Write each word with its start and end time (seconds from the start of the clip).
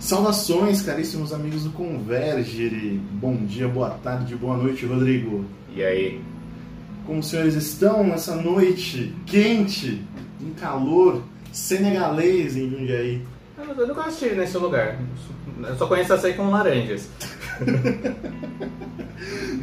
Saudações, 0.00 0.80
caríssimos 0.80 1.32
amigos 1.32 1.64
do 1.64 1.70
Convergere. 1.70 3.00
Bom 3.14 3.34
dia, 3.34 3.66
boa 3.66 3.90
tarde, 3.90 4.36
boa 4.36 4.56
noite, 4.56 4.86
Rodrigo. 4.86 5.44
E 5.74 5.82
aí? 5.82 6.20
Como 7.04 7.18
os 7.18 7.26
senhores 7.26 7.54
estão 7.54 8.06
nessa 8.06 8.36
noite 8.36 9.12
quente, 9.26 10.00
em 10.40 10.52
calor, 10.52 11.22
senegalês 11.52 12.56
em 12.56 12.70
Jundiaí? 12.70 13.22
Eu, 13.58 13.74
eu 13.74 13.88
nunca 13.88 14.08
estive 14.08 14.36
nesse 14.36 14.56
lugar. 14.56 15.00
Eu 15.60 15.76
só 15.76 15.88
conheço 15.88 16.12
essa 16.12 16.28
aí 16.28 16.34
com 16.34 16.48
laranjas. 16.48 17.08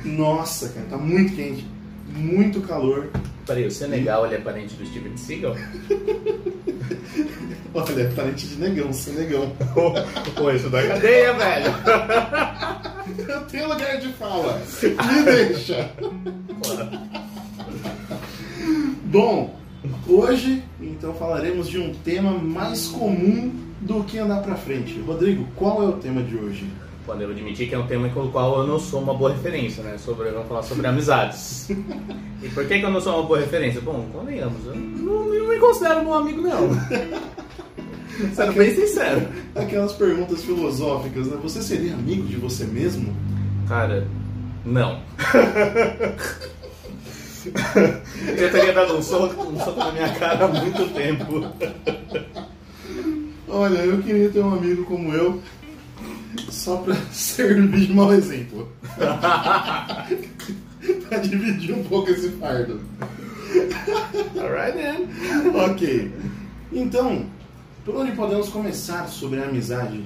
Nossa, 0.03 0.67
cara, 0.69 0.85
tá 0.89 0.97
muito 0.97 1.33
quente, 1.33 1.65
muito 2.13 2.59
calor. 2.59 3.09
Peraí, 3.47 3.65
o 3.65 3.71
Senegal 3.71 4.25
ele 4.25 4.35
é 4.35 4.39
parente 4.39 4.75
do 4.75 4.85
Steven 4.85 5.15
Seagal? 5.15 5.55
Olha, 7.75 8.03
é 8.03 8.05
parente 8.05 8.47
de 8.47 8.55
negão, 8.55 8.93
senegão. 8.93 9.51
Pô, 10.33 10.49
isso 10.49 10.69
da 10.69 10.81
cadeia, 10.87 11.33
velho. 11.33 11.73
Eu 13.27 13.41
tenho 13.41 13.67
lugar 13.67 13.97
de 13.97 14.13
fala. 14.13 14.61
Me 14.81 15.23
deixa. 15.23 15.91
Bom, 19.03 19.59
hoje 20.07 20.63
então 20.79 21.13
falaremos 21.15 21.67
de 21.67 21.77
um 21.77 21.93
tema 21.93 22.31
mais 22.31 22.87
comum 22.87 23.51
do 23.81 24.05
que 24.05 24.19
andar 24.19 24.41
pra 24.41 24.55
frente. 24.55 24.97
Rodrigo, 25.01 25.45
qual 25.57 25.83
é 25.83 25.87
o 25.87 25.93
tema 25.93 26.23
de 26.23 26.37
hoje? 26.37 26.69
Quando 27.05 27.21
eu 27.21 27.29
admiti 27.29 27.67
que 27.67 27.75
é 27.75 27.77
um 27.77 27.85
tema 27.85 28.09
com 28.09 28.21
o 28.21 28.31
qual 28.31 28.61
eu 28.61 28.67
não 28.67 28.79
sou 28.79 29.01
uma 29.01 29.13
boa 29.13 29.31
referência, 29.31 29.83
né? 29.83 29.97
Sobre, 29.97 30.31
vamos 30.31 30.47
falar 30.47 30.63
sobre 30.63 30.87
amizades. 30.87 31.69
E 32.43 32.49
por 32.49 32.67
que, 32.67 32.77
que 32.77 32.85
eu 32.85 32.91
não 32.91 33.01
sou 33.01 33.15
uma 33.15 33.23
boa 33.23 33.39
referência? 33.39 33.81
Bom, 33.81 34.07
convenhamos, 34.13 34.67
eu 34.67 34.75
não, 34.75 35.25
não 35.25 35.47
me 35.47 35.57
considero 35.57 36.01
um 36.01 36.03
bom 36.03 36.13
amigo, 36.13 36.41
não. 36.41 36.69
Sendo 38.33 38.53
bem 38.53 38.73
sincero. 38.73 39.27
Aquelas 39.55 39.93
perguntas 39.93 40.43
filosóficas, 40.43 41.27
né? 41.27 41.37
Você 41.41 41.61
seria 41.61 41.93
amigo 41.93 42.27
de 42.27 42.37
você 42.37 42.63
mesmo? 42.65 43.15
Cara, 43.67 44.07
não. 44.65 45.01
Eu 47.45 48.51
teria 48.51 48.73
dado 48.73 48.97
um 48.97 49.01
soco, 49.03 49.43
um 49.43 49.59
soco 49.59 49.79
na 49.79 49.91
minha 49.91 50.09
cara 50.15 50.45
há 50.45 50.47
muito 50.47 50.91
tempo. 50.93 51.45
Olha, 53.47 53.77
eu 53.79 54.01
queria 54.01 54.29
ter 54.29 54.39
um 54.39 54.53
amigo 54.53 54.83
como 54.85 55.13
eu, 55.13 55.39
só 56.49 56.77
pra 56.77 56.95
servir 57.13 57.87
de 57.87 57.93
mau 57.93 58.11
exemplo. 58.13 58.67
pra 61.07 61.17
dividir 61.19 61.75
um 61.75 61.83
pouco 61.83 62.09
esse 62.09 62.29
fardo. 62.31 62.81
Alright 64.37 64.75
then. 64.75 65.07
Ok. 65.55 66.11
Então, 66.73 67.27
por 67.85 67.95
onde 67.95 68.11
podemos 68.13 68.49
começar 68.49 69.07
sobre 69.07 69.39
a 69.39 69.43
amizade? 69.43 70.03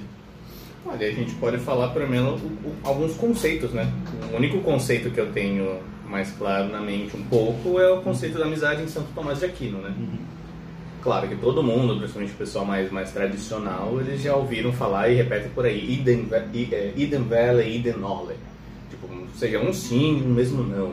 Olha, 0.84 1.08
a 1.08 1.10
gente 1.10 1.34
pode 1.36 1.58
falar 1.58 1.88
pelo 1.88 2.08
menos 2.08 2.40
alguns 2.84 3.16
conceitos, 3.16 3.72
né? 3.72 3.90
O 4.30 4.36
único 4.36 4.60
conceito 4.60 5.10
que 5.10 5.18
eu 5.18 5.32
tenho 5.32 5.80
mais 6.06 6.30
claro 6.32 6.68
na 6.68 6.80
mente 6.80 7.16
um 7.16 7.22
pouco 7.24 7.80
é 7.80 7.90
o 7.90 8.02
conceito 8.02 8.38
da 8.38 8.44
amizade 8.44 8.82
em 8.82 8.88
Santo 8.88 9.08
Tomás 9.14 9.38
de 9.38 9.46
Aquino, 9.46 9.78
né? 9.78 9.94
Claro 11.02 11.26
que 11.26 11.36
todo 11.36 11.62
mundo, 11.62 11.96
principalmente 11.96 12.34
o 12.34 12.36
pessoal 12.36 12.66
mais, 12.66 12.92
mais 12.92 13.10
tradicional, 13.10 13.98
eles 14.00 14.20
já 14.20 14.36
ouviram 14.36 14.70
falar 14.72 15.08
e 15.08 15.14
repetem 15.14 15.50
por 15.50 15.64
aí, 15.64 15.94
idem, 15.94 16.28
é, 16.30 16.92
idem 16.94 17.22
vele, 17.22 17.76
idem 17.76 17.96
nole. 17.96 18.34
Tipo, 18.90 19.08
seja 19.34 19.58
um 19.58 19.72
sim, 19.72 20.22
um 20.22 20.34
mesmo 20.34 20.62
não. 20.62 20.92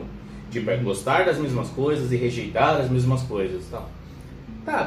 Tipo, 0.50 0.70
é 0.70 0.78
gostar 0.78 1.26
das 1.26 1.36
mesmas 1.36 1.68
coisas 1.68 2.10
e 2.10 2.16
rejeitar 2.16 2.80
as 2.80 2.90
mesmas 2.90 3.22
coisas, 3.22 3.66
tal. 3.70 3.82
Tá, 3.82 3.88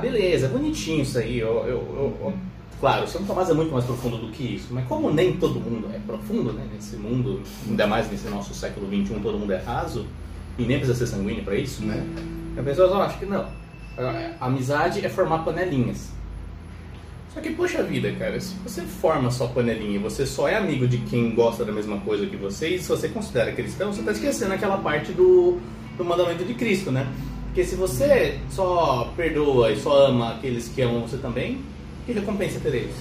beleza, 0.01 0.47
bonitinho 0.47 1.01
isso 1.01 1.17
aí. 1.17 1.39
Eu, 1.39 1.49
eu, 1.67 2.17
eu- 2.21 2.33
claro, 2.79 3.07
Santo 3.07 3.25
Tomás 3.25 3.49
é 3.49 3.53
muito 3.53 3.71
mais 3.71 3.85
profundo 3.85 4.17
do 4.17 4.29
que 4.31 4.43
isso, 4.55 4.67
mas 4.71 4.85
como 4.87 5.11
nem 5.11 5.33
todo 5.37 5.59
mundo 5.59 5.87
é 5.93 5.99
profundo, 5.99 6.53
né? 6.53 6.65
Nesse 6.73 6.95
mundo, 6.95 7.41
ainda 7.67 7.87
mais 7.87 8.09
nesse 8.11 8.27
nosso 8.27 8.53
século 8.53 8.87
XXI, 8.87 9.19
todo 9.21 9.37
mundo 9.37 9.51
é 9.53 9.57
raso, 9.57 10.05
e 10.57 10.63
nem 10.63 10.77
precisa 10.77 10.97
ser 10.97 11.07
sanguíneo 11.15 11.43
pra 11.43 11.55
isso, 11.55 11.83
Né? 11.83 12.03
as 12.57 12.63
pessoas 12.65 12.91
acham 12.91 13.19
que 13.19 13.25
não. 13.25 13.45
A 14.39 14.45
amizade 14.47 15.05
é 15.05 15.09
formar 15.09 15.39
panelinhas. 15.39 16.09
Só 17.33 17.39
que, 17.39 17.51
poxa 17.51 17.81
vida, 17.81 18.11
cara, 18.19 18.37
se 18.41 18.53
você 18.55 18.81
forma 18.81 19.31
só 19.31 19.47
panelinha 19.47 19.95
e 19.95 19.97
você 19.97 20.25
só 20.25 20.49
é 20.49 20.55
amigo 20.57 20.85
de 20.87 20.97
quem 20.97 21.33
gosta 21.33 21.63
da 21.63 21.71
mesma 21.71 21.97
coisa 22.01 22.25
que 22.25 22.35
você, 22.35 22.75
e 22.75 22.79
se 22.79 22.89
você 22.89 23.07
considera 23.07 23.53
cristão, 23.53 23.93
você 23.93 24.01
está 24.01 24.11
esquecendo 24.11 24.53
aquela 24.53 24.77
parte 24.77 25.13
do, 25.13 25.57
do 25.97 26.03
mandamento 26.03 26.43
de 26.43 26.53
Cristo, 26.53 26.91
né? 26.91 27.07
Porque 27.51 27.65
se 27.65 27.75
você 27.75 28.39
só 28.49 29.11
perdoa 29.17 29.71
e 29.73 29.77
só 29.77 30.05
ama 30.07 30.35
aqueles 30.35 30.69
que 30.69 30.81
amam 30.81 31.01
você 31.01 31.17
também, 31.17 31.59
que 32.05 32.13
recompensa 32.13 32.61
tereis? 32.61 32.91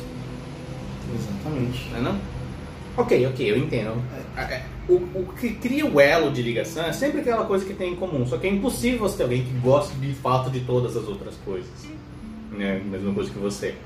Exatamente. 1.14 1.88
Não 1.90 1.98
é 1.98 2.02
não? 2.02 2.16
Ok, 2.96 3.26
ok, 3.28 3.50
eu 3.50 3.56
entendo. 3.56 4.02
É, 4.36 4.40
é, 4.42 4.64
O, 4.88 4.94
o 4.94 5.32
que 5.38 5.50
cria 5.54 5.86
o 5.86 6.00
elo 6.00 6.32
de 6.32 6.42
ligação 6.42 6.84
é 6.84 6.92
sempre 6.92 7.20
aquela 7.20 7.44
coisa 7.44 7.64
que 7.64 7.74
tem 7.74 7.92
em 7.92 7.96
comum. 7.96 8.26
Só 8.26 8.38
que 8.38 8.48
é 8.48 8.50
impossível 8.50 8.98
você 8.98 9.18
ter 9.18 9.22
alguém 9.22 9.44
que 9.44 9.52
goste 9.60 9.94
de 9.96 10.12
fato 10.14 10.50
de 10.50 10.60
todas 10.60 10.96
as 10.96 11.06
outras 11.06 11.36
coisas. 11.44 11.70
Né? 12.50 12.82
Mesma 12.84 13.14
coisa 13.14 13.30
que 13.30 13.38
você. 13.38 13.76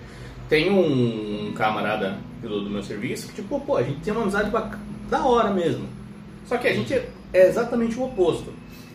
Tem 0.48 0.70
um, 0.70 1.52
camarada 1.54 2.16
do, 2.40 2.64
do 2.64 2.70
meu 2.70 2.82
serviço 2.82 3.28
que, 3.28 3.34
tipo, 3.34 3.60
pô, 3.60 3.76
a 3.76 3.82
gente 3.82 4.00
tem 4.00 4.14
uma 4.14 4.22
amizade 4.22 4.48
bac- 4.50 4.78
da 5.10 5.24
hora 5.26 5.50
mesmo. 5.50 5.86
Só 6.46 6.56
que 6.56 6.68
a 6.68 6.72
gente 6.74 6.94
é 6.94 7.10
exatamente 7.48 7.98
o 7.98 8.04
oposto. 8.04 8.50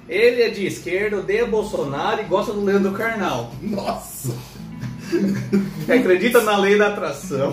Ele 0.10 0.42
é 0.42 0.50
de 0.50 0.66
esquerda, 0.66 1.18
odeia 1.20 1.46
Bolsonaro 1.46 2.22
e 2.22 2.26
gosta 2.26 2.52
do 2.52 2.64
Leandro 2.66 2.92
Carnal. 2.94 3.54
Nossa! 3.62 4.36
Acredita 5.88 6.42
na 6.42 6.58
lei 6.58 6.78
da 6.78 6.88
atração 6.88 7.52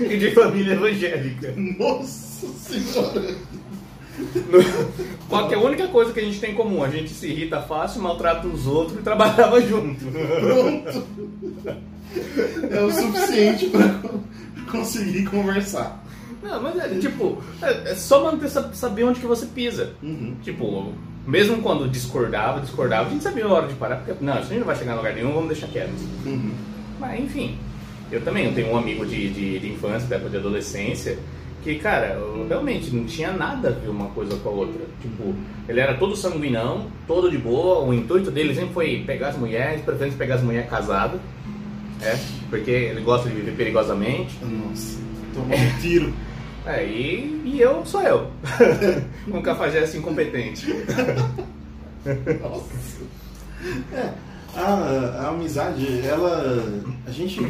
e 0.00 0.16
de 0.16 0.30
família 0.32 0.74
evangélica. 0.74 1.54
Nossa 1.78 2.46
senhora! 2.48 3.34
Qual 5.28 5.48
que 5.48 5.54
é 5.54 5.56
a 5.56 5.60
única 5.60 5.86
coisa 5.88 6.12
que 6.12 6.18
a 6.20 6.24
gente 6.24 6.40
tem 6.40 6.50
em 6.52 6.54
comum? 6.56 6.82
A 6.82 6.88
gente 6.90 7.10
se 7.10 7.28
irrita 7.28 7.60
fácil, 7.62 8.02
maltrata 8.02 8.46
os 8.48 8.66
outros 8.66 8.98
e 8.98 9.02
trabalhava 9.02 9.60
junto. 9.60 10.04
Pronto! 10.06 11.04
É 12.70 12.80
o 12.82 12.90
suficiente 12.90 13.66
pra 13.66 13.88
co- 13.94 14.20
conseguir 14.70 15.24
conversar. 15.26 16.04
Não, 16.42 16.62
mas 16.62 16.76
é 16.78 16.88
tipo, 16.98 17.42
é, 17.62 17.92
é 17.92 17.94
só 17.94 18.24
manter, 18.24 18.48
sa- 18.48 18.72
saber 18.72 19.04
onde 19.04 19.20
que 19.20 19.26
você 19.26 19.46
pisa. 19.46 19.92
Uhum. 20.02 20.34
Tipo, 20.42 20.92
mesmo 21.28 21.60
quando 21.60 21.86
discordava, 21.86 22.58
discordava, 22.60 23.06
a 23.06 23.10
gente 23.10 23.22
sabia 23.22 23.44
a 23.44 23.52
hora 23.52 23.68
de 23.68 23.74
parar, 23.74 23.96
porque 23.96 24.24
não, 24.24 24.32
isso 24.32 24.44
a 24.44 24.48
gente 24.48 24.60
não 24.60 24.66
vai 24.66 24.76
chegar 24.76 24.94
em 24.94 24.96
lugar 24.96 25.14
nenhum, 25.14 25.34
vamos 25.34 25.48
deixar 25.48 25.66
quieto. 25.66 25.92
Uhum. 26.24 26.52
Mas 26.98 27.20
enfim, 27.20 27.58
eu 28.10 28.22
também 28.22 28.46
eu 28.46 28.54
tenho 28.54 28.72
um 28.72 28.78
amigo 28.78 29.04
de, 29.04 29.28
de, 29.28 29.58
de 29.58 29.68
infância, 29.70 30.08
da 30.08 30.16
época 30.16 30.30
de 30.30 30.38
adolescência, 30.38 31.18
que, 31.62 31.74
cara, 31.74 32.14
eu 32.14 32.46
realmente 32.48 32.94
não 32.94 33.04
tinha 33.04 33.30
nada 33.30 33.68
a 33.68 33.72
ver 33.72 33.90
uma 33.90 34.06
coisa 34.06 34.36
com 34.36 34.48
a 34.48 34.52
outra. 34.52 34.80
Tipo, 35.02 35.34
ele 35.68 35.78
era 35.78 35.92
todo 35.94 36.16
sanguinão, 36.16 36.86
todo 37.06 37.30
de 37.30 37.36
boa, 37.36 37.84
o 37.84 37.92
intuito 37.92 38.30
dele 38.30 38.54
sempre 38.54 38.72
foi 38.72 39.04
pegar 39.06 39.28
as 39.28 39.36
mulheres, 39.36 39.82
preferência 39.82 40.16
pegar 40.16 40.36
as 40.36 40.42
mulheres 40.42 40.70
casadas, 40.70 41.20
é, 42.00 42.18
porque 42.48 42.70
ele 42.70 43.02
gosta 43.02 43.28
de 43.28 43.34
viver 43.34 43.52
perigosamente. 43.52 44.34
Nossa, 44.42 44.98
tomou 45.34 45.58
um 45.58 45.78
tiro. 45.78 46.10
É, 46.66 46.84
e, 46.84 47.42
e 47.44 47.60
eu 47.60 47.84
sou 47.86 48.02
eu, 48.02 48.30
um 49.32 49.40
cafajeste 49.40 49.96
incompetente. 49.96 50.66
Nossa. 52.42 52.64
É, 53.92 54.10
a, 54.56 54.62
a 55.24 55.28
amizade, 55.30 56.00
ela. 56.06 56.64
A 57.06 57.10
gente 57.10 57.40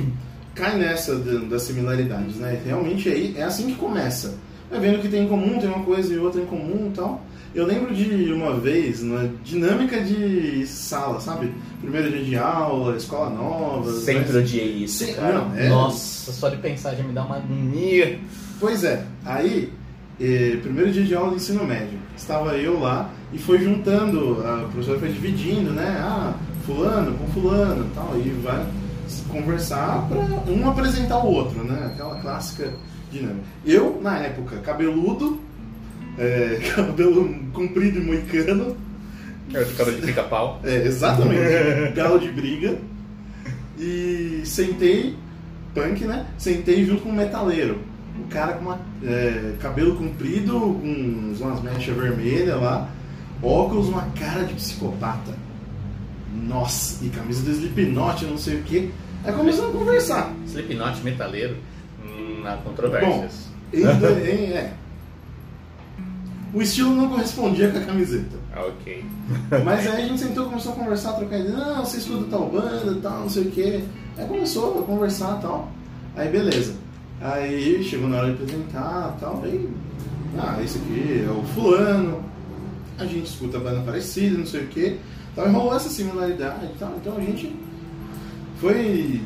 cai 0.55 0.77
nessa 0.79 1.17
de- 1.17 1.47
das 1.47 1.63
similaridades, 1.63 2.37
né? 2.37 2.61
Realmente 2.65 3.09
aí 3.09 3.35
é 3.37 3.43
assim 3.45 3.67
que 3.67 3.75
começa. 3.75 4.35
Vai 4.71 4.81
vendo 4.81 5.01
que 5.01 5.09
tem 5.09 5.25
em 5.25 5.29
comum, 5.29 5.59
tem 5.59 5.69
uma 5.69 5.85
coisa 5.85 6.13
e 6.13 6.19
outra 6.19 6.41
em 6.41 6.47
comum 6.47 6.91
e 6.93 6.97
tal. 6.97 7.23
Eu 7.55 7.65
lembro 7.65 7.95
de 7.95 8.31
uma 8.33 8.55
vez, 8.59 9.03
na 9.03 9.27
dinâmica 9.43 10.01
de 10.03 10.67
sala, 10.67 11.19
sabe? 11.21 11.53
Primeiro 11.81 12.11
dia 12.11 12.23
de 12.25 12.37
aula, 12.37 12.97
escola 12.97 13.31
nova. 13.31 13.91
Sempre 13.93 14.33
né? 14.35 14.41
odiei 14.41 14.85
isso, 14.85 15.05
Sim, 15.05 15.15
cara. 15.15 15.33
não, 15.41 15.57
é. 15.57 15.69
Nossa, 15.69 16.31
só 16.33 16.51
de 16.51 16.59
pensar 16.59 16.95
já 16.95 17.03
me 17.03 17.13
dá 17.13 17.25
uma 17.25 17.37
agonia. 17.37 18.19
Pois 18.61 18.83
é, 18.83 19.05
aí, 19.25 19.73
eh, 20.21 20.59
primeiro 20.61 20.91
dia 20.91 21.05
de 21.05 21.15
aula 21.15 21.31
do 21.31 21.37
ensino 21.37 21.65
médio, 21.65 21.97
estava 22.17 22.57
eu 22.57 22.81
lá 22.81 23.09
e 23.33 23.39
foi 23.39 23.61
juntando, 23.61 24.43
a 24.45 24.69
professora 24.73 24.99
foi 24.99 25.11
dividindo, 25.11 25.71
né? 25.71 25.97
Ah, 26.01 26.35
fulano 26.67 27.17
com 27.17 27.29
fulano 27.29 27.87
e 27.87 27.95
tal, 27.95 28.19
e 28.19 28.31
vai 28.43 28.67
conversar 29.29 30.09
para 30.09 30.53
um 30.53 30.69
apresentar 30.69 31.19
o 31.19 31.33
outro, 31.33 31.63
né? 31.63 31.93
Aquela 31.93 32.17
clássica 32.21 32.73
dinâmica. 33.13 33.45
Eu, 33.65 34.01
na 34.03 34.19
época, 34.19 34.57
cabeludo, 34.57 35.39
eh, 36.19 36.59
cabelo 36.75 37.33
comprido 37.53 38.01
e 38.01 38.03
moicano, 38.03 38.77
de 39.49 39.75
cara 39.75 39.93
de 39.93 40.03
pica-pau. 40.03 40.61
é, 40.65 40.85
exatamente, 40.85 41.93
galo 41.95 42.19
de 42.19 42.29
briga, 42.33 42.77
e 43.79 44.43
sentei, 44.45 45.17
punk, 45.73 46.05
né? 46.05 46.27
Sentei 46.37 46.85
junto 46.85 47.03
com 47.03 47.11
um 47.11 47.15
metaleiro. 47.15 47.88
O 48.25 48.29
cara 48.29 48.55
com 48.55 48.63
uma, 48.63 48.81
é, 49.03 49.55
cabelo 49.61 49.97
comprido, 49.97 50.53
com 50.53 51.35
umas 51.41 51.63
mechas 51.63 51.97
vermelhas 51.97 52.61
lá, 52.61 52.89
óculos, 53.43 53.89
uma 53.89 54.03
cara 54.19 54.45
de 54.45 54.55
psicopata. 54.55 55.35
Nossa, 56.47 57.05
e 57.05 57.09
camisa 57.09 57.43
do 57.43 57.51
Slipknot, 57.51 58.25
não 58.27 58.39
sei 58.39 58.61
o 58.61 58.63
que. 58.63 58.93
Aí 59.25 59.33
começamos 59.33 59.75
a 59.75 59.79
conversar. 59.79 60.33
Slipknot 60.47 61.03
metaleiro. 61.03 61.57
Na 62.43 62.57
controvérsias. 62.59 63.49
Bom, 63.73 63.79
em, 63.79 63.83
em, 63.83 64.53
é. 64.53 64.73
O 66.53 66.63
estilo 66.63 66.95
não 66.95 67.09
correspondia 67.09 67.71
com 67.71 67.79
a 67.79 67.83
camiseta. 67.83 68.37
Ah, 68.55 68.63
ok. 68.63 69.05
Mas 69.65 69.87
aí 69.87 70.05
a 70.05 70.09
gente 70.09 70.21
sentou, 70.21 70.47
começou 70.47 70.73
a 70.73 70.77
conversar, 70.77 71.13
trocar 71.13 71.39
ideia. 71.39 71.57
Não, 71.57 71.85
você 71.85 71.99
escuta 71.99 72.25
tal 72.31 72.49
banda, 72.49 72.95
tal, 73.03 73.21
não 73.21 73.29
sei 73.29 73.45
o 73.45 73.51
quê. 73.51 73.85
Aí 74.17 74.27
começou 74.27 74.81
a 74.81 74.83
conversar 74.83 75.41
tal. 75.41 75.71
Aí 76.17 76.29
beleza. 76.29 76.75
Aí 77.21 77.83
chegou 77.83 78.09
na 78.09 78.19
hora 78.19 78.27
de 78.27 78.43
apresentar 78.43 79.17
tal. 79.21 79.43
Aí, 79.43 79.69
ah, 80.39 80.63
esse 80.63 80.79
aqui 80.79 81.25
é 81.27 81.31
o 81.31 81.43
fulano. 81.55 82.23
A 82.99 83.05
gente 83.05 83.27
escuta 83.27 83.59
banda 83.59 83.81
parecida, 83.81 84.39
não 84.39 84.47
sei 84.47 84.63
o 84.63 84.67
quê. 84.69 84.97
Então 85.33 85.53
rolou 85.53 85.75
essa 85.75 85.89
similaridade 85.89 86.67
e 86.67 86.79
tal. 86.79 86.95
Então 87.01 87.17
a 87.17 87.21
gente 87.21 87.55
foi 88.61 89.21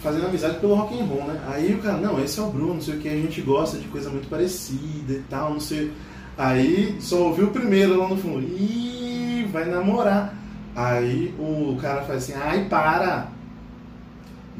fazendo 0.00 0.26
amizade 0.26 0.58
pelo 0.58 0.74
rock 0.74 0.98
and 0.98 1.04
roll, 1.04 1.24
né? 1.24 1.40
Aí 1.48 1.74
o 1.74 1.78
cara, 1.78 1.98
não, 1.98 2.22
esse 2.22 2.38
é 2.38 2.42
o 2.42 2.50
Bruno, 2.50 2.74
não 2.74 2.80
sei 2.80 2.94
o 2.94 2.98
que, 2.98 3.08
a 3.08 3.16
gente 3.16 3.40
gosta 3.40 3.78
de 3.78 3.88
coisa 3.88 4.08
muito 4.10 4.28
parecida 4.28 5.12
e 5.12 5.22
tal, 5.28 5.52
não 5.52 5.60
sei. 5.60 5.92
Aí 6.36 6.96
só 7.00 7.16
ouviu 7.24 7.46
o 7.46 7.50
primeiro 7.50 7.98
lá 7.98 8.08
no 8.08 8.16
fundo, 8.16 8.40
ih, 8.40 9.48
vai 9.52 9.64
namorar. 9.64 10.34
Aí 10.74 11.34
o 11.38 11.76
cara 11.80 12.02
faz 12.02 12.24
assim, 12.24 12.34
ai, 12.34 12.66
para! 12.68 13.28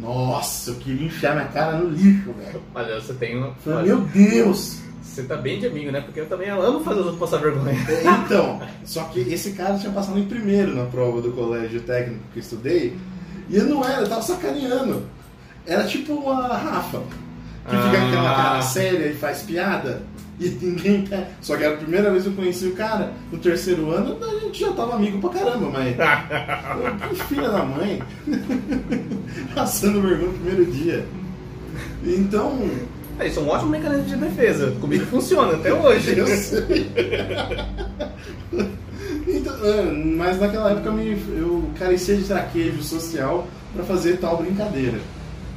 Nossa, 0.00 0.70
eu 0.70 0.76
queria 0.76 1.06
enfiar 1.06 1.34
minha 1.34 1.48
cara 1.48 1.78
no 1.78 1.90
lixo, 1.90 2.32
velho. 2.32 2.62
Olha, 2.74 3.00
você 3.00 3.12
tem 3.14 3.36
uma. 3.36 3.54
Falei, 3.56 3.86
meu 3.86 4.00
Deus! 4.00 4.78
Você 5.02 5.24
tá 5.24 5.36
bem 5.36 5.58
de 5.58 5.66
amigo, 5.66 5.90
né? 5.90 6.00
Porque 6.00 6.20
eu 6.20 6.26
também 6.26 6.48
amo 6.48 6.80
fazer 6.80 7.00
os 7.00 7.06
outros 7.06 7.30
passar 7.30 7.42
vergonha. 7.42 7.74
Então, 8.24 8.60
só 8.84 9.02
que 9.04 9.20
esse 9.20 9.52
cara 9.52 9.76
tinha 9.76 9.92
passado 9.92 10.18
em 10.18 10.26
primeiro 10.26 10.76
na 10.76 10.84
prova 10.84 11.20
do 11.20 11.32
colégio 11.32 11.80
técnico 11.80 12.22
que 12.32 12.38
eu 12.38 12.42
estudei. 12.42 12.96
E 13.48 13.56
eu 13.56 13.64
não 13.64 13.84
era, 13.84 14.02
eu 14.02 14.08
tava 14.08 14.22
sacaneando. 14.22 15.02
Era 15.66 15.84
tipo 15.84 16.30
a 16.30 16.56
Rafa, 16.56 17.02
que 17.68 17.76
fica 17.76 18.00
com 18.00 18.06
aquela 18.06 18.34
cara 18.36 18.62
séria 18.62 19.06
e 19.08 19.14
faz 19.14 19.42
piada. 19.42 20.02
E 20.40 20.48
ninguém 20.50 21.02
quer. 21.02 21.32
Só 21.40 21.56
que 21.56 21.64
era 21.64 21.74
a 21.74 21.78
primeira 21.78 22.10
vez 22.10 22.22
que 22.22 22.28
eu 22.28 22.34
conheci 22.34 22.66
o 22.66 22.76
cara. 22.76 23.12
No 23.32 23.38
terceiro 23.38 23.90
ano, 23.90 24.16
a 24.22 24.38
gente 24.40 24.60
já 24.60 24.72
tava 24.72 24.94
amigo 24.94 25.18
pra 25.20 25.30
caramba, 25.30 25.70
mas. 25.70 25.96
que 27.10 27.24
filha 27.24 27.48
da 27.48 27.64
mãe. 27.64 28.00
Passando 29.54 30.00
vergonha 30.00 30.28
no 30.28 30.34
primeiro 30.34 30.66
dia. 30.66 31.04
Então. 32.04 32.70
É, 33.18 33.26
isso 33.26 33.40
é 33.40 33.42
um 33.42 33.48
ótimo 33.48 33.70
mecanismo 33.70 34.04
de 34.04 34.16
defesa. 34.16 34.70
Comigo 34.80 35.04
funciona 35.06 35.54
até 35.54 35.74
hoje. 35.74 36.16
Eu 36.16 36.26
sei. 36.28 36.88
então, 39.26 39.66
é, 39.66 39.82
mas 40.16 40.38
naquela 40.38 40.70
época 40.70 40.90
eu, 40.90 41.68
carecia 41.76 42.16
de 42.16 42.22
traquejo 42.22 42.80
social 42.84 43.48
pra 43.74 43.82
fazer 43.82 44.18
tal 44.18 44.36
brincadeira. 44.36 45.00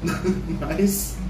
mas. 0.60 1.20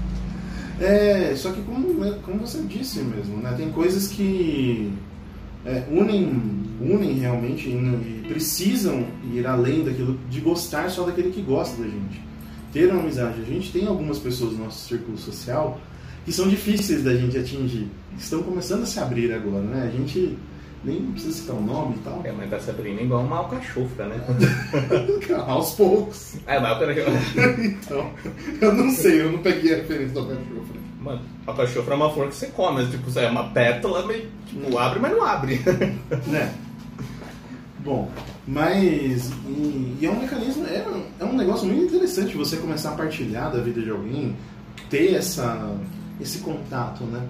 É, 0.82 1.34
só 1.36 1.52
que 1.52 1.62
como, 1.62 1.94
né, 1.94 2.18
como 2.24 2.40
você 2.40 2.60
disse 2.62 3.00
mesmo, 3.00 3.36
né, 3.36 3.54
tem 3.56 3.70
coisas 3.70 4.08
que 4.08 4.92
é, 5.64 5.84
unem, 5.88 6.42
unem 6.80 7.18
realmente 7.20 7.68
e, 7.68 8.24
precisam 8.26 9.06
ir 9.32 9.46
além 9.46 9.84
daquilo 9.84 10.18
de 10.28 10.40
gostar 10.40 10.90
só 10.90 11.04
daquele 11.04 11.30
que 11.30 11.40
gosta 11.40 11.80
da 11.80 11.88
gente. 11.88 12.20
Ter 12.72 12.90
uma 12.90 13.02
amizade. 13.02 13.40
A 13.40 13.44
gente 13.44 13.70
tem 13.70 13.86
algumas 13.86 14.18
pessoas 14.18 14.54
no 14.54 14.64
nosso 14.64 14.88
círculo 14.88 15.16
social 15.18 15.80
que 16.24 16.32
são 16.32 16.48
difíceis 16.48 17.04
da 17.04 17.14
gente 17.14 17.36
atingir. 17.36 17.88
Estão 18.18 18.42
começando 18.42 18.82
a 18.82 18.86
se 18.86 18.98
abrir 18.98 19.32
agora, 19.32 19.62
né? 19.62 19.90
A 19.92 19.96
gente 19.96 20.36
nem 20.84 21.12
precisa 21.12 21.32
citar 21.32 21.56
o 21.56 21.58
um 21.58 21.64
nome 21.64 21.96
e 21.96 21.98
tal. 22.00 22.20
É, 22.24 22.32
mas 22.32 22.50
tá 22.50 22.58
se 22.58 22.70
abrindo 22.70 23.00
igual 23.00 23.22
uma 23.22 23.38
alcachofra, 23.38 24.06
né? 24.06 24.20
Aos 25.46 25.74
poucos. 25.74 26.36
É, 26.46 26.58
mas 26.58 26.78
então, 27.58 28.10
eu 28.60 28.74
não 28.74 28.90
sei, 28.90 29.22
eu 29.22 29.32
não 29.32 29.38
peguei 29.38 29.74
a 29.74 29.76
referência 29.76 30.14
do 30.14 30.20
alcachofra. 30.20 30.82
Mano, 31.00 31.20
alcachofra 31.46 31.94
é 31.94 31.96
uma 31.96 32.10
flor 32.10 32.28
que 32.28 32.36
você 32.36 32.46
come, 32.46 32.82
mas, 32.82 32.90
tipo, 32.90 33.18
é 33.18 33.28
uma 33.28 33.50
pétala, 33.50 34.06
meio, 34.06 34.28
tipo, 34.46 34.78
abre, 34.78 35.00
mas 35.00 35.12
não 35.12 35.24
abre. 35.24 35.60
né? 36.28 36.54
Bom, 37.84 38.08
mas. 38.46 39.30
E, 39.46 39.98
e, 40.00 40.06
é 40.06 40.10
um 40.10 40.20
mecanismo, 40.20 40.64
é, 40.66 40.84
é 41.18 41.24
um 41.24 41.36
negócio 41.36 41.66
muito 41.66 41.94
interessante 41.94 42.36
você 42.36 42.56
começar 42.56 42.90
a 42.90 42.96
partilhar 42.96 43.50
da 43.50 43.60
vida 43.60 43.80
de 43.80 43.90
alguém, 43.90 44.36
ter 44.88 45.14
essa, 45.14 45.76
esse 46.20 46.38
contato, 46.38 47.02
né? 47.04 47.20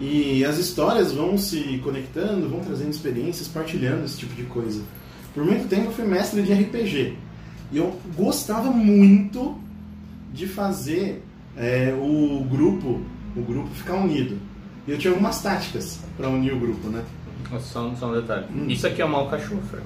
E 0.00 0.44
as 0.44 0.58
histórias 0.58 1.12
vão 1.12 1.36
se 1.36 1.80
conectando, 1.82 2.48
vão 2.48 2.60
trazendo 2.60 2.90
experiências, 2.90 3.48
partilhando 3.48 4.04
esse 4.04 4.16
tipo 4.16 4.34
de 4.34 4.44
coisa. 4.44 4.80
Por 5.34 5.44
muito 5.44 5.68
tempo 5.68 5.86
eu 5.86 5.92
fui 5.92 6.04
mestre 6.04 6.42
de 6.42 6.52
RPG. 6.52 7.16
E 7.72 7.78
eu 7.78 7.96
gostava 8.16 8.70
muito 8.70 9.58
de 10.32 10.46
fazer 10.46 11.22
é, 11.56 11.92
o 12.00 12.44
grupo 12.48 13.00
o 13.36 13.42
grupo 13.42 13.68
ficar 13.74 13.94
unido. 13.94 14.38
E 14.86 14.90
eu 14.90 14.98
tinha 14.98 15.12
algumas 15.12 15.40
táticas 15.42 16.00
para 16.16 16.28
unir 16.28 16.52
o 16.52 16.58
grupo, 16.58 16.88
né? 16.88 17.04
Só, 17.60 17.92
só 17.94 18.08
um 18.08 18.12
detalhe. 18.12 18.46
Hum. 18.54 18.66
Isso 18.68 18.86
aqui 18.86 19.00
é 19.00 19.04
uma 19.04 19.18
alcachofra. 19.18 19.82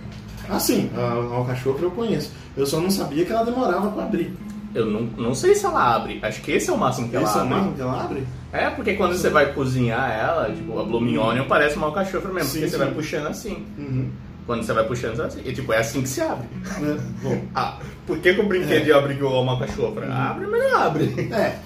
Ah, 0.48 0.58
sim. 0.58 0.90
A 0.96 1.34
alcachofra 1.34 1.84
eu 1.84 1.90
conheço. 1.90 2.32
Eu 2.56 2.66
só 2.66 2.80
não 2.80 2.90
sabia 2.90 3.24
que 3.24 3.32
ela 3.32 3.44
demorava 3.44 3.90
para 3.90 4.04
abrir. 4.04 4.32
Eu 4.74 4.86
não, 4.86 5.02
não 5.02 5.34
sei 5.34 5.54
se 5.54 5.64
ela 5.64 5.94
abre. 5.94 6.18
Acho 6.22 6.40
que 6.40 6.52
esse 6.52 6.70
é 6.70 6.72
o 6.72 6.78
máximo 6.78 7.08
que 7.08 7.16
esse 7.16 7.24
ela 7.24 7.32
abre. 7.32 7.42
Esse 7.42 7.52
é 7.52 7.54
o 7.54 7.58
máximo 7.58 7.74
que 7.74 7.80
ela 7.82 8.04
abre? 8.04 8.26
É, 8.52 8.68
porque 8.70 8.94
quando 8.94 9.16
você 9.16 9.30
vai 9.30 9.52
cozinhar 9.52 10.10
ela, 10.10 10.52
tipo, 10.54 10.78
a 10.78 10.84
Blue 10.84 11.00
Mignon 11.00 11.46
parece 11.48 11.76
uma 11.76 11.86
alcachofra 11.86 12.30
mesmo, 12.32 12.50
Sim, 12.50 12.58
porque 12.58 12.70
você 12.70 12.76
sim. 12.76 12.84
vai 12.84 12.94
puxando 12.94 13.26
assim. 13.28 13.66
Uhum. 13.78 14.10
Quando 14.46 14.62
você 14.62 14.72
vai 14.72 14.84
puxando 14.84 15.20
assim. 15.20 15.40
E 15.44 15.52
tipo, 15.52 15.72
é 15.72 15.78
assim 15.78 16.02
que 16.02 16.08
se 16.08 16.20
abre. 16.20 16.46
É, 16.66 16.98
bom. 17.22 17.44
Ah, 17.54 17.78
por 18.06 18.18
que, 18.18 18.34
que 18.34 18.40
o 18.40 18.46
brinquedo 18.46 18.92
abre 18.92 19.14
igual 19.14 19.42
uma 19.42 19.52
alcachofra? 19.52 20.12
Abre, 20.12 20.46
mas 20.46 20.62
não 20.62 20.76
abre. 20.78 21.30
É. 21.32 21.58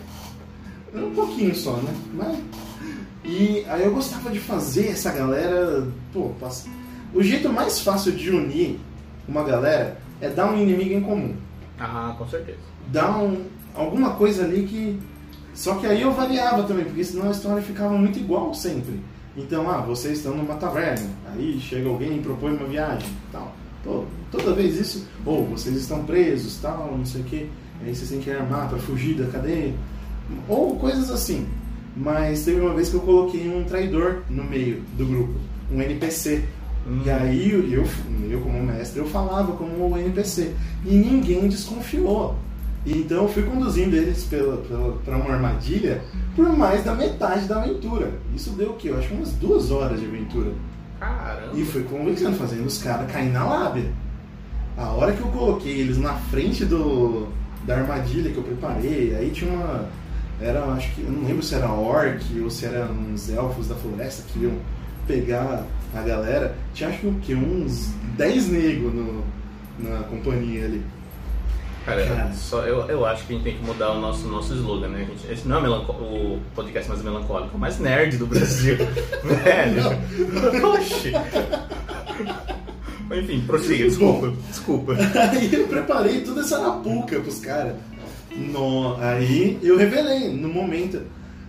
Um 0.94 1.10
pouquinho 1.10 1.54
só, 1.54 1.72
né? 1.76 1.94
Mas... 2.14 2.38
E 3.24 3.64
aí 3.68 3.84
eu 3.84 3.92
gostava 3.92 4.30
de 4.30 4.38
fazer 4.38 4.88
essa 4.88 5.10
galera. 5.10 5.86
Pô, 6.12 6.30
passa... 6.40 6.68
o 7.12 7.22
jeito 7.22 7.52
mais 7.52 7.80
fácil 7.80 8.12
de 8.12 8.30
unir 8.30 8.78
uma 9.26 9.42
galera 9.42 9.98
é 10.20 10.28
dar 10.28 10.50
um 10.52 10.60
inimigo 10.60 10.94
em 10.94 11.00
comum. 11.00 11.34
Ah, 11.78 12.14
com 12.16 12.26
certeza. 12.28 12.58
Dar 12.88 13.18
um, 13.18 13.44
alguma 13.74 14.14
coisa 14.14 14.44
ali 14.44 14.64
que. 14.66 14.98
Só 15.56 15.76
que 15.76 15.86
aí 15.86 16.02
eu 16.02 16.12
variava 16.12 16.64
também, 16.64 16.84
porque 16.84 17.02
senão 17.02 17.28
a 17.28 17.30
história 17.30 17.62
ficava 17.62 17.96
muito 17.96 18.18
igual 18.18 18.52
sempre. 18.52 19.00
Então, 19.34 19.68
ah, 19.70 19.78
vocês 19.78 20.18
estão 20.18 20.36
numa 20.36 20.54
taverna, 20.54 21.08
aí 21.32 21.58
chega 21.58 21.88
alguém 21.88 22.18
e 22.18 22.20
propõe 22.20 22.52
uma 22.52 22.66
viagem, 22.66 23.08
tal. 23.32 23.54
Pô, 23.82 24.04
toda 24.30 24.52
vez 24.52 24.78
isso, 24.78 25.08
ou 25.24 25.46
vocês 25.46 25.74
estão 25.74 26.04
presos, 26.04 26.58
tal, 26.60 26.94
não 26.96 27.06
sei 27.06 27.22
o 27.22 27.24
que, 27.24 27.50
aí 27.82 27.94
vocês 27.94 28.10
têm 28.10 28.20
que 28.20 28.30
armar 28.30 28.68
para 28.68 28.78
fugir 28.78 29.14
da 29.14 29.26
cadeia, 29.28 29.72
ou 30.46 30.76
coisas 30.76 31.10
assim. 31.10 31.46
Mas 31.96 32.44
teve 32.44 32.60
uma 32.60 32.74
vez 32.74 32.90
que 32.90 32.96
eu 32.96 33.00
coloquei 33.00 33.48
um 33.48 33.64
traidor 33.64 34.22
no 34.28 34.44
meio 34.44 34.82
do 34.98 35.06
grupo, 35.06 35.34
um 35.72 35.80
NPC. 35.80 36.44
Hum. 36.86 37.00
E 37.04 37.10
aí 37.10 37.50
eu, 37.50 37.86
eu, 38.30 38.40
como 38.42 38.62
mestre, 38.62 39.00
eu 39.00 39.06
falava 39.06 39.52
como 39.52 39.88
o 39.88 39.96
NPC. 39.96 40.52
E 40.84 40.94
ninguém 40.94 41.48
desconfiou. 41.48 42.36
Então 42.86 43.24
eu 43.24 43.28
fui 43.28 43.42
conduzindo 43.42 43.96
eles 43.96 44.24
pela, 44.24 44.58
pela, 44.58 44.92
pra 44.98 45.16
uma 45.16 45.34
armadilha 45.34 46.02
por 46.36 46.48
mais 46.56 46.84
da 46.84 46.94
metade 46.94 47.46
da 47.46 47.62
aventura. 47.62 48.12
Isso 48.34 48.50
deu 48.50 48.70
o 48.70 48.74
quê? 48.74 48.90
Eu 48.90 48.98
acho 48.98 49.12
umas 49.12 49.32
duas 49.32 49.72
horas 49.72 49.98
de 49.98 50.06
aventura. 50.06 50.52
Caramba. 51.00 51.58
E 51.58 51.64
fui 51.64 51.82
convencendo, 51.82 52.36
fazendo 52.36 52.66
os 52.66 52.78
caras 52.82 53.10
cair 53.10 53.32
na 53.32 53.44
lábia. 53.44 53.90
A 54.76 54.90
hora 54.90 55.12
que 55.12 55.20
eu 55.20 55.28
coloquei 55.28 55.80
eles 55.80 55.98
na 55.98 56.14
frente 56.14 56.64
do, 56.64 57.26
da 57.64 57.78
armadilha 57.78 58.30
que 58.30 58.36
eu 58.36 58.42
preparei, 58.42 59.14
aí 59.16 59.30
tinha 59.30 59.50
uma. 59.50 59.86
Era, 60.40 60.64
acho 60.66 60.94
que. 60.94 61.00
Eu 61.02 61.10
não 61.10 61.26
lembro 61.26 61.42
se 61.42 61.54
era 61.54 61.70
orc 61.70 62.40
ou 62.40 62.50
se 62.50 62.66
eram 62.66 62.92
uns 62.92 63.30
elfos 63.30 63.68
da 63.68 63.74
floresta 63.74 64.22
que 64.28 64.40
iam 64.40 64.52
pegar 65.06 65.64
a 65.94 66.02
galera. 66.02 66.54
Tinha 66.74 66.90
acho 66.90 67.00
que 67.00 67.06
o 67.06 67.14
quê? 67.20 67.34
Uns 67.34 67.88
10 68.16 68.48
negros 68.50 68.92
na 69.78 70.00
companhia 70.04 70.66
ali. 70.66 70.82
Cara, 71.86 72.04
Cara. 72.04 72.32
Só, 72.32 72.62
eu, 72.62 72.80
eu 72.88 73.06
acho 73.06 73.24
que 73.24 73.32
a 73.32 73.36
gente 73.36 73.44
tem 73.44 73.56
que 73.56 73.64
mudar 73.64 73.92
o 73.92 74.00
nosso, 74.00 74.26
nosso 74.26 74.52
slogan, 74.54 74.88
né? 74.88 75.02
A 75.02 75.04
gente, 75.04 75.32
esse 75.32 75.46
não 75.46 75.64
é 75.64 75.68
o 75.68 76.40
podcast 76.52 76.88
mais 76.90 77.00
melancólico, 77.00 77.56
o 77.56 77.60
mais 77.60 77.78
nerd 77.78 78.16
do 78.16 78.26
Brasil. 78.26 78.76
Velho. 79.22 80.66
Oxi. 80.66 81.12
Enfim, 83.16 83.40
prossiga, 83.46 83.84
desculpa. 83.84 84.32
Desculpa. 84.48 84.96
Aí 85.30 85.54
eu 85.54 85.68
preparei 85.68 86.22
toda 86.22 86.40
essa 86.40 86.58
arapuca 86.58 87.20
pros 87.20 87.38
caras. 87.38 87.76
No, 88.34 88.96
aí 89.00 89.58
eu 89.62 89.78
revelei 89.78 90.28
no 90.28 90.48
momento. 90.48 91.00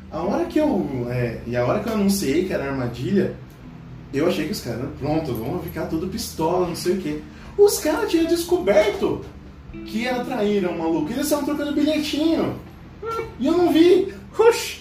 A 0.09 0.21
hora 0.21 0.45
que 0.45 0.57
eu. 0.57 1.07
é, 1.09 1.39
e 1.45 1.57
a 1.57 1.65
hora 1.65 1.79
que 1.79 1.89
eu 1.89 1.93
anunciei 1.93 2.45
que 2.45 2.53
era 2.53 2.69
armadilha, 2.69 3.35
eu 4.13 4.25
achei 4.27 4.45
que 4.45 4.53
os 4.53 4.61
caras, 4.61 4.87
pronto, 4.97 5.33
vamos 5.33 5.65
ficar 5.65 5.87
tudo 5.87 6.07
pistola, 6.07 6.67
não 6.67 6.75
sei 6.75 6.93
o 6.93 7.01
quê. 7.01 7.19
Os 7.57 7.79
caras 7.79 8.09
tinham 8.09 8.25
descoberto 8.25 9.25
que 9.85 10.07
era 10.07 10.23
traíram 10.23 10.71
o 10.71 10.79
maluco. 10.79 11.11
Eles 11.11 11.23
estavam 11.25 11.45
trocando 11.45 11.73
bilhetinho. 11.73 12.55
E 13.39 13.45
eu 13.47 13.57
não 13.57 13.71
vi. 13.71 14.13
Oxi. 14.37 14.79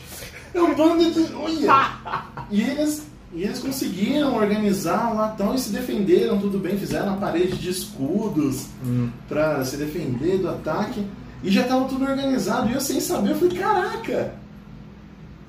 É 0.55 0.61
um 0.61 0.75
bando 0.75 1.11
de. 1.11 1.35
Olha! 1.35 2.25
E 2.51 2.63
eles, 2.63 3.07
e 3.35 3.43
eles 3.43 3.59
conseguiram 3.59 4.35
organizar 4.37 5.13
lá 5.15 5.29
tal 5.37 5.55
e 5.55 5.59
se 5.59 5.71
defenderam, 5.71 6.39
tudo 6.39 6.59
bem, 6.59 6.79
fizeram 6.79 7.13
a 7.15 7.17
parede 7.17 7.59
de 7.59 7.69
escudos 7.71 8.67
Hum. 8.85 9.11
pra 9.29 9.65
se 9.65 9.77
defender 9.77 10.39
do 10.39 10.49
ataque. 10.49 11.05
E 11.43 11.51
já 11.51 11.65
tava 11.65 11.85
tudo 11.87 12.05
organizado. 12.05 12.71
E 12.71 12.73
eu 12.73 12.81
sem 12.81 13.01
saber, 13.01 13.33
eu 13.33 13.37
falei, 13.37 13.59
caraca! 13.59 14.35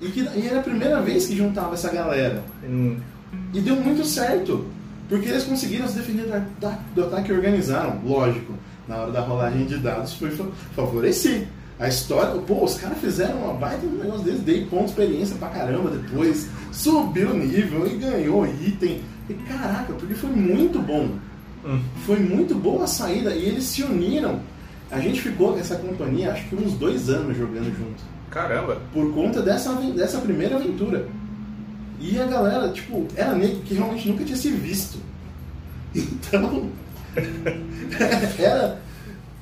E, 0.02 0.08
que, 0.10 0.20
e 0.22 0.48
era 0.48 0.60
a 0.60 0.64
primeira 0.64 1.02
vez 1.02 1.26
que 1.26 1.36
juntava 1.36 1.74
essa 1.74 1.92
galera. 1.92 2.44
Hum. 2.64 2.98
E 3.54 3.62
deu 3.62 3.76
muito 3.78 4.04
certo. 4.06 4.66
Porque 5.08 5.30
eles 5.30 5.46
conseguiram 5.46 5.88
se 5.88 5.96
defender 5.98 6.28
da, 6.28 6.44
da, 6.60 6.78
do 6.94 7.06
ataque 7.06 7.32
e 7.32 7.34
organizaram. 7.36 8.02
Lógico, 8.04 8.54
na 8.88 8.98
hora 8.98 9.12
da 9.12 9.22
rolagem 9.22 9.66
de 9.66 9.78
dados 9.78 10.14
foi 10.14 10.32
fa- 10.32 10.48
favorecer. 10.76 11.48
A 11.80 11.88
história, 11.88 12.42
pô, 12.42 12.64
os 12.66 12.74
caras 12.76 12.98
fizeram 12.98 13.38
uma 13.44 13.54
baita 13.54 13.86
um 13.86 13.92
negócio 13.98 14.24
deles, 14.24 14.42
dei 14.42 14.66
ponto 14.66 14.86
de 14.86 14.90
experiência 14.92 15.36
pra 15.38 15.50
caramba 15.50 15.92
depois, 15.92 16.48
subiu 16.72 17.30
o 17.30 17.38
nível 17.38 17.86
e 17.86 17.98
ganhou 17.98 18.48
item. 18.48 19.02
E 19.30 19.34
caraca, 19.34 19.94
porque 19.94 20.16
foi 20.16 20.32
muito 20.32 20.80
bom. 20.80 21.10
Hum. 21.66 21.80
Foi 22.06 22.18
muito 22.20 22.56
boa 22.56 22.86
a 22.86 22.88
saída 22.88 23.36
e 23.36 23.46
eles 23.46 23.66
se 23.66 23.84
uniram. 23.84 24.40
A 24.90 25.00
gente 25.00 25.22
ficou 25.22 25.54
com 25.54 25.60
essa 25.60 25.76
companhia 25.76 26.32
acho 26.32 26.48
que 26.48 26.56
uns 26.56 26.74
dois 26.74 27.10
anos 27.10 27.38
jogando 27.38 27.66
junto 27.78 28.02
Caramba. 28.32 28.82
por 28.94 29.14
conta 29.14 29.42
dessa, 29.42 29.74
dessa 29.74 30.18
primeira 30.20 30.56
aventura. 30.56 31.06
E 32.00 32.20
a 32.20 32.26
galera, 32.26 32.70
tipo, 32.70 33.06
era 33.16 33.36
nego 33.36 33.60
que 33.62 33.74
realmente 33.74 34.08
nunca 34.08 34.24
tinha 34.24 34.38
se 34.38 34.50
visto. 34.50 34.98
Então, 35.96 36.70
era, 38.40 38.80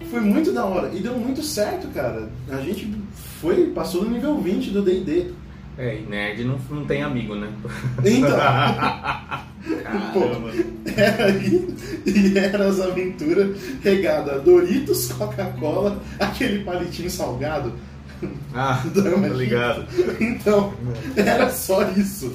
foi 0.10 0.22
muito 0.22 0.52
da 0.52 0.66
hora. 0.66 0.92
E 0.94 1.00
deu 1.00 1.18
muito 1.18 1.42
certo, 1.44 1.88
cara. 1.90 2.30
A 2.50 2.62
gente 2.62 2.94
foi, 3.42 3.68
passou 3.68 4.04
no 4.04 4.12
nível 4.12 4.40
20 4.40 4.72
do 4.72 4.82
D&D. 4.82 5.32
É, 5.78 5.98
e 5.98 6.02
nerd 6.04 6.46
não, 6.46 6.58
não 6.70 6.86
tem 6.86 7.04
amigo, 7.04 7.36
né? 7.36 7.50
Então, 8.06 8.38
Caramba. 9.84 10.52
era 10.96 11.32
e 12.06 12.38
era 12.38 12.68
as 12.68 12.80
aventuras 12.80 13.58
regadas 13.84 14.36
a 14.36 14.38
Doritos, 14.38 15.12
Coca-Cola, 15.12 16.02
aquele 16.18 16.64
palitinho 16.64 17.10
salgado. 17.10 17.74
Ah, 18.54 18.82
Dama, 18.94 19.28
tô 19.28 19.34
ligado. 19.34 19.86
Então, 20.22 20.74
era 21.16 21.50
só 21.50 21.90
isso. 21.92 22.32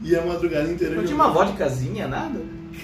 E 0.00 0.16
a 0.16 0.26
madrugada 0.26 0.68
inteira 0.68 0.96
Não 0.96 1.04
tinha 1.04 1.14
uma 1.14 1.30
vodkazinha, 1.30 2.08
nada? 2.08 2.40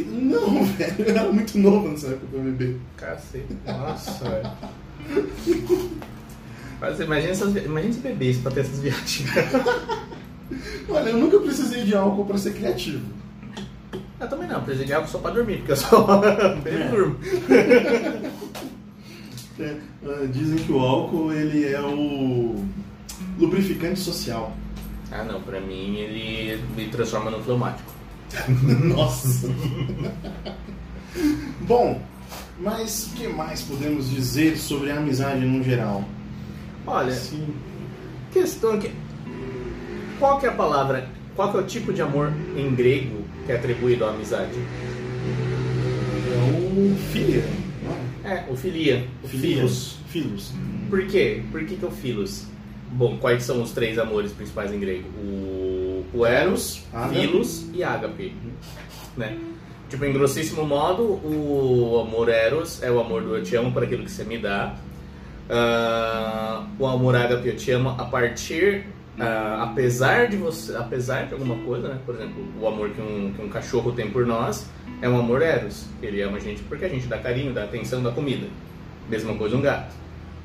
Não, 0.07 0.65
velho, 0.65 0.95
eu 0.99 1.07
era 1.07 1.33
muito 1.33 1.59
novo 1.59 1.89
nessa 1.89 2.09
época 2.09 2.27
pra 2.31 2.41
beber. 2.41 2.77
Cacete. 2.97 3.57
Nossa, 3.67 4.29
velho. 4.29 4.51
Mas 6.81 7.01
imagina, 7.01 7.33
essas, 7.33 7.57
imagina 7.57 7.93
se 7.93 8.01
bebesse 8.01 8.41
pra 8.41 8.53
ter 8.53 8.61
essas 8.61 8.79
viagens. 8.81 9.29
Olha, 10.89 11.11
eu 11.11 11.19
nunca 11.19 11.39
precisei 11.41 11.85
de 11.85 11.95
álcool 11.95 12.25
pra 12.25 12.39
ser 12.39 12.55
criativo. 12.55 13.05
Eu 14.21 14.29
também 14.29 14.49
não, 14.49 14.63
preciso 14.63 14.87
de 14.87 14.93
álcool 14.93 15.09
só 15.09 15.19
pra 15.19 15.31
dormir, 15.31 15.59
porque 15.59 15.73
eu 15.73 15.77
só 15.77 16.21
bebo 16.63 16.79
e 16.79 16.89
durmo. 16.89 17.17
É, 19.61 19.75
ah, 20.07 20.25
dizem 20.31 20.57
que 20.57 20.71
o 20.71 20.79
álcool 20.79 21.33
ele 21.33 21.67
é 21.67 21.81
o 21.81 22.65
lubrificante 23.37 23.99
social. 23.99 24.57
Ah 25.11 25.25
não, 25.25 25.41
pra 25.41 25.61
mim 25.61 25.97
ele 25.97 26.63
me 26.77 26.87
transforma 26.87 27.29
no 27.29 27.43
fleumático. 27.43 27.98
Nossa. 28.85 29.49
Bom, 31.63 32.01
mas 32.61 33.07
o 33.07 33.17
que 33.17 33.29
mais 33.29 33.63
podemos 33.63 34.11
dizer 34.11 34.57
sobre 34.57 34.91
a 34.91 34.97
amizade 34.97 35.45
no 35.45 35.63
geral? 35.63 36.05
Olha, 36.87 37.13
Sim. 37.13 37.55
questão 38.33 38.79
que. 38.79 38.91
Qual 40.19 40.39
que 40.39 40.47
é 40.47 40.49
a 40.49 40.53
palavra? 40.53 41.09
Qual 41.37 41.51
que 41.53 41.57
é 41.59 41.61
o 41.61 41.67
tipo 41.67 41.93
de 41.93 42.03
amor 42.03 42.33
em 42.57 42.75
grego 42.75 43.23
que 43.47 43.53
é 43.53 43.57
atribuído 43.57 44.05
à 44.05 44.11
amizade? 44.11 44.51
É 46.33 46.59
o 46.59 46.97
filia. 47.13 47.45
não 47.83 48.31
É, 48.31 48.45
o 48.51 48.57
filia. 48.57 49.07
O 49.23 49.27
é? 49.27 49.29
filos. 49.29 49.97
Filos. 50.09 50.53
Por 50.91 51.07
quê? 51.07 51.43
Por 51.51 51.65
que, 51.65 51.77
que 51.77 51.85
é 51.85 51.89
o 51.89 51.91
filos? 51.91 52.47
Bom, 52.91 53.19
quais 53.19 53.45
são 53.45 53.63
os 53.63 53.73
três 53.73 53.99
amores 53.99 54.33
principais 54.33 54.73
em 54.73 54.81
grego? 54.81 55.09
O, 55.23 55.68
o 56.13 56.27
Eros, 56.27 56.83
Ágape. 56.93 57.15
Filos 57.15 57.67
e 57.73 57.83
Ágape. 57.83 58.35
Né? 59.17 59.39
Tipo, 59.89 60.05
em 60.05 60.13
grossíssimo 60.13 60.65
modo, 60.65 61.03
o 61.03 62.05
amor 62.07 62.29
Eros 62.29 62.83
é 62.83 62.91
o 62.91 63.01
amor 63.01 63.23
do 63.23 63.37
eu 63.37 63.43
te 63.43 63.57
amo 63.57 63.73
por 63.73 63.83
aquilo 63.83 64.05
que 64.05 64.11
você 64.11 64.25
me 64.25 64.39
dá. 64.39 64.75
Ah, 65.49 66.67
o 66.79 66.87
amor 66.87 67.17
Ágape 67.17 67.49
eu 67.49 67.57
te 67.57 67.71
amo 67.71 67.91
a 67.91 68.05
partir, 68.05 68.85
ah, 69.19 69.71
apesar 69.71 70.29
de 70.29 70.37
você, 70.37 70.77
apesar 70.77 71.27
de 71.27 71.33
alguma 71.33 71.57
coisa, 71.65 71.89
né? 71.89 71.99
Por 72.05 72.15
exemplo, 72.15 72.45
o 72.61 72.67
amor 72.67 72.91
que 72.91 73.01
um, 73.01 73.33
que 73.33 73.43
um 73.43 73.49
cachorro 73.49 73.93
tem 73.93 74.11
por 74.11 74.27
nós 74.27 74.67
é 75.01 75.09
um 75.09 75.19
amor 75.19 75.41
Eros. 75.41 75.87
Ele 76.03 76.21
ama 76.21 76.37
a 76.37 76.41
gente 76.41 76.63
porque 76.65 76.85
a 76.85 76.89
gente 76.89 77.07
dá 77.07 77.19
carinho, 77.19 77.53
dá 77.53 77.65
atenção, 77.65 78.03
dá 78.03 78.11
comida. 78.11 78.47
Mesma 79.09 79.35
coisa 79.37 79.57
um 79.57 79.63
gato. 79.63 79.95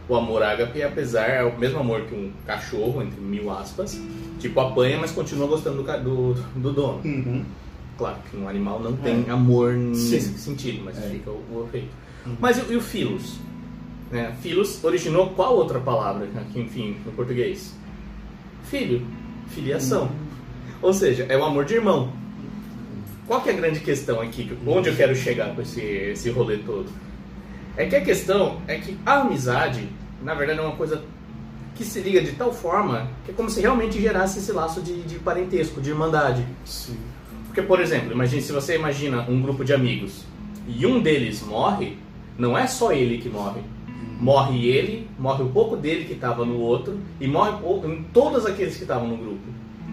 O 0.09 0.15
amor 0.15 0.43
ágape, 0.43 0.83
apesar, 0.83 1.27
é 1.29 1.43
o 1.43 1.57
mesmo 1.57 1.79
amor 1.79 2.01
que 2.01 2.13
um 2.13 2.31
cachorro, 2.45 3.01
entre 3.01 3.19
mil 3.21 3.49
aspas, 3.49 3.99
tipo 4.39 4.59
apanha, 4.59 4.97
mas 4.99 5.11
continua 5.11 5.47
gostando 5.47 5.81
do, 5.81 5.83
do, 5.83 6.33
do 6.59 6.73
dono. 6.73 7.01
Uhum. 7.05 7.43
Claro 7.97 8.17
que 8.29 8.35
um 8.35 8.49
animal 8.49 8.79
não 8.81 8.97
tem 8.97 9.29
amor 9.29 9.73
nesse 9.73 10.19
Sim. 10.19 10.37
sentido, 10.37 10.81
mas 10.83 10.97
É. 10.97 11.07
fica 11.09 11.29
o, 11.29 11.35
o 11.51 11.65
efeito. 11.67 11.87
Mas 12.39 12.57
e, 12.57 12.61
o- 12.61 12.73
e 12.73 12.75
o 12.75 12.81
filos? 12.81 13.37
Né? 14.11 14.35
Filos 14.41 14.83
originou 14.83 15.29
qual 15.29 15.55
outra 15.55 15.79
palavra 15.79 16.27
aqui, 16.35 16.59
enfim, 16.59 16.97
no 17.05 17.11
português? 17.13 17.73
Filho, 18.65 19.05
filiação. 19.49 20.09
Ou 20.81 20.93
seja, 20.93 21.25
é 21.29 21.37
o 21.37 21.43
amor 21.45 21.63
de 21.65 21.75
irmão. 21.75 22.11
Qual 23.25 23.41
que 23.41 23.49
é 23.49 23.53
a 23.53 23.55
grande 23.55 23.79
questão 23.79 24.19
aqui? 24.19 24.51
Onde 24.67 24.89
eu 24.89 24.95
quero 24.95 25.15
chegar 25.15 25.55
com 25.55 25.61
esse, 25.61 25.79
esse 25.81 26.29
rolê 26.29 26.57
todo? 26.57 26.87
É 27.75 27.85
que 27.85 27.95
a 27.95 28.01
questão 28.01 28.61
é 28.67 28.77
que 28.77 28.97
a 29.05 29.21
amizade, 29.21 29.89
na 30.21 30.33
verdade, 30.33 30.59
é 30.59 30.61
uma 30.61 30.75
coisa 30.75 31.03
que 31.75 31.83
se 31.83 31.99
liga 32.01 32.21
de 32.21 32.33
tal 32.33 32.53
forma 32.53 33.09
que 33.25 33.31
é 33.31 33.33
como 33.33 33.49
se 33.49 33.59
realmente 33.61 33.99
gerasse 33.99 34.39
esse 34.39 34.51
laço 34.51 34.81
de, 34.81 35.01
de 35.01 35.17
parentesco, 35.19 35.81
de 35.81 35.89
irmandade. 35.89 36.45
Sim. 36.65 36.97
Porque, 37.45 37.61
por 37.61 37.79
exemplo, 37.79 38.11
imagine 38.11 38.41
se 38.41 38.51
você 38.51 38.75
imagina 38.75 39.25
um 39.27 39.41
grupo 39.41 39.65
de 39.65 39.73
amigos 39.73 40.23
e 40.67 40.85
um 40.85 41.01
deles 41.01 41.41
morre, 41.41 41.97
não 42.37 42.57
é 42.57 42.67
só 42.67 42.91
ele 42.91 43.17
que 43.17 43.29
morre. 43.29 43.61
Morre 44.19 44.67
ele, 44.67 45.09
morre 45.19 45.43
o 45.43 45.49
pouco 45.49 45.75
dele 45.75 46.05
que 46.05 46.13
estava 46.13 46.45
no 46.45 46.59
outro 46.59 46.97
e 47.19 47.27
morre 47.27 47.57
todos 48.13 48.45
aqueles 48.45 48.75
que 48.75 48.83
estavam 48.83 49.07
no 49.07 49.17
grupo. 49.17 49.41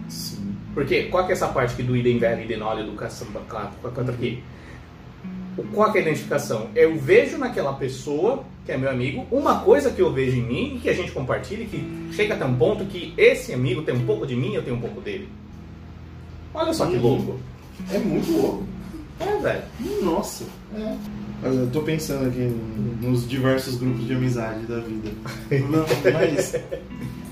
Sim. 0.07 0.55
Porque 0.73 1.03
qual 1.03 1.25
que 1.25 1.31
é 1.31 1.33
essa 1.33 1.47
parte 1.47 1.73
aqui 1.73 1.83
do 1.83 1.97
idem 1.97 2.17
velho, 2.17 2.43
idem 2.43 2.59
educação, 2.79 3.27
bacana, 3.31 3.71
quanto 3.81 4.11
aqui? 4.11 4.41
O- 5.57 5.63
Qual 5.63 5.91
que 5.91 5.97
é 5.97 6.01
a 6.01 6.03
identificação? 6.05 6.67
Eu 6.75 6.95
vejo 6.97 7.37
naquela 7.37 7.73
pessoa, 7.73 8.43
que 8.65 8.71
é 8.71 8.77
meu 8.77 8.89
amigo, 8.89 9.25
uma 9.31 9.59
coisa 9.59 9.89
que 9.91 10.01
eu 10.01 10.11
vejo 10.13 10.37
em 10.37 10.43
mim 10.43 10.75
e 10.75 10.79
que 10.79 10.89
a 10.89 10.93
gente 10.93 11.11
compartilha, 11.11 11.63
e 11.63 11.65
que 11.65 12.13
chega 12.15 12.35
até 12.35 12.45
um 12.45 12.55
ponto 12.55 12.85
que 12.85 13.13
esse 13.17 13.53
amigo 13.53 13.81
tem 13.81 13.95
um 13.95 14.05
pouco 14.05 14.25
de 14.25 14.35
mim 14.35 14.51
e 14.51 14.55
eu 14.55 14.63
tenho 14.63 14.77
um 14.77 14.81
pouco 14.81 15.01
dele. 15.01 15.27
Olha 16.53 16.73
só 16.73 16.85
que 16.85 16.95
Uhum. 16.95 17.01
louco. 17.01 17.39
É 17.91 17.97
muito 17.97 18.31
louco. 18.31 18.63
É, 19.19 19.37
velho. 19.37 19.61
Nossa. 20.03 20.45
É. 20.75 20.95
Eu 21.43 21.69
tô 21.71 21.81
pensando 21.81 22.27
aqui 22.27 22.39
nos 23.01 23.27
diversos 23.27 23.75
grupos 23.75 24.05
de 24.05 24.13
amizade 24.13 24.65
da 24.65 24.79
vida. 24.79 25.09
Não, 25.69 25.85
mas. 26.13 26.55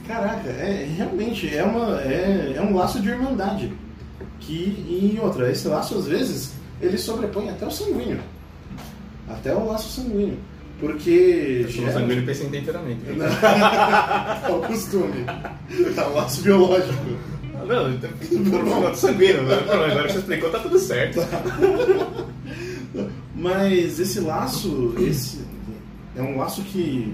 Caraca, 0.08 0.50
é, 0.50 0.88
realmente 0.98 1.56
é, 1.56 1.64
uma, 1.64 2.02
é, 2.02 2.54
é 2.56 2.62
um 2.62 2.76
laço 2.76 3.00
de 3.02 3.10
irmandade. 3.10 3.72
Que, 4.40 4.54
e 4.56 5.20
outra, 5.22 5.52
esse 5.52 5.68
laço 5.68 5.96
às 5.98 6.08
vezes 6.08 6.54
ele 6.82 6.98
sobrepõe 6.98 7.50
até 7.50 7.66
o 7.66 7.72
sanguíneo. 7.72 8.20
Até 9.28 9.54
o 9.54 9.66
laço 9.66 9.90
sanguíneo. 9.90 10.38
Porque. 10.80 11.66
Eu 11.66 11.72
sou 11.72 11.86
um 11.86 11.92
sanguíneo 11.92 12.26
pensando 12.26 12.56
inteiramente. 12.56 13.02
viu? 13.06 13.24
é 13.24 14.52
o 14.52 14.62
costume. 14.62 15.26
É 15.28 16.02
o 16.02 16.14
laço 16.14 16.42
biológico. 16.42 17.06
Não, 17.68 17.92
então, 17.92 18.10
por 18.50 18.68
favor, 18.68 18.96
sanguíneo, 18.96 19.44
né? 19.44 19.56
Agora 19.70 20.08
que 20.08 20.14
você 20.14 20.20
explicou, 20.20 20.50
tá 20.50 20.60
tudo 20.60 20.80
certo. 20.80 21.20
Mas 23.36 24.00
esse 24.00 24.22
laço, 24.22 24.96
esse 25.00 25.40
é 26.16 26.22
um 26.22 26.38
laço 26.38 26.62
que 26.64 27.14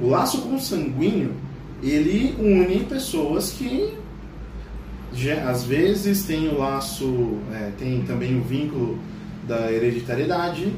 o 0.00 0.08
laço 0.08 0.42
consanguíneo, 0.42 1.34
ele 1.82 2.34
une 2.38 2.84
pessoas 2.84 3.50
que 3.50 3.94
às 5.46 5.64
vezes 5.64 6.24
tem 6.24 6.48
o 6.48 6.58
laço, 6.58 7.38
é, 7.52 7.70
tem 7.78 8.02
também 8.02 8.38
o 8.38 8.42
vínculo 8.42 8.98
da 9.46 9.72
hereditariedade, 9.72 10.72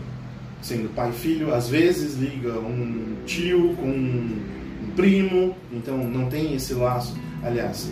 sendo 0.60 0.92
pai 0.94 1.10
e 1.10 1.12
filho, 1.12 1.54
às 1.54 1.68
vezes 1.68 2.16
liga 2.16 2.58
um 2.58 3.16
tio 3.26 3.74
com 3.76 3.88
um 3.88 4.90
primo, 4.94 5.54
então 5.72 5.96
não 5.98 6.28
tem 6.28 6.54
esse 6.54 6.74
laço. 6.74 7.16
Aliás, 7.42 7.90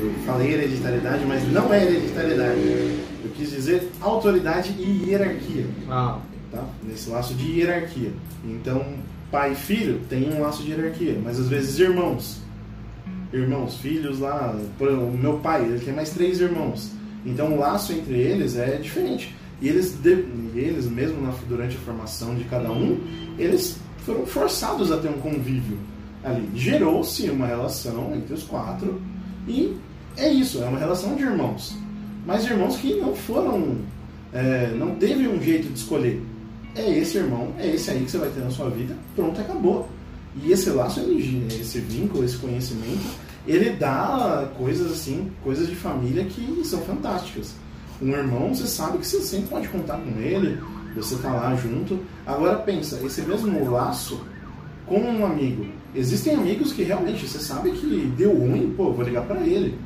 eu 0.00 0.12
falei 0.26 0.52
hereditariedade, 0.52 1.24
mas 1.26 1.50
não 1.50 1.72
é 1.72 1.84
hereditariedade. 1.84 2.60
Eu 3.24 3.30
quis 3.34 3.50
dizer 3.50 3.90
autoridade 4.00 4.74
e 4.78 5.08
hierarquia 5.08 5.66
Ah, 5.88 6.18
tá? 6.50 6.64
Nesse 6.82 7.08
laço 7.08 7.34
de 7.34 7.58
hierarquia. 7.58 8.12
Então, 8.44 8.84
pai 9.30 9.52
e 9.52 9.54
filho 9.54 10.00
tem 10.08 10.32
um 10.32 10.40
laço 10.40 10.62
de 10.62 10.70
hierarquia, 10.70 11.18
mas 11.22 11.38
às 11.38 11.48
vezes 11.48 11.78
irmãos. 11.78 12.41
Irmãos, 13.32 13.76
filhos 13.78 14.18
lá. 14.20 14.54
Por 14.78 14.88
exemplo, 14.88 15.06
o 15.08 15.16
meu 15.18 15.38
pai, 15.38 15.64
ele 15.64 15.78
tem 15.80 15.94
mais 15.94 16.10
três 16.10 16.40
irmãos. 16.40 16.90
Então, 17.24 17.54
o 17.54 17.58
laço 17.58 17.92
entre 17.92 18.14
eles 18.18 18.56
é 18.56 18.76
diferente. 18.76 19.34
E 19.60 19.68
eles, 19.68 19.96
eles 20.54 20.86
mesmo 20.86 21.20
na- 21.22 21.32
durante 21.48 21.76
a 21.76 21.80
formação 21.80 22.34
de 22.34 22.44
cada 22.44 22.70
um, 22.70 22.98
eles 23.38 23.76
foram 24.04 24.26
forçados 24.26 24.90
a 24.90 24.96
ter 24.98 25.08
um 25.08 25.20
convívio 25.20 25.78
ali. 26.24 26.48
Gerou-se 26.54 27.30
uma 27.30 27.46
relação 27.46 28.12
entre 28.14 28.34
os 28.34 28.42
quatro 28.42 29.00
e 29.46 29.76
é 30.16 30.28
isso, 30.30 30.60
é 30.62 30.66
uma 30.66 30.78
relação 30.78 31.14
de 31.14 31.22
irmãos. 31.22 31.76
Mas 32.26 32.44
irmãos 32.44 32.76
que 32.76 32.94
não 32.94 33.14
foram. 33.14 33.76
É, 34.32 34.74
não 34.76 34.94
teve 34.96 35.28
um 35.28 35.40
jeito 35.40 35.68
de 35.68 35.78
escolher. 35.78 36.20
É 36.74 36.98
esse 36.98 37.18
irmão, 37.18 37.48
é 37.58 37.68
esse 37.74 37.90
aí 37.90 38.00
que 38.04 38.10
você 38.10 38.18
vai 38.18 38.30
ter 38.30 38.40
na 38.40 38.50
sua 38.50 38.68
vida, 38.70 38.96
pronto, 39.14 39.40
acabou. 39.40 39.88
E 40.36 40.52
esse 40.52 40.70
laço, 40.70 41.00
esse 41.00 41.78
vínculo, 41.80 42.24
esse 42.24 42.36
conhecimento, 42.38 43.04
ele 43.46 43.70
dá 43.70 44.48
coisas 44.56 44.92
assim, 44.92 45.30
coisas 45.42 45.68
de 45.68 45.74
família 45.74 46.24
que 46.24 46.62
são 46.64 46.80
fantásticas. 46.82 47.54
Um 48.00 48.12
irmão, 48.12 48.54
você 48.54 48.66
sabe 48.66 48.98
que 48.98 49.06
você 49.06 49.20
sempre 49.20 49.48
pode 49.48 49.68
contar 49.68 49.98
com 49.98 50.20
ele, 50.20 50.58
você 50.94 51.16
tá 51.16 51.32
lá 51.32 51.54
junto. 51.56 52.00
Agora 52.26 52.56
pensa, 52.58 52.98
esse 53.04 53.22
mesmo 53.22 53.70
laço 53.70 54.20
com 54.86 54.98
um 54.98 55.26
amigo. 55.26 55.66
Existem 55.94 56.34
amigos 56.34 56.72
que 56.72 56.82
realmente 56.82 57.28
você 57.28 57.38
sabe 57.38 57.72
que 57.72 58.12
deu 58.16 58.36
ruim, 58.36 58.72
pô, 58.76 58.92
vou 58.92 59.04
ligar 59.04 59.24
para 59.24 59.40
ele. 59.40 59.78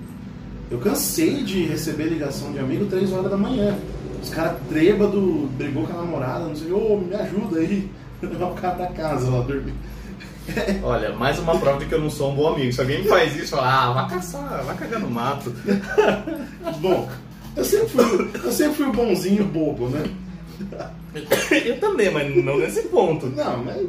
Eu 0.71 0.79
cansei 0.79 1.43
de 1.43 1.65
receber 1.65 2.05
ligação 2.05 2.53
de 2.53 2.59
amigo 2.59 2.87
3 2.87 3.13
horas 3.13 3.31
da 3.31 3.37
manhã. 3.37 3.77
Os 4.23 4.31
caras 4.31 4.59
trêbado, 4.69 5.49
brigou 5.57 5.87
com 5.87 5.93
a 5.93 6.03
namorada, 6.03 6.47
não 6.47 6.57
sei, 6.57 6.73
ô, 6.73 6.95
oh, 6.95 6.99
me 6.99 7.15
ajuda 7.15 7.61
aí. 7.61 7.91
O 8.23 8.55
cara 8.55 8.75
pra 8.75 8.87
casa 8.87 9.29
lá 9.29 9.43
dormir. 9.43 9.75
Olha, 10.83 11.13
mais 11.13 11.39
uma 11.39 11.59
prova 11.59 11.79
de 11.79 11.87
que 11.87 11.95
eu 11.95 12.01
não 12.01 12.11
sou 12.11 12.33
um 12.33 12.35
bom 12.35 12.55
amigo. 12.55 12.73
Se 12.73 12.81
alguém 12.81 13.05
faz 13.05 13.37
isso, 13.37 13.57
fala, 13.57 13.85
ah, 13.85 13.93
vai 13.93 14.09
caçar, 14.11 14.65
vai 14.65 14.77
cagar 14.77 15.01
no 15.01 15.11
mato. 15.11 15.53
bom, 16.81 17.09
eu 17.57 17.65
sempre 17.65 17.89
fui, 17.89 18.31
eu 18.45 18.53
sempre 18.53 18.75
fui 18.75 18.87
o 18.87 18.93
bonzinho 18.93 19.45
bobo, 19.45 19.89
né? 19.89 20.05
eu 21.65 21.81
também, 21.81 22.11
mas 22.11 22.45
não 22.45 22.59
nesse 22.59 22.83
ponto. 22.83 23.27
Não, 23.27 23.65
mas. 23.65 23.87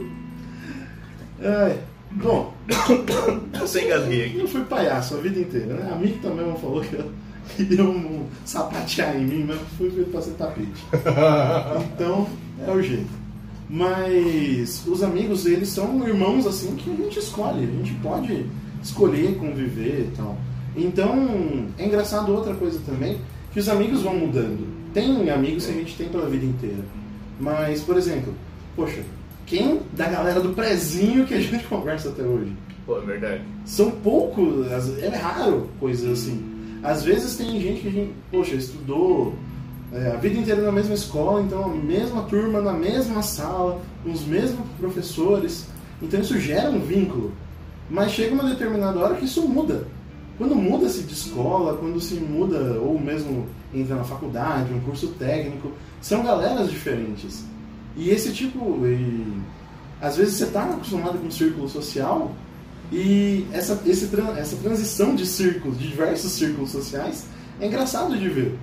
É, 1.39 1.77
bom, 2.11 2.53
você 3.59 3.85
engasguei 3.85 4.25
aqui. 4.25 4.39
Eu 4.39 4.47
fui 4.47 4.63
palhaço 4.63 5.15
a 5.15 5.17
vida 5.19 5.39
inteira, 5.39 5.75
né? 5.75 5.91
A 5.91 5.95
mim 5.95 6.17
também 6.21 6.55
falou 6.55 6.81
que 6.81 6.95
eu 6.95 7.11
queria 7.55 7.83
um 7.83 8.25
sapatear 8.45 9.15
em 9.15 9.25
mim, 9.25 9.45
mas 9.47 9.59
fui 9.77 9.89
feito 9.91 10.11
pra 10.11 10.21
ser 10.21 10.31
tapete. 10.31 10.83
Então, 11.93 12.27
é 12.65 12.71
o 12.71 12.81
jeito. 12.81 13.26
Mas 13.69 14.83
os 14.87 15.03
amigos, 15.03 15.45
eles 15.45 15.69
são 15.69 16.07
irmãos 16.07 16.47
assim 16.47 16.75
que 16.75 16.89
a 16.89 16.95
gente 16.95 17.19
escolhe, 17.19 17.63
a 17.63 17.77
gente 17.77 17.93
pode 17.95 18.45
escolher 18.81 19.35
conviver 19.37 20.07
e 20.11 20.15
tal. 20.15 20.37
Então, 20.75 21.67
é 21.77 21.85
engraçado 21.85 22.33
outra 22.33 22.53
coisa 22.53 22.79
também, 22.85 23.19
que 23.51 23.59
os 23.59 23.67
amigos 23.67 24.03
vão 24.03 24.15
mudando. 24.15 24.67
Tem 24.93 25.29
amigos 25.29 25.65
que 25.65 25.71
a 25.71 25.75
gente 25.75 25.95
tem 25.95 26.07
pela 26.07 26.29
vida 26.29 26.45
inteira. 26.45 26.83
Mas, 27.39 27.81
por 27.81 27.97
exemplo, 27.97 28.33
poxa, 28.75 29.01
quem 29.45 29.81
da 29.93 30.07
galera 30.07 30.39
do 30.39 30.49
prezinho 30.49 31.25
que 31.25 31.33
a 31.33 31.41
gente 31.41 31.63
conversa 31.67 32.09
até 32.09 32.23
hoje? 32.23 32.53
Pô, 32.85 32.99
é 32.99 33.01
verdade. 33.01 33.41
São 33.65 33.91
poucos, 33.91 34.65
é 35.01 35.09
raro 35.09 35.69
coisas 35.79 36.19
assim. 36.19 36.41
Às 36.83 37.03
vezes 37.03 37.35
tem 37.35 37.59
gente 37.59 37.81
que 37.81 37.87
a 37.87 37.91
gente, 37.91 38.13
poxa, 38.31 38.55
estudou 38.55 39.33
é, 39.91 40.11
a 40.11 40.17
vida 40.17 40.37
inteira 40.37 40.61
na 40.61 40.71
mesma 40.71 40.93
escola, 40.93 41.41
então 41.41 41.65
a 41.65 41.75
mesma 41.75 42.23
turma, 42.23 42.61
na 42.61 42.73
mesma 42.73 43.21
sala, 43.21 43.81
com 44.03 44.11
os 44.11 44.25
mesmos 44.25 44.65
professores. 44.79 45.67
Então 46.01 46.19
isso 46.19 46.39
gera 46.39 46.69
um 46.69 46.79
vínculo. 46.79 47.31
Mas 47.89 48.11
chega 48.11 48.33
uma 48.33 48.43
determinada 48.43 48.99
hora 48.99 49.15
que 49.15 49.25
isso 49.25 49.47
muda. 49.47 49.87
Quando 50.37 50.55
muda-se 50.55 51.03
de 51.03 51.13
escola, 51.13 51.77
quando 51.77 51.99
se 51.99 52.15
muda, 52.15 52.79
ou 52.79 52.99
mesmo 52.99 53.47
entra 53.73 53.95
na 53.95 54.03
faculdade, 54.03 54.73
um 54.73 54.79
curso 54.81 55.07
técnico, 55.19 55.71
são 56.01 56.23
galeras 56.23 56.69
diferentes. 56.69 57.43
E 57.95 58.09
esse 58.09 58.31
tipo. 58.31 58.85
E, 58.85 59.41
às 59.99 60.15
vezes 60.17 60.35
você 60.35 60.43
está 60.43 60.63
acostumado 60.63 61.17
com 61.17 61.25
um 61.25 61.31
círculo 61.31 61.67
social 61.67 62.31
e 62.91 63.47
essa, 63.51 63.81
esse, 63.85 64.07
essa 64.37 64.55
transição 64.57 65.15
de 65.15 65.25
círculos, 65.25 65.79
de 65.79 65.87
diversos 65.87 66.31
círculos 66.33 66.69
sociais, 66.69 67.25
é 67.59 67.65
engraçado 67.65 68.15
de 68.15 68.29
ver. 68.29 68.57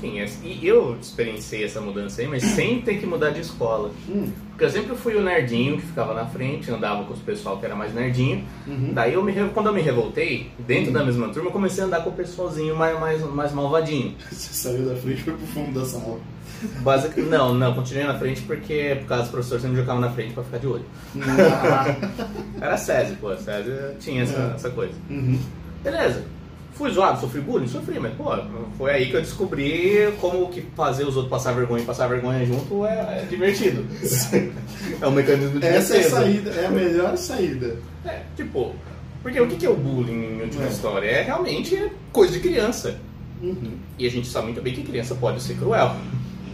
Sim, 0.00 0.24
e 0.42 0.66
eu 0.66 0.96
experienciei 1.00 1.64
essa 1.64 1.80
mudança 1.80 2.20
aí, 2.20 2.28
mas 2.28 2.42
sem 2.42 2.80
ter 2.82 2.98
que 2.98 3.06
mudar 3.06 3.30
de 3.30 3.40
escola. 3.40 3.90
Hum. 4.08 4.30
Porque 4.50 4.64
eu 4.64 4.70
sempre 4.70 4.96
fui 4.96 5.14
o 5.14 5.22
nerdinho 5.22 5.76
que 5.76 5.86
ficava 5.86 6.12
na 6.12 6.26
frente, 6.26 6.70
andava 6.70 7.04
com 7.04 7.12
os 7.12 7.20
pessoal 7.20 7.58
que 7.58 7.64
era 7.64 7.76
mais 7.76 7.94
nerdinho. 7.94 8.44
Uhum. 8.66 8.92
Daí, 8.92 9.14
eu 9.14 9.22
me, 9.22 9.32
quando 9.54 9.66
eu 9.66 9.72
me 9.72 9.80
revoltei, 9.80 10.50
dentro 10.66 10.88
uhum. 10.88 10.92
da 10.94 11.04
mesma 11.04 11.28
turma, 11.28 11.48
eu 11.48 11.52
comecei 11.52 11.84
a 11.84 11.86
andar 11.86 12.02
com 12.02 12.10
o 12.10 12.12
pessoalzinho 12.12 12.74
mais, 12.74 12.98
mais, 12.98 13.22
mais 13.22 13.52
malvadinho. 13.52 14.16
Você 14.30 14.52
saiu 14.52 14.88
da 14.88 14.96
frente 14.96 15.20
e 15.20 15.22
foi 15.22 15.34
pro 15.34 15.46
fundo 15.46 15.78
da 15.78 15.86
sala. 15.86 16.18
Basic... 16.80 17.20
Não, 17.20 17.54
não, 17.54 17.72
continuei 17.72 18.04
na 18.04 18.18
frente 18.18 18.42
porque 18.42 18.96
por 19.00 19.06
causa 19.06 19.24
do 19.24 19.30
professor 19.30 19.60
sempre 19.60 19.76
jogava 19.76 20.00
na 20.00 20.10
frente 20.10 20.34
pra 20.34 20.42
ficar 20.42 20.58
de 20.58 20.66
olho. 20.66 20.84
Ah. 21.22 21.94
era 22.60 22.76
SESI, 22.76 23.14
pô, 23.14 23.36
SESI 23.36 23.96
tinha 24.00 24.24
essa, 24.24 24.40
é. 24.40 24.54
essa 24.56 24.70
coisa. 24.70 24.94
Uhum. 25.08 25.38
Beleza. 25.84 26.24
Fui 26.78 26.92
zoado, 26.92 27.20
sofri 27.20 27.40
bullying? 27.40 27.66
Sofri, 27.66 27.98
mas 27.98 28.14
pô, 28.14 28.30
foi 28.78 28.92
aí 28.92 29.10
que 29.10 29.16
eu 29.16 29.20
descobri 29.20 30.14
como 30.20 30.48
que 30.48 30.60
fazer 30.76 31.02
os 31.02 31.16
outros 31.16 31.28
passar 31.28 31.52
vergonha 31.52 31.82
e 31.82 31.84
passar 31.84 32.06
vergonha 32.06 32.46
junto 32.46 32.86
é, 32.86 33.22
é 33.22 33.26
divertido. 33.28 33.84
é 35.02 35.06
um 35.06 35.10
mecanismo 35.10 35.58
de 35.58 35.66
Essa 35.66 35.94
defesa. 35.94 36.16
é 36.16 36.18
a 36.18 36.22
saída, 36.22 36.50
é 36.50 36.66
a 36.66 36.70
melhor 36.70 37.16
saída. 37.16 37.76
É, 38.06 38.20
tipo, 38.36 38.76
porque 39.24 39.40
o 39.40 39.48
que 39.48 39.66
é 39.66 39.68
o 39.68 39.74
bullying 39.74 40.36
em 40.36 40.42
última 40.42 40.66
é. 40.66 40.68
história? 40.68 41.08
É 41.08 41.22
realmente 41.22 41.90
coisa 42.12 42.32
de 42.32 42.38
criança. 42.38 43.00
Uhum. 43.42 43.72
E 43.98 44.06
a 44.06 44.10
gente 44.10 44.28
sabe 44.28 44.46
muito 44.46 44.62
bem 44.62 44.72
que 44.72 44.84
criança 44.84 45.16
pode 45.16 45.42
ser 45.42 45.56
cruel. 45.56 45.96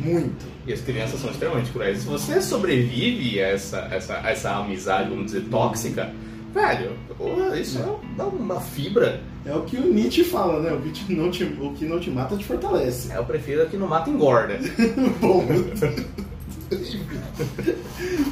Muito. 0.00 0.46
E 0.66 0.72
as 0.72 0.80
crianças 0.80 1.20
são 1.20 1.30
extremamente 1.30 1.70
cruéis. 1.70 1.98
Se 1.98 2.06
você 2.06 2.40
sobrevive 2.40 3.42
a 3.42 3.48
essa, 3.48 3.88
essa, 3.90 4.14
essa 4.26 4.56
amizade, 4.56 5.10
vamos 5.10 5.26
dizer, 5.26 5.42
tóxica, 5.50 6.10
velho, 6.54 6.92
porra, 7.18 7.58
isso 7.58 7.78
é 7.78 8.22
uma 8.22 8.60
fibra. 8.60 9.20
É 9.44 9.54
o 9.54 9.62
que 9.62 9.76
o 9.76 9.92
Nietzsche 9.92 10.24
fala, 10.24 10.60
né? 10.60 10.72
O 10.72 10.80
que 10.80 11.14
não 11.14 11.30
te, 11.30 11.44
o 11.44 11.72
que 11.74 11.84
não 11.84 12.00
te 12.00 12.10
mata 12.10 12.36
te 12.36 12.44
fortalece. 12.44 13.12
É, 13.12 13.18
eu 13.18 13.24
prefiro 13.24 13.66
que 13.66 13.76
não 13.76 13.86
mata 13.86 14.08
engorda. 14.08 14.58
Bom. 15.20 15.44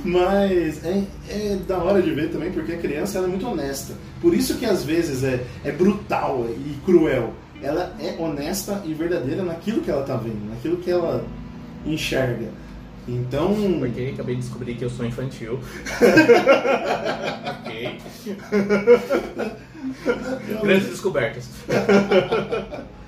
Mas 0.04 0.85
é, 0.85 1.04
é, 1.28 1.58
da 1.66 1.78
hora 1.78 2.00
de 2.00 2.11
ver 2.12 2.30
também, 2.30 2.50
porque 2.50 2.72
a 2.72 2.78
criança 2.78 3.18
é 3.18 3.26
muito 3.26 3.46
honesta. 3.46 3.94
Por 4.20 4.32
isso 4.32 4.56
que 4.56 4.64
às 4.64 4.85
vezes 4.85 5.22
é, 5.22 5.44
é 5.64 5.72
brutal 5.72 6.46
e 6.48 6.78
cruel. 6.85 7.35
Ela 7.62 7.94
é 8.00 8.16
honesta 8.18 8.82
e 8.85 8.94
verdadeira 8.94 9.42
naquilo 9.42 9.82
que 9.82 9.90
ela 9.90 10.02
tá 10.02 10.16
vendo, 10.16 10.48
naquilo 10.48 10.78
que 10.78 10.90
ela 10.90 11.24
enxerga. 11.85 12.48
Então. 13.08 13.54
Porque 13.78 14.12
acabei 14.14 14.36
de 14.36 14.42
descobrir 14.42 14.74
que 14.74 14.84
eu 14.84 14.90
sou 14.90 15.06
infantil. 15.06 15.58
ok. 17.60 17.98
Grandes 20.62 20.88
descobertas. 20.88 21.48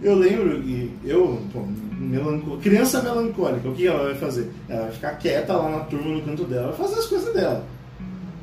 Eu 0.00 0.14
lembro 0.14 0.62
que 0.62 0.90
eu, 1.04 1.42
pô, 1.52 1.64
melancó... 1.98 2.56
criança 2.56 3.02
melancólica, 3.02 3.68
o 3.68 3.74
que 3.74 3.86
ela 3.86 4.04
vai 4.04 4.14
fazer? 4.14 4.50
Ela 4.68 4.82
vai 4.82 4.92
ficar 4.92 5.10
quieta 5.16 5.52
lá 5.54 5.68
na 5.68 5.80
turma 5.80 6.14
no 6.14 6.22
canto 6.22 6.44
dela, 6.44 6.68
vai 6.68 6.88
fazer 6.88 7.00
as 7.00 7.06
coisas 7.06 7.34
dela. 7.34 7.64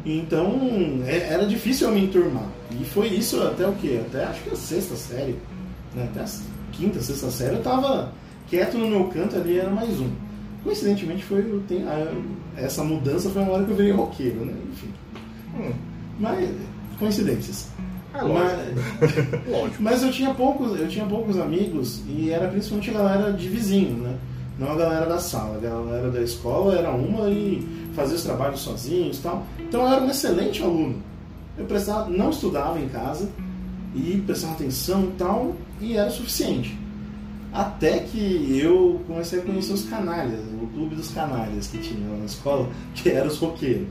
Então 0.06 1.02
é, 1.06 1.34
era 1.34 1.46
difícil 1.46 1.88
eu 1.88 1.96
me 1.96 2.04
enturmar. 2.04 2.48
E 2.80 2.84
foi 2.84 3.08
isso 3.08 3.42
até 3.42 3.66
o 3.66 3.74
que? 3.74 3.98
Até 3.98 4.26
acho 4.26 4.44
que 4.44 4.50
a 4.52 4.56
sexta 4.56 4.96
série. 4.96 5.36
Né? 5.96 6.08
Até 6.12 6.22
a 6.22 6.28
quinta, 6.72 7.02
sexta 7.02 7.32
série 7.32 7.56
eu 7.56 7.64
tava 7.64 8.12
quieto 8.48 8.78
no 8.78 8.88
meu 8.88 9.06
canto 9.06 9.36
ali, 9.36 9.58
era 9.58 9.70
mais 9.70 10.00
um. 10.00 10.10
Coincidentemente 10.66 11.24
foi 11.24 11.62
a, 11.88 12.60
essa 12.60 12.84
mudança 12.84 13.30
foi 13.30 13.44
uma 13.44 13.52
hora 13.52 13.66
que 13.66 13.70
eu 13.70 13.76
virei 13.76 13.92
roqueiro, 13.92 14.44
né? 14.44 14.54
Enfim. 14.72 14.90
Hum. 15.60 15.72
Mas 16.20 16.50
coincidências. 16.98 17.70
É, 18.16 18.22
lógico. 18.24 18.60
Mas, 19.00 19.46
lógico. 19.48 19.84
mas 19.84 20.04
eu 20.04 20.12
tinha 20.12 20.34
poucos, 20.34 20.80
eu 20.80 20.88
tinha 20.88 21.06
poucos 21.06 21.38
amigos 21.38 22.02
e 22.08 22.32
era 22.32 22.48
principalmente 22.48 22.90
a 22.90 22.94
galera 22.94 23.32
de 23.32 23.48
vizinho, 23.48 23.98
né? 23.98 24.18
Não 24.58 24.72
a 24.72 24.76
galera 24.76 25.06
da 25.06 25.20
sala, 25.20 25.58
a 25.58 25.60
galera 25.60 26.10
da 26.10 26.22
escola 26.22 26.76
era 26.76 26.90
uma 26.90 27.30
e 27.30 27.64
fazia 27.94 28.16
os 28.16 28.24
trabalhos 28.24 28.62
sozinhos, 28.62 29.20
tal. 29.20 29.46
Então 29.60 29.82
eu 29.82 29.88
era 29.88 30.02
um 30.02 30.10
excelente 30.10 30.64
aluno. 30.64 30.96
Eu 31.56 31.66
prestava, 31.66 32.10
não 32.10 32.32
estudava 32.32 32.80
em 32.80 32.90
casa 32.90 33.30
e 33.94 34.24
prestava 34.26 34.54
atenção 34.54 35.04
e 35.04 35.12
tal, 35.18 35.56
e 35.80 35.96
era 35.96 36.10
suficiente. 36.10 36.76
Até 37.56 38.00
que 38.00 38.60
eu 38.62 39.02
comecei 39.08 39.40
a 39.40 39.42
conhecer 39.42 39.72
os 39.72 39.86
canalhas, 39.86 40.42
o 40.62 40.68
clube 40.68 40.94
dos 40.94 41.12
canalhas 41.12 41.68
que 41.68 41.78
tinha 41.78 42.06
lá 42.10 42.18
na 42.18 42.26
escola, 42.26 42.70
que 42.94 43.10
era 43.10 43.26
os 43.26 43.38
roqueiros. 43.38 43.88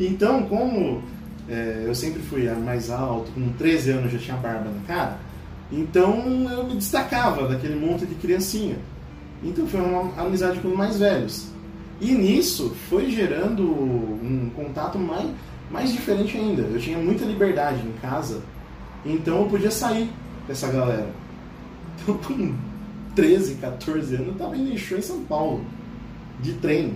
Então, 0.00 0.42
como 0.46 1.00
é, 1.48 1.84
eu 1.86 1.94
sempre 1.94 2.20
fui 2.22 2.50
mais 2.54 2.90
alto, 2.90 3.30
com 3.30 3.52
13 3.52 3.92
anos 3.92 4.12
já 4.12 4.18
tinha 4.18 4.36
barba 4.36 4.68
na 4.68 4.80
cara, 4.84 5.18
então 5.70 6.24
eu 6.50 6.64
me 6.64 6.74
destacava 6.74 7.46
daquele 7.46 7.76
monte 7.76 8.04
de 8.04 8.16
criancinha. 8.16 8.78
Então 9.44 9.64
foi 9.64 9.80
uma 9.80 10.20
amizade 10.20 10.58
com 10.58 10.68
os 10.68 10.76
mais 10.76 10.98
velhos. 10.98 11.46
E 12.00 12.10
nisso 12.10 12.74
foi 12.88 13.12
gerando 13.12 13.62
um 13.62 14.50
contato 14.56 14.98
mais, 14.98 15.30
mais 15.70 15.92
diferente 15.92 16.36
ainda. 16.36 16.62
Eu 16.62 16.80
tinha 16.80 16.98
muita 16.98 17.24
liberdade 17.24 17.80
em 17.86 17.92
casa, 18.00 18.42
então 19.06 19.42
eu 19.42 19.46
podia 19.46 19.70
sair 19.70 20.10
dessa 20.48 20.66
galera. 20.72 21.08
Então 22.02 22.18
com 22.26 22.73
13, 23.14 23.54
14 23.56 24.14
anos 24.14 24.26
eu 24.26 24.32
estava 24.32 24.56
indo 24.56 24.72
em 24.72 24.78
show 24.78 24.98
em 24.98 25.02
São 25.02 25.24
Paulo, 25.24 25.64
de 26.40 26.52
trem. 26.54 26.94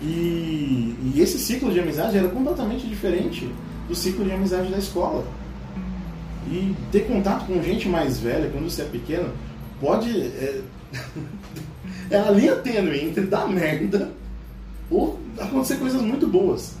E, 0.00 0.94
e, 1.02 1.14
esse 1.16 1.38
ciclo 1.38 1.72
de 1.72 1.80
amizade 1.80 2.18
era 2.18 2.28
completamente 2.28 2.86
diferente 2.86 3.50
do 3.88 3.94
ciclo 3.94 4.24
de 4.24 4.32
amizade 4.32 4.70
da 4.70 4.78
escola. 4.78 5.26
E 6.48 6.74
ter 6.92 7.06
contato 7.06 7.46
com 7.46 7.62
gente 7.62 7.88
mais 7.88 8.18
velha 8.18 8.50
quando 8.50 8.70
você 8.70 8.82
é 8.82 8.84
pequeno 8.84 9.32
pode. 9.80 10.10
É, 10.10 10.60
é 12.10 12.18
a 12.18 12.30
linha 12.30 12.56
tênue 12.56 13.00
entre 13.00 13.22
dar 13.22 13.48
merda 13.48 14.12
ou 14.90 15.18
acontecer 15.38 15.76
coisas 15.76 16.00
muito 16.02 16.26
boas. 16.26 16.74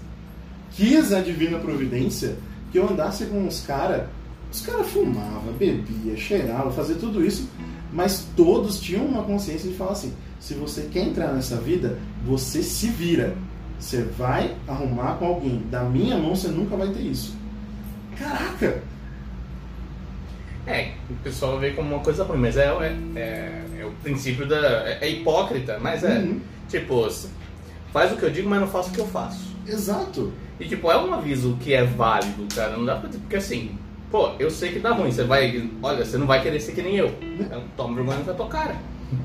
Quis 0.72 1.12
a 1.12 1.20
divina 1.20 1.58
providência 1.58 2.36
que 2.70 2.78
eu 2.78 2.88
andasse 2.88 3.26
com 3.26 3.46
uns 3.46 3.60
caras. 3.60 4.04
Os 4.52 4.60
caras 4.60 4.86
fumavam, 4.88 5.52
bebia, 5.58 6.16
cheirava, 6.16 6.70
fazia 6.70 6.94
tudo 6.94 7.24
isso, 7.24 7.48
mas 7.96 8.28
todos 8.36 8.78
tinham 8.78 9.06
uma 9.06 9.22
consciência 9.22 9.70
de 9.70 9.74
falar 9.74 9.92
assim: 9.92 10.12
se 10.38 10.52
você 10.52 10.82
quer 10.92 11.00
entrar 11.00 11.32
nessa 11.32 11.56
vida, 11.56 11.98
você 12.26 12.62
se 12.62 12.88
vira. 12.88 13.34
Você 13.80 14.02
vai 14.02 14.54
arrumar 14.68 15.14
com 15.14 15.24
alguém. 15.24 15.62
Da 15.70 15.82
minha 15.82 16.18
mão 16.18 16.36
você 16.36 16.48
nunca 16.48 16.76
vai 16.76 16.88
ter 16.90 17.00
isso. 17.00 17.34
Caraca! 18.18 18.82
É, 20.66 20.92
o 21.08 21.14
pessoal 21.22 21.58
vê 21.58 21.70
como 21.70 21.94
uma 21.94 22.02
coisa 22.02 22.22
ruim, 22.24 22.38
mas 22.38 22.58
é, 22.58 22.66
é, 22.66 22.96
é, 23.18 23.62
é 23.80 23.84
o 23.86 23.90
princípio 24.02 24.46
da. 24.46 24.58
É, 24.86 24.98
é 25.00 25.10
hipócrita, 25.10 25.78
mas 25.80 26.04
é. 26.04 26.18
Uhum. 26.18 26.40
Tipo, 26.68 27.08
faz 27.92 28.12
o 28.12 28.16
que 28.16 28.24
eu 28.24 28.30
digo, 28.30 28.50
mas 28.50 28.60
não 28.60 28.68
faço 28.68 28.90
o 28.90 28.92
que 28.92 29.00
eu 29.00 29.06
faço. 29.06 29.56
Exato. 29.66 30.34
E 30.60 30.66
tipo, 30.66 30.90
é 30.90 30.98
um 30.98 31.14
aviso 31.14 31.56
que 31.62 31.72
é 31.72 31.84
válido, 31.84 32.46
cara. 32.54 32.76
Não 32.76 32.84
dá 32.84 32.96
pra. 32.96 33.08
Porque 33.08 33.36
assim, 33.36 33.78
pô, 34.10 34.30
eu 34.38 34.50
sei 34.50 34.72
que 34.72 34.78
dá 34.78 34.92
ruim. 34.92 35.10
Você 35.10 35.24
vai. 35.24 35.68
Olha, 35.82 36.04
você 36.04 36.16
não 36.16 36.26
vai 36.26 36.42
querer 36.42 36.60
ser 36.60 36.72
que 36.72 36.82
nem 36.82 36.96
eu. 36.96 37.12
Então, 37.38 37.62
toma 37.76 37.94
vergonha 37.96 38.20
na 38.26 38.34
tua 38.34 38.48
cara. 38.48 38.76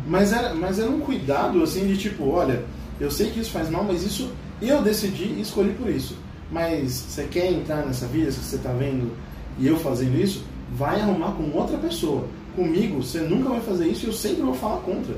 Mas 0.06 0.32
era, 0.32 0.54
mas 0.54 0.80
era 0.80 0.90
um 0.90 1.00
cuidado 1.00 1.62
assim 1.64 1.88
de 1.88 1.98
tipo, 1.98 2.30
olha, 2.30 2.64
eu 3.00 3.10
sei 3.10 3.32
que 3.32 3.40
isso 3.40 3.52
faz 3.52 3.70
mal, 3.70 3.84
mas 3.84 4.04
isso 4.04 4.32
eu 4.62 4.82
decidi 4.82 5.26
e 5.26 5.42
escolhi 5.42 5.72
por 5.74 5.90
isso. 5.90 6.16
Mas 6.52 6.92
você 6.92 7.24
quer 7.24 7.52
entrar 7.52 7.86
nessa 7.86 8.06
vida, 8.06 8.32
se 8.32 8.40
você 8.40 8.58
está 8.58 8.72
vendo 8.72 9.12
e 9.58 9.68
eu 9.68 9.78
fazendo 9.78 10.20
isso, 10.20 10.44
vai 10.72 11.00
arrumar 11.00 11.32
com 11.32 11.58
outra 11.58 11.78
pessoa. 11.78 12.28
Comigo, 12.56 13.02
você 13.02 13.22
nunca 13.22 13.50
vai 13.50 13.62
fazer 13.62 13.88
isso 13.88 14.06
e 14.06 14.10
eu 14.10 14.14
sempre 14.14 14.42
vou 14.42 14.54
falar 14.54 14.82
contra. 14.82 15.16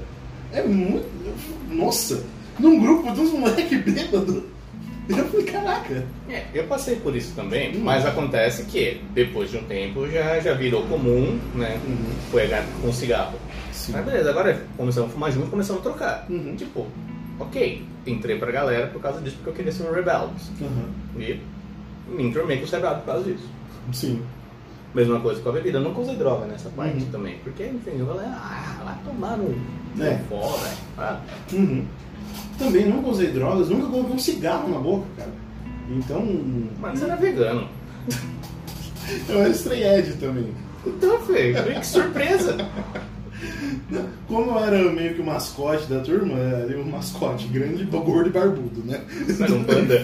É 0.51 0.63
muito. 0.63 1.07
Nossa! 1.69 2.23
Num 2.59 2.79
grupo 2.79 3.11
dos 3.11 3.31
moleques 3.31 3.83
bêbados. 3.83 4.43
Eu 5.09 5.25
falei, 5.25 5.45
caraca. 5.45 6.05
É, 6.29 6.45
eu 6.53 6.63
passei 6.65 6.95
por 6.95 7.15
isso 7.15 7.35
também, 7.35 7.75
hum. 7.75 7.81
mas 7.83 8.05
acontece 8.05 8.63
que 8.65 9.01
depois 9.13 9.51
de 9.51 9.57
um 9.57 9.63
tempo 9.63 10.07
já, 10.09 10.39
já 10.39 10.53
virou 10.53 10.83
comum, 10.83 11.39
né? 11.55 11.79
Uhum. 11.85 12.13
Foi 12.31 12.49
com 12.81 12.91
cigarro. 12.91 13.37
Sim. 13.71 13.91
Mas 13.93 14.05
beleza, 14.05 14.29
agora 14.29 14.65
começamos 14.77 15.09
a 15.09 15.13
fumar 15.13 15.31
junto, 15.31 15.49
começamos 15.49 15.81
a 15.81 15.83
trocar. 15.83 16.25
Uhum. 16.29 16.55
Tipo, 16.55 16.87
ok, 17.39 17.85
entrei 18.07 18.37
pra 18.37 18.51
galera 18.51 18.87
por 18.87 19.01
causa 19.01 19.19
disso, 19.19 19.35
porque 19.37 19.49
eu 19.49 19.53
queria 19.53 19.71
ser 19.71 19.83
um 19.83 19.93
rebelde. 19.93 20.33
Uhum. 20.61 21.21
E 21.21 21.41
me 22.07 22.23
enturmei 22.23 22.57
com 22.57 22.63
os 22.63 22.71
rebeldes 22.71 22.99
por 22.99 23.05
causa 23.05 23.23
disso. 23.23 23.49
Sim. 23.91 24.21
Mesma 24.93 25.19
coisa 25.19 25.41
com 25.41 25.49
a 25.49 25.53
bebida. 25.53 25.79
Eu 25.79 25.83
nunca 25.83 26.01
usei 26.01 26.15
droga 26.15 26.45
nessa 26.45 26.69
parte 26.69 27.03
uhum. 27.03 27.11
também. 27.11 27.37
Porque, 27.43 27.65
enfim, 27.65 27.97
eu 27.97 28.05
falei, 28.05 28.27
ah, 28.27 28.81
vai 28.85 28.97
tomar 29.03 29.37
no, 29.37 30.03
é. 30.03 30.17
fora, 30.29 30.71
ah. 30.97 31.19
uhum. 31.51 31.85
Também 32.57 32.85
nunca 32.85 33.09
usei 33.09 33.31
drogas, 33.31 33.69
nunca 33.69 33.87
coloquei 33.87 34.15
um 34.15 34.19
cigarro 34.19 34.69
na 34.69 34.79
boca, 34.79 35.05
cara. 35.17 35.31
Então. 35.89 36.25
Mas 36.79 36.99
você 36.99 37.05
era 37.05 37.15
vegano. 37.15 37.67
eu 39.29 39.39
era 39.39 39.49
estranhede 39.49 40.13
também. 40.13 40.53
Então, 40.85 41.19
feio, 41.21 41.55
que 41.79 41.87
surpresa! 41.87 42.57
Como 44.27 44.57
era 44.59 44.91
meio 44.91 45.15
que 45.15 45.21
o 45.21 45.25
mascote 45.25 45.85
da 45.87 45.99
turma, 45.99 46.37
era 46.37 46.79
um 46.79 46.85
mascote 46.85 47.47
grande, 47.47 47.83
gordo 47.85 48.29
e 48.29 48.31
barbudo, 48.31 48.83
né? 48.85 49.01
Era 49.39 49.53
um 49.53 49.63
panda. 49.63 50.01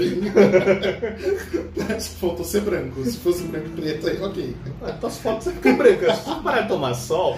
Faltou 2.19 2.45
ser 2.45 2.61
branco. 2.61 3.03
Se 3.03 3.17
fosse 3.17 3.43
branco 3.43 3.67
e 3.67 3.81
preto, 3.81 4.07
aí 4.07 4.21
ok. 4.21 4.55
Ah, 4.83 4.91
tuas 4.93 5.17
fotos 5.19 5.45
você 5.45 5.51
fica 5.53 5.73
brancas. 5.73 6.17
Se 6.17 6.35
parar 6.41 6.61
de 6.61 6.67
tomar 6.67 6.93
sol. 6.93 7.37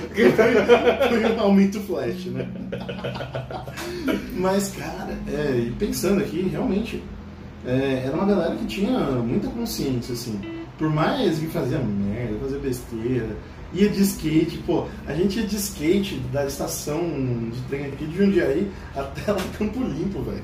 Foi 1.10 1.36
um 1.36 1.40
aumento 1.40 1.80
flash, 1.82 2.26
né? 2.26 2.48
Mas, 4.36 4.76
cara, 4.76 5.18
é, 5.28 5.58
e 5.58 5.72
pensando 5.72 6.22
aqui, 6.22 6.42
realmente, 6.52 7.04
é, 7.66 8.04
era 8.06 8.16
uma 8.16 8.26
galera 8.26 8.56
que 8.56 8.66
tinha 8.66 9.00
muita 9.00 9.48
consciência, 9.50 10.14
assim. 10.14 10.40
Por 10.78 10.90
mais 10.90 11.38
que 11.38 11.48
fazia 11.48 11.78
merda, 11.78 12.40
fazia 12.42 12.60
besteira 12.60 13.36
ia 13.74 13.90
de 13.90 14.02
skate, 14.02 14.58
pô, 14.66 14.86
a 15.08 15.14
gente 15.14 15.40
ia 15.40 15.48
de 15.48 15.56
skate 15.56 16.18
da 16.32 16.46
estação 16.46 17.02
de 17.52 17.62
trem 17.70 17.86
aqui 17.86 18.06
de 18.06 18.18
Jundiaí 18.18 18.72
até 18.96 19.32
lá 19.32 19.42
Campo 19.58 19.80
Limpo, 19.84 20.22
velho. 20.22 20.44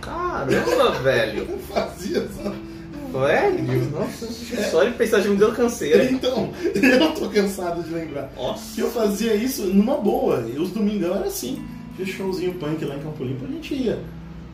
Caramba, 0.00 0.90
velho! 1.02 1.46
Eu 1.48 1.58
fazia 1.58 2.28
só. 2.28 2.52
Velho, 3.18 3.90
nossa, 3.92 4.26
só 4.70 4.84
de 4.84 4.90
pensar 4.92 5.20
já 5.20 5.30
me 5.30 5.36
deu 5.36 5.52
canseira. 5.52 6.04
Então, 6.04 6.50
eu 6.62 7.14
tô 7.14 7.28
cansado 7.30 7.82
de 7.82 7.90
lembrar. 7.90 8.30
Nossa. 8.36 8.74
Que 8.74 8.80
eu 8.80 8.90
fazia 8.90 9.34
isso 9.34 9.62
numa 9.66 9.96
boa. 9.96 10.44
E 10.46 10.58
os 10.58 10.70
domingão 10.70 11.14
era 11.14 11.26
assim. 11.26 11.64
Tinha 11.94 12.06
showzinho 12.06 12.54
punk 12.54 12.84
lá 12.84 12.96
em 12.96 13.00
Campo 13.00 13.24
Limpo, 13.24 13.46
a 13.46 13.48
gente 13.48 13.74
ia. 13.74 13.98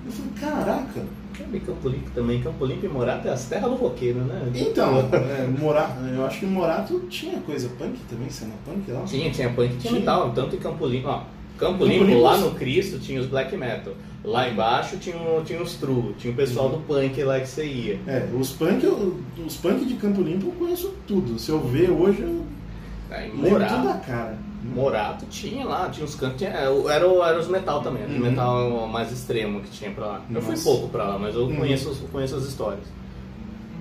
Eu 0.06 0.12
falei, 0.12 0.32
caraca, 0.40 1.00
Sabe 1.36 1.60
Campo 1.60 1.88
Limpo 1.88 2.10
também? 2.10 2.42
Campo 2.42 2.64
Limpo 2.64 2.86
e 2.86 2.88
Morato 2.88 3.28
é 3.28 3.30
as 3.32 3.46
terras 3.46 3.70
do 3.70 3.76
roqueiro, 3.76 4.20
né? 4.20 4.50
Então, 4.54 4.98
é, 5.12 5.46
Morato, 5.46 6.00
eu 6.00 6.26
acho 6.26 6.40
que 6.40 6.46
Morato 6.46 7.00
tinha 7.08 7.38
coisa 7.40 7.68
punk 7.78 7.98
também, 8.08 8.30
cena 8.30 8.54
punk 8.64 8.90
lá? 8.90 9.02
Tinha, 9.02 9.30
tinha 9.30 9.50
punk, 9.50 9.68
tinha, 9.68 9.80
tinha. 9.80 9.92
metal, 10.00 10.32
tanto 10.34 10.56
em 10.56 10.58
Campo 10.58 10.86
Limpo, 10.86 11.08
ó. 11.08 11.22
Campo, 11.58 11.78
Campo 11.78 11.84
Limpo, 11.84 12.04
Limpo, 12.04 12.20
lá 12.20 12.36
no 12.38 12.52
Cristo 12.52 12.98
tinha 12.98 13.20
os 13.20 13.26
black 13.26 13.56
metal. 13.56 13.94
Lá 14.24 14.48
embaixo 14.48 14.96
tinha, 14.98 15.16
tinha 15.44 15.60
os 15.60 15.74
true, 15.74 16.14
tinha 16.18 16.32
o 16.32 16.36
pessoal 16.36 16.66
uhum. 16.66 16.78
do 16.78 16.78
punk 16.86 17.22
lá 17.24 17.40
que 17.40 17.48
você 17.48 17.66
ia. 17.66 18.00
É, 18.06 18.28
os 18.38 18.52
punk, 18.52 18.86
os 19.44 19.56
punk 19.56 19.84
de 19.84 19.94
Campo 19.94 20.22
Limpo 20.22 20.46
eu 20.46 20.52
conheço 20.52 20.94
tudo. 21.06 21.38
Se 21.38 21.50
eu 21.50 21.60
ver 21.60 21.90
hoje, 21.90 22.22
eu 22.22 22.44
Aí, 23.10 23.30
lembro 23.30 23.66
tudo 23.66 23.84
da 23.84 23.94
cara. 23.94 24.38
Morato 24.72 25.26
tinha 25.26 25.64
lá, 25.64 25.88
tinha 25.90 26.04
os 26.04 26.14
cantos, 26.14 26.38
tinha, 26.38 26.50
é, 26.50 26.64
era, 26.64 27.06
era 27.06 27.38
os 27.38 27.48
metal 27.48 27.82
também, 27.82 28.04
uhum. 28.04 28.18
metal 28.18 28.86
mais 28.88 29.12
extremo 29.12 29.60
que 29.60 29.70
tinha 29.70 29.90
pra 29.90 30.06
lá. 30.06 30.22
Eu 30.32 30.42
fui 30.42 30.56
pouco 30.58 30.88
pra 30.88 31.04
lá, 31.04 31.18
mas 31.18 31.34
eu 31.34 31.42
uhum. 31.42 31.56
conheço, 31.56 31.94
conheço 32.10 32.36
as 32.36 32.44
histórias. 32.44 32.84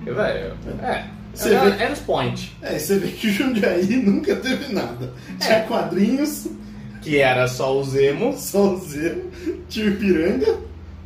Eu, 0.04 0.14
velho, 0.14 0.54
é. 0.80 0.86
é 0.86 1.10
era, 1.40 1.70
vê, 1.70 1.82
era 1.82 1.92
os 1.92 2.00
point. 2.00 2.56
É, 2.60 2.78
você 2.78 2.98
vê 2.98 3.08
que 3.08 3.28
o 3.28 3.30
Jundiaí 3.30 3.96
nunca 4.04 4.36
teve 4.36 4.72
nada. 4.72 5.12
Tinha 5.40 5.58
é. 5.58 5.62
quadrinhos. 5.62 6.48
Que 7.00 7.18
era 7.18 7.48
só 7.48 7.76
o 7.76 7.82
Zemo. 7.82 8.36
Só 8.36 8.74
o 8.74 8.78
Zemo. 8.78 9.30
Tinha 9.68 9.86
o 9.86 9.88
Ipiranga. 9.90 10.58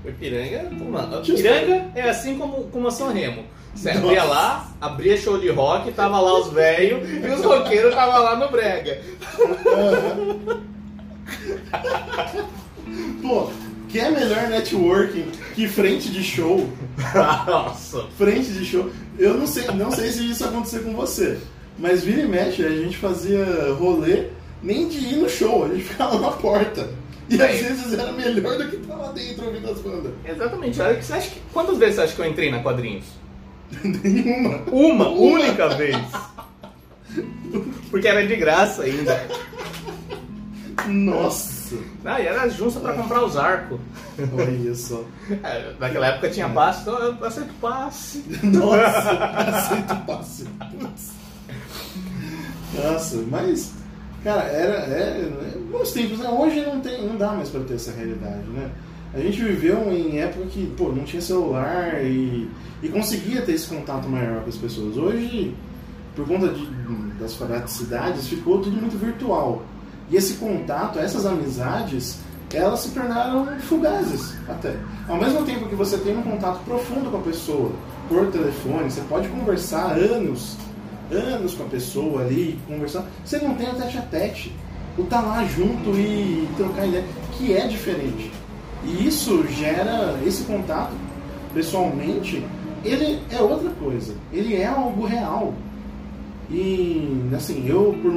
O 0.05 0.09
Ipiranga, 0.09 0.70
o 0.70 1.22
Ipiranga 1.22 1.90
é 1.94 2.09
assim 2.09 2.37
como, 2.37 2.64
como 2.64 2.88
a 2.88 2.90
São 2.90 3.12
Remo 3.12 3.44
você 3.77 3.91
abria 3.91 4.25
lá, 4.25 4.71
abria 4.81 5.17
show 5.19 5.39
de 5.39 5.51
rock, 5.51 5.93
tava 5.93 6.19
lá 6.19 6.41
os 6.41 6.51
velhos 6.51 7.07
e 7.09 7.29
os 7.29 7.45
roqueiros 7.45 7.95
tava 7.95 8.19
lá 8.19 8.37
no 8.37 8.51
brega. 8.51 9.03
Pô, 13.21 13.51
que 13.89 14.01
é 14.01 14.11
melhor 14.11 14.49
networking 14.49 15.31
que 15.55 15.69
frente 15.69 16.09
de 16.09 16.25
show? 16.25 16.69
Nossa. 17.47 18.05
Frente 18.17 18.51
de 18.51 18.65
show. 18.65 18.91
Eu 19.19 19.35
não 19.35 19.47
sei, 19.47 19.67
não 19.69 19.91
sei 19.91 20.11
se 20.11 20.31
isso 20.31 20.45
acontecer 20.45 20.81
com 20.81 20.95
você, 20.95 21.39
mas 21.79 22.03
vira 22.03 22.23
e 22.23 22.29
mexe, 22.29 22.65
a 22.65 22.71
gente 22.71 22.97
fazia 22.97 23.45
rolê 23.79 24.29
nem 24.62 24.89
de 24.89 24.99
ir 24.99 25.17
no 25.17 25.29
show, 25.29 25.67
a 25.67 25.69
gente 25.69 25.85
ficava 25.85 26.19
na 26.19 26.31
porta. 26.31 26.89
E 27.29 27.43
às 27.43 27.61
vezes 27.61 27.93
era 27.93 28.12
melhor 28.12 28.57
do 28.57 28.69
que 28.69 28.77
estar 28.77 28.95
lá 28.95 29.12
dentro 29.12 29.47
ouvindo 29.47 29.69
as 29.69 29.81
bandas. 29.81 30.12
Exatamente. 30.25 30.77
Você 30.77 31.12
acha 31.12 31.31
que, 31.31 31.41
quantas 31.53 31.77
vezes 31.77 31.97
você 31.97 32.01
acha 32.03 32.15
que 32.15 32.21
eu 32.23 32.27
entrei 32.27 32.51
na 32.51 32.62
quadrinhos? 32.62 33.05
Nenhuma. 33.85 34.59
Uma, 34.70 35.09
única 35.09 35.68
vez. 35.70 35.96
Porque 37.90 38.09
era 38.09 38.26
de 38.26 38.37
graça 38.37 38.83
ainda. 38.83 39.26
Nossa. 40.87 41.76
Ah, 42.05 42.20
e 42.20 42.26
era 42.26 42.48
justo 42.48 42.81
pra 42.81 42.94
comprar 42.94 43.24
os 43.24 43.37
arcos. 43.37 43.81
Olha 44.18 44.74
só. 44.74 45.05
É, 45.42 45.72
naquela 45.79 46.07
época 46.07 46.31
tinha 46.31 46.48
passe, 46.48 46.83
então 46.83 46.98
eu 46.98 47.24
aceito 47.24 47.55
passe. 47.61 48.24
Nossa, 48.42 49.11
aceito 49.11 49.96
passe. 50.07 50.44
Putz. 50.44 51.12
Nossa, 52.74 53.24
mas, 53.31 53.72
cara, 54.22 54.42
era. 54.42 54.74
É, 54.74 55.31
bons 55.70 55.92
tempos, 55.92 56.18
né? 56.18 56.29
Hoje 56.29 56.61
não, 56.61 56.81
tem, 56.81 57.07
não 57.07 57.16
dá 57.16 57.33
mais 57.33 57.48
pra 57.48 57.61
ter 57.61 57.74
essa 57.74 57.92
realidade, 57.92 58.46
né? 58.48 58.70
A 59.16 59.20
gente 59.20 59.42
viveu 59.42 59.90
em 59.90 60.18
época 60.18 60.46
que, 60.46 60.66
pô, 60.76 60.90
não 60.90 61.05
tinha 61.05 61.22
celular 61.22 62.05
e 62.05 62.48
e 62.83 62.88
conseguia 62.88 63.42
ter 63.42 63.52
esse 63.52 63.66
contato 63.68 64.09
maior 64.09 64.42
com 64.42 64.48
as 64.48 64.57
pessoas. 64.57 64.96
Hoje, 64.96 65.55
por 66.14 66.26
conta 66.26 66.48
de, 66.48 66.66
das 67.18 67.35
praticidades, 67.35 68.29
ficou 68.29 68.61
tudo 68.61 68.76
muito 68.76 68.98
virtual. 68.98 69.62
E 70.11 70.16
esse 70.16 70.35
contato, 70.35 70.98
essas 70.98 71.26
amizades, 71.26 72.18
elas 72.52 72.81
se 72.81 72.90
tornaram 72.90 73.46
fugazes 73.61 74.35
até. 74.48 74.76
Ao 75.09 75.16
mesmo 75.16 75.44
tempo 75.44 75.68
que 75.68 75.74
você 75.74 75.98
tem 75.98 76.16
um 76.16 76.22
contato 76.22 76.64
profundo 76.64 77.11
com 77.11 77.16
a 77.16 77.22
pessoa 77.22 77.72
por 78.09 78.26
telefone, 78.29 78.90
você 78.90 79.00
pode 79.02 79.29
conversar 79.29 79.92
anos, 79.92 80.57
anos 81.11 81.55
com 81.55 81.64
a 81.64 81.68
pessoa 81.68 82.22
ali, 82.22 82.59
conversar. 82.66 83.05
Você 83.24 83.38
não 83.38 83.55
tem 83.55 83.68
o 83.68 83.74
tete 83.74 83.98
a 83.98 84.02
tete. 84.02 84.52
O 84.96 85.02
estar 85.02 85.22
tá 85.22 85.29
lá 85.29 85.44
junto 85.44 85.90
e 85.90 86.48
trocar 86.57 86.87
ideia, 86.87 87.05
que 87.37 87.52
é 87.52 87.66
diferente. 87.66 88.33
E 88.87 89.07
isso 89.07 89.46
gera 89.49 90.18
esse 90.25 90.44
contato 90.44 90.92
pessoalmente 91.53 92.44
ele 92.85 93.20
é 93.31 93.40
outra 93.40 93.70
coisa. 93.70 94.14
Ele 94.33 94.55
é 94.55 94.66
algo 94.66 95.05
real. 95.07 95.55
E, 96.49 97.29
assim, 97.35 97.66
eu, 97.68 97.96
por, 98.01 98.12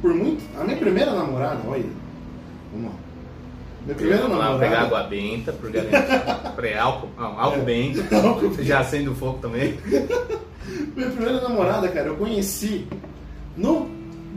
por 0.00 0.14
muito. 0.14 0.42
A 0.60 0.64
minha 0.64 0.76
primeira 0.76 1.12
namorada, 1.12 1.58
olha. 1.66 1.84
Vamos 2.72 2.90
lá. 2.90 2.96
Minha 3.84 3.94
primeira 3.96 4.22
Vamos 4.22 4.38
namorada. 4.38 4.60
pegar 4.64 4.82
água 4.82 5.02
benta, 5.04 5.52
por 5.52 5.70
garantir. 5.72 6.52
Pré-álcool, 6.54 7.08
não, 7.18 7.40
álcool 7.40 7.60
É. 7.62 7.64
bento. 7.64 8.14
Álcool. 8.14 8.62
Já 8.62 8.78
acende 8.78 9.08
o 9.08 9.14
fogo 9.14 9.38
também. 9.38 9.76
Minha 10.94 11.10
primeira 11.10 11.40
namorada, 11.40 11.88
cara, 11.88 12.06
eu 12.06 12.16
conheci 12.16 12.86
no 13.56 13.90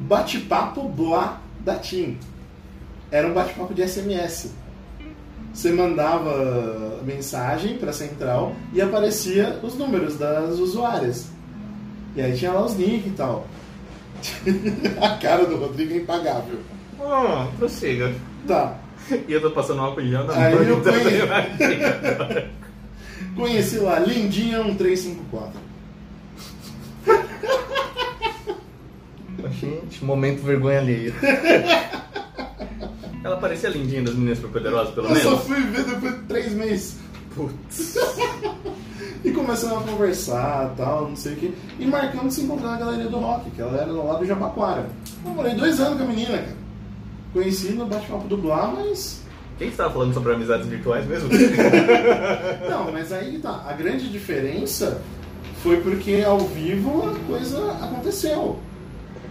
bate-papo 0.08 0.90
Blá 0.90 1.40
da 1.60 1.76
TIM. 1.76 2.18
Era 3.12 3.28
um 3.28 3.34
bate-papo 3.34 3.72
de 3.74 3.88
SMS. 3.88 4.52
Você 5.56 5.72
mandava 5.72 7.00
mensagem 7.06 7.78
pra 7.78 7.94
central 7.94 8.54
e 8.74 8.82
aparecia 8.82 9.58
os 9.64 9.74
números 9.76 10.18
das 10.18 10.60
usuárias. 10.60 11.28
E 12.14 12.22
aí 12.22 12.36
tinha 12.38 12.52
lá 12.52 12.66
os 12.66 12.74
links 12.76 13.08
e 13.08 13.12
tal. 13.12 13.48
A 15.02 15.10
cara 15.18 15.46
do 15.46 15.56
Rodrigo 15.56 15.94
é 15.94 15.98
impagável. 15.98 16.60
Oh, 17.00 17.48
prossiga. 17.58 18.14
Tá. 18.46 18.76
E 19.28 19.32
eu 19.34 19.40
tô 19.40 19.52
passando 19.52 19.82
álcool 19.82 20.02
em 20.02 20.10
gel 20.10 20.24
na 20.26 20.34
Aí 20.36 20.56
mão, 20.56 20.64
eu 20.64 20.82
conhe- 20.82 20.98
eu 21.14 21.26
imagino. 21.28 22.50
Conheci 23.36 23.78
lá, 23.78 24.00
Lindinha 24.00 24.64
1354. 24.64 25.52
Gente, 29.60 30.04
momento 30.04 30.42
vergonha 30.42 30.80
alheia. 30.80 31.14
Ela 33.26 33.38
parecia 33.38 33.70
lindinha 33.72 34.04
das 34.04 34.14
meninas 34.14 34.38
superpoderosas, 34.38 34.94
pelo 34.94 35.08
Eu 35.08 35.16
só 35.16 35.30
menos. 35.32 35.46
fui 35.46 35.60
ver 35.62 35.84
depois 35.84 36.14
de 36.14 36.20
três 36.28 36.54
meses. 36.54 36.98
Putz. 37.34 37.98
E 39.24 39.32
começamos 39.32 39.78
a 39.80 39.92
conversar 39.92 40.72
tal, 40.78 41.10
não 41.10 41.16
sei 41.16 41.34
o 41.34 41.36
que. 41.38 41.56
E 41.80 41.86
marcamos 41.88 42.36
se 42.36 42.42
encontrar 42.42 42.70
na 42.74 42.78
galeria 42.78 43.08
do 43.10 43.18
rock, 43.18 43.50
que 43.50 43.60
ela 43.60 43.76
era 43.76 43.88
do 43.88 44.06
lado 44.06 44.20
do 44.20 44.26
Jabaquara. 44.28 44.86
Eu 45.26 45.32
morei 45.32 45.56
dois 45.56 45.80
anos 45.80 45.98
com 45.98 46.04
a 46.04 46.08
menina, 46.08 46.38
cara. 46.38 46.56
Conheci 47.34 47.72
no 47.72 47.88
bate-papo 47.88 48.28
do 48.28 48.38
Blá, 48.38 48.68
mas. 48.68 49.24
Quem 49.58 49.70
estava 49.70 49.92
falando 49.92 50.14
sobre 50.14 50.32
amizades 50.32 50.68
virtuais 50.68 51.08
mesmo? 51.08 51.28
Não, 52.70 52.92
mas 52.92 53.12
aí 53.12 53.40
tá. 53.40 53.66
A 53.68 53.74
grande 53.74 54.12
diferença 54.12 55.02
foi 55.64 55.78
porque 55.78 56.24
ao 56.24 56.38
vivo 56.42 57.10
a 57.10 57.28
coisa 57.28 57.72
aconteceu. 57.82 58.60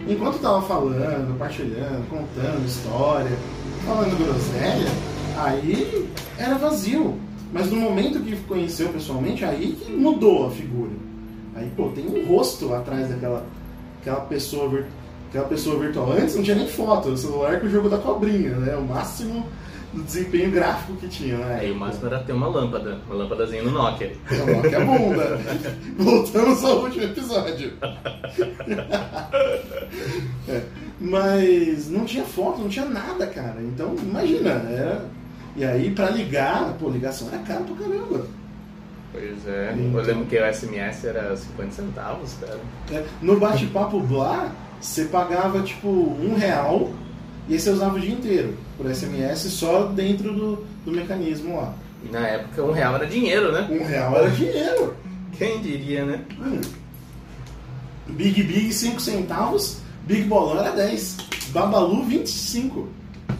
Enquanto 0.05 0.35
eu 0.35 0.41
tava 0.41 0.61
falando, 0.63 1.39
partilhando, 1.39 2.03
contando 2.09 2.65
história, 2.65 3.31
falando 3.85 4.17
groselha, 4.17 4.91
aí 5.37 6.09
era 6.37 6.55
vazio. 6.57 7.19
Mas 7.53 7.69
no 7.71 7.77
momento 7.77 8.19
que 8.19 8.35
conheceu 8.47 8.89
pessoalmente, 8.89 9.45
aí 9.45 9.77
que 9.79 9.91
mudou 9.91 10.47
a 10.47 10.51
figura. 10.51 10.91
Aí, 11.55 11.71
pô, 11.77 11.89
tem 11.89 12.05
um 12.05 12.25
rosto 12.25 12.73
atrás 12.73 13.07
daquela 13.07 13.45
aquela 14.01 14.21
pessoa, 14.21 14.83
aquela 15.29 15.47
pessoa 15.47 15.79
virtual. 15.79 16.11
Antes 16.11 16.35
não 16.35 16.43
tinha 16.43 16.55
nem 16.55 16.67
foto, 16.67 17.09
o 17.09 17.17
celular 17.17 17.59
com 17.59 17.67
o 17.67 17.69
jogo 17.69 17.89
da 17.89 17.97
cobrinha, 17.97 18.51
né? 18.51 18.75
O 18.75 18.83
máximo 18.83 19.45
do 19.93 20.03
desempenho 20.03 20.51
gráfico 20.51 20.93
que 20.97 21.07
tinha, 21.07 21.37
né? 21.37 21.57
Aí 21.61 21.71
o 21.71 21.75
máximo 21.75 22.07
era 22.07 22.19
ter 22.19 22.33
uma 22.33 22.47
lâmpada, 22.47 22.97
uma 23.07 23.15
lâmpadazinha 23.15 23.63
no 23.63 23.71
Nokia. 23.71 24.13
Coloque 24.27 24.75
a 24.75 24.79
bunda. 24.81 25.39
Voltamos 25.97 26.63
ao 26.63 26.79
último 26.83 27.03
episódio. 27.03 27.73
É, 30.47 30.61
Mas 30.99 31.89
não 31.89 32.05
tinha 32.05 32.23
foto, 32.23 32.59
não 32.61 32.69
tinha 32.69 32.85
nada, 32.85 33.27
cara. 33.27 33.55
Então, 33.61 33.95
imagina, 34.01 34.49
era. 34.69 35.05
E 35.55 35.63
aí, 35.63 35.91
pra 35.91 36.09
ligar, 36.09 36.73
pô, 36.79 36.89
ligação 36.89 37.27
era 37.29 37.37
caro 37.39 37.63
pra 37.63 37.85
caramba. 37.85 38.25
Pois 39.13 39.47
é, 39.47 39.73
Então. 39.77 39.99
eu 40.01 40.05
lembro 40.05 40.25
que 40.25 40.37
o 40.37 40.53
SMS 40.53 41.05
era 41.05 41.35
50 41.35 41.71
centavos, 41.71 42.33
cara. 42.41 42.59
É, 42.91 43.03
No 43.21 43.39
bate-papo 43.39 44.01
Blá, 44.01 44.51
você 44.81 45.05
pagava 45.05 45.61
tipo 45.61 45.87
um 45.87 46.35
real 46.35 46.89
e 47.47 47.53
aí 47.53 47.59
você 47.59 47.69
usava 47.69 47.95
o 47.95 47.99
dia 47.99 48.13
inteiro 48.13 48.55
por 48.77 48.93
SMS 48.93 49.39
só 49.51 49.85
dentro 49.87 50.33
do, 50.33 50.65
do 50.83 50.91
mecanismo 50.91 51.57
lá. 51.57 51.73
E 52.03 52.11
na 52.11 52.27
época 52.27 52.63
um 52.63 52.71
real 52.71 52.95
era 52.95 53.05
dinheiro, 53.05 53.51
né? 53.51 53.67
Um 53.69 53.85
real 53.85 54.15
era 54.17 54.29
dinheiro. 54.29 54.95
Quem 55.37 55.61
diria, 55.61 56.05
né? 56.05 56.21
Hum. 56.39 56.61
Big 58.07 58.43
Big 58.43 58.71
5 58.71 58.99
centavos, 58.99 59.77
Big 60.03 60.23
Bolão 60.23 60.59
era 60.59 60.71
10, 60.71 61.17
Babalu 61.49 62.03
25. 62.03 62.87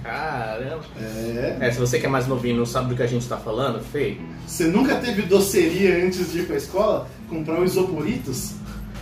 Caramba. 0.04 0.84
É. 1.00 1.58
É, 1.62 1.72
se 1.72 1.80
você 1.80 2.00
que 2.00 2.06
é 2.06 2.10
mais 2.10 2.28
novinho 2.28 2.58
não 2.58 2.66
sabe 2.66 2.90
do 2.90 2.96
que 2.96 3.02
a 3.04 3.08
gente 3.08 3.28
tá 3.28 3.38
falando, 3.38 3.84
Fei, 3.84 4.22
Você 4.46 4.66
nunca 4.66 4.96
teve 4.96 5.24
doceria 5.24 6.06
antes 6.06 6.32
de 6.32 6.40
ir 6.40 6.48
pra 6.48 6.58
escola? 6.58 7.08
Comprar 7.28 7.60
um 7.60 7.64
isoporitos? 7.64 8.54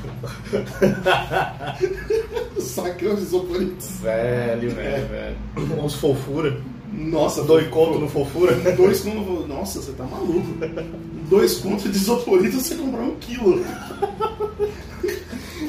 Sacão 2.60 3.16
de 3.16 3.22
isoporitos. 3.22 4.00
velho, 4.02 4.70
velho, 4.72 5.08
velho. 5.08 5.36
Uns 5.84 5.96
fofura. 5.96 6.58
Nossa, 6.92 7.44
Dois 7.44 7.66
pô, 7.68 7.72
conto 7.72 8.00
no 8.00 8.08
fofura. 8.08 8.54
Dois 8.78 9.02
conto. 9.02 9.48
Nossa, 9.48 9.82
você 9.82 9.92
tá 9.94 10.04
maluco. 10.04 10.48
Dois 11.30 11.56
contos 11.58 11.92
de 11.92 11.98
isoporitos 11.98 12.62
você 12.64 12.76
comprar 12.76 13.02
um 13.02 13.16
quilo. 13.16 13.64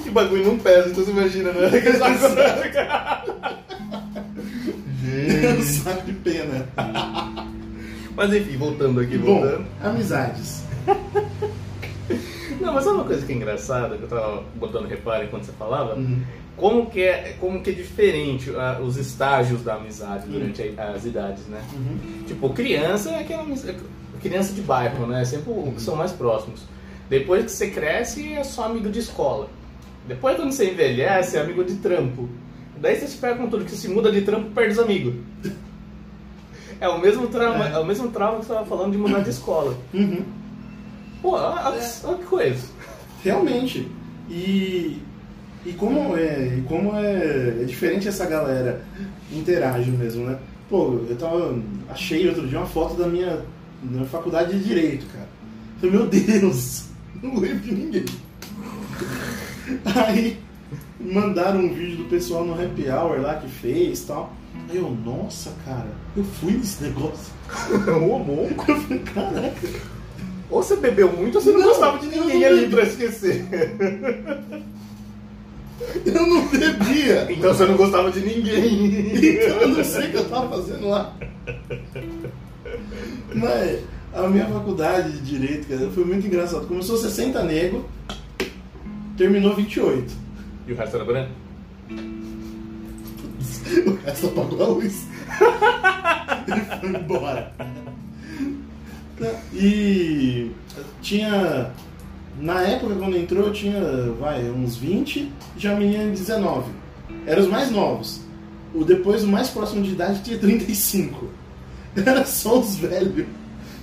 Que 0.02 0.10
bagulho 0.10 0.44
não 0.44 0.58
pesa, 0.58 0.90
então 0.90 1.02
você 1.04 1.10
imagina, 1.10 1.50
né? 1.52 1.70
Um 5.58 5.62
saco 5.62 6.02
de 6.06 6.12
pena. 6.12 6.68
Mas 8.16 8.32
enfim, 8.34 8.56
voltando 8.56 9.00
aqui, 9.00 9.16
Bom, 9.18 9.40
voltando. 9.40 9.66
amizades. 9.82 10.62
Não, 12.60 12.72
mas 12.72 12.84
sabe 12.84 12.96
uma 12.96 13.04
coisa 13.04 13.24
que 13.26 13.32
é 13.32 13.36
engraçada, 13.36 13.96
que 13.96 14.02
eu 14.02 14.08
tava 14.08 14.42
botando 14.56 14.86
reparo 14.86 15.24
enquanto 15.24 15.44
você 15.44 15.52
falava? 15.52 15.94
Uhum. 15.94 16.20
Como 16.56 16.86
que 16.90 17.00
é, 17.02 17.36
como 17.40 17.60
que 17.62 17.70
é 17.70 17.72
diferente 17.72 18.50
ah, 18.56 18.78
os 18.82 18.96
estágios 18.96 19.62
da 19.62 19.74
amizade 19.74 20.28
durante 20.28 20.62
a- 20.78 20.90
as 20.92 21.04
idades, 21.04 21.44
né? 21.46 21.60
Uhum. 21.72 22.22
Tipo, 22.26 22.50
criança 22.50 23.10
é 23.10 23.20
aquela 23.20 23.44
criança 24.22 24.52
de 24.54 24.60
bairro, 24.62 25.06
né? 25.06 25.24
Sempre 25.24 25.50
o 25.52 25.72
que 25.74 25.82
são 25.82 25.96
mais 25.96 26.12
próximos. 26.12 26.62
Depois 27.10 27.44
que 27.44 27.50
você 27.50 27.70
cresce, 27.70 28.32
é 28.34 28.44
só 28.44 28.64
amigo 28.66 28.88
de 28.88 29.00
escola. 29.00 29.48
Depois, 30.06 30.36
quando 30.36 30.52
você 30.52 30.70
envelhece, 30.70 31.36
é 31.36 31.40
amigo 31.40 31.64
de 31.64 31.74
trampo. 31.76 32.28
Daí 32.80 32.94
você 32.96 33.06
se 33.08 33.16
pega 33.16 33.36
com 33.36 33.48
tudo, 33.48 33.64
que 33.64 33.72
se 33.72 33.88
muda 33.88 34.10
de 34.12 34.20
trampo, 34.22 34.50
perde 34.50 34.72
os 34.72 34.78
amigos. 34.78 35.14
É 36.80 36.88
o 36.88 37.00
mesmo 37.00 37.28
trauma, 37.28 37.68
É. 37.68 37.72
é. 37.74 37.78
o 37.78 37.84
mesmo 37.86 38.08
trauma 38.10 38.40
que 38.40 38.46
você 38.46 38.52
estava 38.52 38.66
falando 38.66 38.92
de 38.92 38.98
mudar 38.98 39.20
de 39.20 39.30
escola. 39.30 39.76
Uhum. 39.94 40.22
Pô, 41.24 41.36
olha, 41.36 41.80
olha 42.04 42.18
que 42.18 42.24
coisa. 42.24 42.66
Realmente. 43.22 43.90
E, 44.28 44.98
e 45.64 45.72
como, 45.72 46.14
é, 46.18 46.58
e 46.58 46.62
como 46.68 46.94
é, 46.94 47.62
é 47.62 47.64
diferente 47.64 48.06
essa 48.06 48.26
galera 48.26 48.84
interage 49.32 49.90
mesmo, 49.90 50.26
né? 50.26 50.38
Pô, 50.68 51.00
eu 51.08 51.16
tava. 51.16 51.58
Achei 51.88 52.28
outro 52.28 52.46
dia 52.46 52.58
uma 52.58 52.66
foto 52.66 52.96
da 52.96 53.06
minha, 53.06 53.36
da 53.36 53.90
minha 53.90 54.04
faculdade 54.04 54.52
de 54.52 54.64
Direito, 54.64 55.06
cara. 55.06 55.26
Falei, 55.80 55.96
meu 55.96 56.06
Deus, 56.06 56.88
não 57.22 57.38
lembro 57.38 57.60
de 57.60 57.72
ninguém. 57.72 58.04
Aí 59.96 60.38
mandaram 61.00 61.60
um 61.60 61.72
vídeo 61.72 61.96
do 61.96 62.04
pessoal 62.04 62.44
no 62.44 62.52
happy 62.52 62.90
hour 62.90 63.22
lá 63.22 63.36
que 63.36 63.48
fez 63.48 64.02
e 64.02 64.06
tal. 64.08 64.30
Aí 64.68 64.76
eu, 64.76 64.90
nossa, 64.90 65.54
cara, 65.64 65.88
eu 66.14 66.22
fui 66.22 66.52
nesse 66.52 66.84
negócio. 66.84 67.32
Ô, 67.88 68.18
monco. 68.18 68.70
Eu 68.70 68.80
falei, 68.82 68.98
caraca. 68.98 69.93
Ou 70.50 70.62
você 70.62 70.76
bebeu 70.76 71.10
muito 71.12 71.36
ou 71.36 71.40
você 71.40 71.50
não, 71.52 71.60
Não, 71.60 71.68
gostava 71.68 71.98
de 71.98 72.06
ninguém 72.06 72.44
ali 72.44 72.60
bebi. 72.62 72.74
pra 72.76 72.84
esquecer. 72.84 73.44
Eu 76.06 76.26
não 76.26 76.46
bebia. 76.48 77.26
Então 77.30 77.52
você 77.52 77.66
não 77.66 77.76
gostava 77.76 78.10
de 78.10 78.20
ninguém. 78.20 79.12
Então 79.16 79.60
eu 79.60 79.68
não 79.68 79.84
sei 79.84 80.06
o 80.06 80.10
que 80.12 80.16
eu 80.16 80.28
tava 80.28 80.56
fazendo 80.56 80.88
lá. 80.88 81.14
Mas 83.34 83.80
a 84.14 84.22
minha 84.28 84.46
faculdade 84.46 85.12
de 85.12 85.20
Direito, 85.20 85.66
cara, 85.68 85.90
foi 85.90 86.04
muito 86.04 86.26
engraçado. 86.26 86.66
Começou 86.66 86.96
60 86.96 87.42
nego, 87.42 87.84
terminou 89.16 89.54
28. 89.54 90.10
E 90.68 90.72
o 90.72 90.76
resto 90.76 90.96
era 90.96 91.04
branco? 91.04 91.30
O 93.86 93.94
resto 94.06 94.26
apagou 94.28 94.62
a 94.62 94.68
luz. 94.68 95.06
Ele 96.46 96.60
foi 96.80 96.88
embora. 97.00 97.52
E 99.52 100.50
tinha. 101.00 101.70
Na 102.40 102.62
época 102.62 102.96
quando 102.96 103.16
entrou, 103.16 103.52
tinha 103.52 103.80
vai, 104.18 104.50
uns 104.50 104.76
20 104.76 105.30
já 105.56 105.72
a 105.72 105.76
menina 105.76 106.10
19. 106.10 106.72
Eram 107.26 107.42
os 107.42 107.48
mais 107.48 107.70
novos. 107.70 108.20
O 108.74 108.84
depois 108.84 109.22
o 109.22 109.28
mais 109.28 109.48
próximo 109.48 109.82
de 109.82 109.92
idade 109.92 110.22
tinha 110.22 110.38
35. 110.38 111.28
Era 111.94 112.24
só 112.26 112.58
os 112.58 112.76
velhos. 112.76 113.26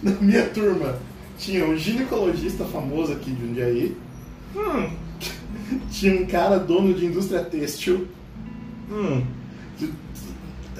Na 0.03 0.11
minha 0.19 0.45
turma 0.47 0.99
tinha 1.37 1.65
um 1.65 1.77
ginecologista 1.77 2.65
famoso 2.65 3.13
aqui 3.13 3.31
de 3.31 3.47
Jundiaí. 3.47 3.97
Hum, 4.55 4.89
Tinha 5.91 6.21
um 6.21 6.25
cara 6.25 6.57
dono 6.59 6.93
de 6.93 7.05
indústria 7.05 7.43
têxtil. 7.43 8.07
hum. 8.91 9.23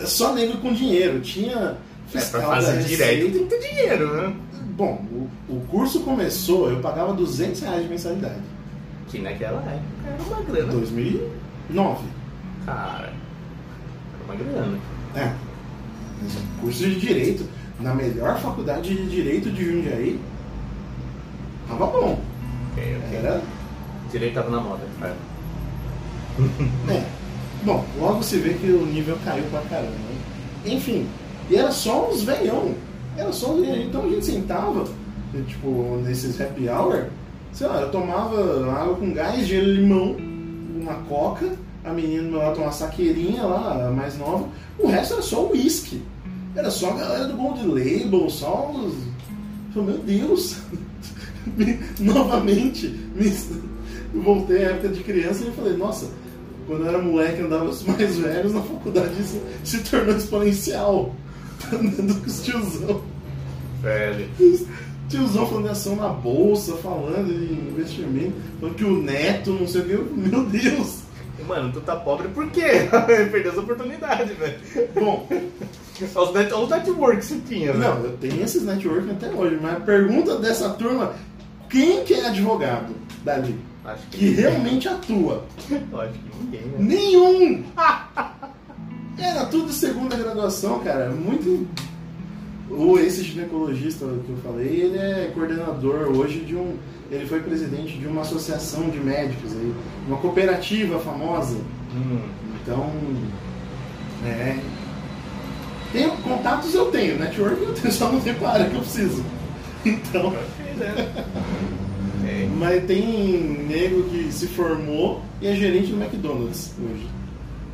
Só 0.06 0.34
nego 0.34 0.58
com 0.58 0.74
dinheiro. 0.74 1.22
Tinha 1.22 1.78
É, 2.14 2.22
pra 2.26 2.42
fazer 2.42 2.72
Receita. 2.78 2.88
direito 2.88 3.32
tem 3.38 3.48
que 3.48 3.50
ter 3.56 3.68
dinheiro, 3.70 4.18
né? 4.22 4.36
Bom, 4.76 5.06
o, 5.12 5.54
o 5.54 5.62
curso 5.68 6.02
começou, 6.02 6.70
eu 6.70 6.80
pagava 6.80 7.14
200 7.14 7.62
reais 7.62 7.84
de 7.84 7.90
mensalidade. 7.90 8.42
Que 9.08 9.20
naquela 9.20 9.62
época 9.62 9.82
era 10.08 10.22
uma 10.24 10.42
grana. 10.44 10.72
2009. 10.74 12.04
Cara, 12.66 13.14
era 13.14 14.24
uma 14.26 14.36
grana. 14.36 14.78
É. 15.16 15.34
Mas 16.22 16.36
um 16.36 16.62
curso 16.62 16.84
de 16.84 17.00
Direito, 17.00 17.46
na 17.80 17.94
melhor 17.94 18.40
faculdade 18.40 18.96
de 18.96 19.10
Direito 19.10 19.50
de 19.52 19.66
Jundiaí, 19.66 20.20
tava 21.68 21.88
bom. 21.88 22.22
Ok, 22.72 22.98
ok. 23.06 23.18
Era. 23.18 23.42
Direito 24.12 24.34
tava 24.36 24.50
na 24.52 24.60
moda. 24.62 24.84
É. 25.02 25.14
É. 26.92 27.04
Bom, 27.64 27.86
logo 28.00 28.24
se 28.24 28.38
vê 28.38 28.54
que 28.56 28.68
o 28.72 28.86
nível 28.86 29.18
caiu 29.24 29.44
pra 29.52 29.62
caramba. 29.62 29.90
né? 29.92 30.16
Enfim, 30.66 31.08
e 31.52 31.56
era 31.58 31.72
só 31.72 32.10
uns 32.10 32.24
veião. 32.24 32.74
Era 33.18 33.32
só 33.32 33.52
uns 33.54 33.62
veião. 33.62 33.84
Então 33.84 34.06
a 34.06 34.10
gente 34.10 34.26
sentava, 34.26 34.86
tipo, 35.48 36.02
nesses 36.06 36.40
happy 36.40 36.70
hour, 36.70 37.06
sei 37.52 37.68
lá, 37.68 37.82
eu 37.82 37.92
tomava 37.92 38.72
água 38.72 38.96
com 38.96 39.14
gás, 39.14 39.46
gelo 39.48 39.68
limão, 39.74 40.16
uma 40.82 40.96
coca, 41.10 41.52
a 41.84 41.92
menina 41.92 42.38
lado 42.38 42.56
tomava 42.56 42.72
saqueirinha 42.72 43.44
lá, 43.44 43.88
a 43.88 43.92
mais 43.92 44.18
nova, 44.18 44.48
o 44.80 44.88
resto 44.88 45.14
era 45.14 45.22
só 45.22 45.50
uísque. 45.50 46.02
Era 46.56 46.70
só 46.70 46.90
a 46.92 46.94
galera 46.96 47.26
do 47.26 47.38
Gold 47.38 47.66
Label, 47.66 48.30
só 48.30 48.72
os. 48.72 48.94
Eu 48.94 49.84
falei, 49.84 49.90
meu 49.90 49.98
Deus! 50.00 50.58
Me- 51.58 51.80
Novamente, 52.00 52.88
me... 53.16 53.28
eu 54.14 54.22
voltei 54.22 54.66
à 54.66 54.70
época 54.72 54.90
de 54.90 55.02
criança 55.04 55.46
e 55.46 55.52
falei, 55.52 55.78
nossa, 55.78 56.08
quando 56.68 56.82
eu 56.84 56.90
era 56.90 57.02
moleque 57.02 57.42
andava 57.42 57.66
os 57.66 57.84
mais 57.84 58.18
velhos, 58.18 58.54
na 58.54 58.62
faculdade 58.62 59.14
isso 59.20 59.42
se 59.64 59.80
tornou 59.80 60.16
exponencial. 60.16 61.16
Andando 61.74 62.20
com 62.22 62.28
os 62.28 62.42
tiozão. 62.44 63.02
Velho. 63.82 64.30
Tiozão 65.10 65.46
falando 65.48 65.66
de 65.66 65.72
ação 65.72 65.96
na 65.96 66.08
bolsa, 66.10 66.76
falando 66.78 67.28
de 67.28 67.54
investimento, 67.54 68.34
falando 68.60 68.76
que 68.76 68.86
o 68.86 69.02
neto, 69.02 69.52
não 69.52 69.68
sei 69.68 69.82
o 69.82 69.86
que. 69.86 69.92
eu- 69.92 70.08
Meu 70.16 70.46
Deus! 70.46 71.02
Mano, 71.48 71.72
tu 71.74 71.82
tá 71.82 71.96
pobre 71.96 72.28
por 72.30 72.50
quê? 72.52 72.88
Perdeu 73.32 73.52
essa 73.52 73.62
oportunidade, 73.62 74.32
velho. 74.36 74.58
Bom, 74.94 75.28
Os, 76.00 76.34
net, 76.34 76.54
os 76.54 76.70
networks 76.70 77.28
que 77.28 77.34
você 77.34 77.42
tinha, 77.48 77.74
não, 77.74 77.96
velho. 77.96 78.06
eu 78.06 78.18
tenho 78.18 78.44
esses 78.44 78.64
networking 78.64 79.12
até 79.12 79.30
hoje, 79.32 79.58
mas 79.62 79.74
a 79.78 79.80
pergunta 79.80 80.38
dessa 80.38 80.70
turma: 80.70 81.14
quem 81.70 82.04
que 82.04 82.14
é 82.14 82.28
advogado 82.28 82.94
dali? 83.26 83.56
Acho 83.84 84.06
que, 84.12 84.18
Que 84.20 84.30
realmente 84.42 84.88
atua? 84.88 85.44
Acho 85.58 86.14
que 86.14 86.44
ninguém, 86.44 86.62
né? 86.62 86.76
Nenhum! 86.78 87.64
Era 89.18 89.46
tudo 89.46 89.68
de 89.68 89.74
segunda 89.74 90.16
graduação, 90.16 90.80
cara. 90.80 91.10
Muito. 91.10 91.68
O 92.70 92.98
esse 92.98 93.24
ginecologista 93.24 94.06
que 94.06 94.30
eu 94.30 94.38
falei, 94.38 94.68
ele 94.68 94.98
é 94.98 95.32
coordenador 95.34 96.10
hoje 96.16 96.40
de 96.40 96.56
um. 96.56 96.78
Ele 97.12 97.26
foi 97.26 97.42
presidente 97.42 97.98
de 97.98 98.08
uma 98.08 98.22
associação 98.22 98.90
de 98.90 98.98
médicos 99.00 99.52
aí, 99.52 99.74
uma 100.08 100.18
cooperativa 100.18 100.98
famosa. 101.00 101.58
Hum, 101.94 102.20
Então. 102.62 102.90
É. 104.26 104.58
Tenho, 105.92 106.12
contatos 106.18 106.74
eu 106.74 106.86
tenho, 106.86 107.20
network 107.20 107.62
eu 107.62 107.74
tenho, 107.74 107.92
só 107.92 108.10
não 108.10 108.22
tenho 108.22 108.38
para 108.38 108.66
que 108.70 108.76
eu 108.76 108.82
preciso. 108.82 109.24
Então. 109.86 110.28
ok, 110.28 110.40
né? 110.78 111.26
É. 112.24 112.48
Mas 112.58 112.86
tem 112.86 113.66
nego 113.68 114.04
que 114.04 114.32
se 114.32 114.48
formou 114.48 115.22
e 115.42 115.48
é 115.48 115.56
gerente 115.56 115.92
do 115.92 116.02
McDonald's 116.02 116.72
hoje, 116.80 117.08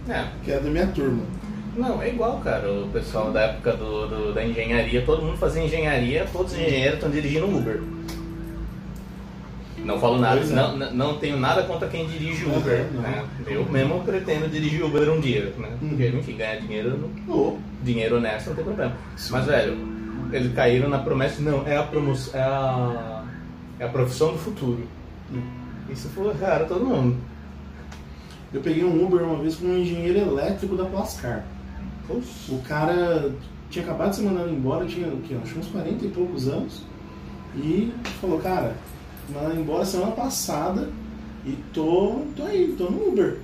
É. 0.09 0.25
que 0.43 0.51
é 0.51 0.59
da 0.59 0.69
minha 0.69 0.87
turma. 0.87 1.23
Não, 1.75 2.01
é 2.01 2.09
igual, 2.09 2.39
cara. 2.39 2.67
O 2.71 2.87
pessoal 2.91 3.31
da 3.31 3.41
época 3.41 3.73
do, 3.73 4.07
do- 4.07 4.33
da 4.33 4.43
engenharia, 4.43 5.01
todo 5.03 5.21
mundo 5.21 5.37
fazia 5.37 5.63
engenharia, 5.63 6.25
todos 6.33 6.53
os 6.53 6.59
engenheiros 6.59 6.95
estão 6.95 7.09
dirigindo 7.09 7.45
Uber. 7.45 7.81
Não 9.85 9.99
falo 9.99 10.17
nada, 10.17 10.37
Pois 10.37 10.51
é. 10.51 10.55
não, 10.55 10.75
não- 10.75 10.93
não 10.93 11.17
tenho 11.17 11.37
nada 11.37 11.63
contra 11.63 11.87
quem 11.87 12.07
dirige 12.07 12.45
Uber. 12.45 12.85
Uhum, 12.93 13.01
né? 13.01 13.23
Eu 13.45 13.63
mesmo 13.65 14.01
pretendo 14.03 14.49
dirigir 14.49 14.83
Uber 14.83 15.07
um 15.11 15.19
dia, 15.19 15.53
né? 15.57 15.69
Uhum. 15.81 15.89
Porque, 15.89 16.07
enfim, 16.07 16.35
ganhar 16.35 16.55
dinheiro, 16.59 16.97
não- 16.97 17.33
Oh, 17.35 17.57
dinheiro 17.83 18.17
honesto 18.17 18.47
não 18.47 18.55
tem 18.55 18.65
problema. 18.65 18.93
Mas, 19.29 19.45
velho, 19.45 19.77
eles 20.33 20.53
caíram 20.53 20.89
na 20.89 20.97
promessa, 20.99 21.41
não, 21.41 21.65
é 21.67 21.77
a 21.77 21.83
promoção, 21.83 22.33
é 22.39 22.43
a, 22.43 23.23
é 23.79 23.85
a 23.85 23.89
profissão 23.89 24.31
do 24.33 24.39
futuro. 24.39 24.83
Isso 25.89 26.09
foi, 26.09 26.33
cara, 26.33 26.65
todo 26.65 26.83
mundo. 26.83 27.15
Eu 28.53 28.61
peguei 28.61 28.83
um 28.83 29.05
Uber 29.05 29.23
uma 29.23 29.41
vez 29.41 29.55
com 29.55 29.67
um 29.67 29.77
engenheiro 29.77 30.19
elétrico 30.19 30.75
da 30.75 30.85
Plascar. 30.85 31.45
O 32.09 32.61
cara 32.67 33.31
tinha 33.69 33.83
acabado 33.83 34.11
de 34.11 34.15
ser 34.17 34.21
mandado 34.23 34.49
embora, 34.49 34.85
tinha 34.85 35.07
o 35.07 35.21
quê? 35.21 35.35
Acho 35.41 35.59
uns 35.59 35.67
40 35.67 36.05
e 36.05 36.09
poucos 36.09 36.47
anos. 36.47 36.83
E 37.55 37.91
falou, 38.21 38.39
cara, 38.39 38.75
mandaram 39.33 39.59
embora 39.59 39.83
semana 39.85 40.11
passada 40.11 40.89
e 41.45 41.57
tô, 41.73 42.21
tô 42.35 42.43
aí, 42.43 42.73
tô 42.77 42.85
no 42.85 43.09
Uber. 43.09 43.39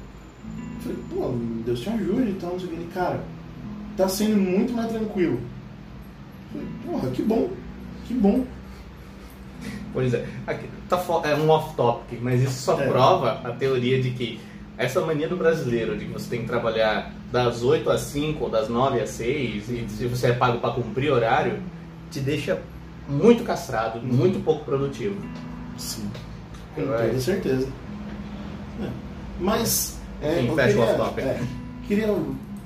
Eu 0.75 0.81
falei, 0.81 0.97
pô, 1.09 1.35
Deus 1.65 1.79
te 1.81 1.89
ajude 1.89 2.31
e 2.31 2.37
tal, 2.39 2.51
não 2.51 2.59
sei 2.59 2.67
o 2.67 2.71
que. 2.71 2.75
Ele, 2.77 2.89
cara, 2.93 3.23
tá 3.97 4.07
sendo 4.07 4.37
muito 4.37 4.73
mais 4.73 4.91
tranquilo. 4.91 5.39
Eu 6.53 6.61
falei, 6.61 6.67
porra, 6.85 7.09
que 7.11 7.21
bom, 7.21 7.49
que 8.07 8.13
bom. 8.13 8.45
Pois 9.93 10.13
é, 10.13 10.25
aqui, 10.47 10.67
tá 10.89 11.03
é 11.23 11.35
um 11.35 11.49
off-topic, 11.49 12.19
mas 12.21 12.41
isso 12.41 12.63
só 12.63 12.79
É. 12.79 12.87
prova 12.87 13.41
a 13.43 13.51
teoria 13.51 14.01
de 14.01 14.09
que 14.11 14.39
essa 14.77 15.01
mania 15.01 15.27
do 15.27 15.35
brasileiro 15.37 15.97
de 15.97 16.05
que 16.05 16.11
você 16.11 16.29
tem 16.29 16.41
que 16.41 16.47
trabalhar 16.47 17.13
das 17.31 17.63
8 17.63 17.89
às 17.89 18.01
5 18.01 18.43
ou 18.43 18.49
das 18.49 18.69
9 18.69 18.99
às 18.99 19.09
6 19.11 19.69
e 19.69 19.85
se 19.87 20.05
você 20.07 20.27
é 20.27 20.33
pago 20.33 20.59
para 20.59 20.71
cumprir 20.73 21.11
horário, 21.11 21.59
te 22.09 22.19
deixa 22.19 22.59
muito 23.07 23.43
castrado, 23.43 23.99
Uhum. 23.99 24.05
muito 24.05 24.39
pouco 24.43 24.63
produtivo. 24.65 25.15
Sim, 25.77 26.09
com 26.75 26.81
toda 26.83 27.19
certeza. 27.19 27.67
É. 28.81 28.87
Mas, 29.39 29.99
é, 30.21 30.39
Enfim, 30.39 30.47
eu 30.49 30.55
fecha 30.55 30.79
o 30.79 31.13
queria, 31.13 31.29
é, 31.31 31.41
queria 31.87 32.15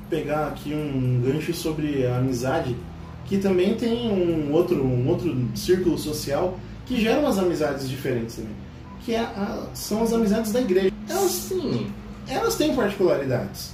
pegar 0.09 0.47
aqui 0.47 0.73
um 0.73 1.21
gancho 1.25 1.53
sobre 1.53 2.05
a 2.05 2.17
amizade, 2.17 2.75
que 3.25 3.37
também 3.37 3.75
tem 3.75 4.09
um 4.11 4.51
outro, 4.53 4.83
um 4.83 5.07
outro 5.07 5.35
círculo 5.55 5.97
social 5.97 6.57
que 6.85 6.99
gera 7.01 7.19
umas 7.19 7.37
amizades 7.37 7.89
diferentes 7.89 8.35
também, 8.35 8.51
que 9.07 9.15
é 9.15 9.19
a- 9.21 9.67
são 9.73 10.03
as 10.03 10.11
amizades 10.11 10.51
da 10.51 10.59
igreja. 10.59 10.91
Elas, 11.07 11.31
Sim, 11.31 11.87
elas 12.27 12.55
têm 12.57 12.75
particularidades. 12.75 13.71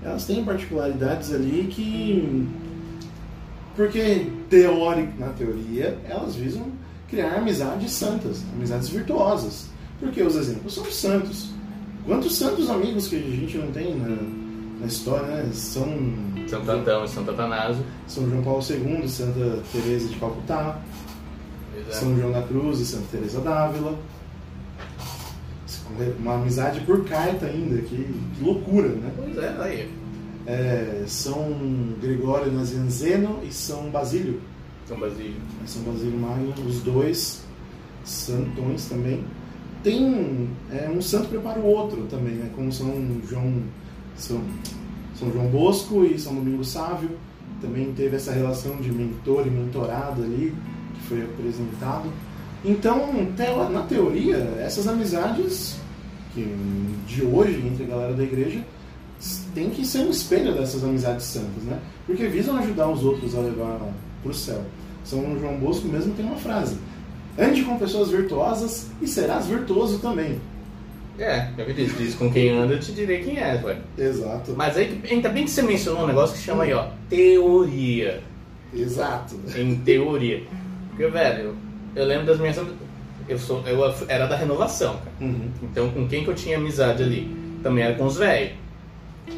Elas 0.00 0.24
têm 0.26 0.44
particularidades 0.44 1.32
ali 1.34 1.66
que. 1.72 2.46
Porque, 3.74 4.30
teórico, 4.48 5.12
na 5.18 5.30
teoria, 5.30 5.98
elas 6.08 6.36
visam 6.36 6.66
criar 7.10 7.34
amizades 7.34 7.90
santas, 7.90 8.44
amizades 8.54 8.88
virtuosas. 8.90 9.66
Porque 9.98 10.22
os 10.22 10.36
exemplos 10.36 10.72
são 10.72 10.84
santos. 10.84 11.50
Quantos 12.06 12.36
santos 12.36 12.70
amigos 12.70 13.08
que 13.08 13.16
a 13.16 13.18
gente 13.18 13.58
não 13.58 13.72
tem 13.72 13.96
na, 13.96 14.16
na 14.80 14.86
história, 14.86 15.26
né? 15.26 15.50
São. 15.52 15.88
Santo 16.46 16.70
Antão 16.70 17.04
e 17.04 17.08
Santo 17.08 17.30
Atanásio. 17.32 17.82
São 18.06 18.30
João 18.30 18.42
Paulo 18.44 18.62
II, 18.70 19.08
Santa 19.08 19.58
Teresa 19.72 20.06
de 20.06 20.14
Calcutá, 20.14 20.78
é. 21.88 21.92
São 21.92 22.16
João 22.16 22.30
da 22.30 22.42
Cruz 22.42 22.78
e 22.78 22.86
Santa 22.86 23.06
Teresa 23.10 23.40
d'Ávila. 23.40 23.98
Uma 26.18 26.36
amizade 26.36 26.80
por 26.80 27.04
carta 27.04 27.46
ainda, 27.46 27.80
que, 27.82 27.96
que 28.36 28.44
loucura, 28.44 28.88
né? 28.88 29.12
Pois 29.16 29.36
é, 29.36 29.56
aí. 29.60 29.90
É, 30.46 31.04
São 31.06 31.56
Gregório 32.00 32.52
Nazianzeno 32.52 33.40
e 33.42 33.52
São 33.52 33.90
Basílio. 33.90 34.40
São 34.86 34.98
Basílio. 34.98 35.36
São 35.66 35.82
Basílio 35.82 36.18
Magno, 36.18 36.52
os 36.66 36.82
dois 36.82 37.44
santões 38.04 38.86
também. 38.86 39.24
Tem 39.82 40.48
é, 40.70 40.88
um 40.88 41.00
santo 41.00 41.28
prepara 41.28 41.60
o 41.60 41.66
outro 41.66 42.02
também, 42.04 42.34
né? 42.34 42.50
como 42.54 42.72
São 42.72 42.92
João, 43.28 43.62
São, 44.16 44.40
São 45.14 45.32
João 45.32 45.46
Bosco 45.46 46.04
e 46.04 46.18
São 46.18 46.34
Domingo 46.34 46.64
Sávio. 46.64 47.10
Também 47.60 47.92
teve 47.92 48.16
essa 48.16 48.32
relação 48.32 48.76
de 48.76 48.90
mentor 48.92 49.46
e 49.46 49.50
mentorado 49.50 50.22
ali, 50.22 50.54
que 50.94 51.06
foi 51.06 51.22
apresentado. 51.22 52.10
Então, 52.64 53.12
na 53.70 53.82
teoria, 53.82 54.36
essas 54.58 54.88
amizades 54.88 55.76
que, 56.34 56.56
de 57.06 57.22
hoje 57.22 57.62
entre 57.66 57.84
a 57.84 57.86
galera 57.86 58.12
da 58.14 58.22
igreja 58.22 58.60
tem 59.54 59.70
que 59.70 59.86
ser 59.86 60.00
um 60.00 60.10
espelho 60.10 60.54
dessas 60.54 60.84
amizades 60.84 61.24
santas, 61.24 61.62
né? 61.62 61.78
Porque 62.06 62.26
visam 62.26 62.56
ajudar 62.58 62.88
os 62.88 63.04
outros 63.04 63.34
a 63.34 63.40
levar 63.40 63.80
para 64.22 64.30
o 64.30 64.34
céu. 64.34 64.62
São 65.04 65.38
João 65.38 65.56
Bosco 65.58 65.86
mesmo 65.86 66.14
tem 66.14 66.26
uma 66.26 66.36
frase: 66.36 66.76
ande 67.38 67.62
com 67.62 67.78
pessoas 67.78 68.10
virtuosas 68.10 68.88
e 69.00 69.06
serás 69.06 69.46
virtuoso 69.46 69.98
também. 69.98 70.40
É, 71.18 71.48
já 71.56 71.64
que 71.64 71.72
diz, 71.72 71.96
diz 71.96 72.14
com 72.16 72.30
quem 72.30 72.50
anda, 72.50 72.74
eu 72.74 72.80
te 72.80 72.90
direi 72.90 73.22
quem 73.22 73.38
é, 73.38 73.60
ué. 73.62 73.78
Exato. 73.96 74.52
Mas 74.56 74.76
aí, 74.76 75.00
ainda 75.08 75.28
bem 75.28 75.44
que 75.44 75.50
você 75.50 75.62
mencionou 75.62 76.02
um 76.02 76.06
negócio 76.08 76.36
que 76.36 76.42
chama 76.42 76.64
aí, 76.64 76.72
ó, 76.72 76.88
teoria. 77.08 78.20
Exato. 78.74 79.38
Em 79.56 79.76
teoria. 79.76 80.42
Porque, 80.88 81.06
velho, 81.06 81.56
eu 81.94 82.04
lembro 82.04 82.26
das 82.26 82.40
minhas. 82.40 82.56
Eu, 83.28 83.38
sou, 83.38 83.62
eu 83.66 83.80
era 84.08 84.26
da 84.26 84.36
renovação, 84.36 84.96
cara. 84.98 85.10
Uhum. 85.20 85.48
Então, 85.62 85.90
com 85.90 86.06
quem 86.06 86.24
que 86.24 86.30
eu 86.30 86.34
tinha 86.34 86.56
amizade 86.58 87.02
ali? 87.02 87.34
Também 87.62 87.84
era 87.84 87.94
com 87.94 88.04
os 88.04 88.16
velhos. 88.16 88.52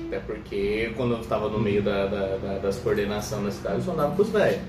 Até 0.08 0.18
porque, 0.18 0.92
quando 0.96 1.12
eu 1.14 1.20
estava 1.20 1.48
no 1.48 1.60
meio 1.60 1.80
da, 1.82 2.06
da- 2.06 2.36
da- 2.36 2.58
das 2.58 2.76
coordenações 2.78 3.44
da 3.44 3.50
cidade, 3.52 3.86
eu 3.86 3.92
andava 3.92 4.16
com 4.16 4.22
os 4.22 4.30
velhos. 4.30 4.60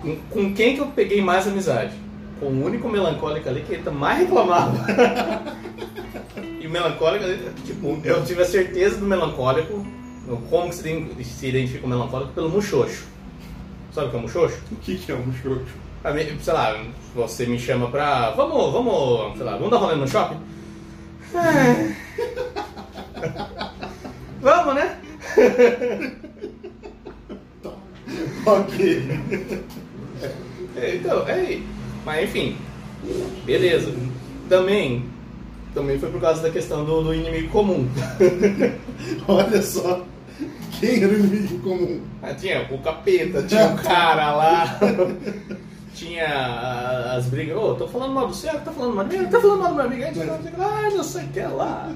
com, 0.00 0.16
com 0.30 0.54
quem 0.54 0.74
que 0.74 0.80
eu 0.80 0.86
peguei 0.86 1.20
mais 1.20 1.46
amizade? 1.46 1.92
com 2.40 2.46
o 2.46 2.64
único 2.64 2.88
melancólico 2.88 3.48
ali 3.48 3.60
que 3.62 3.74
ele 3.74 3.90
mais 3.90 4.18
reclamava. 4.18 4.74
e 6.60 6.66
o 6.66 6.70
melancólico, 6.70 7.24
tipo, 7.64 8.00
eu 8.04 8.24
tive 8.24 8.42
a 8.42 8.44
certeza 8.44 8.96
do 8.98 9.06
melancólico, 9.06 9.86
como 10.50 10.68
que 10.68 10.74
se 10.74 11.46
identifica 11.46 11.86
o 11.86 11.88
melancólico? 11.88 12.32
Pelo 12.32 12.48
muxoxo. 12.50 13.04
Sabe 13.92 14.08
o 14.08 14.10
que 14.10 14.16
é 14.16 14.18
um 14.18 14.22
muxoxo? 14.22 14.58
O 14.72 14.76
que, 14.76 14.96
que 14.96 15.12
é 15.12 15.14
um 15.14 15.22
muxoxo? 15.26 15.64
Sei 16.42 16.52
lá, 16.52 16.84
você 17.14 17.46
me 17.46 17.58
chama 17.58 17.90
pra. 17.90 18.28
Vamos, 18.32 18.70
vamos, 18.74 19.38
sei 19.38 19.46
lá, 19.46 19.52
vamos 19.52 19.70
dar 19.70 19.78
rolê 19.78 19.94
no 19.94 20.06
shopping? 20.06 20.36
É. 21.34 21.94
vamos, 24.42 24.74
né? 24.74 24.98
ok. 28.44 29.20
Então, 30.76 31.26
é. 31.26 31.58
Mas 32.04 32.24
enfim, 32.24 32.58
beleza. 33.46 33.90
Também, 34.46 35.06
também 35.72 35.98
foi 35.98 36.10
por 36.10 36.20
causa 36.20 36.42
da 36.42 36.50
questão 36.50 36.84
do, 36.84 37.02
do 37.02 37.14
inimigo 37.14 37.48
comum. 37.48 37.88
Olha 39.26 39.62
só. 39.62 40.04
Quem 40.78 41.02
era 41.02 41.14
o 41.14 41.18
inimigo 41.18 41.60
comum? 41.60 42.02
Ah, 42.22 42.34
tinha 42.34 42.68
o 42.70 42.78
capeta, 42.82 43.42
tinha 43.44 43.68
o 43.68 43.76
cara 43.78 44.32
lá. 44.32 44.78
tinha 45.94 47.14
as 47.16 47.26
brigas. 47.26 47.56
Ô, 47.56 47.70
oh, 47.70 47.74
tô 47.74 47.86
falando 47.88 48.12
mal 48.12 48.26
do 48.26 48.34
céu, 48.34 48.60
tá 48.60 48.72
falando 48.72 48.94
mal 48.94 49.04
de 49.04 49.16
mim, 49.16 49.26
tá 49.26 49.40
falando 49.40 49.60
mal 49.60 49.68
do 49.70 49.74
meu 49.76 49.84
amigo. 49.84 50.02
Aí, 50.02 50.12
ah, 50.58 50.90
não 50.90 51.04
sei 51.04 51.24
o 51.24 51.28
que 51.28 51.40
é 51.40 51.48
lá. 51.48 51.92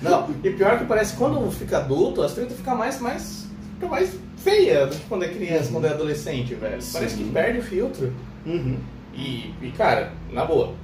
Não, 0.00 0.30
e 0.44 0.50
pior 0.50 0.78
que 0.78 0.84
parece 0.84 1.12
que 1.12 1.18
quando 1.18 1.50
fica 1.50 1.78
adulto, 1.78 2.22
as 2.22 2.34
tretas 2.34 2.56
ficam 2.56 2.76
mais, 2.76 3.00
mais, 3.00 3.46
fica 3.74 3.88
mais 3.88 4.18
feia 4.36 4.86
do 4.86 4.94
que 4.94 5.04
quando 5.06 5.24
é 5.24 5.28
criança, 5.28 5.72
quando 5.72 5.86
é 5.86 5.90
adolescente, 5.90 6.54
velho. 6.54 6.80
Sim. 6.80 6.92
Parece 6.92 7.16
que 7.16 7.24
perde 7.24 7.58
o 7.58 7.62
filtro. 7.62 8.12
Uhum. 8.44 8.78
E, 9.14 9.54
e, 9.62 9.72
cara, 9.76 10.12
na 10.30 10.44
boa. 10.44 10.74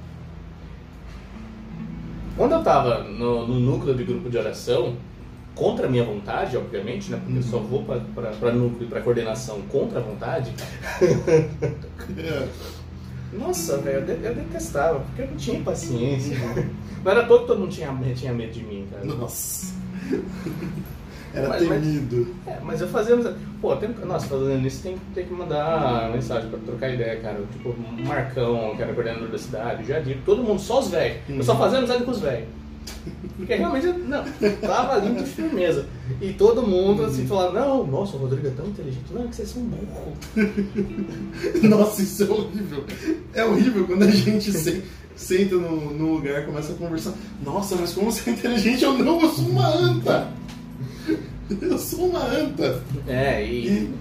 Quando 2.35 2.53
eu 2.53 2.63
tava 2.63 3.03
no, 3.03 3.47
no 3.47 3.59
núcleo 3.59 3.95
de 3.95 4.03
grupo 4.03 4.29
de 4.29 4.37
oração, 4.37 4.95
contra 5.55 5.87
a 5.87 5.89
minha 5.89 6.03
vontade, 6.03 6.57
obviamente, 6.57 7.11
né? 7.11 7.17
Porque 7.17 7.33
uhum. 7.33 7.39
eu 7.39 7.43
só 7.43 7.59
vou 7.59 7.83
para 7.83 8.51
núcleo 8.51 8.85
e 8.85 8.87
para 8.87 9.01
coordenação 9.01 9.61
contra 9.69 9.99
a 9.99 10.01
vontade. 10.01 10.53
Nossa, 13.33 13.77
velho, 13.77 14.05
eu, 14.07 14.15
eu 14.21 14.35
detestava, 14.35 14.99
porque 14.99 15.23
eu 15.23 15.27
não 15.27 15.35
tinha 15.35 15.59
paciência. 15.61 16.37
Não 17.03 17.11
era 17.11 17.23
todo 17.25 17.41
que 17.41 17.47
todo 17.47 17.59
mundo 17.59 17.71
tinha, 17.71 17.91
tinha 18.15 18.31
medo 18.31 18.51
de 18.51 18.63
mim, 18.63 18.87
cara. 18.91 19.03
Nossa. 19.05 19.73
Era 21.33 21.49
mas, 21.49 21.67
temido. 21.67 22.35
Mas, 22.45 22.55
é, 22.55 22.59
mas 22.61 22.81
eu 22.81 22.87
fazia. 22.87 23.17
Pô, 23.59 23.75
tem, 23.75 23.89
nossa, 24.05 24.27
fazendo 24.27 24.67
isso 24.67 24.83
tem, 24.83 24.95
tem 25.15 25.25
que 25.25 25.33
mandar 25.33 26.11
mensagem 26.11 26.47
pra 26.47 26.59
trocar 26.59 26.93
ideia, 26.93 27.19
cara. 27.21 27.41
Tipo, 27.51 27.75
Marcão, 28.05 28.75
que 28.75 28.83
era 28.83 28.93
coordenador 28.93 29.29
da 29.29 29.37
cidade, 29.39 29.83
já 29.83 29.99
digo, 29.99 30.21
todo 30.25 30.43
mundo, 30.43 30.61
só 30.61 30.79
os 30.79 30.89
velhos. 30.89 31.17
Eu 31.27 31.43
só 31.43 31.57
fazia 31.57 31.79
amizade 31.79 32.03
com 32.03 32.11
os 32.11 32.19
velhos. 32.19 32.47
Porque 33.35 33.55
realmente, 33.55 33.87
não, 33.87 34.23
tava 34.61 34.93
ali 34.93 35.13
de 35.15 35.25
firmeza. 35.25 35.85
E 36.21 36.33
todo 36.33 36.65
mundo 36.65 37.03
assim 37.03 37.25
falava, 37.25 37.59
não, 37.59 37.85
nossa, 37.85 38.15
o 38.15 38.19
Rodrigo 38.19 38.47
é 38.47 38.51
tão 38.51 38.67
inteligente. 38.67 39.05
Não, 39.11 39.23
é 39.23 39.27
que 39.27 39.35
vocês 39.35 39.49
são 39.49 39.63
burros. 39.63 40.17
nossa, 41.63 42.01
isso 42.01 42.23
é 42.23 42.27
horrível. 42.27 42.83
É 43.33 43.45
horrível 43.45 43.87
quando 43.87 44.03
a 44.03 44.11
gente 44.11 44.51
se, 44.51 44.83
senta 45.15 45.55
no, 45.55 45.93
no 45.93 46.13
lugar 46.13 46.43
e 46.43 46.45
começa 46.45 46.73
a 46.73 46.75
conversar. 46.75 47.13
Nossa, 47.43 47.75
mas 47.75 47.93
como 47.93 48.11
você 48.11 48.29
é 48.29 48.33
inteligente? 48.33 48.83
Eu 48.83 48.97
não, 48.97 49.21
eu 49.21 49.29
sou 49.29 49.45
uma 49.45 49.67
anta. 49.67 50.31
Eu 51.61 51.77
sou 51.77 52.07
uma 52.07 52.23
anta. 52.23 52.81
É, 53.05 53.45
e. 53.45 53.67
E, 53.67 53.93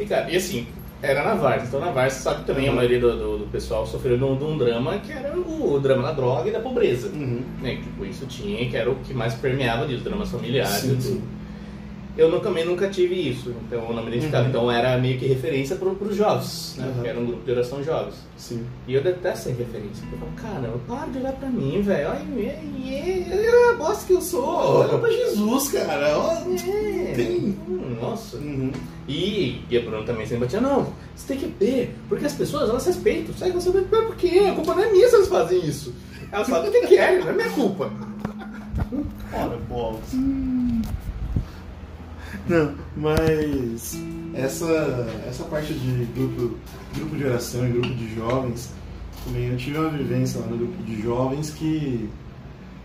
e 0.00 0.06
cara, 0.06 0.28
e 0.30 0.36
assim, 0.36 0.66
era 1.04 1.22
na 1.22 1.34
Varsa. 1.34 1.66
Então 1.66 1.80
na 1.80 1.90
Varsa, 1.90 2.20
sabe 2.20 2.44
também, 2.44 2.68
a 2.68 2.72
maioria 2.72 3.00
do, 3.00 3.16
do, 3.16 3.38
do 3.38 3.46
pessoal 3.46 3.86
sofreu 3.86 4.16
de 4.16 4.24
um, 4.24 4.36
de 4.36 4.44
um, 4.44 4.58
drama 4.58 4.98
que 4.98 5.12
era 5.12 5.36
o, 5.36 5.74
o, 5.74 5.80
drama 5.80 6.02
da 6.02 6.12
droga 6.12 6.48
e 6.48 6.52
da 6.52 6.60
pobreza. 6.60 7.08
Uhum. 7.08 7.42
Né? 7.60 7.76
Tipo, 7.76 8.04
isso 8.04 8.26
tinha, 8.26 8.68
que 8.68 8.76
era 8.76 8.90
o 8.90 8.96
que 8.96 9.12
mais 9.12 9.34
permeava 9.34 9.84
ali, 9.84 9.94
os 9.94 10.02
dramas 10.02 10.30
familiares 10.30 10.74
sim, 10.74 10.86
e 10.86 10.90
tudo. 10.90 11.02
Sim. 11.02 11.22
Eu 12.16 12.30
no, 12.30 12.38
também 12.38 12.64
nunca 12.64 12.88
tive 12.88 13.14
isso, 13.28 13.52
então 13.66 13.88
eu 13.88 13.92
não 13.92 14.02
me 14.02 14.08
identificava. 14.08 14.44
Uhum. 14.44 14.50
Então 14.50 14.70
era 14.70 14.96
meio 14.98 15.18
que 15.18 15.26
referência 15.26 15.74
para 15.74 15.88
os 15.88 16.16
jovens, 16.16 16.76
né? 16.78 16.86
Uhum. 16.86 16.92
Porque 16.92 17.08
era 17.08 17.18
um 17.18 17.26
grupo 17.26 17.44
de 17.44 17.50
oração 17.50 17.82
jovens. 17.82 18.14
Sim. 18.36 18.64
E 18.86 18.94
eu 18.94 19.02
detesto 19.02 19.48
essa 19.48 19.58
referência. 19.58 20.04
Eu 20.12 20.18
falo, 20.18 20.32
cara, 20.36 20.74
para 20.86 21.06
de 21.06 21.18
olhar 21.18 21.32
pra 21.32 21.48
mim, 21.48 21.82
velho. 21.82 22.08
Olha, 22.10 22.50
é 22.92 23.70
a 23.70 23.76
bosta 23.76 24.06
que 24.06 24.12
eu 24.12 24.20
sou. 24.20 24.44
Olha 24.44 24.98
pra 24.98 25.10
Jesus, 25.10 25.68
cara. 25.72 26.18
Olha, 26.18 26.70
é. 26.70 27.12
Tem... 27.16 27.58
Hum, 27.68 27.96
nossa. 28.00 28.36
Uhum. 28.36 28.70
E, 29.08 29.60
e 29.68 29.76
a 29.76 29.80
Bruna 29.80 30.04
também 30.04 30.26
sempre 30.26 30.44
batia, 30.44 30.60
não, 30.60 30.92
você 31.14 31.34
tem 31.34 31.38
que 31.38 31.64
ver, 31.64 31.94
porque 32.08 32.24
as 32.24 32.32
pessoas, 32.32 32.70
elas 32.70 32.86
respeitam. 32.86 33.34
Sai 33.34 33.50
você 33.50 33.70
vai 33.70 33.82
por 33.82 34.16
quê? 34.16 34.46
A 34.48 34.54
culpa 34.54 34.74
não 34.74 34.84
é 34.84 34.92
minha 34.92 35.08
se 35.08 35.16
elas 35.16 35.28
fazem 35.28 35.58
isso. 35.66 35.92
Elas 36.30 36.48
fazem 36.48 36.70
o 36.70 36.72
que 36.72 36.86
querem, 36.86 37.20
não 37.20 37.28
é 37.28 37.32
minha 37.32 37.50
culpa. 37.50 37.90
Ora, 39.32 39.56
bolas. 39.68 40.14
Não, 42.46 42.74
mas 42.94 43.98
essa, 44.34 45.08
essa 45.26 45.44
parte 45.44 45.72
de 45.72 46.04
grupo, 46.14 46.58
grupo 46.94 47.16
de 47.16 47.24
oração 47.24 47.66
e 47.66 47.70
grupo 47.70 47.94
de 47.94 48.14
jovens, 48.14 48.70
também 49.24 49.48
eu 49.48 49.56
tive 49.56 49.78
uma 49.78 49.88
vivência 49.88 50.40
lá 50.40 50.48
no 50.48 50.58
grupo 50.58 50.82
de 50.82 51.00
jovens 51.00 51.50
que 51.50 52.10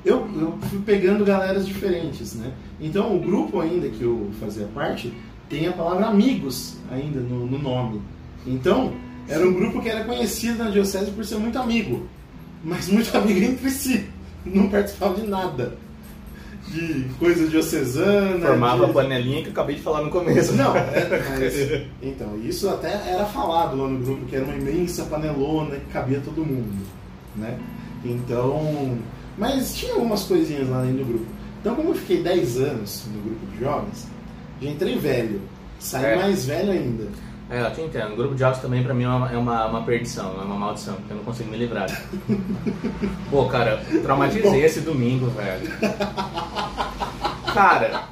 eu, 0.05 0.25
eu 0.39 0.57
fui 0.69 0.79
pegando 0.79 1.25
galeras 1.25 1.67
diferentes, 1.67 2.35
né? 2.35 2.53
Então 2.79 3.13
o 3.13 3.19
grupo 3.19 3.59
ainda 3.59 3.89
que 3.89 4.01
eu 4.01 4.29
fazia 4.39 4.65
parte 4.67 5.13
tem 5.49 5.67
a 5.67 5.73
palavra 5.73 6.05
amigos 6.05 6.77
ainda 6.89 7.19
no, 7.19 7.45
no 7.45 7.59
nome. 7.59 8.01
Então 8.47 8.93
era 9.27 9.45
um 9.45 9.53
grupo 9.53 9.81
que 9.81 9.89
era 9.89 10.05
conhecido 10.05 10.63
na 10.63 10.69
diocese 10.69 11.11
por 11.11 11.25
ser 11.25 11.35
muito 11.35 11.59
amigo, 11.59 12.07
mas 12.63 12.87
muito 12.87 13.15
amigo 13.17 13.43
entre 13.43 13.69
si, 13.69 14.05
não 14.45 14.69
participava 14.69 15.19
de 15.19 15.27
nada 15.27 15.77
de 16.71 17.05
coisa 17.17 17.47
diocesana. 17.47 18.47
Formava 18.47 18.85
de... 18.85 18.91
a 18.91 18.93
panelinha 18.93 19.41
que 19.41 19.47
eu 19.47 19.51
acabei 19.51 19.75
de 19.75 19.81
falar 19.81 20.03
no 20.03 20.09
começo. 20.09 20.53
Não, 20.53 20.75
é, 20.75 21.09
mas, 21.39 21.87
então, 22.01 22.39
isso 22.43 22.69
até 22.69 22.91
era 23.07 23.25
falado 23.25 23.75
lá 23.75 23.87
no 23.87 23.99
grupo, 23.99 24.25
que 24.25 24.35
era 24.35 24.45
uma 24.45 24.55
imensa 24.55 25.05
panelona 25.05 25.75
que 25.75 25.91
cabia 25.91 26.21
todo 26.23 26.45
mundo, 26.45 26.85
né? 27.35 27.57
Então, 28.05 28.97
mas 29.37 29.75
tinha 29.75 29.93
algumas 29.93 30.23
coisinhas 30.23 30.69
lá 30.69 30.81
dentro 30.81 30.99
do 30.99 31.05
grupo. 31.05 31.25
Então, 31.59 31.75
como 31.75 31.89
eu 31.89 31.95
fiquei 31.95 32.23
10 32.23 32.57
anos 32.57 33.05
no 33.13 33.21
grupo 33.21 33.45
de 33.47 33.59
jovens, 33.59 34.07
já 34.61 34.69
entrei 34.69 34.97
velho, 34.97 35.41
saí 35.79 36.13
é. 36.13 36.15
mais 36.15 36.45
velho 36.45 36.71
ainda. 36.71 37.07
É, 37.49 37.61
eu 37.61 37.73
te 37.73 37.81
entendo. 37.81 38.13
O 38.13 38.15
grupo 38.15 38.35
de 38.35 38.41
jogos 38.41 38.59
também 38.59 38.83
pra 38.83 38.93
mim 38.93 39.03
é 39.05 39.09
uma, 39.09 39.31
é 39.31 39.37
uma, 39.37 39.65
uma 39.65 39.83
perdição, 39.83 40.39
é 40.39 40.45
uma 40.45 40.55
maldição, 40.55 40.95
porque 40.95 41.13
eu 41.13 41.17
não 41.17 41.23
consigo 41.23 41.49
me 41.49 41.57
livrar. 41.57 41.87
Pô, 43.31 43.45
cara, 43.45 43.83
traumatizei 44.03 44.63
esse 44.63 44.81
domingo, 44.81 45.27
velho. 45.31 45.71
Cara. 47.53 48.03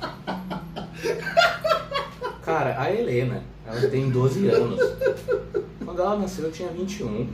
Cara, 2.44 2.82
a 2.82 2.92
Helena, 2.92 3.44
ela 3.66 3.88
tem 3.90 4.10
12 4.10 4.48
anos. 4.48 4.80
Quando 5.86 6.02
ela 6.02 6.18
nasceu, 6.18 6.46
eu 6.46 6.52
tinha 6.52 6.70
21. 6.70 7.30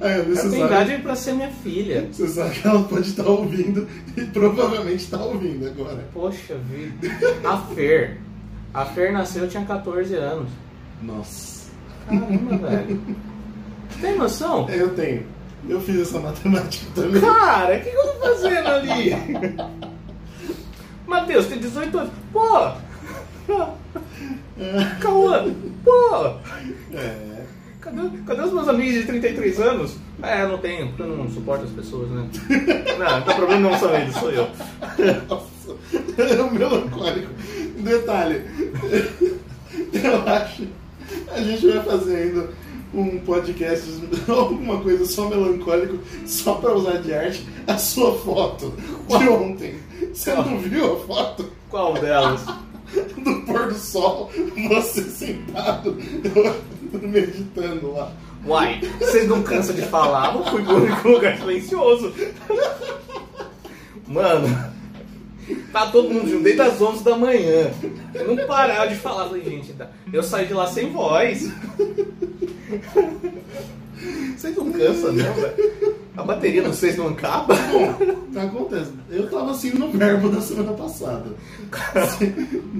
É, 0.00 0.20
ela 0.20 0.50
tem 0.50 0.64
idade 0.64 0.98
pra 1.02 1.14
ser 1.14 1.34
minha 1.34 1.50
filha. 1.50 2.08
Você 2.10 2.26
sabe 2.26 2.58
que 2.58 2.66
ela 2.66 2.82
pode 2.84 3.08
estar 3.08 3.26
ouvindo 3.26 3.86
e 4.16 4.24
provavelmente 4.24 5.04
está 5.04 5.22
ouvindo 5.22 5.66
agora. 5.66 6.08
Poxa 6.12 6.56
vida. 6.56 7.08
A 7.44 7.58
Fer, 7.74 8.18
a 8.74 8.84
Fer 8.84 9.12
nasceu, 9.12 9.44
eu 9.44 9.48
tinha 9.48 9.64
14 9.64 10.14
anos. 10.14 10.48
Nossa. 11.02 11.70
Caramba, 12.08 12.56
velho. 12.68 13.16
Tem 14.00 14.16
noção? 14.16 14.68
Eu 14.68 14.94
tenho. 14.94 15.26
Eu 15.68 15.80
fiz 15.80 16.00
essa 16.00 16.20
matemática 16.20 16.86
também. 16.94 17.20
Cara, 17.20 17.76
o 17.76 17.80
que, 17.80 17.90
que 17.90 17.96
eu 17.96 18.06
tô 18.06 18.20
fazendo 18.20 18.68
ali? 18.68 19.10
Matheus, 21.06 21.46
tem 21.46 21.58
18 21.58 21.98
anos. 21.98 22.12
Pô! 22.32 22.70
Cauã! 25.00 25.54
Pô! 25.84 26.26
É. 26.94 27.38
Cadê, 27.80 28.08
cadê 28.26 28.42
os 28.42 28.52
meus 28.52 28.68
amigos 28.68 28.94
de 28.94 29.06
33 29.06 29.60
anos? 29.60 29.96
É, 30.22 30.46
não 30.46 30.58
tenho, 30.58 30.88
porque 30.88 31.02
eu 31.02 31.16
não 31.16 31.30
suporto 31.30 31.64
as 31.64 31.70
pessoas, 31.70 32.10
né? 32.10 32.28
Não, 32.98 33.18
então 33.20 33.32
o 33.34 33.36
problema 33.36 33.70
não 33.70 33.78
são 33.78 33.94
eles, 33.94 34.12
sou 34.16 34.32
eu. 34.32 34.48
Nossa, 35.28 35.46
é 36.18 36.42
um 36.42 36.50
melancólico. 36.50 37.32
Detalhe, 37.82 38.42
eu 39.92 40.28
acho 40.28 40.66
a 41.28 41.40
gente 41.40 41.66
vai 41.66 41.82
fazer 41.82 42.16
ainda 42.16 42.50
um 42.92 43.18
podcast, 43.20 43.86
alguma 44.28 44.80
coisa 44.80 45.04
só 45.04 45.28
melancólico, 45.28 45.98
só 46.26 46.54
pra 46.54 46.74
usar 46.74 46.98
de 46.98 47.12
arte, 47.12 47.46
a 47.66 47.76
sua 47.76 48.18
foto 48.18 48.72
de 49.06 49.28
ontem. 49.28 49.78
Você 50.12 50.34
não 50.34 50.58
viu 50.58 50.94
a 50.94 51.00
foto? 51.00 51.52
Qual 51.68 51.94
delas? 51.94 52.44
Do 53.22 53.42
pôr 53.42 53.68
do 53.68 53.74
sol, 53.74 54.30
você 54.68 55.02
sentado, 55.02 55.94
meditando 57.02 57.92
lá. 57.92 58.10
Uai, 58.46 58.80
vocês 58.98 59.28
não 59.28 59.42
cansam 59.42 59.74
de 59.74 59.82
falar? 59.82 60.34
Eu 60.34 60.44
fui 60.46 60.64
pro 60.64 60.76
único 60.76 61.08
lugar 61.08 61.36
silencioso. 61.36 62.14
Mano, 64.06 64.72
Tá 65.72 65.86
todo 65.86 66.10
mundo 66.10 66.28
junto 66.28 66.44
desde 66.44 66.60
as 66.62 66.80
11 66.80 67.04
da 67.04 67.16
manhã. 67.16 67.70
Eu 68.14 68.34
não 68.34 68.46
parava 68.46 68.88
de 68.88 68.96
falar. 68.96 69.26
Falei, 69.28 69.44
gente, 69.44 69.72
tá. 69.72 69.88
eu 70.12 70.22
saí 70.22 70.46
de 70.46 70.54
lá 70.54 70.66
sem 70.66 70.90
voz. 70.90 71.50
Vocês 74.36 74.56
não 74.56 74.72
cansam, 74.72 75.12
não, 75.12 75.34
velho? 75.34 75.96
A 76.16 76.22
bateria 76.22 76.62
de 76.62 76.68
vocês 76.68 76.96
não 76.96 77.08
acaba? 77.08 77.54
Bom, 77.54 77.94
tá 78.32 78.42
acontecendo. 78.42 78.98
Eu 79.10 79.28
tava 79.30 79.50
assim 79.50 79.70
no 79.70 79.90
verbo 79.90 80.28
da 80.28 80.40
semana 80.40 80.72
passada. 80.72 81.26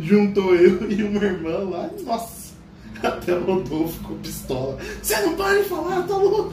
Juntou 0.00 0.54
eu 0.54 0.90
e 0.90 1.02
uma 1.04 1.24
irmã 1.24 1.58
lá, 1.70 1.90
e, 1.96 2.02
nossa, 2.02 2.52
até 3.02 3.34
o 3.34 3.44
Rodolfo 3.44 3.98
ficou 3.98 4.16
pistola. 4.16 4.78
Você 5.02 5.20
não 5.20 5.34
para 5.34 5.62
de 5.62 5.68
falar, 5.68 6.02
tá 6.02 6.16
louco? 6.16 6.52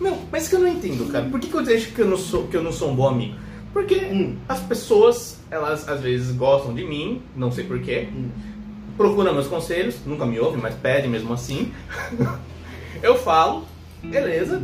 Não, 0.00 0.18
mas 0.30 0.48
que 0.48 0.54
eu 0.54 0.60
não 0.60 0.68
entendo, 0.68 1.10
cara. 1.12 1.26
Por 1.26 1.38
que, 1.38 1.48
que 1.48 1.54
eu 1.54 1.62
deixo 1.62 1.92
que 1.92 2.00
eu 2.00 2.08
não 2.08 2.16
sou, 2.16 2.46
que 2.48 2.56
eu 2.56 2.62
não 2.62 2.72
sou 2.72 2.90
um 2.90 2.96
bom 2.96 3.08
amigo? 3.08 3.36
Porque 3.72 3.96
Hum. 3.96 4.36
as 4.48 4.60
pessoas, 4.60 5.40
elas 5.50 5.88
às 5.88 6.00
vezes 6.00 6.34
gostam 6.36 6.74
de 6.74 6.84
mim, 6.84 7.22
não 7.34 7.50
sei 7.50 7.64
porquê, 7.64 8.08
Hum. 8.14 8.28
procuram 8.96 9.32
meus 9.32 9.46
conselhos, 9.46 9.96
nunca 10.04 10.26
me 10.26 10.38
ouvem, 10.38 10.60
mas 10.60 10.74
pedem 10.74 11.10
mesmo 11.10 11.32
assim. 11.32 11.72
eu 13.02 13.16
falo, 13.16 13.64
beleza, 14.02 14.62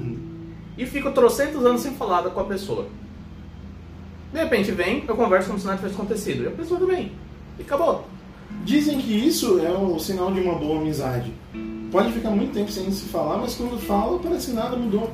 e 0.77 0.85
fico 0.87 1.11
trocentos 1.13 1.65
anos 1.65 1.81
sem 1.81 1.93
falar 1.95 2.23
com 2.25 2.41
a 2.41 2.45
pessoa. 2.45 2.87
De 4.33 4.39
repente 4.39 4.71
vem, 4.71 5.05
eu 5.09 5.17
converso 5.17 5.49
como 5.49 5.59
se 5.59 5.65
nada 5.65 5.79
tivesse 5.79 5.95
acontecido, 5.95 6.45
e 6.45 6.47
a 6.49 6.51
pessoa 6.51 6.79
também. 6.79 7.13
E 7.59 7.63
acabou. 7.63 8.07
Dizem 8.65 8.99
que 8.99 9.13
isso 9.13 9.59
é 9.61 9.71
o 9.71 9.99
sinal 9.99 10.31
de 10.33 10.41
uma 10.41 10.55
boa 10.55 10.81
amizade. 10.81 11.33
Pode 11.91 12.13
ficar 12.13 12.31
muito 12.31 12.53
tempo 12.53 12.71
sem 12.71 12.91
se 12.93 13.07
falar, 13.09 13.39
mas 13.39 13.55
quando 13.55 13.79
fala, 13.79 14.19
parece 14.19 14.49
que 14.51 14.53
nada 14.53 14.77
mudou. 14.77 15.11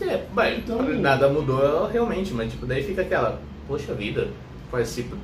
É, 0.00 0.22
bem, 0.34 0.58
Então- 0.58 0.82
nada 1.00 1.28
mudou 1.28 1.86
realmente, 1.88 2.32
mas 2.34 2.50
tipo, 2.52 2.66
daí 2.66 2.82
fica 2.82 3.02
aquela, 3.02 3.40
poxa 3.66 3.94
vida, 3.94 4.28
faz 4.70 4.88
cinco, 4.88 5.16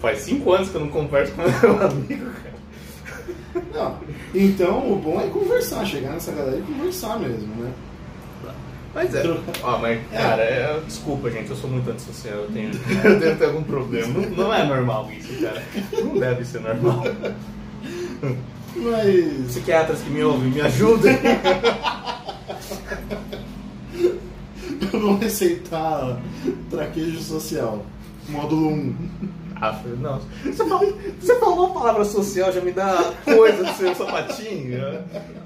faz 0.00 0.20
cinco 0.20 0.52
anos 0.52 0.70
que 0.70 0.74
eu 0.74 0.80
não 0.80 0.88
converso 0.88 1.32
com 1.32 1.42
meu 1.66 1.86
amigo, 1.86 2.26
cara. 2.42 3.64
Não. 3.72 3.98
Então, 4.34 4.92
o 4.92 4.96
bom 4.96 5.20
é 5.20 5.28
conversar, 5.28 5.84
chegar 5.84 6.10
nessa 6.12 6.32
galera 6.32 6.56
e 6.58 6.62
conversar 6.62 7.18
mesmo, 7.18 7.54
né? 7.62 7.72
Mas 8.94 9.12
é. 9.14 9.22
Ó, 9.62 9.78
mas, 9.78 10.00
cara, 10.12 10.42
é- 10.42 10.80
desculpa, 10.86 11.28
gente, 11.30 11.50
eu 11.50 11.56
sou 11.56 11.68
muito 11.68 11.90
antissocial, 11.90 12.36
eu 12.38 12.50
tenho, 12.52 12.70
eu 13.04 13.18
devo 13.20 13.38
ter 13.38 13.44
algum 13.46 13.62
problema. 13.64 14.20
Não, 14.20 14.30
não 14.44 14.54
é 14.54 14.64
normal 14.64 15.10
isso, 15.16 15.40
cara. 15.42 15.62
Não 15.92 16.18
deve 16.18 16.44
ser 16.44 16.60
normal. 16.60 17.02
Mas. 18.76 19.46
Psiquiatras 19.48 20.00
que 20.00 20.10
me 20.10 20.22
ouvem, 20.22 20.50
me 20.50 20.60
ajudem. 20.60 21.16
Eu 24.96 25.00
vou 25.00 25.16
receitar 25.16 26.20
traquejo 26.70 27.20
social. 27.20 27.84
Módulo 28.28 28.68
1. 28.68 28.94
Ah, 29.60 29.80
não. 30.00 30.20
Você 30.44 30.66
falou, 30.66 30.98
você 31.20 31.38
falou 31.38 31.66
a 31.66 31.70
palavra 31.70 32.04
social, 32.04 32.52
já 32.52 32.60
me 32.60 32.72
dá 32.72 33.12
coisa 33.24 33.64
do 33.64 33.72
seu 33.74 33.94
sapatinho. 33.94 34.78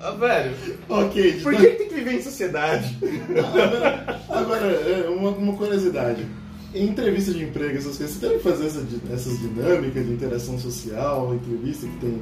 Ah, 0.01 0.11
velho, 0.13 0.55
Ok, 0.89 1.41
por 1.43 1.55
que 1.55 1.67
tem 1.67 1.89
que 1.89 1.95
viver 1.95 2.15
em 2.15 2.23
sociedade? 2.23 2.97
Agora, 3.37 4.21
agora, 4.29 4.67
é, 4.67 5.09
uma, 5.09 5.31
uma 5.31 5.53
curiosidade. 5.55 6.27
Em 6.75 6.89
entrevista 6.89 7.33
de 7.33 7.45
emprego, 7.45 7.79
essas 7.79 7.97
coisas, 7.97 8.17
você 8.17 8.29
deve 8.29 8.41
fazer 8.41 8.67
essa 8.67 8.85
essas 9.13 9.39
dinâmicas 9.39 10.05
de 10.05 10.13
interação 10.13 10.59
social, 10.59 11.35
entrevista 11.35 11.87
que 11.87 11.97
tem. 11.99 12.21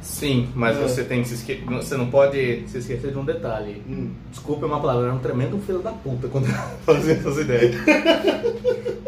Sim, 0.00 0.48
mas 0.54 0.76
É. 0.76 0.80
você 0.82 1.02
tem 1.04 1.22
que 1.22 1.28
se 1.28 1.34
esque... 1.34 1.56
Você 1.66 1.96
não 1.96 2.08
pode 2.08 2.64
se 2.68 2.78
esquecer 2.78 3.10
de 3.10 3.18
um 3.18 3.24
detalhe. 3.24 3.82
Hum. 3.88 4.10
Desculpa 4.30 4.64
é 4.64 4.68
uma 4.68 4.80
palavra, 4.80 5.02
eu 5.02 5.06
era 5.06 5.14
um 5.14 5.18
tremendo 5.18 5.58
filho 5.66 5.80
da 5.80 5.90
puta 5.92 6.28
quando 6.28 6.46
eu 6.46 6.54
fazia 6.86 7.14
essas 7.14 7.38
ideias. 7.38 7.74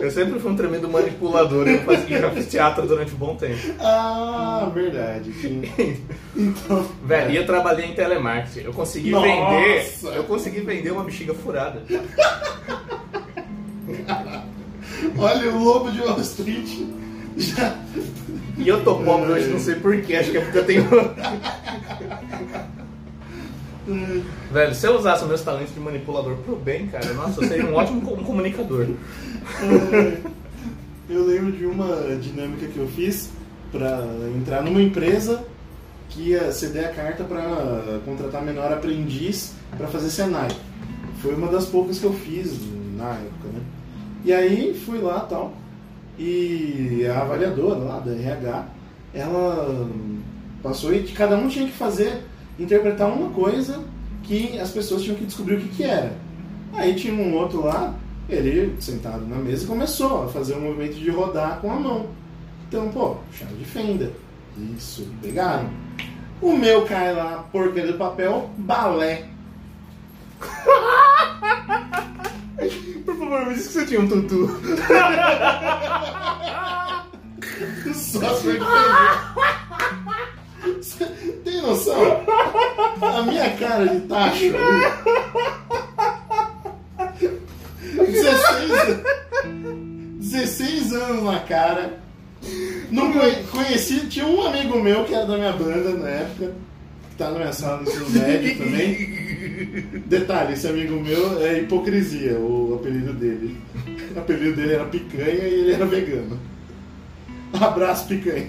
Eu 0.01 0.11
sempre 0.11 0.41
fui 0.41 0.51
um 0.51 0.57
tremendo 0.57 0.89
manipulador, 0.89 1.69
eu 1.69 1.81
fazia, 1.81 2.21
já 2.23 2.31
fiz 2.33 2.47
teatro 2.47 2.87
durante 2.87 3.13
um 3.15 3.19
bom 3.19 3.37
tempo. 3.37 3.59
Ah, 3.79 4.71
verdade. 4.73 5.31
Sim. 5.35 5.61
Então. 6.35 6.87
Velho, 7.05 7.31
e 7.33 7.37
eu 7.37 7.45
trabalhei 7.45 7.85
em 7.85 7.93
telemarketing. 7.93 8.61
Eu 8.65 8.73
consegui 8.73 9.11
Nossa! 9.11 9.27
vender. 9.27 10.17
Eu 10.17 10.25
consegui 10.25 10.61
vender 10.61 10.91
uma 10.91 11.05
bexiga 11.05 11.35
furada. 11.35 11.83
Olha, 15.19 15.51
o 15.55 15.63
lobo 15.63 15.91
de 15.91 16.01
Wall 16.01 16.21
Street 16.21 16.79
já. 17.37 17.77
E 18.61 18.69
eu 18.69 18.85
tô 18.85 18.97
pobre 18.97 19.33
hoje, 19.33 19.49
não 19.49 19.59
sei 19.59 19.75
porquê, 19.77 20.17
acho 20.17 20.31
que 20.31 20.37
é 20.39 20.41
porque 20.41 20.59
eu 20.59 20.65
tenho. 20.67 20.85
Velho, 24.53 24.75
se 24.75 24.87
eu 24.87 24.97
usasse 24.99 25.25
meus 25.25 25.41
talentos 25.43 25.75
de 25.75 25.81
manipulador 25.81 26.37
pro 26.39 26.55
bem, 26.57 26.87
cara, 26.87 27.13
nossa, 27.15 27.41
eu 27.43 27.49
seria 27.49 27.67
um 27.67 27.75
ótimo 27.75 28.01
co- 28.03 28.17
comunicador. 28.23 28.87
Eu 31.09 31.25
lembro 31.27 31.53
de 31.53 31.67
uma 31.67 31.87
dinâmica 32.21 32.67
que 32.67 32.77
eu 32.79 32.87
fiz 32.89 33.31
para 33.73 34.05
entrar 34.37 34.63
numa 34.63 34.81
empresa 34.81 35.43
que 36.09 36.31
ia 36.31 36.53
ceder 36.53 36.87
a 36.87 36.93
carta 36.93 37.25
para 37.25 37.99
contratar 38.05 38.43
menor 38.43 38.73
aprendiz 38.73 39.55
para 39.77 39.89
fazer 39.89 40.11
Senai. 40.11 40.49
Foi 41.23 41.35
uma 41.35 41.49
das 41.49 41.67
poucas 41.67 41.99
que 41.99 42.05
eu 42.05 42.13
fiz 42.13 42.53
na 42.97 43.11
época, 43.11 43.49
né? 43.55 43.61
E 44.25 44.33
aí 44.33 44.75
fui 44.87 44.99
lá 44.99 45.21
tal. 45.21 45.55
E 46.23 47.07
a 47.07 47.23
avaliadora 47.23 47.79
lá 47.79 47.99
da 47.99 48.13
RH, 48.13 48.67
ela 49.15 49.89
passou 50.63 50.93
e 50.93 51.03
cada 51.05 51.35
um 51.35 51.49
tinha 51.49 51.65
que 51.65 51.73
fazer, 51.73 52.23
interpretar 52.59 53.11
uma 53.11 53.31
coisa 53.31 53.83
que 54.23 54.59
as 54.59 54.71
pessoas 54.71 55.03
tinham 55.03 55.17
que 55.17 55.25
descobrir 55.25 55.55
o 55.55 55.61
que, 55.61 55.69
que 55.69 55.83
era. 55.83 56.13
Aí 56.75 56.95
tinha 56.95 57.15
um 57.15 57.35
outro 57.35 57.65
lá, 57.65 57.95
ele 58.29 58.77
sentado 58.83 59.27
na 59.27 59.37
mesa 59.37 59.67
começou 59.67 60.25
a 60.25 60.29
fazer 60.29 60.57
um 60.57 60.61
movimento 60.61 60.97
de 60.97 61.09
rodar 61.09 61.59
com 61.59 61.73
a 61.73 61.77
mão. 61.77 62.09
Então, 62.69 62.91
pô, 62.91 63.17
chave 63.33 63.55
de 63.55 63.65
fenda. 63.65 64.13
Isso, 64.77 65.09
pegaram. 65.23 65.71
O 66.43 66.55
meu 66.55 66.85
cai 66.85 67.15
lá, 67.15 67.47
porcaria 67.51 67.93
do 67.93 67.99
papel, 67.99 68.51
balé. 68.59 69.27
Por 73.05 73.17
favor, 73.17 73.47
me 73.47 73.55
diz 73.55 73.67
que 73.69 73.73
você 73.73 73.87
tinha 73.87 74.01
um 74.01 74.09
tutu. 74.09 74.49
Só 77.95 78.35
se 78.37 78.59
Você 80.77 81.05
Tem 81.45 81.63
noção? 81.63 82.23
A 83.03 83.23
minha 83.23 83.51
cara 83.57 83.87
de 83.89 84.01
tacho. 84.01 84.53
16, 87.97 89.01
16 90.21 90.93
anos 90.95 91.25
na 91.25 91.41
cara. 91.41 91.99
Não 92.91 93.13
conhe- 93.13 93.43
conheci, 93.51 94.07
tinha 94.09 94.27
um 94.27 94.47
amigo 94.47 94.81
meu 94.83 95.05
que 95.05 95.15
era 95.15 95.27
da 95.27 95.37
minha 95.37 95.53
banda 95.53 95.91
na 95.93 96.09
época, 96.09 96.53
que 97.11 97.17
tá 97.17 97.31
na 97.31 97.39
minha 97.39 97.53
sala 97.53 97.83
no 97.83 97.83
ensino 97.89 98.11
médio 98.11 98.57
também. 98.65 99.40
Detalhe, 100.07 100.55
esse 100.55 100.67
amigo 100.67 100.99
meu 101.01 101.45
é 101.45 101.59
hipocrisia, 101.59 102.39
o 102.39 102.79
apelido 102.81 103.13
dele. 103.13 103.57
O 104.15 104.19
apelido 104.19 104.57
dele 104.57 104.75
era 104.75 104.85
picanha 104.85 105.45
e 105.45 105.61
ele 105.61 105.73
era 105.73 105.87
vegano. 105.87 106.39
Abraço, 107.53 108.09
picanha. 108.09 108.49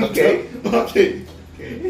Ok? 0.00 0.50
ok. 0.64 1.24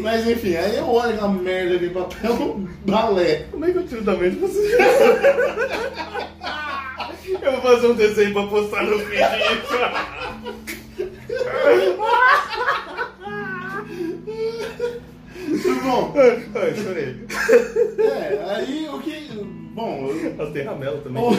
Mas 0.01 0.27
enfim, 0.27 0.55
aí 0.55 0.77
eu 0.77 0.87
olho 0.87 1.13
aquela 1.13 1.29
merda 1.29 1.77
de 1.77 1.89
papel, 1.89 2.61
balé. 2.85 3.45
Como 3.51 3.65
é 3.65 3.71
que 3.71 3.77
eu 3.77 3.87
tiro 3.87 4.03
da 4.03 4.15
mente 4.15 4.37
você? 4.37 4.77
Eu 7.41 7.51
vou 7.53 7.61
fazer 7.61 7.87
um 7.87 7.93
desenho 7.93 8.33
pra 8.33 8.47
postar 8.47 8.83
no 8.83 8.99
feed 8.99 9.19
Bom, 15.83 16.13
Ai, 16.55 16.75
chorei. 16.75 17.25
é, 17.99 18.55
aí 18.55 18.89
o 18.91 18.99
que. 18.99 19.27
Bom, 19.73 20.07
eu- 20.07 20.65
ramelo 20.65 20.97
também. 21.01 21.21
ou- 21.21 21.33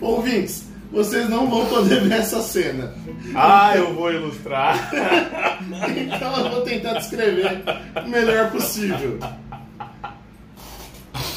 ouvintes, 0.16 0.64
vocês 0.90 1.28
não 1.28 1.48
vão 1.48 1.64
poder 1.66 2.02
ver 2.02 2.14
essa 2.18 2.40
cena. 2.42 2.92
Ah, 3.34 3.76
eu 3.76 3.94
vou 3.94 4.12
ilustrar. 4.12 4.90
Então 5.96 6.36
eu 6.44 6.50
vou 6.50 6.60
tentar 6.62 6.94
descrever 6.94 7.62
o 8.04 8.08
melhor 8.08 8.50
possível. 8.50 9.18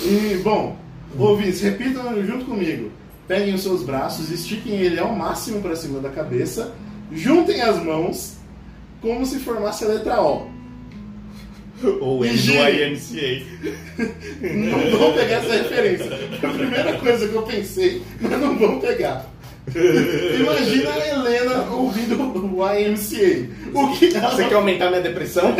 E, 0.04 0.38
bom, 0.44 0.76
ouvintes, 1.18 1.62
repitam 1.62 2.24
junto 2.26 2.46
comigo. 2.46 2.92
Peguem 3.28 3.54
os 3.56 3.64
seus 3.64 3.84
braços, 3.84 4.30
estiquem 4.32 4.74
ele 4.74 5.00
ao 5.00 5.16
máximo 5.16 5.62
para 5.62 5.76
cima 5.76 6.00
da 6.00 6.10
cabeça, 6.10 6.74
juntem 7.12 7.62
as 7.62 7.82
mãos, 7.84 8.36
como 9.02 9.26
se 9.26 9.40
formasse 9.40 9.84
a 9.86 9.88
letra 9.88 10.22
O. 10.22 10.48
Ou 11.84 12.26
ele 12.26 12.38
Gire. 12.38 12.88
IMCA. 12.88 13.46
Não 14.42 14.98
vão 14.98 15.14
pegar 15.14 15.36
essa 15.36 15.54
referência. 15.54 16.18
Foi 16.40 16.50
a 16.50 16.54
primeira 16.54 16.94
coisa 16.94 17.28
que 17.28 17.36
eu 17.36 17.44
pensei, 17.44 18.02
mas 18.22 18.40
não 18.40 18.58
vão 18.58 18.80
pegar. 18.80 19.30
Imagina 19.68 20.92
a 20.92 21.08
Helena 21.08 21.66
ouvindo 21.72 22.22
o 22.22 22.72
YMCA. 22.72 23.50
O 23.74 23.98
que 23.98 24.16
ela 24.16 24.32
Você 24.32 24.46
quer 24.48 24.56
aumentar 24.56 24.90
minha 24.90 25.02
depressão? 25.02 25.56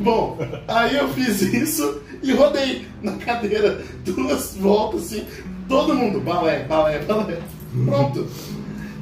Bom, 0.00 0.38
aí 0.66 0.96
eu 0.96 1.08
fiz 1.10 1.42
isso 1.42 2.02
e 2.22 2.32
rodei 2.32 2.86
na 3.02 3.12
cadeira 3.12 3.82
duas 4.04 4.56
voltas 4.56 5.04
assim, 5.04 5.24
todo 5.68 5.94
mundo, 5.94 6.20
balé, 6.20 6.64
balé, 6.64 6.98
balé. 7.00 7.38
Pronto. 7.84 8.26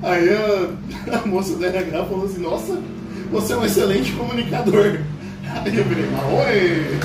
Aí 0.02 0.28
a, 0.28 1.18
a 1.18 1.26
moça 1.26 1.56
da 1.56 1.68
RH 1.68 2.04
falou 2.04 2.26
assim, 2.26 2.40
nossa, 2.40 2.78
você 3.30 3.52
é 3.52 3.56
um 3.56 3.64
excelente 3.64 4.12
comunicador. 4.12 4.98
Aí 5.64 5.76
eu 5.76 5.84
mas 5.84 6.24
oi! 6.34 6.98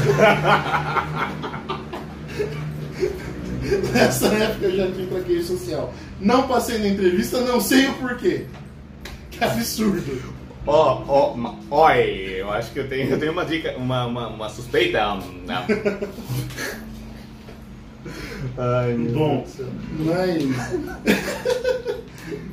Nessa 3.94 4.28
época 4.28 4.66
eu 4.66 4.76
já 4.76 4.92
tinha 4.92 5.08
traqueio 5.08 5.44
social. 5.44 5.94
Não 6.20 6.48
passei 6.48 6.78
na 6.80 6.88
entrevista, 6.88 7.40
não 7.42 7.62
sei 7.62 7.88
o 7.88 7.94
porquê. 7.96 8.46
Que 9.30 9.44
absurdo. 9.44 10.22
Ó, 10.68 11.04
ó, 11.08 11.36
oi, 11.88 12.36
eu 12.38 12.52
acho 12.52 12.72
que 12.72 12.80
eu 12.80 12.88
tenho, 12.88 13.10
eu 13.10 13.20
tenho 13.20 13.32
uma 13.32 13.46
dica, 13.46 13.76
uma, 13.78 14.06
uma, 14.06 14.28
uma 14.28 14.50
suspeita. 14.50 15.16
né? 15.46 15.66
Ai, 18.58 18.94
meu 18.94 19.14
Bom, 19.14 19.46
Deus 19.46 19.50
do 19.52 19.58
céu. 19.58 19.68
mas. 20.00 20.44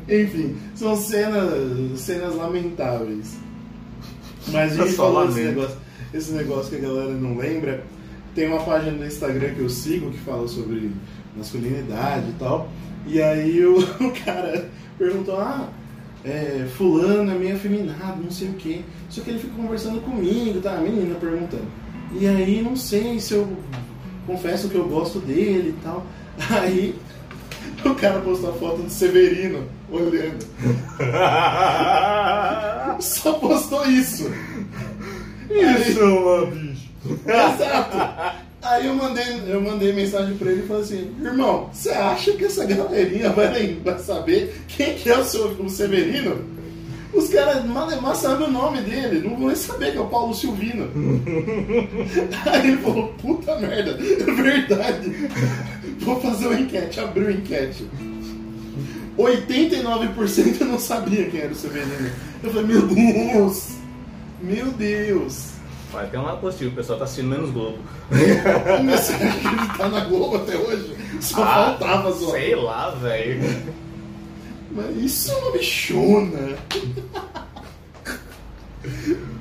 Enfim, 0.08 0.56
são 0.74 0.96
cenas, 0.96 2.00
cenas 2.00 2.34
lamentáveis. 2.34 3.38
Mas 4.52 4.78
a 4.78 4.84
gente 4.84 4.96
Só 4.96 5.04
falou 5.04 5.26
desse 5.26 5.40
negócio, 5.40 5.76
esse 6.12 6.32
negócio 6.32 6.70
que 6.70 6.84
a 6.84 6.88
galera 6.88 7.12
não 7.12 7.36
lembra. 7.36 7.84
Tem 8.34 8.46
uma 8.46 8.62
página 8.62 8.92
no 8.92 9.06
Instagram 9.06 9.54
que 9.54 9.60
eu 9.60 9.68
sigo 9.68 10.10
que 10.10 10.18
fala 10.18 10.46
sobre 10.46 10.92
masculinidade 11.36 12.30
e 12.30 12.34
tal. 12.38 12.70
E 13.06 13.20
aí 13.20 13.64
o, 13.64 13.78
o 14.04 14.24
cara 14.24 14.68
perguntou: 14.96 15.36
Ah, 15.38 15.68
é, 16.24 16.66
Fulano 16.76 17.30
é 17.32 17.34
meio 17.34 17.56
afeminado, 17.56 18.22
não 18.22 18.30
sei 18.30 18.48
o 18.48 18.54
quê. 18.54 18.82
Só 19.08 19.22
que 19.22 19.30
ele 19.30 19.38
fica 19.38 19.54
conversando 19.54 20.00
comigo, 20.00 20.60
tá? 20.60 20.74
A 20.74 20.80
menina 20.80 21.14
perguntando. 21.14 21.66
E 22.12 22.26
aí 22.26 22.62
não 22.62 22.76
sei 22.76 23.20
se 23.20 23.34
eu 23.34 23.48
confesso 24.26 24.68
que 24.68 24.76
eu 24.76 24.88
gosto 24.88 25.18
dele 25.20 25.70
e 25.70 25.82
tal. 25.82 26.06
Aí 26.50 26.94
o 27.84 27.94
cara 27.94 28.20
postou 28.20 28.50
a 28.50 28.52
foto 28.54 28.82
do 28.82 28.90
Severino 28.90 29.64
olhando. 29.90 30.46
Só 33.00 33.32
postou 33.34 33.84
isso. 33.86 34.30
Isso, 35.50 35.98
meu 35.98 36.46
bicho. 36.46 36.88
Exato. 37.26 38.38
Aí 38.60 38.86
eu 38.86 38.94
mandei, 38.94 39.24
eu 39.46 39.60
mandei 39.60 39.92
mensagem 39.92 40.36
pra 40.36 40.50
ele 40.50 40.62
e 40.62 40.66
falei 40.66 40.82
assim, 40.82 41.14
irmão, 41.22 41.70
você 41.72 41.90
acha 41.90 42.32
que 42.32 42.44
essa 42.44 42.66
galerinha 42.66 43.30
vai, 43.30 43.78
vai 43.84 43.98
saber 44.00 44.62
quem 44.66 44.94
que 44.94 45.08
é 45.08 45.16
o, 45.16 45.24
seu, 45.24 45.52
o 45.52 45.70
Severino? 45.70 46.44
Os 47.14 47.30
caras 47.30 47.64
malemar 47.64 48.14
sabem 48.14 48.48
o 48.48 48.50
nome 48.50 48.82
dele, 48.82 49.26
não 49.26 49.36
vão 49.36 49.46
nem 49.46 49.56
saber 49.56 49.92
que 49.92 49.98
é 49.98 50.00
o 50.00 50.08
Paulo 50.08 50.34
Silvino. 50.34 50.90
Aí 52.46 52.68
ele 52.68 52.76
falou, 52.78 53.14
puta 53.22 53.56
merda, 53.58 53.92
é 53.92 54.34
verdade. 54.34 55.10
Vou 56.00 56.20
fazer 56.20 56.48
uma 56.48 56.60
enquete, 56.60 57.00
abriu 57.00 57.28
a 57.28 57.32
enquete. 57.32 57.86
89% 59.18 60.60
não 60.60 60.78
sabia 60.78 61.28
quem 61.28 61.40
era 61.40 61.52
o 61.52 61.56
Severino. 61.56 62.10
Eu 62.42 62.50
falei, 62.52 62.66
meu 62.66 62.86
Deus! 62.86 63.68
Meu 64.40 64.66
Deus! 64.72 65.48
Vai 65.92 66.06
ter 66.08 66.18
um 66.18 66.22
lado 66.22 66.40
positivo, 66.40 66.70
o 66.70 66.74
pessoal 66.74 66.98
tá 66.98 67.04
assistindo 67.06 67.28
menos 67.30 67.50
Globo. 67.50 67.78
Comecei 68.76 69.16
a 69.16 69.32
acreditar 69.32 69.88
na 69.88 70.00
Globo 70.04 70.36
até 70.36 70.56
hoje. 70.56 70.94
Só 71.20 71.42
Ah, 71.42 71.76
faltava 71.78 72.12
só. 72.12 72.30
Sei 72.32 72.54
lá, 72.54 72.90
velho. 72.90 73.40
Mas 74.70 74.96
isso 74.98 75.30
é 75.32 75.34
uma 75.36 75.52
bichona. 75.52 76.56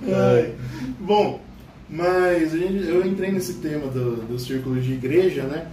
Ai. 0.03 0.53
Bom, 0.99 1.41
mas 1.89 2.51
gente- 2.51 2.88
eu 2.89 3.05
entrei 3.05 3.32
nesse 3.32 3.55
tema 3.55 3.88
do, 3.88 4.15
do 4.25 4.39
círculo 4.39 4.80
de 4.80 4.93
igreja, 4.93 5.43
né? 5.43 5.67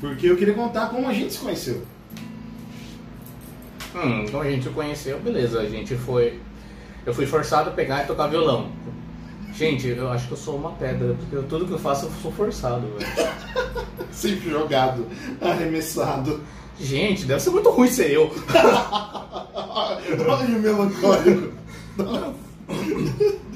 Porque 0.00 0.26
eu 0.26 0.36
queria 0.36 0.54
contar 0.54 0.88
como 0.90 1.08
a 1.08 1.12
gente 1.12 1.32
se 1.32 1.38
conheceu. 1.38 1.82
Hum, 3.94 4.24
então 4.26 4.40
a 4.40 4.44
gente 4.50 4.64
se 4.64 4.70
conheceu, 4.70 5.18
beleza, 5.20 5.60
a 5.60 5.66
gente 5.68 5.96
foi. 5.96 6.38
Eu 7.04 7.12
fui 7.14 7.26
forçado 7.26 7.70
a 7.70 7.72
pegar 7.72 8.04
e 8.04 8.06
tocar 8.06 8.26
violão. 8.28 8.68
Gente, 9.54 9.88
eu 9.88 10.10
acho 10.10 10.26
que 10.28 10.32
eu 10.32 10.36
sou 10.38 10.56
uma 10.56 10.72
pedra, 10.72 11.14
porque 11.18 11.36
eu- 11.36 11.42
tudo 11.44 11.66
que 11.66 11.72
eu 11.72 11.78
faço 11.78 12.06
eu 12.06 12.10
sou 12.22 12.30
forçado, 12.32 12.86
velho. 12.96 13.30
Sempre 14.12 14.50
jogado, 14.50 15.06
arremessado. 15.40 16.40
Gente, 16.78 17.24
deve 17.26 17.40
ser 17.40 17.50
muito 17.50 17.68
ruim 17.70 17.88
ser 17.88 18.10
eu. 18.12 18.30
Olha 20.28 20.46
o 20.46 20.60
melancólico. 20.60 21.52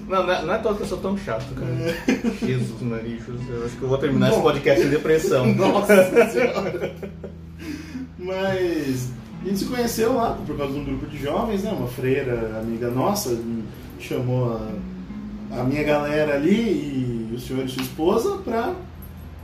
Não, 0.08 0.22
não 0.26 0.32
é, 0.32 0.42
não 0.44 0.54
é 0.54 0.58
toa 0.58 0.74
que 0.74 0.82
eu 0.82 0.86
sou 0.86 0.98
tão 0.98 1.16
chato, 1.16 1.46
cara. 1.54 2.28
Jesus, 2.44 2.82
Marichos, 2.82 3.40
eu 3.48 3.64
acho 3.64 3.76
que 3.76 3.82
eu 3.82 3.88
vou 3.88 3.96
terminar 3.98 4.28
esse 4.28 4.36
Bom. 4.36 4.42
podcast 4.42 4.84
em 4.84 4.90
depressão. 4.90 5.46
Nossa 5.54 6.30
senhora. 6.30 6.94
Mas 8.18 9.08
a 9.44 9.46
gente 9.46 9.58
se 9.58 9.66
conheceu 9.66 10.14
lá 10.14 10.38
por 10.46 10.56
causa 10.56 10.72
de 10.72 10.78
um 10.80 10.84
grupo 10.84 11.06
de 11.06 11.18
jovens, 11.18 11.62
né? 11.62 11.70
Uma 11.70 11.86
freira 11.86 12.58
amiga 12.58 12.90
nossa 12.90 13.38
chamou 14.00 14.54
a, 14.54 15.60
a 15.60 15.64
minha 15.64 15.82
galera 15.82 16.34
ali 16.34 17.30
e 17.30 17.34
o 17.34 17.38
senhor 17.38 17.62
e 17.66 17.68
sua 17.68 17.82
esposa 17.82 18.38
pra 18.38 18.74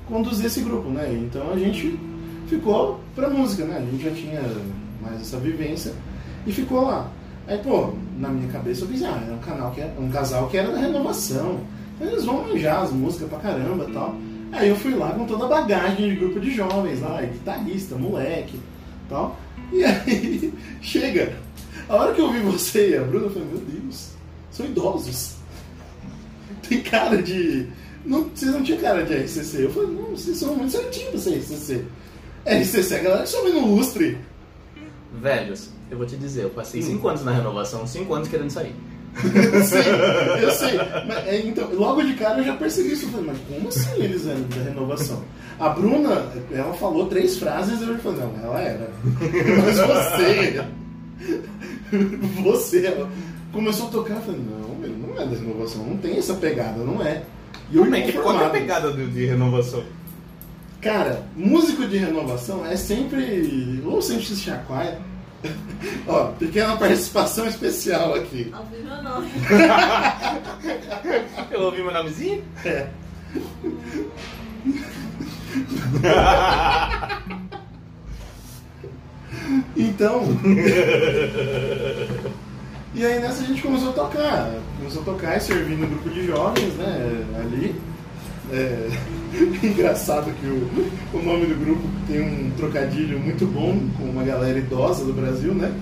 conduzir 0.08 0.46
esse 0.46 0.62
grupo, 0.62 0.88
né? 0.88 1.12
Então 1.22 1.52
a 1.52 1.58
gente 1.58 2.00
ficou 2.48 2.98
pra 3.14 3.28
música, 3.28 3.66
né? 3.66 3.76
A 3.76 3.90
gente 3.90 4.02
já 4.02 4.10
tinha 4.10 4.42
mais 5.02 5.20
essa 5.20 5.36
vivência 5.36 5.92
e 6.46 6.52
ficou 6.52 6.86
lá. 6.86 7.10
Aí, 7.46 7.58
pô, 7.58 7.92
na 8.18 8.30
minha 8.30 8.50
cabeça 8.50 8.84
eu 8.84 8.88
pensei, 8.88 9.06
ah, 9.06 9.22
é 9.28 9.32
um 9.32 9.38
canal 9.38 9.70
que 9.72 9.82
é 9.82 9.94
um 9.98 10.08
casal 10.08 10.48
que 10.48 10.56
era 10.56 10.72
da 10.72 10.78
renovação. 10.78 11.60
Então 11.96 12.08
eles 12.08 12.24
vão 12.24 12.48
manjar 12.48 12.84
as 12.84 12.90
músicas 12.90 13.28
pra 13.28 13.38
caramba 13.38 13.86
e 13.86 13.92
tal. 13.92 14.14
Aí 14.52 14.68
eu 14.70 14.76
fui 14.76 14.94
lá 14.94 15.10
com 15.10 15.26
toda 15.26 15.44
a 15.44 15.48
bagagem 15.48 16.08
de 16.08 16.16
grupo 16.16 16.40
de 16.40 16.50
jovens 16.50 17.02
lá, 17.02 17.20
guitarrista, 17.20 17.96
moleque 17.96 18.58
tal. 19.10 19.36
E 19.72 19.84
aí, 19.84 20.52
chega. 20.80 21.36
A 21.88 21.96
hora 21.96 22.14
que 22.14 22.20
eu 22.20 22.32
vi 22.32 22.40
você 22.40 22.90
e 22.90 22.96
a 22.96 23.02
Bruna, 23.02 23.26
eu 23.26 23.30
falei, 23.30 23.48
meu 23.48 23.60
Deus, 23.60 24.10
são 24.50 24.66
idosos. 24.66 25.34
Tem 26.68 26.82
cara 26.82 27.20
de. 27.22 27.66
Não, 28.04 28.24
vocês 28.24 28.52
não 28.52 28.62
tinham 28.62 28.80
cara 28.80 29.04
de 29.04 29.14
RCC. 29.14 29.64
Eu 29.64 29.70
falei, 29.72 29.90
não, 29.90 30.10
vocês 30.10 30.36
são 30.36 30.54
muito 30.54 30.72
certinhos 30.72 31.10
pra 31.10 31.20
ser 31.20 31.38
RCC. 31.38 31.84
RCC 32.46 32.94
a 32.94 33.02
galera 33.02 33.22
que 33.22 33.28
some 33.28 33.50
no 33.50 33.74
lustre. 33.74 34.18
Velhos, 35.20 35.70
eu 35.90 35.98
vou 35.98 36.06
te 36.06 36.16
dizer, 36.16 36.44
eu 36.44 36.50
passei 36.50 36.80
5 36.80 37.06
anos 37.08 37.24
na 37.24 37.32
renovação, 37.32 37.86
5 37.86 38.14
anos 38.14 38.28
querendo 38.28 38.50
sair. 38.50 38.74
Eu 39.22 39.64
sei, 39.64 39.82
eu 40.42 40.50
sei. 40.52 40.78
Mas, 41.06 41.26
é, 41.26 41.40
então, 41.44 41.68
logo 41.74 42.02
de 42.02 42.14
cara 42.14 42.38
eu 42.38 42.44
já 42.44 42.56
percebi 42.56 42.92
isso. 42.92 43.06
Eu 43.06 43.10
falei, 43.10 43.26
mas 43.26 43.38
como 43.48 43.68
assim 43.68 44.02
eles 44.02 44.26
eram 44.26 44.42
da 44.42 44.62
renovação? 44.62 45.22
A 45.58 45.68
Bruna, 45.68 46.26
ela 46.52 46.72
falou 46.74 47.06
três 47.06 47.36
frases 47.36 47.80
e 47.80 47.84
eu 47.88 47.98
falei, 47.98 48.20
não, 48.20 48.44
ela 48.44 48.60
era. 48.60 48.90
Mas 49.64 49.76
você. 49.78 50.64
Você, 52.42 52.86
ela 52.86 53.10
começou 53.52 53.88
a 53.88 53.90
tocar, 53.90 54.14
eu 54.14 54.20
falei, 54.22 54.40
não, 54.40 54.74
meu, 54.76 54.90
não 54.90 55.20
é 55.20 55.26
da 55.26 55.36
renovação, 55.36 55.84
não 55.84 55.96
tem 55.96 56.16
essa 56.16 56.34
pegada, 56.34 56.84
não 56.84 57.02
é. 57.02 57.22
E 57.70 57.76
eu 57.76 57.82
Como 57.82 57.94
é 57.94 58.00
que 58.00 58.12
qual 58.12 58.40
é 58.40 58.46
a 58.46 58.50
pegada 58.50 58.92
de, 58.92 59.06
de 59.08 59.26
renovação? 59.26 59.82
Cara, 60.80 61.26
músico 61.36 61.86
de 61.86 61.98
renovação 61.98 62.64
é 62.64 62.74
sempre. 62.74 63.82
Ou 63.84 64.00
sempre 64.00 64.24
se 64.24 64.36
chacoalha. 64.36 64.98
Ó, 66.06 66.26
pequena 66.32 66.76
participação 66.76 67.46
especial 67.46 68.14
aqui. 68.14 68.52
Ouvi 68.56 68.82
meu 68.82 69.02
nome. 69.02 69.30
Eu 71.50 71.62
ouvi 71.62 71.82
meu 71.82 71.92
nomezinho? 71.92 72.44
É. 72.64 72.88
Então. 79.76 80.22
e 82.94 83.04
aí 83.04 83.20
nessa 83.20 83.42
a 83.42 83.46
gente 83.46 83.62
começou 83.62 83.90
a 83.90 83.92
tocar. 83.92 84.50
Começou 84.78 85.02
a 85.02 85.04
tocar 85.04 85.36
e 85.36 85.40
servir 85.40 85.76
no 85.76 85.86
grupo 85.86 86.10
de 86.10 86.26
jovens, 86.26 86.74
né? 86.74 87.24
Ali. 87.40 87.80
É, 88.52 88.88
engraçado 89.66 90.32
que 90.40 90.46
o, 90.46 91.18
o 91.18 91.22
nome 91.22 91.46
do 91.46 91.54
grupo 91.64 91.82
tem 92.06 92.20
um 92.20 92.50
trocadilho 92.56 93.18
muito 93.20 93.46
bom 93.46 93.78
com 93.96 94.04
uma 94.04 94.22
galera 94.24 94.58
idosa 94.58 95.04
do 95.04 95.12
Brasil, 95.12 95.54
né? 95.54 95.72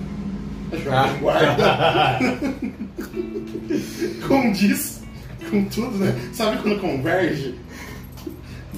A 0.71 0.75
Jovem 0.77 1.19
Guarda. 1.19 2.19
Condiz 4.27 5.01
com 5.49 5.65
tudo, 5.65 5.97
né? 5.97 6.15
Sabe 6.33 6.61
quando 6.61 6.79
converge? 6.79 7.55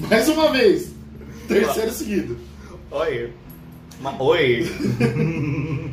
Mais 0.08 0.28
uma 0.28 0.50
vez. 0.52 0.90
Terceiro 1.46 1.90
seguido. 1.92 2.36
Oi. 2.90 3.30
Ma- 4.00 4.16
Oi. 4.22 4.66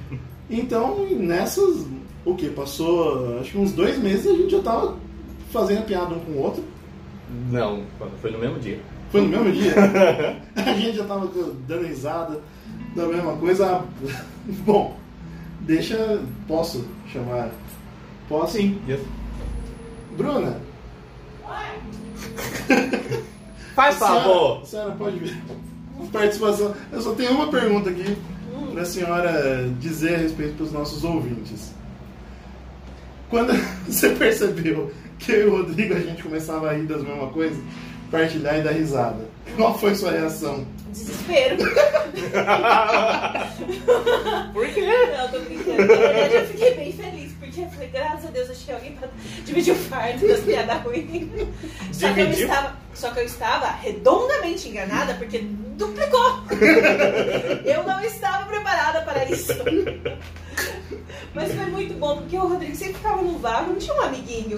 Então, 0.51 1.05
nessas, 1.11 1.85
o 2.25 2.33
que? 2.33 2.49
Passou 2.49 3.37
acho 3.39 3.51
que 3.51 3.57
uns 3.59 3.71
dois 3.71 3.99
meses 3.99 4.25
a 4.25 4.33
gente 4.33 4.49
já 4.49 4.59
tava 4.63 4.97
fazendo 5.53 5.85
piada 5.85 6.15
um 6.15 6.19
com 6.21 6.31
o 6.31 6.37
outro. 6.39 6.63
Não, 7.51 7.83
foi 8.21 8.31
no 8.31 8.39
mesmo 8.39 8.59
dia. 8.59 8.79
Foi 9.11 9.21
no 9.21 9.27
mesmo 9.27 9.51
dia. 9.51 9.73
a 10.55 10.73
gente 10.73 10.97
já 10.97 11.05
tava 11.05 11.27
dando 11.67 11.87
risada 11.87 12.39
da 12.95 13.05
mesma 13.05 13.35
coisa. 13.37 13.83
Bom, 14.65 14.97
deixa. 15.61 16.21
Posso 16.47 16.85
chamar? 17.11 17.49
Posso? 18.27 18.53
Sim. 18.57 18.79
Bruna, 20.17 20.59
Faz 23.75 23.95
senhora, 23.95 24.21
favor. 24.21 24.61
a 24.61 24.65
senhora 24.65 24.91
pode 24.91 25.19
vir. 25.19 25.41
Participação. 26.11 26.73
Eu 26.91 27.01
só 27.01 27.13
tenho 27.13 27.31
uma 27.31 27.49
pergunta 27.49 27.89
aqui 27.89 28.17
para 28.71 28.81
a 28.81 28.85
senhora 28.85 29.69
dizer 29.79 30.15
a 30.15 30.17
respeito 30.17 30.55
para 30.55 30.65
os 30.65 30.71
nossos 30.71 31.03
ouvintes. 31.03 31.73
Quando 33.29 33.53
você 33.87 34.09
percebeu 34.11 34.91
que 35.25 35.31
eu 35.33 35.41
e 35.41 35.45
o 35.47 35.57
Rodrigo 35.57 35.93
a 35.93 35.99
gente 35.99 36.23
começava 36.23 36.69
a 36.69 36.73
rir 36.73 36.87
das 36.87 37.03
mesmas 37.03 37.31
coisas, 37.31 37.57
partilhar 38.09 38.57
e 38.57 38.63
dar 38.63 38.71
risada. 38.71 39.27
Qual 39.55 39.77
foi 39.77 39.93
sua 39.95 40.11
reação? 40.11 40.65
Desespero. 40.91 41.57
Por 44.53 44.67
quê? 44.69 44.87
Não, 45.17 45.27
tô 45.29 45.39
brincando. 45.39 45.77
Na 45.77 45.85
verdade, 45.85 46.35
eu 46.35 46.47
fiquei 46.47 46.73
bem 46.75 46.93
feliz, 46.93 47.28
eu 47.63 47.69
falei, 47.69 47.89
graças 47.89 48.25
a 48.25 48.29
Deus, 48.31 48.49
achei 48.49 48.73
alguém 48.73 48.91
pra 48.93 49.07
dividir 49.45 49.73
o 49.73 49.75
fardo 49.75 50.27
das 50.27 50.39
piadas 50.41 50.81
ruins. 50.83 51.29
Só 51.91 52.13
que, 52.13 52.19
eu 52.21 52.29
estava, 52.31 52.77
só 52.93 53.11
que 53.11 53.19
eu 53.19 53.25
estava 53.25 53.67
redondamente 53.67 54.69
enganada, 54.69 55.13
porque 55.15 55.39
duplicou. 55.77 56.39
Eu 57.65 57.83
não 57.83 58.01
estava 58.01 58.45
preparada 58.45 59.01
para 59.03 59.25
isso. 59.25 59.53
Mas 61.33 61.53
foi 61.53 61.65
muito 61.67 61.93
bom, 61.95 62.17
porque 62.17 62.35
o 62.37 62.47
Rodrigo 62.47 62.75
sempre 62.75 62.95
ficava 62.95 63.21
no 63.21 63.37
vácuo, 63.39 63.71
não 63.73 63.79
tinha 63.79 63.93
um 63.95 64.01
amiguinho. 64.01 64.57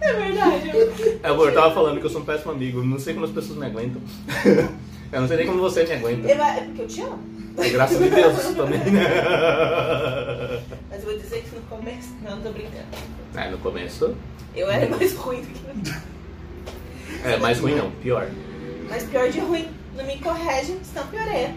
É 0.00 0.12
verdade. 0.12 0.70
eu- 0.74 1.20
Amor, 1.22 1.48
eu 1.48 1.54
tava 1.54 1.72
falando 1.74 2.00
que 2.00 2.06
eu 2.06 2.10
sou 2.10 2.20
um 2.22 2.24
péssimo 2.24 2.50
amigo. 2.52 2.82
Não 2.82 2.98
sei 2.98 3.14
como 3.14 3.26
as 3.26 3.30
pessoas 3.32 3.58
me 3.58 3.66
aguentam. 3.66 4.02
Eu 5.12 5.20
não 5.20 5.28
sei 5.28 5.36
nem 5.36 5.46
como 5.46 5.60
você 5.60 5.84
me 5.84 5.92
aguenta. 5.92 6.26
eu- 6.28 6.42
É 6.42 6.60
porque 6.62 6.82
eu 6.82 6.86
te 6.88 7.02
amo. 7.02 7.18
É 7.58 7.68
graças 7.68 8.02
a 8.02 8.06
Deus 8.14 8.42
também. 8.54 8.80
Mas 10.90 11.00
eu 11.04 11.10
vou 11.10 11.18
dizer 11.18 11.42
que 11.42 11.54
no 11.54 11.60
começo. 11.62 12.14
Não, 12.22 12.40
tô 12.40 12.50
brincando. 12.50 12.86
É, 13.36 13.50
no 13.50 13.58
começo. 13.58 14.16
Eu 14.56 14.70
era 14.70 14.88
mais 14.88 15.12
ruim 15.14 15.42
do 15.42 15.48
que. 15.48 15.60
É, 17.28 17.36
mais 17.36 17.58
ruim 17.60 17.74
não, 17.74 17.90
pior. 17.90 18.26
Mas 18.88 19.02
pior 19.04 19.28
de 19.28 19.40
ruim. 19.40 19.68
Não 19.94 20.06
me 20.06 20.16
corrige, 20.18 20.78
senão 20.82 21.06
piorei. 21.08 21.50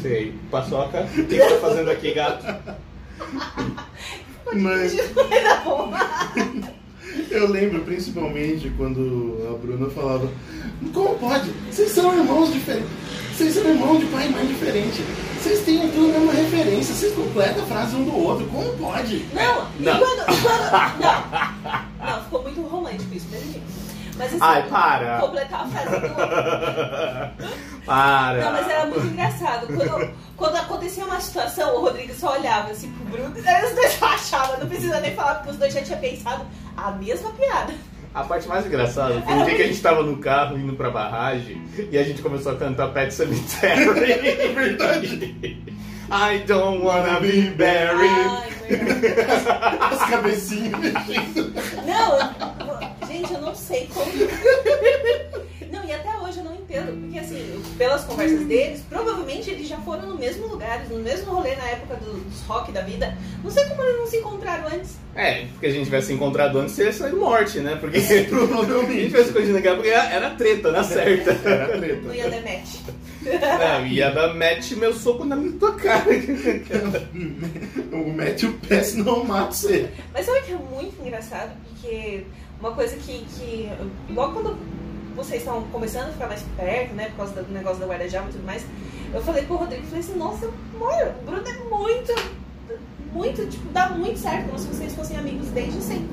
Sei. 0.00 0.34
Paçoca, 0.50 1.02
o 1.02 1.08
que 1.26 1.36
você 1.36 1.48
tá 1.54 1.60
fazendo 1.60 1.90
aqui, 1.92 2.12
gato? 2.12 2.44
Mas 4.54 4.94
Vai 5.12 5.42
dar 5.44 5.62
bom. 5.64 5.92
eu 7.30 7.48
lembro 7.48 7.80
principalmente 7.82 8.70
quando 8.76 9.38
a 9.50 9.58
Bruna 9.58 9.90
falava: 9.90 10.28
Como 10.92 11.18
pode? 11.18 11.50
Vocês 11.70 11.90
são 11.90 12.16
irmãos 12.16 12.52
diferentes. 12.52 12.90
Vocês 13.34 13.54
são 13.54 13.64
irmãos 13.64 13.98
de 13.98 14.06
pai 14.06 14.26
e 14.26 14.30
mãe 14.30 14.46
diferente. 14.46 15.02
Vocês 15.40 15.60
têm 15.64 15.88
tudo 15.90 16.14
a 16.14 16.18
mesma 16.20 16.32
referência. 16.32 16.94
Vocês 16.94 17.14
completam 17.14 17.62
a 17.64 17.66
frase 17.66 17.96
um 17.96 18.04
do 18.04 18.16
outro. 18.16 18.46
Como 18.46 18.72
pode? 18.76 19.26
Não, 19.34 19.66
e 19.80 19.82
Não. 19.82 19.98
quando. 19.98 20.20
e 20.20 20.40
quando 20.42 20.70
não. 21.00 21.82
Não, 22.02 22.22
ficou 22.24 22.42
muito 22.42 22.60
romântico 22.62 23.14
isso, 23.14 23.28
mesmo. 23.30 23.62
Mas 24.16 24.26
assim, 24.28 24.38
Ai, 24.40 24.68
para. 24.68 25.20
completar 25.20 25.60
a 25.62 25.66
frase 25.68 26.00
do 26.00 26.06
outro. 26.06 27.52
Para. 27.86 28.44
Não, 28.44 28.52
mas 28.52 28.68
era 28.68 28.86
muito 28.86 29.06
engraçado. 29.06 29.66
Quando, 29.66 30.10
quando 30.36 30.56
acontecia 30.56 31.04
uma 31.04 31.20
situação, 31.20 31.76
o 31.76 31.80
Rodrigo 31.80 32.12
só 32.14 32.32
olhava 32.38 32.70
assim 32.70 32.90
pro 32.92 33.04
Bruno, 33.06 33.34
aí 33.44 33.64
os 33.66 33.74
dois 33.74 33.98
achavam, 34.02 34.60
não 34.60 34.68
precisa 34.68 35.00
nem 35.00 35.14
falar, 35.14 35.36
porque 35.36 35.50
os 35.50 35.56
dois 35.56 35.72
já 35.74 35.82
tinham 35.82 35.98
pensado 35.98 36.44
a 36.76 36.90
mesma 36.92 37.30
piada. 37.32 37.72
A 38.14 38.24
parte 38.24 38.46
mais 38.46 38.66
engraçada 38.66 39.22
foi 39.22 39.34
um 39.34 39.44
dia 39.44 39.54
que 39.54 39.62
a 39.62 39.66
gente 39.66 39.80
tava 39.80 40.02
no 40.02 40.18
carro 40.18 40.58
indo 40.58 40.74
pra 40.74 40.90
barragem 40.90 41.62
e 41.90 41.96
a 41.96 42.02
gente 42.02 42.20
começou 42.20 42.52
a 42.52 42.56
cantar 42.56 42.88
Pet 42.88 43.12
Cemetery. 43.14 43.86
Verdade. 44.54 45.34
I 46.10 46.38
don't 46.46 46.84
wanna 46.84 47.20
be 47.20 47.42
buried. 47.56 48.12
Ai, 48.28 48.50
verdade. 48.68 49.80
As 49.80 50.10
cabecinhas. 50.10 50.72
Não, 51.86 52.18
eu- 52.18 53.06
gente, 53.08 53.32
eu 53.32 53.40
não 53.40 53.54
sei 53.54 53.88
como. 53.94 54.12
Não, 55.72 55.82
e 55.86 55.90
até 55.92 56.18
hoje 56.18 56.38
eu 56.38 56.44
não 56.44 56.54
entendo, 56.54 57.00
porque 57.00 57.18
assim, 57.18 57.62
pelas 57.78 58.04
conversas 58.04 58.46
deles, 58.46 58.84
provavelmente 58.90 59.50
eles 59.50 59.66
já 59.66 59.78
foram 59.78 60.06
no 60.10 60.18
mesmo 60.18 60.46
lugar, 60.46 60.84
no 60.90 60.98
mesmo 60.98 61.32
rolê 61.32 61.56
na 61.56 61.64
época 61.64 61.96
dos 61.96 62.42
rock 62.46 62.70
da 62.70 62.82
vida. 62.82 63.16
Não 63.42 63.50
sei 63.50 63.64
como 63.64 63.82
eles 63.82 63.96
não 63.96 64.06
se 64.06 64.18
encontraram 64.18 64.68
antes. 64.68 64.98
É, 65.16 65.46
porque 65.46 65.66
a 65.66 65.70
gente 65.70 65.84
tivesse 65.84 66.12
encontrado 66.12 66.58
antes, 66.58 66.74
seria 66.74 66.92
sair 66.92 67.14
morte, 67.14 67.60
né? 67.60 67.76
Porque 67.80 67.98
se 68.04 68.12
a 68.12 68.16
gente 68.18 68.28
Provavelmente. 68.28 69.06
tivesse 69.06 69.28
escondido 69.28 69.54
naquela 69.54 69.74
época, 69.76 69.88
era 69.88 70.12
era 70.12 70.30
treta, 70.34 70.70
na 70.72 70.84
certa. 70.84 71.30
Era 71.48 71.78
treta. 71.78 72.14
Yandemete. 72.14 72.80
Não, 73.22 73.86
ia 73.86 74.10
dar 74.10 74.34
match 74.34 74.72
meu 74.72 74.92
soco 74.92 75.24
na 75.24 75.36
minha 75.36 75.52
tua 75.58 75.74
cara. 75.74 76.04
O 77.92 78.12
mete 78.12 78.46
o 78.46 78.52
pé, 78.54 78.82
senão 78.82 79.18
eu 79.18 79.24
mato 79.24 79.54
você. 79.54 79.88
Mas 80.12 80.26
sabe 80.26 80.42
que 80.42 80.52
é 80.52 80.56
muito 80.56 81.00
engraçado? 81.00 81.52
Porque 81.68 82.24
uma 82.58 82.72
coisa 82.72 82.96
que, 82.96 83.24
que. 83.36 83.68
Igual 84.08 84.32
quando 84.32 84.56
vocês 85.14 85.42
estão 85.42 85.62
começando 85.64 86.08
a 86.08 86.12
ficar 86.12 86.28
mais 86.28 86.42
perto, 86.56 86.94
né? 86.94 87.06
Por 87.06 87.16
causa 87.16 87.42
do 87.42 87.52
negócio 87.52 87.78
da 87.78 87.86
guarda-java 87.86 88.28
e 88.28 88.32
tudo 88.32 88.44
mais. 88.44 88.64
Eu 89.12 89.22
falei 89.22 89.44
pro 89.44 89.56
Rodrigo, 89.56 89.84
falei 89.86 90.00
assim, 90.00 90.16
nossa, 90.16 90.50
amor, 90.74 91.14
o 91.20 91.24
Bruno 91.24 91.44
é 91.46 91.52
muito. 91.68 92.42
Muito, 93.12 93.46
tipo, 93.46 93.68
dá 93.72 93.90
muito 93.90 94.18
certo, 94.18 94.46
como 94.46 94.58
se 94.58 94.66
vocês 94.68 94.94
fossem 94.94 95.18
amigos 95.18 95.48
desde 95.48 95.82
sempre. 95.82 96.08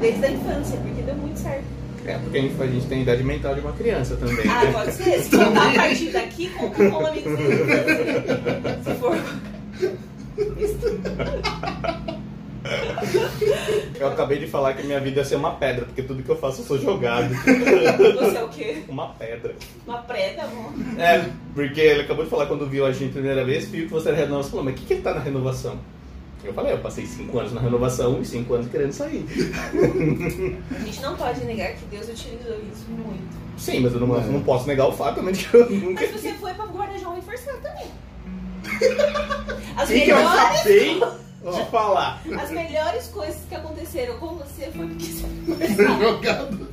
Desde 0.00 0.24
a 0.24 0.30
infância, 0.30 0.78
porque 0.78 1.02
deu 1.02 1.16
muito 1.16 1.38
certo. 1.38 1.64
É, 2.06 2.16
porque 2.18 2.38
a 2.38 2.40
gente, 2.42 2.62
a 2.62 2.66
gente 2.66 2.86
tem 2.86 2.98
a 2.98 3.02
idade 3.02 3.24
mental 3.24 3.54
de 3.54 3.60
uma 3.60 3.72
criança 3.72 4.14
também. 4.16 4.46
Ah, 4.48 4.70
pode 4.72 4.92
ser. 4.92 5.20
Se 5.20 5.30
contar 5.30 5.70
a 5.70 5.74
partir 5.74 6.10
daqui, 6.10 6.48
conta 6.50 6.90
com 6.90 7.06
amigos 7.06 7.36
desde 7.36 7.52
a 7.52 7.64
infância. 7.64 8.84
Se 8.84 8.94
for. 9.00 9.16
Eu 13.98 14.08
acabei 14.08 14.38
de 14.38 14.46
falar 14.46 14.74
que 14.74 14.86
minha 14.86 15.00
vida 15.00 15.20
ia 15.20 15.24
ser 15.24 15.36
uma 15.36 15.52
pedra, 15.54 15.84
porque 15.86 16.02
tudo 16.02 16.22
que 16.22 16.28
eu 16.28 16.36
faço 16.36 16.60
eu 16.62 16.66
sou 16.66 16.78
jogado. 16.78 17.28
Você 17.34 18.36
é 18.36 18.42
o 18.44 18.48
quê? 18.48 18.82
Uma 18.88 19.08
pedra. 19.14 19.54
Uma 19.86 19.98
preta, 19.98 20.42
amor. 20.42 20.72
É, 20.98 21.24
porque 21.54 21.80
ele 21.80 22.02
acabou 22.02 22.24
de 22.24 22.30
falar 22.30 22.46
quando 22.46 22.66
viu 22.68 22.84
a 22.84 22.92
gente 22.92 23.10
a 23.10 23.12
primeira 23.12 23.44
vez, 23.44 23.66
viu 23.68 23.86
que 23.86 23.92
você 23.92 24.08
era 24.08 24.18
renovação. 24.18 24.50
Falou, 24.50 24.64
mas 24.64 24.74
o 24.74 24.76
que, 24.78 24.84
que 24.86 24.92
ele 24.94 25.02
tá 25.02 25.14
na 25.14 25.20
renovação? 25.20 25.78
Eu 26.44 26.52
falei, 26.52 26.72
eu 26.74 26.78
passei 26.78 27.04
5 27.06 27.36
anos 27.38 27.52
na 27.52 27.60
renovação 27.60 28.20
e 28.20 28.24
5 28.24 28.54
anos 28.54 28.68
querendo 28.70 28.92
sair. 28.92 29.24
A 30.74 30.84
gente 30.84 31.00
não 31.02 31.16
pode 31.16 31.44
negar 31.44 31.72
que 31.72 31.84
Deus 31.86 32.08
utilizou 32.08 32.56
isso 32.72 32.86
muito. 32.90 33.36
Sim, 33.56 33.80
mas 33.80 33.94
eu 33.94 34.00
não, 34.00 34.16
É. 34.16 34.20
não 34.26 34.42
posso 34.42 34.66
negar 34.68 34.86
o 34.86 34.92
fato 34.92 35.16
também 35.16 35.32
de 35.34 35.44
que 35.48 35.54
eu 35.56 35.68
nunca. 35.70 36.06
Mas 36.06 36.10
você 36.20 36.32
foi 36.34 36.52
pra 36.54 36.66
guarda-jão 36.66 37.14
reforçado 37.14 37.58
também. 37.62 37.86
As 39.76 39.88
O 39.88 39.92
que, 39.92 40.00
que 40.02 40.10
eu 40.10 40.16
melhores, 40.16 40.40
acabei 40.40 41.00
de 41.54 41.70
falar? 41.70 42.22
as 42.40 42.50
melhores 42.50 43.06
coisas 43.08 43.40
que 43.48 43.54
aconteceram 43.54 44.18
com 44.18 44.34
você 44.36 44.70
foi 44.72 44.86
porque 44.88 45.04
você 45.04 45.26
foi. 45.74 46.00
Jogado. 46.00 46.68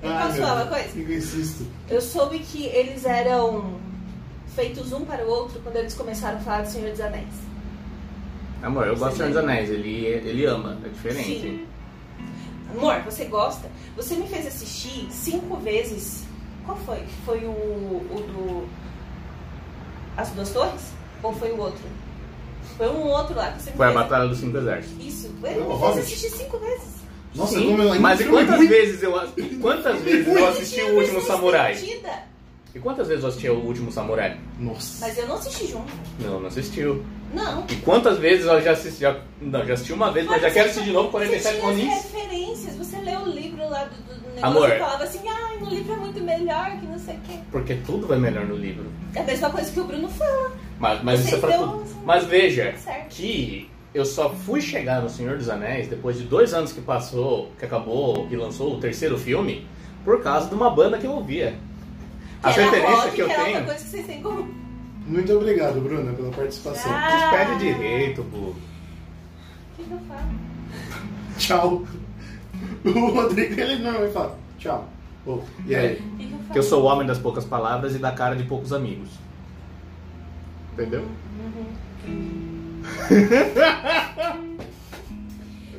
posso 0.00 0.36
falar 0.38 0.62
uma 0.62 0.66
coisa? 0.66 0.98
Eu 0.98 1.16
insisto. 1.16 1.66
Eu 1.88 2.00
soube 2.00 2.38
que 2.40 2.66
eles 2.66 3.04
eram 3.04 3.80
feitos 4.54 4.92
um 4.92 5.04
para 5.04 5.24
o 5.24 5.28
outro 5.28 5.60
quando 5.60 5.76
eles 5.76 5.94
começaram 5.94 6.38
a 6.38 6.40
falar 6.40 6.62
do 6.62 6.70
Senhor 6.70 6.90
dos 6.90 7.00
Anéis. 7.00 7.52
Amor, 8.62 8.86
eu 8.86 8.96
gosto 8.96 9.12
de 9.12 9.16
Senhor 9.16 9.28
dos 9.30 9.38
Anéis, 9.38 9.70
ele, 9.70 10.06
ele 10.06 10.44
ama, 10.44 10.78
é 10.84 10.88
diferente. 10.88 11.40
Sim. 11.40 11.66
Amor, 12.76 13.00
você 13.02 13.24
gosta? 13.24 13.70
Você 13.96 14.14
me 14.16 14.26
fez 14.26 14.46
assistir 14.46 15.06
cinco 15.10 15.56
vezes. 15.56 16.24
Qual 16.64 16.76
foi? 16.78 17.02
Foi 17.24 17.44
o, 17.44 17.50
o 17.50 18.24
do. 18.26 18.68
As 20.16 20.30
Duas 20.30 20.50
Torres? 20.50 20.92
Ou 21.22 21.32
foi 21.34 21.52
o 21.52 21.58
outro? 21.58 21.82
Foi 22.82 22.90
um 22.90 23.06
outro 23.06 23.36
lá 23.36 23.52
que 23.52 23.62
você 23.62 23.70
me 23.70 23.76
Foi 23.76 23.86
a. 23.86 23.92
Batalha 23.92 24.26
dos 24.26 24.38
Cinco 24.38 24.58
Exércitos. 24.58 25.06
Isso. 25.06 25.32
Hobbit? 25.40 26.00
assistir 26.00 26.30
cinco 26.30 26.58
vezes. 26.58 27.02
Nossa, 27.32 27.54
Sim, 27.54 27.70
como 27.70 27.82
eu 27.84 27.92
ainda 27.92 28.00
mas 28.00 28.20
e 28.20 28.24
quantas 28.24 28.68
vezes 28.68 29.02
eu 29.04 29.30
e 29.36 29.42
quantas 29.56 30.00
vezes 30.00 30.26
eu 30.26 30.48
assisti 30.48 30.82
o 30.82 30.96
último 30.96 31.20
samurai? 31.20 32.00
E 32.74 32.78
quantas 32.80 33.06
vezes 33.06 33.22
eu 33.22 33.28
assisti 33.28 33.48
o 33.48 33.64
último 33.64 33.92
samurai? 33.92 34.36
Nossa. 34.58 35.06
Mas 35.06 35.16
eu 35.16 35.28
não 35.28 35.36
assisti 35.36 35.68
junto. 35.68 35.92
Não, 36.18 36.40
não 36.40 36.48
assistiu. 36.48 37.04
Não. 37.32 37.64
E 37.70 37.76
quantas 37.76 38.18
vezes 38.18 38.46
eu 38.46 38.60
já 38.60 38.72
assisti? 38.72 39.00
Já, 39.00 39.16
não, 39.40 39.64
já 39.64 39.74
assisti 39.74 39.92
uma 39.92 40.10
vez, 40.10 40.26
mas 40.26 40.42
já 40.42 40.48
você 40.48 40.54
quero 40.54 40.70
assistir 40.70 40.86
de 40.86 40.92
novo 40.92 41.10
Você 41.12 41.28
47 41.28 41.60
tinha 41.60 41.96
as 41.96 42.02
referências. 42.02 42.76
Você 42.76 42.96
leu 42.96 43.20
o 43.20 43.28
livro 43.28 43.68
lá 43.68 43.84
do, 43.84 43.94
do 43.94 44.28
negócio 44.34 44.44
Amor. 44.44 44.68
e 44.70 44.78
falava 44.78 45.04
assim, 45.04 45.20
ai, 45.28 45.56
no 45.58 45.68
livro 45.68 45.92
é 45.92 45.96
muito 45.96 46.20
melhor 46.20 46.70
que 46.80 46.86
não 46.86 46.98
sei 46.98 47.14
o 47.14 47.20
quê. 47.20 47.38
Porque 47.52 47.74
tudo 47.86 48.08
vai 48.08 48.18
melhor 48.18 48.44
no 48.44 48.56
livro. 48.56 48.86
É 49.14 49.20
a 49.20 49.24
mesma 49.24 49.50
coisa 49.50 49.70
que 49.70 49.78
o 49.78 49.84
Bruno 49.84 50.08
fala. 50.08 50.52
Mas, 50.82 51.02
mas 51.04 51.24
isso 51.24 51.36
é 51.36 51.38
pra 51.38 51.50
deu 51.50 51.68
tudo. 51.68 51.84
Mas 52.04 52.24
veja 52.24 52.74
Certo. 52.76 53.08
que 53.10 53.70
eu 53.94 54.04
só 54.04 54.30
fui 54.30 54.60
chegar 54.60 55.00
no 55.00 55.08
Senhor 55.08 55.38
dos 55.38 55.48
Anéis 55.48 55.86
depois 55.86 56.18
de 56.18 56.24
dois 56.24 56.52
anos 56.52 56.72
que 56.72 56.80
passou, 56.80 57.52
que 57.56 57.64
acabou, 57.64 58.26
que 58.26 58.34
lançou 58.34 58.74
o 58.74 58.80
terceiro 58.80 59.16
filme, 59.16 59.64
por 60.04 60.20
causa 60.24 60.48
de 60.48 60.54
uma 60.56 60.68
banda 60.68 60.98
que 60.98 61.06
eu 61.06 61.12
ouvia. 61.12 61.54
Que 62.42 62.48
referências 62.48 62.90
rock, 63.04 63.10
que 63.14 63.22
eu 63.22 63.30
era 63.30 63.44
tenho. 63.44 63.56
outra 63.58 63.74
coisa 63.74 63.84
que 63.84 63.90
vocês 63.90 64.06
têm 64.06 64.18
em 64.18 64.22
comum. 64.22 64.54
Muito 65.06 65.32
obrigado, 65.32 65.80
Bruna, 65.80 66.12
pela 66.12 66.30
participação. 66.30 66.90
Ah. 66.92 67.30
Pede 67.30 67.58
direito, 67.60 68.24
pô. 68.24 68.36
O 68.38 68.56
que, 69.76 69.84
que 69.84 69.92
eu 69.92 70.00
falo? 70.08 70.30
Tchau. 71.38 71.82
O 72.84 73.06
Rodrigo, 73.10 73.60
ele 73.60 73.76
normalmente 73.82 74.12
fala 74.12 74.36
tchau. 74.58 74.88
Ô, 75.24 75.38
e 75.64 75.74
aí? 75.76 75.96
Que, 75.96 76.02
que 76.02 76.24
eu 76.24 76.38
falo? 76.38 76.52
Que 76.52 76.58
eu 76.58 76.62
sou 76.64 76.82
o 76.82 76.86
homem 76.86 77.06
das 77.06 77.18
poucas 77.18 77.44
palavras 77.44 77.94
e 77.94 77.98
da 77.98 78.10
cara 78.10 78.34
de 78.34 78.42
poucos 78.44 78.72
amigos. 78.72 79.10
Entendeu? 80.72 81.02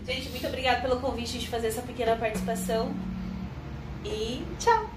Gente, 0.06 0.30
muito 0.30 0.48
obrigada 0.48 0.82
pelo 0.82 1.00
convite 1.00 1.39
de 1.39 1.48
fazer 1.48 1.68
essa 1.68 1.82
pequena 1.82 2.16
participação. 2.16 2.94
E 4.06 4.44
tchau. 4.60 4.88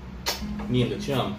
Linda, 0.69 0.97
te 0.97 1.13
amo. 1.13 1.37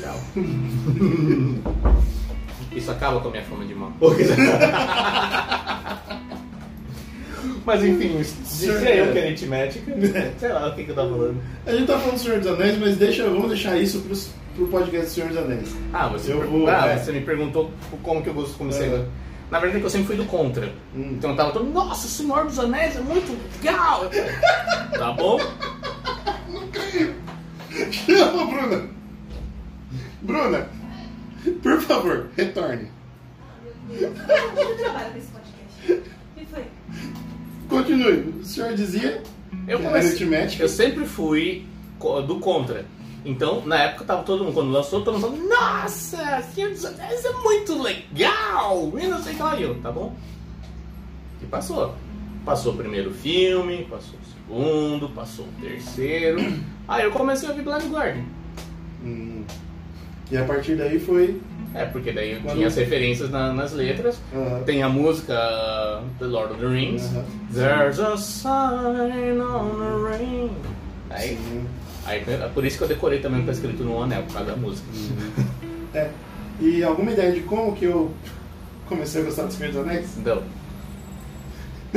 Tchau. 0.00 0.20
Isso 2.76 2.90
acaba 2.90 3.20
com 3.20 3.28
a 3.28 3.30
minha 3.30 3.44
fama 3.44 3.64
de 3.64 3.74
mal. 3.74 3.90
Mas 7.64 7.82
enfim, 7.82 8.18
dizia 8.18 8.72
eu 8.72 8.80
que 8.80 8.88
era 9.18 9.26
aritmética. 9.26 9.92
Sei 10.38 10.52
lá 10.52 10.68
o 10.68 10.74
que, 10.74 10.84
que 10.84 10.90
eu 10.90 10.94
tava 10.94 11.08
falando. 11.08 11.42
A 11.64 11.72
gente 11.72 11.86
tá 11.86 11.98
falando 11.98 12.16
do 12.16 12.20
Senhor 12.20 12.38
dos 12.38 12.48
Anéis, 12.48 12.78
mas 12.78 12.98
deixa, 12.98 13.24
vamos 13.24 13.48
deixar 13.48 13.78
isso 13.78 14.02
pros, 14.02 14.28
pro 14.54 14.66
podcast 14.68 15.06
do 15.06 15.10
Senhor 15.12 15.28
dos 15.28 15.38
Anéis. 15.38 15.74
Ah, 15.92 16.08
você, 16.08 16.32
Eu 16.32 16.48
vou, 16.48 16.68
ah, 16.68 16.86
é. 16.86 16.96
você 16.98 17.12
me 17.12 17.20
perguntou 17.22 17.70
como 18.02 18.22
que 18.22 18.28
eu 18.28 18.34
gosto- 18.34 18.56
comecei. 18.56 18.88
É. 18.88 19.04
Na 19.50 19.58
verdade 19.60 19.76
é 19.78 19.80
que 19.80 19.86
eu 19.86 19.90
sempre 19.90 20.06
fui 20.08 20.16
do 20.16 20.24
contra. 20.24 20.66
Hum. 20.94 21.10
Então 21.12 21.30
eu 21.30 21.36
tava 21.36 21.52
todo, 21.52 21.64
nossa, 21.70 22.08
Senhor 22.08 22.44
dos 22.46 22.58
Anéis 22.58 22.96
é 22.96 23.00
muito 23.00 23.36
legal. 23.62 24.10
Tá 24.96 25.12
bom? 25.12 25.40
Chama, 27.90 28.46
Bruna! 28.46 28.88
Bruna, 30.22 30.68
por 31.62 31.80
favor, 31.80 32.28
retorne. 32.36 32.88
Eu 33.90 34.10
não 34.10 34.76
trabalho 34.76 35.10
com 35.12 35.18
esse 35.18 35.26
podcast. 35.28 35.92
O 36.36 36.38
que 36.40 36.46
foi? 36.46 36.64
Continue. 37.68 38.34
O 38.40 38.44
senhor 38.44 38.72
dizia 38.74 39.22
Eu 39.68 39.80
comecei. 39.80 40.28
Eu 40.60 40.68
sempre 40.68 41.04
fui 41.06 41.66
do 42.26 42.38
contra. 42.38 42.86
Então, 43.24 43.64
na 43.64 43.76
época 43.84 44.04
tava 44.04 44.22
todo 44.22 44.44
mundo, 44.44 44.52
quando 44.54 44.70
lançou, 44.70 45.02
todo 45.02 45.14
mundo 45.18 45.28
falando, 45.28 45.48
nossa, 45.48 46.42
Senhor 46.54 46.70
dos 46.70 46.84
Anéis 46.84 47.24
é 47.24 47.32
muito 47.32 47.80
legal! 47.82 48.92
E 48.98 49.06
não 49.06 49.22
sei 49.22 49.32
o 49.32 49.36
que 49.36 49.42
lá, 49.42 49.58
eu, 49.60 49.80
tá 49.80 49.90
bom? 49.90 50.14
E 51.42 51.46
passou. 51.46 51.94
Passou 52.44 52.74
o 52.74 52.76
primeiro 52.76 53.10
filme, 53.12 53.86
passou 53.90 54.18
o 54.18 54.46
segundo, 54.54 55.08
passou 55.10 55.46
o 55.46 55.60
terceiro. 55.60 56.38
Aí 56.86 57.04
eu 57.04 57.10
comecei 57.12 57.48
a 57.48 57.52
ouvir 57.52 57.62
Blind 57.64 57.90
Guardian. 57.90 58.24
Hum. 59.02 59.42
E 60.30 60.36
a 60.36 60.44
partir 60.44 60.76
daí 60.76 60.98
foi. 60.98 61.40
É, 61.74 61.84
porque 61.86 62.12
daí 62.12 62.32
eu 62.32 62.40
Quando- 62.42 62.56
tinha 62.56 62.66
as 62.68 62.76
referências 62.76 63.30
na- 63.30 63.52
nas 63.52 63.72
letras. 63.72 64.20
Tem 64.66 64.82
a 64.82 64.88
música 64.88 65.34
The 66.18 66.26
Lord 66.26 66.52
of 66.52 66.60
the 66.60 66.66
Rings. 66.68 67.10
There's 67.52 67.98
a 67.98 68.16
sign 68.16 69.40
on 69.40 69.70
the 69.78 70.18
ring. 70.18 70.50
Aí, 71.10 71.36
sim. 71.36 71.66
Aí, 72.06 72.24
é 72.26 72.50
por 72.52 72.64
isso 72.64 72.78
que 72.78 72.84
eu 72.84 72.88
decorei 72.88 73.20
também 73.20 73.40
o 73.40 73.42
que 73.42 73.46
tá 73.46 73.52
escrito 73.52 73.82
no 73.82 74.02
anel, 74.02 74.22
por 74.24 74.34
causa 74.34 74.50
da 74.50 74.56
música. 74.56 74.86
É. 75.94 76.10
E 76.60 76.82
alguma 76.82 77.12
ideia 77.12 77.32
de 77.32 77.40
como 77.40 77.74
que 77.74 77.84
eu 77.84 78.12
comecei 78.88 79.22
a 79.22 79.24
gostar 79.24 79.44
dos 79.44 79.54
Senhor 79.54 79.72
dos 79.72 79.80
Anéis? 79.82 80.16
Então, 80.18 80.42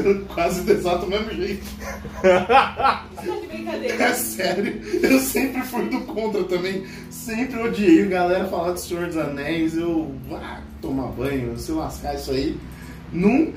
Quase 0.33 0.61
do 0.61 0.71
exato 0.71 1.07
mesmo 1.07 1.31
jeito. 1.33 1.63
Você 1.63 2.21
tá 2.47 3.05
de 3.41 3.47
brincadeira. 3.47 4.03
É 4.03 4.13
sério, 4.13 4.81
eu 5.01 5.19
sempre 5.19 5.61
fui 5.63 5.89
do 5.89 6.01
contra 6.01 6.43
também. 6.43 6.85
Sempre 7.09 7.59
odiei 7.59 8.03
a 8.03 8.07
galera 8.07 8.45
falar 8.45 8.71
do 8.73 8.79
Senhor 8.79 9.07
dos 9.07 9.17
Anéis. 9.17 9.75
Eu 9.75 10.13
ah, 10.31 10.61
tomar 10.81 11.07
banho, 11.07 11.57
se 11.57 11.71
lascar 11.71 12.15
isso 12.15 12.31
aí. 12.31 12.57
Num. 13.11 13.53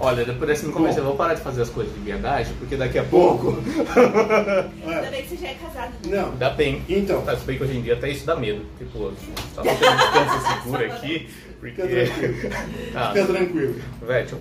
Olha, 0.00 0.24
depois 0.24 0.48
desse 0.50 0.66
me 0.66 0.72
comecei, 0.72 1.00
eu 1.00 1.06
vou 1.06 1.16
parar 1.16 1.34
de 1.34 1.40
fazer 1.40 1.62
as 1.62 1.70
coisas 1.70 1.92
de 1.94 2.00
viadagem, 2.00 2.52
porque 2.58 2.76
daqui 2.76 2.98
a 2.98 3.04
Pouco. 3.04 3.58
Ainda 4.86 5.10
bem 5.10 5.22
que 5.22 5.28
você 5.28 5.36
já 5.36 5.48
é 5.48 5.54
casado. 5.54 5.92
Não, 6.06 6.34
Dá 6.36 6.50
bem. 6.50 6.82
então. 6.88 7.22
Tá, 7.22 7.36
se 7.36 7.44
bem 7.44 7.56
que 7.58 7.64
hoje 7.64 7.76
em 7.78 7.82
dia 7.82 7.94
até 7.94 8.10
isso 8.10 8.24
dá 8.26 8.36
medo. 8.36 8.62
Tipo, 8.78 9.12
só 9.54 9.62
ter 9.62 9.68
uma 9.70 9.96
distância 9.96 10.62
segura 10.62 10.86
aqui, 10.86 11.28
porque. 11.60 12.06
Fica 12.06 12.28
tranquilo. 12.28 12.54
Ah, 12.94 13.10
Fica 13.14 13.26
tranquilo. 13.26 13.74
velho, 14.06 14.38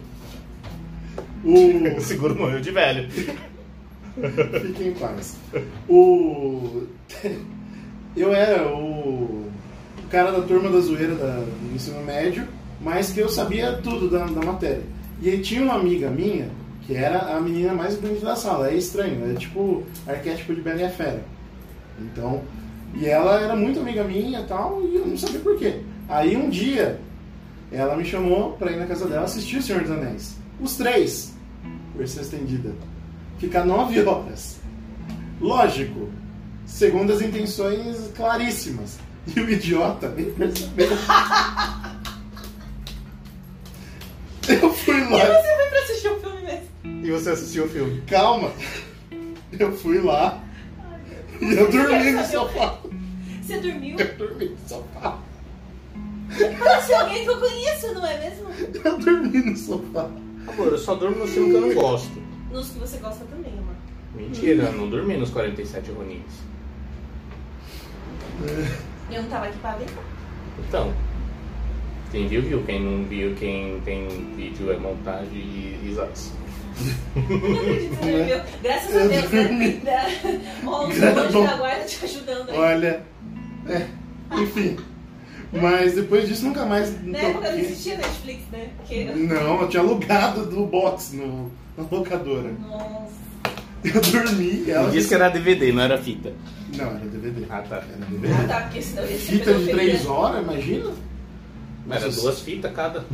O... 1.44 1.98
o 1.98 2.02
seguro 2.02 2.36
morreu 2.36 2.60
de 2.60 2.72
velho. 2.72 3.10
Fique 3.12 4.84
em 4.84 4.94
paz. 4.94 5.38
O. 5.88 6.84
Eu 8.16 8.34
era 8.34 8.68
o 8.68 9.46
o 10.04 10.10
cara 10.10 10.32
da 10.32 10.42
turma 10.42 10.70
da 10.70 10.80
zoeira 10.80 11.14
da- 11.16 11.44
do 11.44 11.76
ensino 11.76 12.02
médio, 12.02 12.48
mas 12.80 13.12
que 13.12 13.20
eu 13.20 13.28
sabia 13.28 13.74
tudo 13.84 14.10
da, 14.10 14.26
da 14.26 14.42
matéria. 14.46 14.82
E 15.22 15.30
aí 15.30 15.42
tinha 15.42 15.64
uma 15.64 15.76
amiga 15.76 16.10
minha, 16.10 16.50
que 16.86 16.96
era 16.96 17.36
a 17.36 17.42
menina 17.42 17.74
mais 17.74 17.96
bonita 17.96 18.26
da 18.26 18.36
sala. 18.36 18.70
É 18.70 18.76
estranho, 18.76 19.32
é 19.32 19.34
tipo 19.36 19.84
arquétipo 20.06 20.54
de 20.54 20.62
Bela 20.62 20.82
e 20.82 20.86
a 20.86 20.90
Fera. 20.90 21.24
Então, 22.00 22.42
e 22.96 23.06
ela 23.06 23.42
era 23.42 23.56
muito 23.56 23.80
amiga 23.80 24.04
minha 24.04 24.42
e 24.42 24.46
tal, 24.46 24.82
e 24.84 24.96
eu 24.96 25.06
não 25.06 25.18
sabia 25.18 25.40
por 25.40 25.58
quê. 25.58 25.82
Aí 26.08 26.38
um 26.38 26.50
dia, 26.50 27.00
ela 27.72 27.96
me 27.96 28.06
chamou 28.06 28.54
pra 28.54 28.72
ir 28.72 28.78
na 28.78 28.86
casa 28.86 29.08
dela 29.08 29.26
assistir 29.26 29.58
O 29.58 29.62
Senhor 29.62 29.82
dos 29.82 29.92
Anéis. 29.92 30.38
Os 30.62 30.78
três, 30.78 31.36
versão 31.96 32.22
estendida. 32.22 32.74
Fica 33.40 33.66
nove 33.66 34.02
horas. 34.02 34.60
Lógico, 35.40 36.10
segundo 36.66 37.14
as 37.14 37.22
intenções 37.22 38.12
claríssimas. 38.16 38.98
E 39.36 39.40
o 39.42 39.50
idiota 39.50 40.10
nem 40.16 40.32
percebeu. 40.32 40.88
E 47.08 47.10
você 47.10 47.30
assistiu 47.30 47.64
o 47.64 47.70
filme? 47.70 48.02
Calma. 48.02 48.52
Eu 49.58 49.72
fui 49.72 50.02
lá 50.02 50.44
e 51.40 51.54
eu 51.54 51.72
dormi 51.72 52.12
no 52.12 52.26
sofá. 52.26 52.80
Você 53.42 53.62
dormiu? 53.62 53.98
Eu 53.98 54.18
dormi 54.18 54.50
no 54.50 54.58
sofá. 54.68 55.18
Parece 56.60 56.94
alguém 56.94 57.24
que 57.24 57.30
eu 57.30 57.40
conheço, 57.40 57.94
não 57.94 58.06
é 58.06 58.20
mesmo? 58.20 58.50
Eu 58.84 58.98
dormi 58.98 59.40
no 59.40 59.56
sofá. 59.56 60.10
Amor, 60.50 60.68
eu 60.68 60.78
só 60.78 60.96
durmo 60.96 61.20
no 61.20 61.28
filme 61.28 61.52
que 61.52 61.56
eu 61.56 61.62
não 61.62 61.74
gosto. 61.76 62.22
Nos 62.52 62.72
que 62.72 62.80
você 62.80 62.98
gosta 62.98 63.24
também, 63.24 63.54
amor. 63.54 63.76
Mentira, 64.14 64.64
eu 64.66 64.74
não 64.74 64.90
dormi 64.90 65.16
nos 65.16 65.30
47 65.30 65.90
Ronins. 65.92 66.24
Eu 69.10 69.22
não 69.22 69.30
tava 69.30 69.46
aqui 69.46 69.58
pra 69.60 69.78
ver. 69.78 69.88
Então, 70.68 70.94
quem 72.12 72.28
viu, 72.28 72.42
viu. 72.42 72.64
Quem 72.64 72.84
não 72.84 73.06
viu, 73.06 73.34
quem 73.36 73.80
tem 73.86 74.10
vídeo 74.36 74.74
é 74.74 74.78
montagem 74.78 75.38
e 75.38 75.80
risadas. 75.82 76.34
Não 77.16 77.60
acredito 77.60 77.90
que 77.90 77.96
você 77.96 78.06
Né? 78.06 78.18
dormiu. 78.18 78.42
Graças 78.64 78.96
a 78.96 79.08
Deus, 79.08 79.30
dormi. 79.32 79.68
né? 79.84 80.20
Ó, 80.66 80.84
o 80.84 80.86
anjo 80.88 81.00
da 81.44 81.56
guarda 81.58 81.84
te 81.86 82.06
ajudando 82.06 82.50
aí. 82.52 82.58
Olha. 82.58 83.02
É, 83.68 83.86
enfim. 84.40 84.78
Mas 85.52 85.96
depois 85.96 86.28
disso 86.28 86.46
nunca 86.46 86.66
mais. 86.66 86.94
Na 87.06 87.18
época 87.20 87.52
não 87.52 87.58
existia 87.60 87.96
Netflix, 87.98 88.42
né? 88.52 88.68
Porque... 88.78 89.06
Não, 89.06 89.62
eu 89.62 89.70
tinha 89.70 89.82
alugado 89.82 90.46
do 90.46 90.66
box 90.66 91.14
no, 91.16 91.52
na 91.78 91.86
locadora. 91.90 92.52
Nossa. 92.60 93.18
Eu 93.84 94.02
dormi 94.02 94.70
ela. 94.70 94.90
Diz 94.92 95.08
que 95.08 95.14
era 95.16 95.30
DVD, 95.30 95.72
não 95.72 95.84
era 95.84 95.98
fita. 95.98 96.34
Não, 96.76 96.88
era 96.88 97.00
DVD. 97.00 97.46
Ah, 97.50 97.62
tá. 97.62 97.78
Era 97.78 98.06
DVD. 98.10 98.34
Ah, 98.34 98.48
tá, 98.48 98.62
porque 98.62 98.82
senão 98.82 99.04
ia 99.04 99.10
ser 99.10 99.18
Fita 99.18 99.54
de 99.54 99.60
pedofilia. 99.66 99.92
3 99.94 100.06
horas, 100.08 100.42
imagina? 100.44 100.92
Era 101.90 102.06
Nossa, 102.06 102.22
duas 102.22 102.40
fitas 102.42 102.72
cada. 102.74 103.06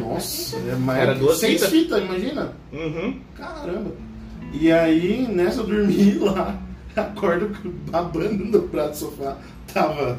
Nossa, 0.00 0.56
é. 0.56 1.00
Era 1.00 1.14
duas 1.14 1.38
seis 1.38 1.54
fitas. 1.64 1.70
fitas, 1.70 2.02
imagina? 2.02 2.52
Uhum. 2.72 3.18
Caramba. 3.36 3.90
E 4.52 4.70
aí, 4.72 5.26
nessa 5.28 5.60
eu 5.60 5.66
dormi 5.66 6.14
lá, 6.20 6.58
acordo 6.96 7.50
babando 7.90 8.44
no 8.44 8.62
prato 8.68 8.90
do 8.90 8.96
sofá. 8.96 9.36
Tava. 9.72 10.18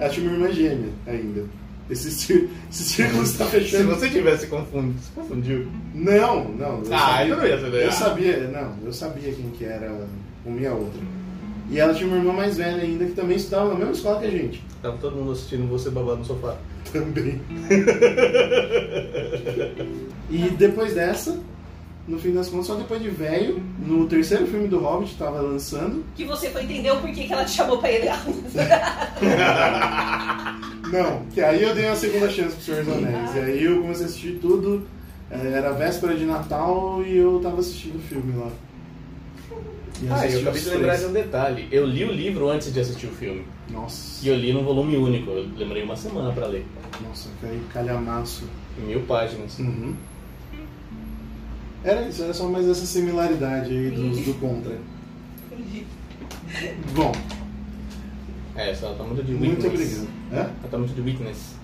Acho 0.00 0.20
minha 0.20 0.32
irmã 0.34 0.52
gêmea 0.52 0.90
ainda. 1.06 1.44
Esse, 1.88 2.10
cir- 2.10 2.48
esse 2.70 2.82
círculo 2.82 3.22
está 3.22 3.44
Se 3.46 3.50
fechando. 3.52 3.94
você 3.94 4.10
tivesse 4.10 4.46
confundido, 4.48 4.98
se 5.00 5.10
confundiu. 5.12 5.68
Não, 5.94 6.44
não. 6.50 6.82
Eu 6.84 6.94
Ah, 6.94 6.98
sabia, 7.18 7.36
não 7.36 7.46
ia 7.46 7.60
saber. 7.60 7.84
Eu 7.84 7.92
sabia, 7.92 8.48
não, 8.48 8.74
eu 8.84 8.92
sabia 8.92 9.32
quem 9.32 9.50
que 9.50 9.64
era 9.64 9.92
uma 10.44 10.60
e 10.60 10.66
a 10.66 10.72
outra. 10.74 11.00
E 11.70 11.78
ela 11.78 11.94
tinha 11.94 12.08
uma 12.08 12.16
irmã 12.18 12.32
mais 12.32 12.56
velha 12.56 12.82
ainda 12.82 13.04
que 13.04 13.12
também 13.12 13.36
estudava 13.36 13.70
na 13.70 13.74
mesma 13.76 13.92
escola 13.92 14.20
que 14.20 14.26
a 14.26 14.30
gente. 14.30 14.62
Tava 14.82 14.98
todo 14.98 15.16
mundo 15.16 15.32
assistindo 15.32 15.68
você 15.68 15.88
babando 15.90 16.18
no 16.18 16.24
sofá. 16.24 16.56
Também. 16.92 17.40
e 20.30 20.38
depois 20.50 20.94
dessa, 20.94 21.38
no 22.06 22.18
fim 22.18 22.32
das 22.32 22.48
contas, 22.48 22.66
só 22.66 22.74
depois 22.74 23.02
de 23.02 23.08
velho, 23.10 23.62
no 23.78 24.06
terceiro 24.06 24.46
filme 24.46 24.68
do 24.68 24.78
Hobbit 24.78 25.16
tava 25.16 25.40
lançando. 25.40 26.04
Que 26.14 26.24
você 26.24 26.50
foi 26.50 26.62
entender 26.64 26.90
o 26.92 27.00
porquê 27.00 27.24
que 27.24 27.32
ela 27.32 27.44
te 27.44 27.52
chamou 27.52 27.78
pra 27.78 27.90
ir 27.90 28.04
lá. 28.04 28.22
Não, 30.92 31.22
que 31.32 31.40
aí 31.40 31.62
eu 31.62 31.74
dei 31.74 31.86
uma 31.86 31.96
segunda 31.96 32.30
chance 32.30 32.54
pro 32.54 32.64
Senhor 32.64 32.84
dos 32.84 32.94
Anéis. 32.96 33.34
E 33.34 33.38
aí 33.40 33.64
eu 33.64 33.80
comecei 33.82 34.04
a 34.04 34.08
assistir 34.08 34.38
tudo. 34.40 34.86
eh, 35.30 35.52
Era 35.54 35.72
véspera 35.72 36.14
de 36.14 36.24
Natal 36.24 37.02
e 37.04 37.16
eu 37.16 37.40
tava 37.42 37.60
assistindo 37.60 37.96
o 37.96 38.00
filme 38.02 38.36
lá. 38.36 38.48
E 40.02 40.06
Ah, 40.10 40.26
eu 40.26 40.40
acabei 40.40 40.60
de 40.60 40.68
lembrar 40.68 40.86
três. 40.94 41.00
de 41.00 41.06
um 41.06 41.12
detalhe. 41.12 41.68
Eu 41.72 41.86
li 41.86 42.04
o 42.04 42.12
livro 42.12 42.48
antes 42.50 42.72
de 42.72 42.80
assistir 42.80 43.06
o 43.06 43.10
filme. 43.12 43.44
Nossa, 43.70 44.24
E 44.24 44.28
eu 44.28 44.36
li 44.36 44.52
no 44.52 44.62
volume 44.62 44.96
único. 44.96 45.30
Eu 45.30 45.46
demorei 45.48 45.82
uma 45.82 45.96
semana 45.96 46.32
pra 46.32 46.46
ler. 46.46 46.66
nossa, 47.02 47.28
cai- 47.40 47.60
calhamaço. 47.72 48.44
Mil 48.78 49.00
páginas. 49.02 49.58
Uhum. 49.58 49.94
Era 51.82 52.02
isso, 52.08 52.22
era 52.24 52.34
só 52.34 52.48
mais 52.48 52.68
essa 52.68 52.84
similaridade 52.84 53.70
aí 53.70 53.90
dos 53.90 54.18
do 54.20 54.34
contra. 54.34 54.76
Bom, 56.94 57.12
É, 58.54 58.74
só 58.74 58.92
tá 58.94 59.04
muito 59.04 59.22
de 59.22 59.32
muito 59.32 59.62
witness. 59.66 59.98
obrigado. 60.02 60.08
Hã? 60.32 60.36
Ela 60.60 60.70
tá 60.70 60.78
muito 60.78 60.94
de 60.94 61.00
witness. 61.00 61.54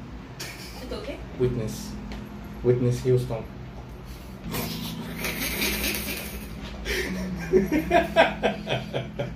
Então 0.83 0.99
o 0.99 1.03
quê? 1.03 1.17
Witness. 1.41 1.91
Witness 2.65 3.07
Houston. 3.07 3.43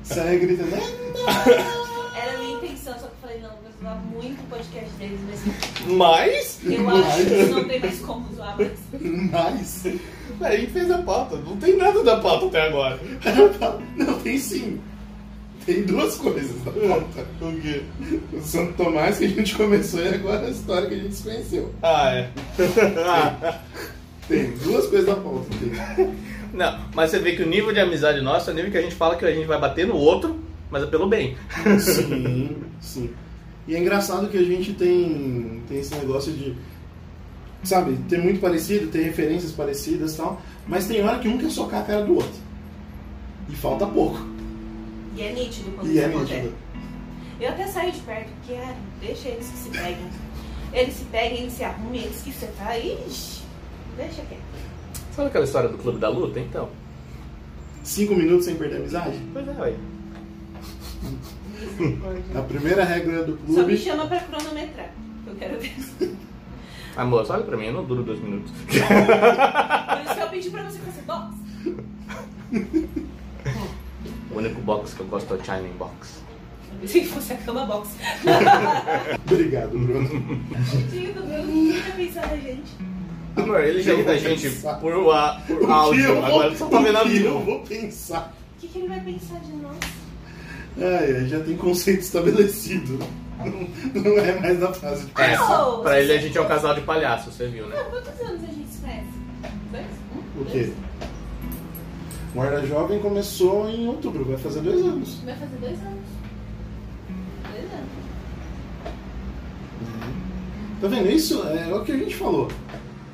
Sai 0.03 0.39
gritando. 0.39 0.71
"Ah, 1.27 2.19
Era 2.19 2.39
minha 2.39 2.57
intenção, 2.57 2.95
só 2.95 3.01
que 3.01 3.05
eu 3.05 3.11
falei, 3.21 3.41
não, 3.41 3.51
vou 3.51 3.71
zoar 3.81 3.99
muito 4.05 4.41
o 4.41 4.45
podcast 4.47 4.91
deles, 4.99 5.21
mas 5.29 5.41
Mas, 5.87 6.61
eu 6.65 6.89
acho 6.91 7.25
que 7.25 7.45
não 7.55 7.65
tem 7.69 7.81
mais 7.81 7.99
como 8.01 8.35
zoar 8.35 8.57
mais. 8.59 8.79
Mas. 9.31 9.87
a 10.41 10.57
gente 10.57 10.73
fez 10.73 10.91
a 10.91 10.99
pauta. 10.99 11.37
Não 11.37 11.57
tem 11.57 11.77
nada 11.77 12.03
da 12.03 12.17
pauta 12.19 12.47
até 12.47 12.63
agora. 12.69 12.99
Não, 13.97 14.19
tem 14.21 14.39
sim. 14.39 14.81
Tem 15.65 15.83
duas 15.83 16.17
coisas 16.17 16.65
na 16.65 16.71
pauta. 16.73 17.27
O 17.41 17.61
quê? 17.61 17.83
O 18.33 18.41
Santo 18.41 18.73
Tomás 18.75 19.19
que 19.19 19.25
a 19.25 19.29
gente 19.29 19.55
começou 19.57 20.01
e 20.01 20.09
agora 20.15 20.47
a 20.47 20.51
história 20.51 20.89
que 20.89 20.95
a 20.95 20.99
gente 20.99 21.15
se 21.15 21.23
conheceu. 21.25 21.75
Ah, 21.83 22.15
é. 22.15 22.31
Ah. 23.05 23.61
Tem 24.29 24.51
duas 24.59 24.87
coisas 24.87 25.09
na 25.09 25.17
pauta. 25.17 25.47
Tem. 25.97 26.15
Não, 26.57 26.79
mas 26.95 27.11
você 27.11 27.19
vê 27.19 27.37
que 27.37 27.43
o 27.43 27.47
nível 27.47 27.73
de 27.73 27.79
amizade 27.81 28.21
nosso 28.23 28.49
é 28.49 28.53
o 28.53 28.57
nível 28.57 28.71
que 28.73 28.79
a 28.79 28.83
gente 28.83 28.95
fala 28.95 29.15
que 29.17 29.25
a 29.25 29.31
gente 29.33 29.47
vai 29.47 29.61
bater 29.61 29.87
no 29.87 29.95
outro, 29.97 30.39
mas 30.71 30.83
é 30.83 30.87
pelo 30.87 31.07
bem. 31.07 31.37
Sim, 31.79 32.57
sim. 32.81 33.11
E 33.69 33.75
é 33.75 33.79
engraçado 33.79 34.29
que 34.29 34.39
a 34.39 34.43
gente 34.43 34.73
tem, 34.73 35.63
tem 35.69 35.79
esse 35.81 35.95
negócio 35.97 36.33
de, 36.33 36.55
sabe, 37.65 37.97
ter 38.09 38.19
muito 38.19 38.41
parecido, 38.41 38.87
ter 38.89 39.03
referências 39.03 39.53
parecidas 39.53 40.15
e 40.15 40.17
tal, 40.17 40.41
mas 40.67 40.87
tem 40.87 41.03
hora 41.05 41.19
que 41.19 41.29
um 41.29 41.37
quer 41.37 41.51
socar 41.51 41.81
a 41.83 41.85
cara 41.85 42.05
do 42.05 42.15
outro. 42.15 42.41
E 43.49 43.55
falta 43.57 43.87
pouco. 43.87 44.19
E 45.17 45.23
é 45.23 45.33
nítido 45.33 45.71
quando 45.73 45.91
E 45.91 45.99
é 45.99 46.07
acontece. 46.07 46.35
nítido. 46.35 46.55
Eu 47.41 47.51
até 47.51 47.67
saio 47.67 47.93
de 47.93 48.01
perto, 48.01 48.29
porque 48.39 48.55
ah, 48.55 48.75
deixa 49.01 49.29
eles 49.29 49.49
que 49.49 49.59
se 49.59 49.69
peguem. 49.71 50.07
Eles 50.73 50.95
se 50.95 51.05
peguem, 51.05 51.41
eles 51.41 51.53
se 51.53 51.65
arrumem, 51.65 52.03
eles 52.03 52.23
que 52.23 52.33
você 52.33 52.47
tá. 52.59 52.79
Ixi, 52.79 53.43
deixa 53.97 54.23
quieto. 54.23 54.41
Sabe 55.17 55.29
aquela 55.29 55.45
história 55.47 55.69
do 55.71 55.79
Clube 55.79 55.99
da 55.99 56.11
Luta? 56.11 56.39
Então. 56.39 56.69
Cinco 57.83 58.15
minutos 58.15 58.45
sem 58.45 58.57
perder 58.57 58.77
a 58.77 58.79
amizade? 58.81 59.19
Pois 59.33 59.49
é, 59.49 59.53
ué. 59.53 59.75
A 62.35 62.43
primeira 62.43 62.85
regra 62.85 63.25
do 63.25 63.39
Só 63.47 63.61
me 63.61 63.65
clube. 63.65 63.79
chama 63.79 64.07
pra 64.07 64.21
cronometrar. 64.21 64.91
Eu 65.27 65.35
quero 65.37 65.59
ver. 65.59 65.75
Amor, 66.97 67.27
olha 67.31 67.43
pra 67.45 67.57
mim, 67.57 67.67
eu 67.67 67.73
não 67.73 67.85
duro 67.85 68.03
dois 68.03 68.21
minutos. 68.21 68.53
Por 68.69 70.05
isso 70.05 70.15
que 70.15 70.21
eu 70.21 70.29
pedi 70.29 70.51
pra 70.51 70.65
você 70.65 70.79
fazer 70.81 71.03
box. 71.03 71.35
O 74.31 74.37
único 74.39 74.61
box 74.61 74.93
que 74.95 75.01
eu 75.01 75.07
gosto 75.07 75.33
é 75.33 75.37
o 75.39 75.45
China 75.45 75.69
Box. 75.79 76.23
Que 76.83 77.05
fosse 77.07 77.33
a 77.33 77.37
cama 77.39 77.65
box. 77.65 77.97
Obrigado, 79.31 79.79
Bruno. 79.79 80.09
Tadinho 80.71 81.15
do 81.15 81.27
meu, 81.27 81.43
ninguém 81.47 81.81
vai 81.81 81.93
pensar 81.93 82.27
na 82.27 82.37
gente. 82.37 82.73
Amor, 83.37 83.61
ele 83.61 83.83
já 83.83 83.95
da 83.95 84.03
vou 84.03 84.19
gente 84.19 84.49
pensar. 84.49 84.75
por, 84.81 84.93
a, 85.15 85.41
por 85.47 85.63
O 85.63 85.71
áudio, 85.71 86.25
agora 86.25 86.57
só 86.57 86.67
tá 86.67 86.81
vendo 86.81 86.97
a 86.97 87.01
que 87.03 87.07
eu 87.07 87.13
vida. 87.13 87.31
vou 87.31 87.61
pensar. 87.61 88.35
O 88.57 88.61
que, 88.61 88.69
que 88.69 88.79
ele 88.79 88.89
vai 88.89 89.01
pensar 89.01 89.39
de 89.41 89.53
nós? 89.53 89.77
Ai, 90.79 91.17
ai, 91.17 91.27
já 91.29 91.41
tem 91.41 91.57
conceito 91.57 92.01
estabelecido. 92.01 92.99
Não, 93.39 94.03
não 94.03 94.19
é 94.19 94.41
mais 94.41 94.59
na 94.59 94.73
fase 94.73 95.05
de 95.07 95.13
É, 95.21 95.37
Não, 95.37 95.83
pra 95.83 96.01
ele 96.01 96.13
a 96.13 96.19
gente 96.19 96.37
é 96.37 96.41
um 96.41 96.49
casal 96.49 96.75
de 96.75 96.81
palhaço, 96.81 97.31
você 97.31 97.47
viu, 97.47 97.67
né? 97.67 97.77
Não, 97.77 97.91
quantos 97.91 98.21
anos 98.21 98.43
a 98.43 98.47
gente 98.47 98.69
se 98.71 98.81
conhece? 98.81 99.07
Dois? 99.71 99.87
Um? 100.37 100.41
O 100.41 100.45
quê? 100.47 100.73
Guarda 102.35 102.67
Jovem 102.67 102.99
começou 102.99 103.69
em 103.69 103.87
outubro, 103.89 104.25
vai 104.25 104.37
fazer 104.39 104.61
dois 104.61 104.81
anos. 104.85 105.21
Vai 105.25 105.35
fazer 105.35 105.57
dois 105.61 105.79
anos. 105.81 106.05
Dois 107.51 107.73
anos. 107.73 107.87
Tá 110.81 110.89
vendo? 110.89 111.11
Isso 111.11 111.43
é 111.47 111.75
o 111.75 111.83
que 111.85 111.93
a 111.93 111.97
gente 111.97 112.15
falou. 112.15 112.49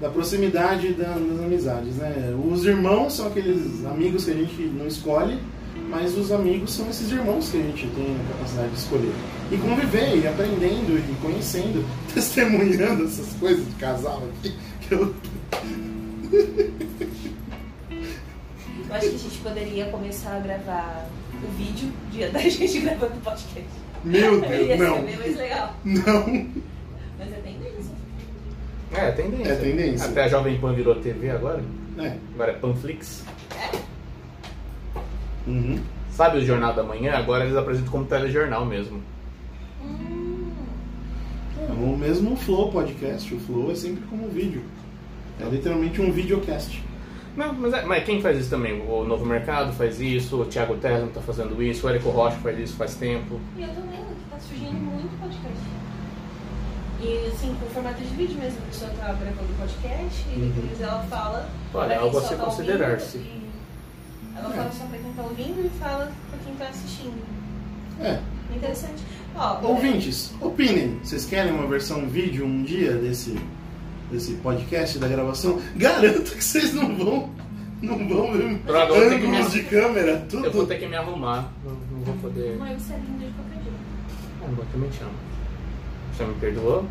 Da 0.02 0.08
proximidade 0.10 0.92
da- 0.94 1.14
das 1.16 1.40
amizades, 1.40 1.94
né? 1.94 2.34
Os 2.50 2.66
irmãos 2.66 3.14
são 3.14 3.28
aqueles 3.28 3.86
amigos 3.86 4.24
que 4.24 4.32
a 4.32 4.34
gente 4.34 4.62
não 4.76 4.86
escolhe, 4.88 5.38
mas 5.88 6.18
os 6.18 6.32
amigos 6.32 6.72
são 6.74 6.90
esses 6.90 7.10
irmãos 7.12 7.48
que 7.50 7.58
a 7.58 7.62
gente 7.62 7.86
tem 7.94 8.16
a 8.16 8.32
capacidade 8.32 8.70
de 8.70 8.78
escolher. 8.78 9.12
E 9.52 9.56
conviver, 9.58 10.16
e 10.18 10.26
aprendendo, 10.26 10.98
e 10.98 11.14
conhecendo, 11.22 11.84
testemunhando 12.12 13.04
essas 13.04 13.32
coisas 13.34 13.64
de 13.64 13.72
casal 13.76 14.22
aqui, 14.40 14.52
que 14.88 14.92
eu 14.94 15.14
Eu 18.88 18.94
acho 18.96 19.08
que 19.08 19.14
a 19.14 19.18
gente 19.18 19.38
poderia 19.38 19.84
começar 19.86 20.36
a 20.36 20.40
gravar 20.40 21.08
o 21.44 21.56
vídeo 21.56 21.90
de- 22.10 22.26
da 22.32 22.40
gente 22.40 22.80
gravando 22.80 23.12
o 23.14 23.20
podcast. 23.20 23.68
Meu 24.04 24.44
Aí 24.44 24.66
ia 24.66 24.76
Deus, 24.76 24.78
ser 24.80 24.84
não. 24.88 25.02
bem 25.04 25.16
mais 25.16 25.36
legal. 25.36 25.76
Não. 25.84 26.46
É 28.94 29.10
tendência. 29.10 29.12
É, 29.12 29.12
tendência. 29.12 29.52
É 29.52 29.56
tendência. 29.56 30.06
Até 30.08 30.24
a 30.24 30.28
Jovem 30.28 30.58
Pan 30.58 30.72
virou 30.72 30.94
TV 30.96 31.30
agora. 31.30 31.62
É. 31.98 32.16
Agora 32.34 32.52
é 32.52 32.54
Panflix. 32.54 33.24
Uhum. 35.46 35.78
Sabe 36.10 36.38
o 36.38 36.44
Jornal 36.44 36.74
da 36.74 36.82
Manhã? 36.82 37.14
Agora 37.16 37.44
eles 37.44 37.56
apresentam 37.56 37.90
como 37.90 38.04
telejornal 38.04 38.64
mesmo. 38.64 39.00
Hum, 39.82 40.50
É, 41.58 41.72
o 41.72 41.96
mesmo 41.96 42.36
Flow 42.36 42.70
podcast. 42.70 43.34
O 43.34 43.40
Flow 43.40 43.70
é 43.70 43.74
sempre 43.74 44.02
como 44.08 44.28
vídeo. 44.28 44.62
É 45.40 45.44
literalmente 45.44 46.00
um 46.00 46.12
videocast. 46.12 46.82
Não, 47.36 47.52
mas, 47.54 47.72
é- 47.72 47.84
mas 47.84 48.04
quem 48.04 48.20
faz 48.20 48.38
isso 48.38 48.50
também? 48.50 48.82
O 48.86 49.04
Novo 49.04 49.24
Mercado 49.24 49.72
faz 49.72 49.98
isso, 50.00 50.42
o 50.42 50.44
Thiago 50.44 50.76
Tesman 50.76 51.08
tá 51.08 51.20
fazendo 51.22 51.62
isso, 51.62 51.86
o 51.86 51.90
Érico 51.90 52.10
Rocha 52.10 52.36
faz 52.36 52.58
isso 52.58 52.76
faz 52.76 52.94
tempo. 52.94 53.40
e 53.56 53.62
eu 53.62 53.68
tô 53.68 53.74
vendo 53.80 54.14
que 54.16 54.30
tá 54.30 54.38
surgindo 54.38 54.72
muito 54.74 55.18
podcast. 55.18 55.58
E 57.02 57.26
assim, 57.26 57.54
com 57.58 57.66
formato 57.74 58.00
de 58.00 58.14
vídeo 58.14 58.36
mesmo. 58.38 58.58
A 58.58 58.66
pessoa 58.70 58.90
tá 58.92 59.12
gravando 59.12 59.52
o 59.52 59.54
podcast 59.58 60.24
e 60.30 60.38
Uhum. 60.40 60.52
depois 60.54 60.80
ela 60.80 61.02
fala. 61.10 61.48
Olha, 61.74 61.98
algo 61.98 62.18
a 62.18 62.22
se 62.22 62.34
tá 62.36 62.44
considerar-se. 62.44 63.18
Ela 64.36 64.50
fala 64.50 64.70
só 64.72 64.84
pra 64.86 64.98
quem 64.98 65.12
tá 65.12 65.22
ouvindo 65.22 65.66
e 65.66 65.70
fala 65.78 66.12
pra 66.30 66.38
quem 66.44 66.54
tá 66.54 66.68
assistindo. 66.68 67.22
É. 68.00 68.18
Interessante. 68.54 69.02
Ó, 69.34 69.60
Ouvintes, 69.66 70.32
opinem. 70.40 70.98
Vocês 71.02 71.24
querem 71.26 71.52
uma 71.52 71.66
versão 71.66 72.06
vídeo 72.08 72.44
um 72.46 72.62
dia 72.62 72.92
desse, 72.92 73.36
desse 74.10 74.34
podcast 74.34 74.98
da 74.98 75.08
gravação? 75.08 75.60
Garanto 75.76 76.32
que 76.36 76.42
vocês 76.44 76.72
não 76.74 76.96
vão. 76.96 77.30
Não 77.82 77.98
vão 78.08 78.32
ver 78.32 78.58
Droga, 78.58 78.94
eu 78.94 79.00
vou 79.00 79.10
ter 79.10 79.18
que 79.20 79.26
ângulos 79.26 79.46
me- 79.54 79.60
de 79.62 79.68
câmera, 79.68 80.26
tudo. 80.30 80.44
Eu 80.46 80.52
vou 80.52 80.66
ter 80.66 80.78
que 80.78 80.86
me 80.86 80.94
arrumar, 80.96 81.50
não, 81.64 81.72
não 81.72 82.04
vou 82.04 82.14
poder. 82.16 82.56
Mas 82.58 82.80
você 82.80 82.92
é 82.92 82.96
lindo 82.98 83.18
de 83.26 83.32
qualquer 83.32 83.54
jeito. 83.56 83.76
Ah, 84.40 84.48
eu 84.56 84.66
também 84.72 84.90
te 84.90 85.02
amo. 85.02 85.31
Você 86.12 86.24
me 86.24 86.34
perdoou? 86.34 86.84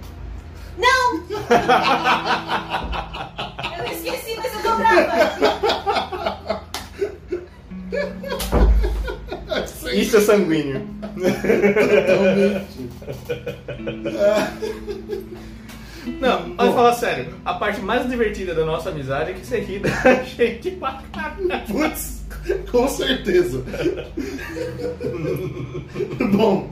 Eu 3.77 3.85
esqueci, 3.91 4.35
mas 4.37 4.53
eu 4.53 4.61
tô 4.61 4.75
brava. 4.77 6.61
Isso 9.93 10.17
é 10.17 10.21
sanguíneo. 10.21 10.87
Não, 16.19 16.47
mas 16.55 16.73
falar 16.73 16.93
sério, 16.93 17.33
a 17.45 17.53
parte 17.53 17.79
mais 17.81 18.09
divertida 18.09 18.55
da 18.55 18.65
nossa 18.65 18.89
amizade 18.89 19.31
é 19.31 19.33
que 19.33 19.45
você 19.45 19.59
ri 19.59 19.79
da 19.79 19.89
gente 20.23 20.71
pra 20.71 21.01
caralho. 21.13 21.65
Putz, 21.67 22.23
com 22.71 22.87
certeza. 22.87 23.63
Bom, 26.31 26.71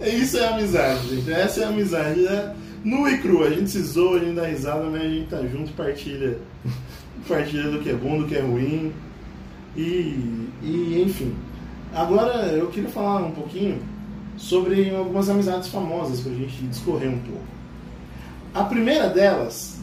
isso 0.00 0.38
é 0.38 0.48
amizade, 0.48 1.08
gente. 1.08 1.32
Essa 1.32 1.60
é 1.60 1.64
a 1.64 1.68
amizade. 1.68 2.20
Né? 2.20 2.56
Nu 2.84 3.08
e 3.08 3.18
cru, 3.18 3.44
a 3.44 3.50
gente 3.50 3.70
se 3.70 3.82
zoa, 3.82 4.16
a 4.16 4.20
gente 4.20 4.34
dá 4.34 4.46
risada, 4.46 4.84
mas 4.84 5.02
a 5.02 5.08
gente 5.08 5.28
tá 5.28 5.42
junto 5.42 5.70
e 5.70 5.74
partilha. 5.74 6.38
Partilha 7.28 7.70
do 7.70 7.80
que 7.80 7.90
é 7.90 7.94
bom, 7.94 8.18
do 8.18 8.26
que 8.26 8.34
é 8.34 8.40
ruim. 8.40 8.92
E, 9.76 10.48
e 10.62 11.02
enfim. 11.06 11.34
Agora 11.94 12.46
eu 12.46 12.68
queria 12.68 12.88
falar 12.88 13.18
um 13.18 13.32
pouquinho 13.32 13.80
sobre 14.36 14.94
algumas 14.94 15.28
amizades 15.28 15.68
famosas 15.68 16.20
pra 16.20 16.32
gente 16.32 16.62
discorrer 16.64 17.10
um 17.10 17.18
pouco. 17.18 17.44
A 18.54 18.64
primeira 18.64 19.08
delas, 19.08 19.80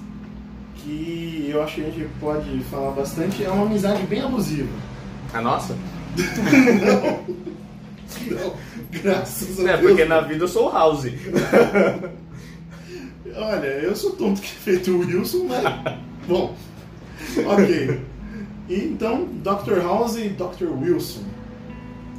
que 0.76 1.48
eu 1.50 1.62
acho 1.64 1.76
que 1.76 1.82
a 1.82 1.92
gente 1.92 2.10
pode 2.20 2.60
falar 2.72 2.92
bastante, 2.92 3.44
é 3.44 3.50
uma 3.50 3.66
amizade 3.66 4.02
bem 4.08 4.22
abusiva. 4.22 4.70
A 5.34 5.42
nossa? 5.42 5.78
Não, 8.28 8.54
graças 8.92 9.60
a 9.60 9.72
É, 9.72 9.78
Deus. 9.78 9.90
porque 9.92 10.06
na 10.06 10.22
vida 10.22 10.44
eu 10.44 10.48
sou 10.48 10.70
o 10.70 10.72
House. 10.74 11.06
Olha, 13.36 13.68
eu 13.68 13.96
sou 13.96 14.12
tonto 14.12 14.42
que 14.42 14.48
feito 14.50 14.92
o 14.92 15.00
Wilson, 15.00 15.46
mas. 15.48 15.64
Bom, 16.28 16.56
ok. 17.46 18.02
Então, 18.70 19.26
Dr. 19.44 19.80
House 19.84 20.18
e 20.18 20.30
Dr. 20.30 20.66
Wilson. 20.82 21.22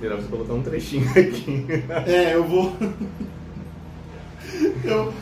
Era 0.00 0.14
pra 0.14 0.22
você 0.24 0.28
colocar 0.30 0.52
um 0.54 0.62
trechinho 0.62 1.08
aqui. 1.10 1.66
É, 2.06 2.34
eu 2.34 2.44
vou. 2.44 2.72
Eu... 4.84 5.12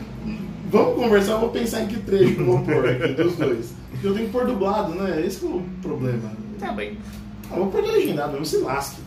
Vamos 0.69 0.95
conversar, 0.95 1.31
eu 1.33 1.39
vou 1.39 1.49
pensar 1.49 1.81
em 1.83 1.87
que 1.87 1.97
trecho 2.01 2.35
que 2.35 2.41
eu 2.41 2.45
vou 2.45 2.59
pôr 2.59 2.89
aqui 2.89 3.13
dos 3.13 3.35
dois. 3.37 3.73
Porque 3.89 4.05
eu 4.07 4.13
tenho 4.13 4.25
que 4.27 4.31
pôr 4.33 4.45
dublado, 4.45 4.93
né? 4.95 5.23
Esse 5.25 5.39
que 5.39 5.45
é 5.45 5.49
o 5.49 5.63
problema. 5.81 6.31
Tá 6.59 6.73
bem. 6.73 6.97
Ah, 7.49 7.55
vou 7.55 7.67
pôr 7.71 7.81
legendado, 7.83 8.37
não 8.37 8.43
se 8.45 8.57
lasque. 8.57 9.01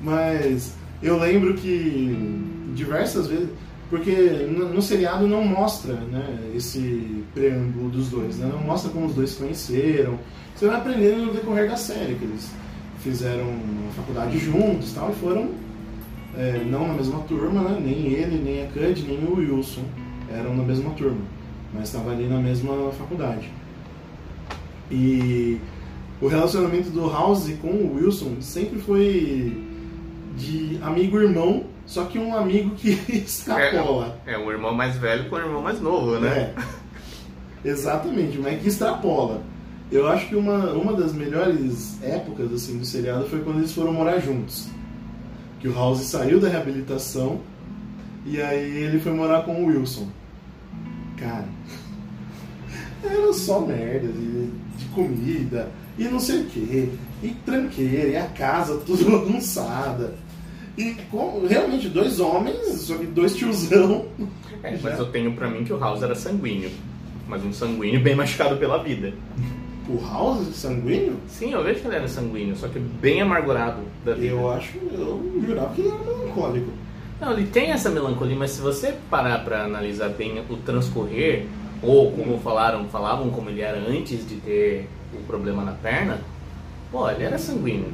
Mas 0.00 0.74
eu 1.04 1.18
lembro 1.18 1.54
que 1.54 2.16
diversas 2.74 3.28
vezes. 3.28 3.48
Porque 3.90 4.10
no, 4.10 4.82
seriado 4.82 5.28
não 5.28 5.44
mostra 5.44 5.92
né, 5.92 6.50
esse 6.56 7.22
preâmbulo 7.32 7.90
dos 7.90 8.08
dois, 8.08 8.38
né? 8.38 8.50
não 8.50 8.58
mostra 8.58 8.90
como 8.90 9.06
os 9.06 9.14
dois 9.14 9.30
se 9.30 9.36
conheceram. 9.36 10.18
Você 10.56 10.66
vai 10.66 10.76
aprendendo 10.76 11.26
no 11.26 11.32
decorrer 11.32 11.68
da 11.68 11.76
série, 11.76 12.14
que 12.14 12.24
eles 12.24 12.50
fizeram 13.00 13.44
uma 13.44 13.92
faculdade 13.92 14.38
juntos 14.38 14.92
tal, 14.92 15.10
e 15.10 15.14
foram 15.14 15.50
é, 16.36 16.64
não 16.64 16.88
na 16.88 16.94
mesma 16.94 17.20
turma, 17.20 17.60
né? 17.62 17.78
Nem 17.80 18.12
ele, 18.12 18.42
nem 18.42 18.64
a 18.64 18.66
Cud, 18.68 19.04
nem 19.06 19.22
o 19.24 19.36
Wilson 19.36 19.84
eram 20.32 20.56
na 20.56 20.64
mesma 20.64 20.90
turma, 20.92 21.20
mas 21.72 21.84
estavam 21.84 22.12
ali 22.12 22.26
na 22.26 22.40
mesma 22.40 22.90
faculdade. 22.92 23.52
E 24.90 25.60
o 26.20 26.26
relacionamento 26.26 26.90
do 26.90 27.08
House 27.10 27.52
com 27.60 27.68
o 27.68 27.96
Wilson 27.96 28.36
sempre 28.40 28.80
foi 28.80 29.73
de 30.36 30.78
amigo-irmão, 30.82 31.64
só 31.86 32.04
que 32.04 32.18
um 32.18 32.34
amigo 32.34 32.74
que 32.74 32.90
extrapola. 33.08 34.18
É, 34.26 34.34
é 34.34 34.38
um 34.38 34.50
irmão 34.50 34.74
mais 34.74 34.96
velho 34.96 35.28
com 35.28 35.36
um 35.36 35.38
irmão 35.38 35.62
mais 35.62 35.80
novo, 35.80 36.18
né? 36.18 36.54
É. 37.64 37.68
Exatamente, 37.68 38.38
mas 38.38 38.60
que 38.60 38.68
extrapola. 38.68 39.42
Eu 39.90 40.08
acho 40.08 40.28
que 40.28 40.36
uma, 40.36 40.72
uma 40.72 40.94
das 40.94 41.12
melhores 41.12 42.02
épocas 42.02 42.52
assim, 42.52 42.78
do 42.78 42.84
seriado 42.84 43.26
foi 43.26 43.40
quando 43.40 43.58
eles 43.58 43.72
foram 43.72 43.92
morar 43.92 44.18
juntos. 44.18 44.68
Que 45.60 45.68
o 45.68 45.74
House 45.74 46.00
saiu 46.02 46.40
da 46.40 46.48
reabilitação 46.48 47.40
e 48.26 48.40
aí 48.40 48.82
ele 48.82 48.98
foi 48.98 49.12
morar 49.12 49.44
com 49.44 49.62
o 49.62 49.66
Wilson. 49.66 50.08
Cara, 51.16 51.46
era 53.04 53.32
só 53.32 53.60
merda 53.60 54.08
de, 54.08 54.50
de 54.76 54.84
comida 54.94 55.70
e 55.96 56.04
não 56.04 56.18
sei 56.18 56.42
o 56.42 56.46
que, 56.46 56.92
e 57.22 57.28
tranqueira, 57.46 58.08
e 58.08 58.16
a 58.16 58.26
casa 58.26 58.78
tudo 58.78 59.04
bagunçada. 59.10 60.14
E 60.76 60.94
com, 61.10 61.46
realmente 61.46 61.88
dois 61.88 62.18
homens, 62.18 62.58
só 62.80 62.96
que 62.96 63.06
dois 63.06 63.34
tiozão. 63.36 64.06
É, 64.62 64.76
mas 64.82 64.98
eu 64.98 65.06
tenho 65.06 65.32
pra 65.32 65.48
mim 65.48 65.64
que 65.64 65.72
o 65.72 65.78
House 65.78 66.02
era 66.02 66.14
sanguíneo. 66.14 66.70
Mas 67.28 67.44
um 67.44 67.52
sanguíneo 67.52 68.00
bem 68.00 68.14
machucado 68.14 68.56
pela 68.56 68.82
vida. 68.82 69.12
O 69.88 70.00
House 70.00 70.54
sanguíneo? 70.54 71.16
Sim, 71.28 71.52
eu 71.52 71.62
vejo 71.62 71.80
que 71.80 71.86
ele 71.86 71.96
era 71.96 72.08
sanguíneo, 72.08 72.56
só 72.56 72.68
que 72.68 72.78
bem 72.78 73.20
amargurado 73.20 73.82
da 74.04 74.14
vida. 74.14 74.34
Eu 74.34 74.50
acho, 74.50 74.76
eu 74.78 75.42
jurava 75.46 75.74
que 75.74 75.82
ele 75.82 75.90
era 75.90 75.98
melancólico. 75.98 76.70
Não, 77.20 77.32
ele 77.32 77.46
tem 77.46 77.70
essa 77.70 77.88
melancolia, 77.90 78.36
mas 78.36 78.50
se 78.50 78.60
você 78.60 78.94
parar 79.08 79.44
pra 79.44 79.64
analisar 79.64 80.08
bem 80.08 80.42
o 80.48 80.56
transcorrer, 80.56 81.46
ou 81.80 82.10
como 82.12 82.38
falaram, 82.40 82.88
falavam 82.88 83.30
como 83.30 83.50
ele 83.50 83.60
era 83.60 83.78
antes 83.78 84.26
de 84.26 84.36
ter 84.36 84.88
o 85.12 85.22
problema 85.24 85.62
na 85.62 85.72
perna, 85.72 86.20
pô, 86.90 87.08
ele 87.08 87.22
era 87.22 87.38
sanguíneo. 87.38 87.92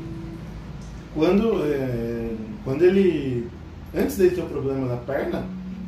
Quando, 1.14 1.64
é, 1.64 2.34
quando 2.64 2.82
ele. 2.82 3.48
Antes 3.94 4.16
dele 4.16 4.36
ter 4.36 4.42
o 4.42 4.46
problema 4.46 4.86
na 4.86 4.96
perna, 4.96 5.44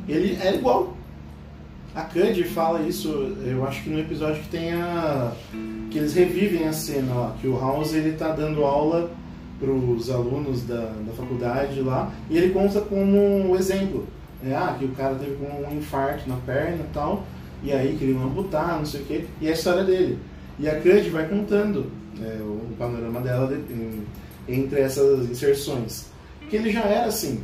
ele 0.07 0.37
é 0.41 0.55
igual. 0.55 0.97
A 1.95 2.01
Candy 2.01 2.43
fala 2.43 2.81
isso, 2.81 3.07
eu 3.45 3.65
acho 3.65 3.83
que 3.83 3.89
no 3.89 3.99
episódio 3.99 4.41
que 4.41 4.49
tem 4.49 4.73
a. 4.73 5.31
que 5.89 5.97
eles 5.97 6.13
revivem 6.13 6.67
a 6.67 6.73
cena 6.73 7.13
lá, 7.13 7.35
que 7.39 7.47
o 7.47 7.57
House 7.59 7.93
ele 7.93 8.13
tá 8.13 8.29
dando 8.29 8.65
aula 8.65 9.11
para 9.59 9.71
os 9.71 10.09
alunos 10.09 10.63
da, 10.63 10.91
da 11.05 11.13
faculdade 11.15 11.79
lá, 11.81 12.11
e 12.29 12.37
ele 12.37 12.51
conta 12.51 12.81
como 12.81 13.17
um 13.17 13.55
exemplo. 13.55 14.07
É, 14.45 14.53
ah, 14.53 14.75
que 14.77 14.83
o 14.83 14.89
cara 14.89 15.15
teve 15.15 15.37
um 15.41 15.77
infarto 15.77 16.27
na 16.27 16.35
perna 16.35 16.83
e 16.83 16.93
tal, 16.93 17.23
e 17.63 17.71
aí 17.71 17.95
queriam 17.97 18.25
amputar, 18.25 18.77
não 18.77 18.85
sei 18.85 19.01
o 19.01 19.05
quê, 19.05 19.25
e 19.39 19.47
é 19.47 19.51
a 19.51 19.53
história 19.53 19.85
dele. 19.85 20.19
E 20.59 20.67
a 20.67 20.81
Candy 20.81 21.09
vai 21.09 21.27
contando 21.29 21.89
é, 22.21 22.41
o 22.41 22.75
panorama 22.77 23.21
dela 23.21 23.47
de, 23.47 23.55
em, 23.73 24.03
entre 24.47 24.79
essas 24.79 25.29
inserções. 25.29 26.07
Que 26.49 26.57
ele 26.57 26.71
já 26.71 26.81
era 26.81 27.07
assim. 27.07 27.41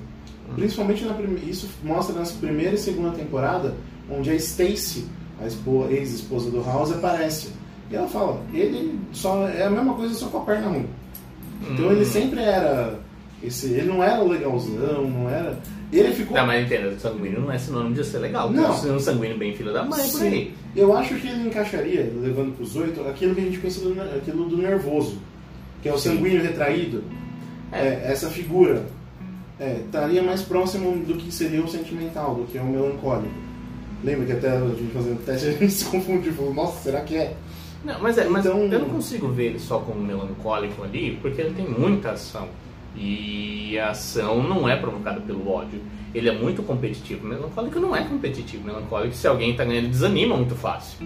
Principalmente 0.55 1.05
na 1.05 1.15
isso 1.47 1.69
mostra 1.83 2.15
na 2.15 2.25
primeira 2.25 2.75
e 2.75 2.77
segunda 2.77 3.11
temporada, 3.11 3.75
onde 4.09 4.31
a 4.31 4.35
Stacy, 4.35 5.05
a 5.39 5.45
ex-esposa 5.91 6.49
do 6.49 6.63
House, 6.63 6.91
aparece. 6.91 7.49
E 7.91 7.95
ela 7.95 8.07
fala, 8.07 8.41
ele 8.53 8.99
só 9.11 9.47
é 9.47 9.63
a 9.63 9.69
mesma 9.69 9.93
coisa 9.93 10.13
só 10.13 10.27
com 10.27 10.39
a 10.39 10.41
perna 10.41 10.67
ruim. 10.67 10.85
Então 11.71 11.87
Hum. 11.87 11.91
ele 11.91 12.05
sempre 12.05 12.39
era 12.41 12.99
esse, 13.43 13.67
ele 13.67 13.87
não 13.87 14.03
era 14.03 14.21
o 14.21 14.27
legalzão, 14.27 15.09
não 15.09 15.29
era. 15.29 15.57
Ele 15.91 16.13
ficou 16.13 16.37
Não, 16.37 16.45
mas 16.45 16.65
entenda, 16.65 16.97
sanguíneo 16.99 17.41
não 17.41 17.51
é 17.51 17.57
sinônimo 17.57 17.95
de 17.95 18.03
ser 18.03 18.19
legal. 18.19 18.51
Não. 18.51 18.79
Tem 18.79 18.91
um 18.91 18.99
sanguíneo 18.99 19.37
bem 19.37 19.55
filho 19.55 19.73
da 19.73 19.83
mãe 19.83 20.07
por 20.09 20.21
aí. 20.21 20.53
Eu 20.75 20.95
acho 20.95 21.15
que 21.15 21.27
ele 21.27 21.47
encaixaria, 21.47 22.11
levando 22.21 22.55
para 22.55 22.63
os 22.63 22.75
oito, 22.75 23.01
aquilo 23.07 23.33
que 23.33 23.41
a 23.41 23.43
gente 23.45 23.57
pensa 23.57 23.79
do, 23.81 23.99
aquilo 24.15 24.45
do 24.45 24.57
nervoso, 24.57 25.17
que 25.81 25.89
é 25.89 25.93
o 25.93 25.97
sanguíneo 25.97 26.41
retraído. 26.41 27.03
É. 27.71 28.11
Essa 28.11 28.29
figura 28.29 28.85
é, 29.59 29.81
estaria 29.85 30.21
mais 30.23 30.41
próximo 30.41 31.03
do 31.05 31.15
que 31.15 31.31
seria 31.31 31.63
o 31.63 31.67
sentimental, 31.67 32.35
do 32.35 32.43
que 32.45 32.57
é 32.57 32.61
o 32.61 32.65
melancólico. 32.65 33.33
Lembra 34.03 34.25
que 34.25 34.31
até 34.31 34.49
a 34.51 34.59
gente 34.69 34.91
fazendo 34.93 35.19
o 35.19 35.23
teste 35.23 35.47
a 35.49 35.51
gente 35.51 35.71
se 35.71 35.85
confundiu, 35.85 36.33
falou, 36.33 36.53
nossa, 36.53 36.81
será 36.81 37.01
que 37.01 37.15
é? 37.17 37.35
Não, 37.83 37.99
mas, 38.01 38.17
é, 38.17 38.25
mas 38.27 38.45
Então- 38.45 38.61
eu 38.65 38.79
não 38.79 38.89
consigo 38.89 39.27
ver 39.29 39.47
ele 39.47 39.59
só 39.59 39.79
como 39.79 40.01
melancólico 40.01 40.83
ali, 40.83 41.17
porque 41.21 41.41
ele 41.41 41.53
tem 41.53 41.67
muita 41.67 42.11
ação. 42.11 42.47
E 42.99 43.79
a 43.79 43.91
ação 43.91 44.43
não 44.43 44.67
é 44.67 44.75
provocada 44.75 45.21
pelo 45.21 45.49
ódio. 45.49 45.79
Ele 46.13 46.27
é 46.27 46.33
muito 46.33 46.61
competitivo. 46.63 47.25
Melancólico 47.25 47.79
não 47.79 47.95
é 47.95 48.03
competitivo. 48.03 48.65
Melancólico, 48.65 49.15
se 49.15 49.27
alguém 49.27 49.55
tá 49.55 49.63
ganhando, 49.63 49.87
desanima 49.89 50.35
muito 50.35 50.55
fácil. 50.55 50.97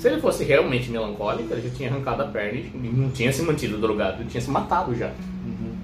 Se 0.00 0.08
ele 0.08 0.18
fosse 0.18 0.44
realmente 0.44 0.90
melancólico, 0.90 1.52
ele 1.52 1.68
já 1.68 1.74
tinha 1.74 1.90
arrancado 1.90 2.22
a 2.22 2.26
perna 2.26 2.58
e 2.58 2.88
não 2.88 3.10
tinha 3.10 3.30
se 3.30 3.42
mantido 3.42 3.76
drogado, 3.76 4.22
ele 4.22 4.30
tinha 4.30 4.40
se 4.40 4.50
matado 4.50 4.94
já. 4.94 5.08
Uhum. 5.44 5.74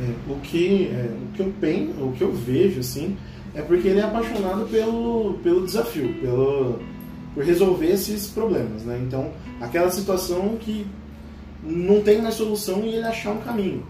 É, 0.00 0.32
o, 0.32 0.34
que, 0.40 0.88
é, 0.88 1.10
o 1.12 1.32
que 1.32 1.40
eu 1.40 1.52
penso, 1.60 1.92
o 2.00 2.12
que 2.12 2.22
eu 2.22 2.32
vejo 2.32 2.80
assim, 2.80 3.16
é 3.54 3.62
porque 3.62 3.86
ele 3.86 4.00
é 4.00 4.02
apaixonado 4.02 4.66
pelo, 4.68 5.34
pelo 5.44 5.64
desafio, 5.64 6.12
pelo, 6.14 6.80
por 7.34 7.44
resolver 7.44 7.86
esses 7.86 8.28
problemas, 8.30 8.82
né? 8.82 9.00
Então, 9.06 9.30
aquela 9.60 9.88
situação 9.88 10.56
que 10.58 10.84
não 11.62 12.02
tem 12.02 12.20
mais 12.20 12.34
solução 12.34 12.80
e 12.84 12.94
ele 12.94 13.06
achar 13.06 13.32
um 13.32 13.38
caminho. 13.38 13.84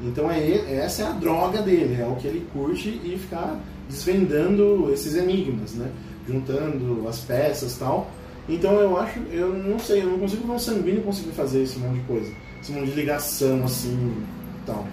Então, 0.00 0.30
é, 0.30 0.76
essa 0.76 1.02
é 1.02 1.06
a 1.06 1.10
droga 1.10 1.60
dele, 1.60 2.00
é 2.00 2.06
o 2.06 2.14
que 2.16 2.26
ele 2.26 2.46
curte 2.52 2.88
e 3.04 3.18
ficar 3.18 3.58
desvendando 3.88 4.90
esses 4.92 5.14
enigmas, 5.14 5.74
né? 5.74 5.90
Juntando 6.26 7.08
as 7.08 7.18
peças 7.20 7.74
e 7.74 7.78
tal. 7.78 8.10
Então, 8.48 8.74
eu 8.74 8.96
acho, 8.98 9.18
eu 9.30 9.52
não 9.52 9.78
sei, 9.78 10.02
eu 10.02 10.06
não 10.06 10.18
consigo 10.18 10.46
ver 10.46 10.52
um 10.52 10.58
sanguíneo 10.58 11.02
conseguir 11.02 11.32
fazer 11.32 11.62
esse 11.62 11.78
monte 11.78 11.98
de 11.98 12.04
coisa. 12.06 12.32
Esse 12.60 12.72
monte 12.72 12.86
de 12.86 12.92
ligação, 12.92 13.64
assim, 13.64 14.14
tal. 14.64 14.86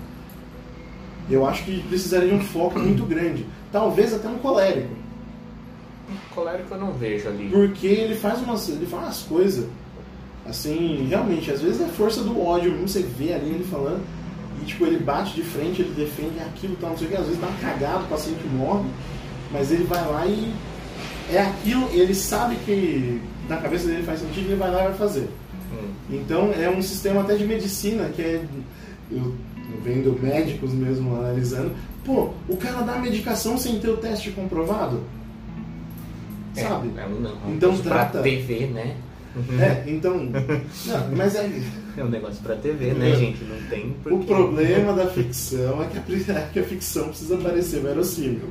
Eu 1.29 1.45
acho 1.45 1.63
que 1.63 1.81
precisaria 1.83 2.29
de 2.29 2.35
um 2.35 2.41
foco 2.41 2.79
muito 2.79 3.03
grande. 3.05 3.45
Talvez 3.71 4.13
até 4.13 4.27
um 4.27 4.37
colérico. 4.37 4.93
Colérico 6.33 6.73
eu 6.73 6.79
não 6.79 6.93
vejo 6.93 7.27
ali. 7.27 7.49
Porque 7.49 7.87
ele 7.87 8.15
faz 8.15 8.41
umas, 8.41 8.67
ele 8.69 8.85
faz 8.85 9.03
umas 9.03 9.21
coisas, 9.23 9.67
assim, 10.47 11.07
realmente, 11.09 11.51
às 11.51 11.61
vezes 11.61 11.81
é 11.81 11.85
força 11.87 12.21
do 12.21 12.39
ódio 12.41 12.75
você 12.81 13.01
vê 13.01 13.33
ali 13.33 13.49
ele 13.49 13.63
falando, 13.63 14.01
e 14.61 14.65
tipo, 14.65 14.85
ele 14.85 14.99
bate 14.99 15.33
de 15.35 15.41
frente, 15.43 15.81
ele 15.81 15.93
defende 15.95 16.39
aquilo, 16.39 16.75
tal, 16.79 16.91
não 16.91 16.97
sei 16.97 17.07
o 17.07 17.09
que, 17.11 17.17
às 17.17 17.25
vezes 17.25 17.39
dá 17.41 17.47
uma 17.47 17.57
cagada, 17.59 18.03
o 18.03 18.07
paciente 18.07 18.45
morre, 18.47 18.85
mas 19.51 19.71
ele 19.71 19.83
vai 19.83 20.05
lá 20.07 20.25
e 20.25 20.53
é 21.31 21.41
aquilo, 21.41 21.89
ele 21.91 22.13
sabe 22.13 22.55
que 22.65 23.21
na 23.49 23.57
cabeça 23.57 23.87
dele 23.87 24.03
faz 24.03 24.19
sentido, 24.19 24.45
ele 24.47 24.55
vai 24.55 24.71
lá 24.71 24.83
e 24.83 24.87
vai 24.89 24.93
fazer. 24.97 25.29
Hum. 25.73 25.87
Então 26.09 26.51
é 26.53 26.69
um 26.69 26.81
sistema 26.81 27.21
até 27.21 27.35
de 27.35 27.45
medicina 27.45 28.09
que 28.15 28.21
é. 28.21 28.41
Eu 29.11 29.33
vendo 29.83 30.19
médicos 30.21 30.71
mesmo 30.73 31.15
analisando. 31.15 31.71
Pô, 32.03 32.29
o 32.47 32.55
cara 32.57 32.81
dá 32.81 32.97
medicação 32.99 33.57
sem 33.57 33.79
ter 33.79 33.89
o 33.89 33.97
teste 33.97 34.31
comprovado? 34.31 35.01
É, 36.55 36.61
Sabe? 36.61 36.91
É 36.97 37.05
um, 37.05 37.17
um 37.49 37.53
Então 37.55 37.71
negócio 37.71 37.83
pra 37.83 38.05
trata- 38.05 38.21
TV, 38.21 38.67
né? 38.67 38.95
É, 39.59 39.83
então. 39.89 40.17
Não, 40.17 41.11
mas 41.15 41.35
é. 41.35 41.49
É 41.97 42.03
um 42.03 42.09
negócio 42.09 42.41
pra 42.43 42.55
TV, 42.55 42.93
né, 42.93 43.11
É. 43.11 43.15
gente? 43.15 43.43
Não 43.43 43.57
tem 43.69 43.89
O 43.89 43.93
porquê. 44.09 44.25
problema 44.27 44.93
da 44.93 45.07
ficção 45.07 45.81
é 45.83 45.87
que 45.87 45.97
a, 46.31 46.35
é 46.37 46.49
que 46.51 46.59
a 46.59 46.63
ficção 46.63 47.07
precisa 47.09 47.37
parecer 47.37 47.81
verossímil. 47.81 48.49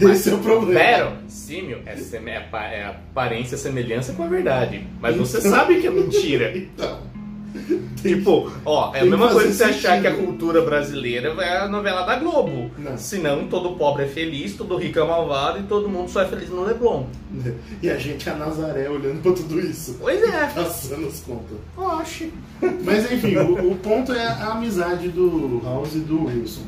Mas 0.00 0.02
Esse 0.20 0.30
é 0.30 0.34
o 0.34 0.38
problema. 0.38 1.10
Verossímil 1.10 1.78
é, 1.84 1.96
seme- 1.96 2.30
é, 2.30 2.48
é 2.52 2.84
aparência, 2.86 3.58
semelhança 3.58 4.12
com 4.14 4.22
a 4.22 4.26
verdade. 4.26 4.86
Mas 5.00 5.16
você 5.16 5.38
Então- 5.38 5.50
sabe 5.50 5.80
que 5.80 5.86
é 5.86 5.90
mentira. 5.90 6.52
Então. 6.56 7.00
Tipo, 8.02 8.52
ó, 8.64 8.94
é 8.94 9.00
a 9.00 9.04
mesma 9.04 9.28
coisa 9.30 9.48
que 9.48 9.54
você 9.54 9.64
fazer 9.64 9.76
achar 9.88 10.00
que 10.00 10.06
a 10.06 10.10
sentido. 10.10 10.26
cultura 10.26 10.62
brasileira 10.62 11.28
é 11.42 11.58
a 11.58 11.68
novela 11.68 12.02
da 12.02 12.16
Globo. 12.16 12.70
Não. 12.78 12.96
Senão 12.96 13.48
todo 13.48 13.76
pobre 13.76 14.04
é 14.04 14.06
feliz, 14.06 14.54
todo 14.54 14.76
rico 14.76 14.98
é 14.98 15.04
malvado 15.04 15.58
e 15.58 15.62
todo 15.64 15.88
mundo 15.88 16.08
só 16.10 16.22
é 16.22 16.26
feliz 16.26 16.48
no 16.50 16.62
Leblon. 16.64 17.04
E 17.82 17.90
a 17.90 17.96
gente 17.98 18.28
é 18.28 18.32
a 18.32 18.36
Nazaré 18.36 18.88
olhando 18.88 19.22
pra 19.22 19.32
tudo 19.32 19.58
isso. 19.60 19.96
Pois 20.00 20.22
é. 20.22 20.46
Passando 20.54 21.06
as 21.06 21.20
contas. 21.20 21.58
Oxe. 21.76 22.32
Mas 22.84 23.10
enfim, 23.10 23.36
o, 23.36 23.72
o 23.72 23.76
ponto 23.76 24.12
é 24.12 24.26
a 24.26 24.52
amizade 24.52 25.08
do 25.08 25.60
House 25.64 25.94
e 25.94 25.98
do 26.00 26.26
Wilson. 26.26 26.62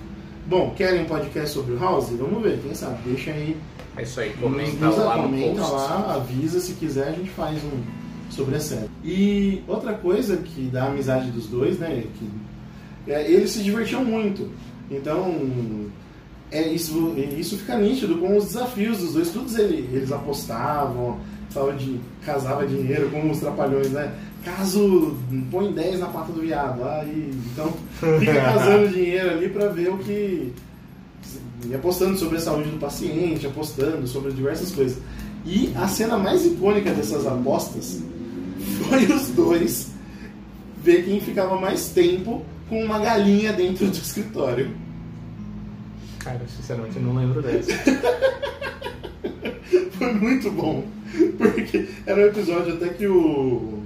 Bom, 0.47 0.73
querem 0.77 1.03
um 1.03 1.07
podcast 1.07 1.51
sobre 1.51 1.75
o 1.75 1.79
House? 1.79 2.09
Vamos 2.11 2.43
ver, 2.43 2.59
quem 2.63 2.75
sabe? 2.75 2.99
Deixa 3.05 3.31
aí. 3.31 3.57
É 3.97 4.03
isso 4.03 4.21
aí, 4.21 4.31
nos- 4.31 4.41
comenta 4.41 4.87
nos- 4.87 4.97
lá 4.99 5.17
no 5.17 5.23
comenta 5.25 5.61
post. 5.61 5.73
lá, 5.73 6.15
avisa 6.15 6.61
se 6.61 6.73
quiser, 6.75 7.09
a 7.09 7.13
gente 7.13 7.31
faz 7.31 7.59
um 7.65 7.81
sobre 8.31 8.57
a 8.57 8.61
série. 8.61 8.89
E 9.05 9.63
outra 9.67 9.95
coisa 9.95 10.37
que 10.37 10.69
dá 10.73 10.85
amizade 10.87 11.31
dos 11.31 11.47
dois, 11.47 11.79
né? 11.79 12.05
Que, 12.19 13.11
é, 13.13 13.31
eles 13.31 13.51
se 13.51 13.63
divertiam 13.63 14.05
muito. 14.05 14.51
Então, 14.91 15.35
é 16.51 16.67
isso, 16.69 17.15
isso 17.39 17.57
fica 17.59 17.77
nítido 17.79 18.17
com 18.19 18.37
os 18.37 18.47
desafios 18.47 18.99
dos 18.99 19.13
dois. 19.15 19.31
Todos 19.31 19.57
ele- 19.59 19.89
eles 19.93 20.11
apostavam, 20.13 21.19
apostava 21.45 21.73
de 21.75 21.99
casava 22.25 22.67
dinheiro 22.67 23.09
como 23.11 23.33
os 23.33 23.39
trapalhões, 23.41 23.91
né? 23.91 24.13
Caso 24.45 25.17
põe 25.51 25.73
10 25.73 26.01
na 26.01 26.07
pata 26.07 26.33
do 26.33 26.41
viado. 26.41 26.83
Aí, 26.85 27.31
então 27.53 27.73
fica 28.21 28.35
casando 28.35 28.89
dinheiro 28.95 29.31
ali 29.31 29.49
pra 29.49 29.69
ver 29.69 29.91
o 29.91 29.99
que. 29.99 30.53
E 31.69 31.75
apostando 31.75 32.17
sobre 32.17 32.37
a 32.39 32.41
saúde 32.41 32.71
do 32.71 32.79
paciente, 32.79 33.47
apostando 33.47 34.07
sobre 34.07 34.33
diversas 34.33 34.71
coisas. 34.71 34.99
E 35.45 35.73
a 35.77 35.89
cena 35.89 36.17
mais 36.17 36.47
icônica 36.47 36.93
dessas 36.93 37.27
apostas 37.27 38.01
foi 38.89 39.05
os 39.07 39.29
dois 39.29 39.91
ver 40.83 41.05
quem 41.05 41.21
ficava 41.21 41.61
mais 41.61 41.91
tempo 41.91 42.45
com 42.69 42.83
uma 42.83 42.99
galinha 42.99 43.53
dentro 43.53 43.87
do 43.87 43.97
escritório. 43.97 44.71
Cara, 46.19 46.41
sinceramente 46.49 46.97
eu 46.97 47.03
não 47.03 47.15
lembro 47.15 47.43
dessa. 47.43 47.73
Foi 49.93 50.13
muito 50.13 50.51
bom. 50.51 50.85
Porque 51.37 51.89
era 52.07 52.21
um 52.21 52.27
episódio 52.27 52.75
até 52.75 52.89
que 52.89 53.07
o, 53.07 53.83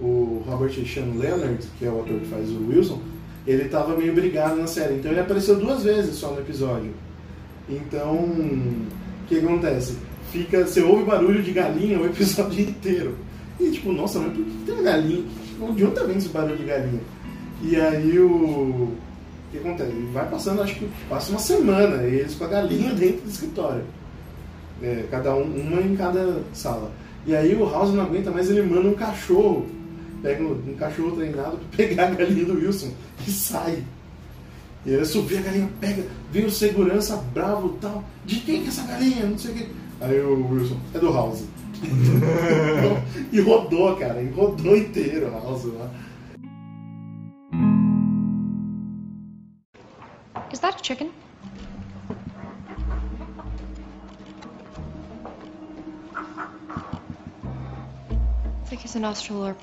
o 0.00 0.42
Robert 0.46 0.72
Sean 0.72 1.14
Leonard, 1.16 1.64
que 1.78 1.84
é 1.84 1.90
o 1.90 2.00
ator 2.00 2.18
que 2.18 2.26
faz 2.26 2.48
o 2.50 2.68
Wilson, 2.68 3.00
ele 3.46 3.68
tava 3.68 3.96
meio 3.96 4.14
brigado 4.14 4.56
na 4.56 4.66
série. 4.66 4.94
Então 4.94 5.10
ele 5.10 5.20
apareceu 5.20 5.56
duas 5.56 5.82
vezes 5.82 6.16
só 6.16 6.32
no 6.32 6.40
episódio. 6.40 6.92
Então, 7.68 8.14
o 8.14 8.86
que 9.28 9.38
acontece? 9.38 9.96
Fica, 10.30 10.66
você 10.66 10.80
ouve 10.80 11.04
barulho 11.04 11.42
de 11.42 11.52
galinha 11.52 12.00
o 12.00 12.06
episódio 12.06 12.60
inteiro. 12.60 13.16
E 13.60 13.70
tipo, 13.70 13.92
nossa, 13.92 14.18
mas 14.18 14.32
por 14.32 14.44
que 14.44 14.50
tem 14.66 14.74
uma 14.74 14.82
galinha? 14.82 15.24
De 15.74 15.84
onde 15.84 16.00
vindo 16.00 16.18
esse 16.18 16.28
barulho 16.28 16.56
de 16.56 16.64
galinha? 16.64 17.00
E 17.62 17.76
aí 17.76 18.18
o. 18.18 18.28
O 18.28 18.98
que 19.52 19.58
acontece? 19.58 19.90
Ele 19.90 20.10
vai 20.12 20.28
passando, 20.28 20.62
acho 20.62 20.74
que 20.76 20.88
passa 21.08 21.30
uma 21.30 21.38
semana, 21.38 22.02
eles 22.04 22.34
com 22.34 22.44
a 22.44 22.48
galinha 22.48 22.92
dentro 22.94 23.20
do 23.22 23.30
escritório. 23.30 23.84
É, 24.82 25.04
cada 25.10 25.34
um, 25.34 25.42
uma 25.42 25.80
em 25.80 25.94
cada 25.94 26.42
sala. 26.54 26.90
E 27.26 27.36
aí 27.36 27.54
o 27.54 27.70
House 27.70 27.92
não 27.92 28.02
aguenta 28.02 28.30
mais, 28.30 28.50
ele 28.50 28.62
manda 28.62 28.88
um 28.88 28.94
cachorro. 28.94 29.66
Pega 30.22 30.42
um, 30.42 30.52
um 30.52 30.74
cachorro 30.74 31.16
treinado 31.16 31.58
pra 31.58 31.76
pegar 31.76 32.08
a 32.08 32.10
galinha 32.10 32.46
do 32.46 32.54
Wilson 32.54 32.90
e 33.26 33.30
sai. 33.30 33.84
E 34.84 34.90
ele 34.90 35.04
subir 35.04 35.38
a 35.38 35.42
galinha, 35.42 35.68
pega, 35.80 36.04
vem 36.32 36.46
o 36.46 36.50
segurança 36.50 37.16
bravo 37.32 37.76
tal. 37.80 38.02
De 38.24 38.36
quem 38.40 38.60
que 38.62 38.66
é 38.66 38.68
essa 38.68 38.82
galinha? 38.84 39.26
Não 39.26 39.38
sei 39.38 39.52
o 39.52 39.54
que. 39.54 39.68
Aí 40.00 40.20
o 40.20 40.50
Wilson, 40.50 40.76
é 40.94 40.98
do 40.98 41.12
House. 41.12 41.44
E 43.32 43.40
rodou, 43.40 43.96
cara, 43.96 44.22
e 44.22 44.30
rodou 44.30 44.76
inteiro 44.76 45.28
o 45.28 45.30
House 45.32 45.64
lá. 45.66 45.90
Is 50.52 50.60
that 50.60 50.76
a 50.76 50.82
chicken? 50.82 51.10
I 58.44 58.68
think 58.68 58.84
it's 58.84 58.94
an 58.94 59.04
Australorp. 59.04 59.56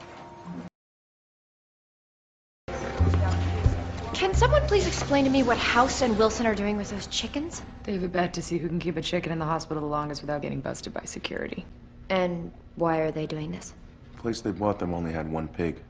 Can 4.14 4.34
someone 4.34 4.68
please 4.68 4.86
explain 4.86 5.24
to 5.24 5.30
me 5.30 5.44
what 5.44 5.58
House 5.58 6.02
and 6.02 6.18
Wilson 6.18 6.46
are 6.46 6.56
doing 6.56 6.76
with 6.76 6.90
those 6.90 7.08
chickens? 7.08 7.62
They 7.84 7.94
have 7.94 8.04
a 8.04 8.10
bet 8.10 8.34
to 8.34 8.42
see 8.42 8.58
who 8.58 8.68
can 8.68 8.80
keep 8.80 8.98
a 8.98 9.02
chicken 9.02 9.32
in 9.32 9.40
the 9.40 9.46
hospital 9.46 9.82
the 9.82 9.88
longest 9.88 10.22
without 10.22 10.42
getting 10.42 10.60
busted 10.60 10.94
by 10.94 11.06
security. 11.06 11.66
And 12.10 12.52
why 12.76 13.00
are 13.00 13.12
they 13.12 13.28
doing 13.28 13.52
this? 13.52 13.74
The 14.16 14.22
place 14.22 14.42
they 14.42 14.52
bought 14.52 14.80
them 14.80 14.94
only 14.94 15.12
had 15.12 15.32
one 15.32 15.48
pig. 15.48 15.82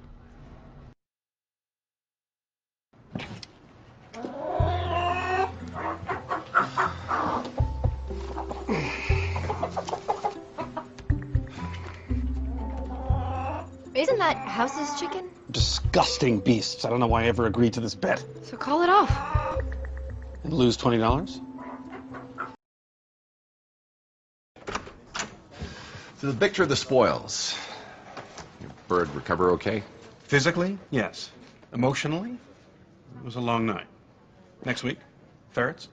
Isn't 13.95 14.17
that 14.19 14.37
House's 14.37 14.99
chicken? 14.99 15.29
Disgusting 15.51 16.39
beasts. 16.39 16.85
I 16.85 16.89
don't 16.89 16.99
know 16.99 17.07
why 17.07 17.23
I 17.23 17.25
ever 17.27 17.45
agreed 17.45 17.73
to 17.73 17.81
this 17.81 17.95
bet. 17.95 18.23
So 18.43 18.55
call 18.55 18.81
it 18.81 18.89
off. 18.89 19.59
And 20.43 20.53
lose 20.53 20.77
$20? 20.77 21.48
The 26.21 26.33
picture 26.33 26.63
of 26.63 26.69
the 26.69 26.75
spoils. 26.75 27.57
Your 28.59 28.71
bird 28.89 29.09
recover 29.15 29.51
okay? 29.51 29.83
Physically, 30.23 30.77
yes. 30.91 31.31
Emotionally, 31.73 32.31
it 32.31 33.23
was 33.23 33.37
a 33.37 33.39
long 33.39 33.65
night. 33.65 33.85
Next 34.65 34.83
week, 34.83 34.97
ferrets. 35.51 35.87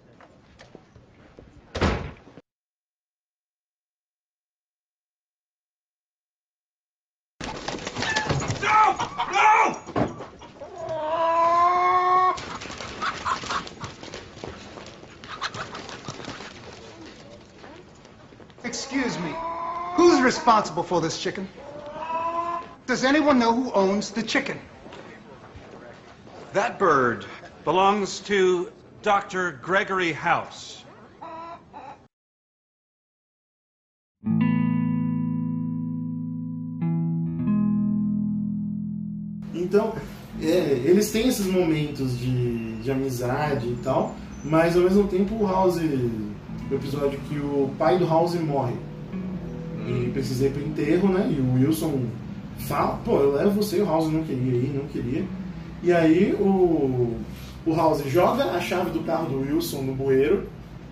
Responsible 20.47 20.85
for 20.85 21.01
this 21.01 21.19
chicken? 21.19 21.49
Does 22.87 23.03
anyone 23.03 23.37
know 23.37 23.53
who 23.53 23.73
owns 23.73 24.13
the 24.13 24.23
chicken? 24.23 24.61
That 26.53 26.79
bird 26.79 27.27
belongs 27.65 28.21
to 28.21 28.71
Dr. 29.03 29.59
Gregory 29.61 30.13
House. 30.13 30.85
Então, 39.53 39.97
é, 40.41 40.47
eles 40.85 41.11
têm 41.11 41.27
esses 41.27 41.47
momentos 41.47 42.17
de, 42.17 42.77
de 42.83 42.91
amizade 42.93 43.67
e 43.67 43.77
tal, 43.83 44.15
mas 44.45 44.77
ao 44.77 44.83
mesmo 44.85 45.09
tempo 45.09 45.35
o 45.35 45.45
House, 45.45 45.79
o 45.79 46.73
episódio 46.75 47.19
que 47.29 47.37
o 47.37 47.75
pai 47.77 47.99
do 47.99 48.07
House 48.07 48.37
morre 48.37 48.77
e 49.89 50.11
precisa 50.13 50.47
ir 50.47 50.53
pro 50.53 50.63
enterro, 50.63 51.09
né? 51.09 51.35
E 51.37 51.41
o 51.41 51.55
Wilson 51.55 52.05
fala, 52.61 52.99
pô, 53.05 53.19
eu 53.19 53.33
levo 53.35 53.63
você, 53.63 53.81
o 53.81 53.87
House 53.87 54.13
não 54.13 54.23
queria 54.23 54.53
ir, 54.53 54.73
não 54.75 54.87
queria. 54.87 55.25
E 55.83 55.93
aí 55.93 56.35
o, 56.39 57.17
o 57.65 57.75
House 57.75 58.03
joga 58.07 58.45
a 58.45 58.61
chave 58.61 58.91
do 58.91 59.01
carro 59.01 59.29
do 59.29 59.41
Wilson 59.41 59.83
no 59.83 59.95
bueiro 59.95 60.45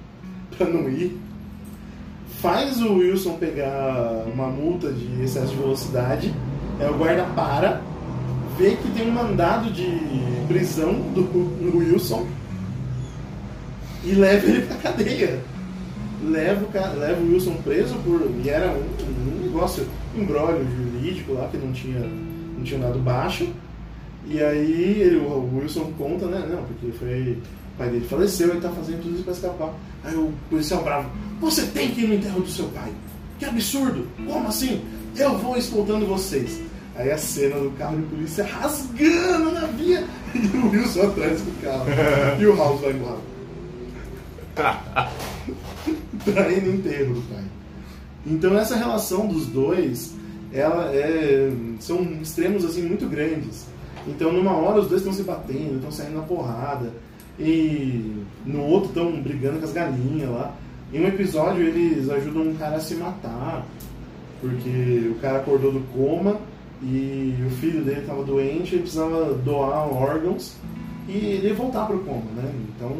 pra 0.56 0.68
não 0.68 0.88
ir. 0.88 1.18
Faz 2.40 2.80
o 2.82 2.94
Wilson 2.94 3.36
pegar 3.38 4.26
uma 4.32 4.48
multa 4.48 4.92
de 4.92 5.22
excesso 5.22 5.48
de 5.48 5.56
velocidade. 5.56 6.34
Aí 6.78 6.88
o 6.88 6.94
guarda 6.94 7.24
para, 7.34 7.80
vê 8.58 8.76
que 8.76 8.90
tem 8.90 9.08
um 9.08 9.12
mandado 9.12 9.72
de 9.72 9.86
prisão 10.46 10.92
do, 11.14 11.22
do 11.22 11.78
Wilson 11.78 12.26
e 14.04 14.12
leva 14.12 14.46
ele 14.46 14.62
pra 14.62 14.76
cadeia. 14.76 15.40
Leva 16.24 16.64
o, 16.66 16.98
leva 16.98 17.20
o 17.20 17.32
Wilson 17.32 17.55
preso 17.64 17.94
por. 18.05 18.20
E 18.44 18.48
era 18.48 18.70
um, 18.72 19.38
um 19.40 19.42
negócio, 19.44 19.86
um 20.16 20.22
embrólio 20.22 20.66
jurídico 20.76 21.34
lá 21.34 21.48
que 21.48 21.56
não 21.59 21.72
tinha, 21.72 22.01
não 22.01 22.64
tinha 22.64 22.80
dado 22.80 22.98
baixo. 22.98 23.46
E 24.26 24.42
aí 24.42 25.01
ele- 25.01 25.16
o 25.18 25.51
Wilson 25.59 25.92
conta, 25.98 26.26
né? 26.26 26.46
Não, 26.51 26.62
porque 26.64 26.90
foi. 26.98 27.38
O 27.74 27.76
pai 27.78 27.90
dele 27.90 28.06
faleceu, 28.09 28.51
ele 28.51 28.60
tá 28.60 28.70
fazendo 28.70 29.02
tudo 29.02 29.14
isso 29.14 29.24
pra 29.24 29.32
escapar. 29.32 29.74
Aí 30.05 30.14
o 30.14 30.32
policial 30.48 30.82
bravo, 30.82 31.10
você 31.40 31.62
tem 31.66 31.90
que 31.90 32.02
ir 32.02 32.09
no 32.09 32.14
enterro 32.14 32.40
do 32.40 32.48
seu 32.48 32.66
pai. 32.66 32.90
Que 33.38 33.44
absurdo! 33.46 34.06
Como 34.26 34.46
assim? 34.48 34.80
Eu 35.16 35.36
vou 35.38 35.56
escoltando 35.56 36.06
vocês. 36.06 36.60
Aí 36.96 37.10
a 37.10 37.18
cena 37.18 37.56
do 37.56 37.70
carro 37.72 37.96
de 37.96 38.02
polícia 38.05 38.44
rasgando 38.44 39.51
na 39.52 39.66
via 39.66 40.05
e 40.34 40.56
o 40.56 40.70
Wilson 40.70 41.02
atrás 41.02 41.40
do 41.42 41.60
carro. 41.62 41.86
E 42.40 42.46
o 42.46 42.56
House 42.56 42.80
vai 42.80 42.92
embora. 42.92 43.18
pra 46.24 46.51
ir 46.51 46.62
no 46.62 46.74
enterro 46.74 47.14
do 47.14 47.22
pai. 47.28 47.44
Então 48.26 48.56
essa 48.59 48.76
relação 48.76 49.26
dos 49.26 49.46
dois, 49.46 50.14
ela 50.52 50.94
é, 50.94 51.52
são 51.80 52.02
extremos 52.22 52.64
assim 52.64 52.82
muito 52.82 53.06
grandes. 53.06 53.66
Então 54.06 54.32
numa 54.32 54.52
hora 54.52 54.80
os 54.80 54.88
dois 54.88 55.01
estão 55.01 55.12
se 55.12 55.22
batendo, 55.22 55.76
estão 55.76 55.92
saindo 55.92 56.16
na 56.16 56.22
porrada, 56.22 56.92
e 57.38 58.22
no 58.44 58.62
outro 58.62 58.88
estão 58.88 59.20
brigando 59.20 59.59
com 59.59 59.64
as 59.64 59.72
galinhas 59.72 60.30
lá. 60.30 60.55
Em 60.92 61.01
um 61.01 61.09
episódio 61.09 61.66
eles 61.66 62.09
ajudam 62.09 62.42
um 62.42 62.55
cara 62.55 62.76
a 62.76 62.80
se 62.80 62.94
matar, 62.94 63.66
porque 64.40 65.10
o 65.10 65.14
cara 65.20 65.38
acordou 65.38 65.72
do 65.72 65.80
coma 65.92 66.36
e 66.82 67.34
o 67.46 67.51
filho 67.51 67.82
dele 67.82 68.01
estava 68.01 68.22
doente, 68.22 68.74
ele 68.74 68.82
precisava 68.82 69.34
doar 69.34 69.88
órgãos 69.92 70.55
e 71.09 71.12
ele 71.12 71.48
ia 71.48 71.55
voltar 71.55 71.86
pro 71.86 71.98
coma, 72.01 72.30
né? 72.36 72.52
Então 72.68 72.96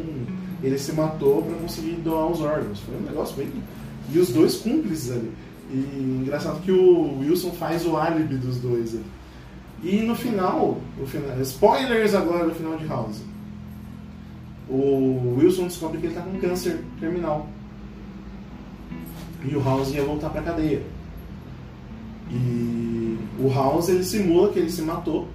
ele 0.65 0.79
se 0.79 0.91
matou 0.93 1.43
para 1.43 1.55
conseguir 1.57 1.91
doar 2.03 2.31
os 2.31 2.41
órgãos. 2.41 2.79
Foi 2.79 2.95
um 2.95 3.01
negócio 3.01 3.35
bem. 3.35 3.49
E 4.11 4.17
os 4.17 4.29
dois 4.29 4.55
cúmplices 4.55 5.11
ali. 5.11 5.31
E 5.71 6.21
engraçado 6.23 6.61
que 6.61 6.71
o 6.71 7.19
Wilson 7.19 7.51
faz 7.51 7.85
o 7.85 7.95
álibi 7.95 8.35
dos 8.35 8.57
dois 8.57 8.93
ali. 8.93 9.05
E 9.83 10.01
no 10.01 10.15
final, 10.15 10.79
o 10.99 11.05
final 11.05 11.39
spoilers 11.41 12.15
agora 12.15 12.45
no 12.45 12.55
final 12.55 12.77
de 12.77 12.87
House. 12.87 13.21
O 14.67 15.35
Wilson 15.37 15.65
descobre 15.65 15.99
que 15.99 16.07
ele 16.07 16.15
tá 16.15 16.21
com 16.21 16.39
câncer 16.39 16.83
terminal. 16.99 17.47
E 19.43 19.55
o 19.55 19.63
House 19.63 19.91
ia 19.91 20.03
voltar 20.03 20.29
pra 20.31 20.41
cadeia. 20.41 20.81
E 22.31 23.19
o 23.39 23.51
House 23.53 23.89
ele 23.89 24.03
simula 24.03 24.51
que 24.51 24.57
ele 24.57 24.71
se 24.71 24.81
matou. 24.81 25.27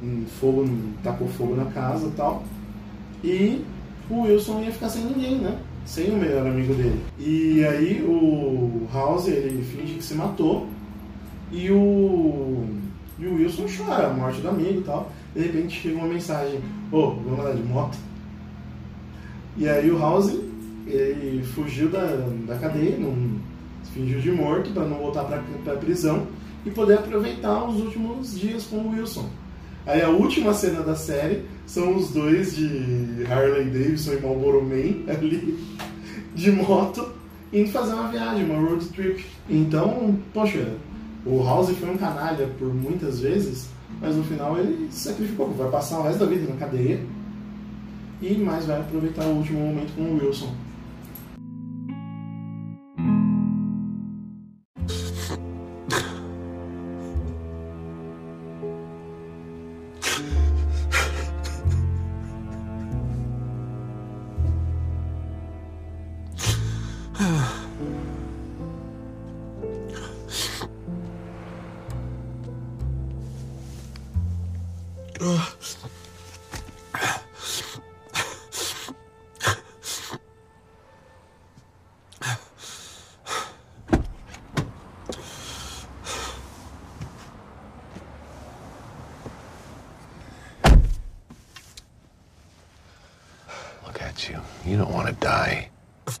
Um 0.00 0.24
fogo, 0.38 0.64
tacou 1.02 1.26
fogo 1.26 1.56
na 1.56 1.64
casa 1.66 2.12
tal. 2.16 2.44
E 3.24 3.64
o 4.10 4.22
Wilson 4.22 4.62
ia 4.62 4.72
ficar 4.72 4.88
sem 4.88 5.04
ninguém, 5.04 5.38
né? 5.38 5.58
Sem 5.84 6.10
o 6.10 6.16
melhor 6.16 6.46
amigo 6.46 6.74
dele. 6.74 7.00
E 7.18 7.64
aí 7.64 8.02
o 8.02 8.86
House 8.92 9.28
ele 9.28 9.64
finge 9.64 9.94
que 9.94 10.04
se 10.04 10.14
matou. 10.14 10.66
E 11.52 11.70
o, 11.70 12.66
e 13.18 13.26
o 13.26 13.34
Wilson 13.36 13.66
chora 13.66 14.08
a 14.08 14.12
morte 14.12 14.40
do 14.40 14.48
amigo 14.48 14.80
e 14.80 14.82
tal. 14.82 15.10
De 15.34 15.42
repente 15.42 15.80
chega 15.80 15.96
uma 15.96 16.08
mensagem: 16.08 16.60
Ô, 16.90 16.98
oh, 16.98 17.10
vamos 17.10 17.40
andar 17.40 17.54
de 17.54 17.62
moto? 17.62 17.96
E 19.56 19.68
aí 19.68 19.90
o 19.90 19.98
House 19.98 20.36
ele 20.86 21.42
fugiu 21.44 21.88
da, 21.88 22.04
da 22.46 22.56
cadeia, 22.58 22.96
não, 22.98 23.40
fingiu 23.92 24.20
de 24.20 24.30
morto 24.30 24.70
para 24.70 24.84
não 24.84 24.98
voltar 24.98 25.24
para 25.24 25.72
a 25.72 25.76
prisão 25.76 26.26
e 26.64 26.70
poder 26.70 26.98
aproveitar 26.98 27.64
os 27.64 27.80
últimos 27.80 28.38
dias 28.38 28.64
com 28.64 28.76
o 28.76 28.90
Wilson. 28.90 29.28
Aí 29.86 30.02
a 30.02 30.08
última 30.08 30.52
cena 30.52 30.82
da 30.82 30.96
série 30.96 31.44
são 31.64 31.96
os 31.96 32.10
dois 32.10 32.56
de 32.56 33.24
Harley 33.30 33.66
Davidson 33.66 34.14
e 34.14 34.20
Marlboro 34.20 34.62
Man 34.62 35.08
ali 35.08 35.58
de 36.34 36.50
moto 36.50 37.08
indo 37.52 37.70
fazer 37.70 37.94
uma 37.94 38.08
viagem, 38.08 38.44
uma 38.44 38.58
road 38.58 38.84
trip. 38.86 39.24
Então, 39.48 40.18
poxa, 40.34 40.74
o 41.24 41.42
House 41.42 41.70
foi 41.70 41.88
um 41.88 41.96
canalha 41.96 42.48
por 42.58 42.74
muitas 42.74 43.20
vezes, 43.20 43.68
mas 44.00 44.16
no 44.16 44.24
final 44.24 44.58
ele 44.58 44.88
se 44.90 45.08
sacrificou, 45.08 45.50
vai 45.52 45.70
passar 45.70 46.00
o 46.00 46.02
resto 46.02 46.18
da 46.18 46.26
vida 46.26 46.52
na 46.52 46.56
cadeia 46.56 47.00
e 48.20 48.34
mais 48.34 48.66
vai 48.66 48.80
aproveitar 48.80 49.24
o 49.24 49.36
último 49.36 49.60
momento 49.60 49.94
com 49.94 50.02
o 50.02 50.18
Wilson. 50.18 50.52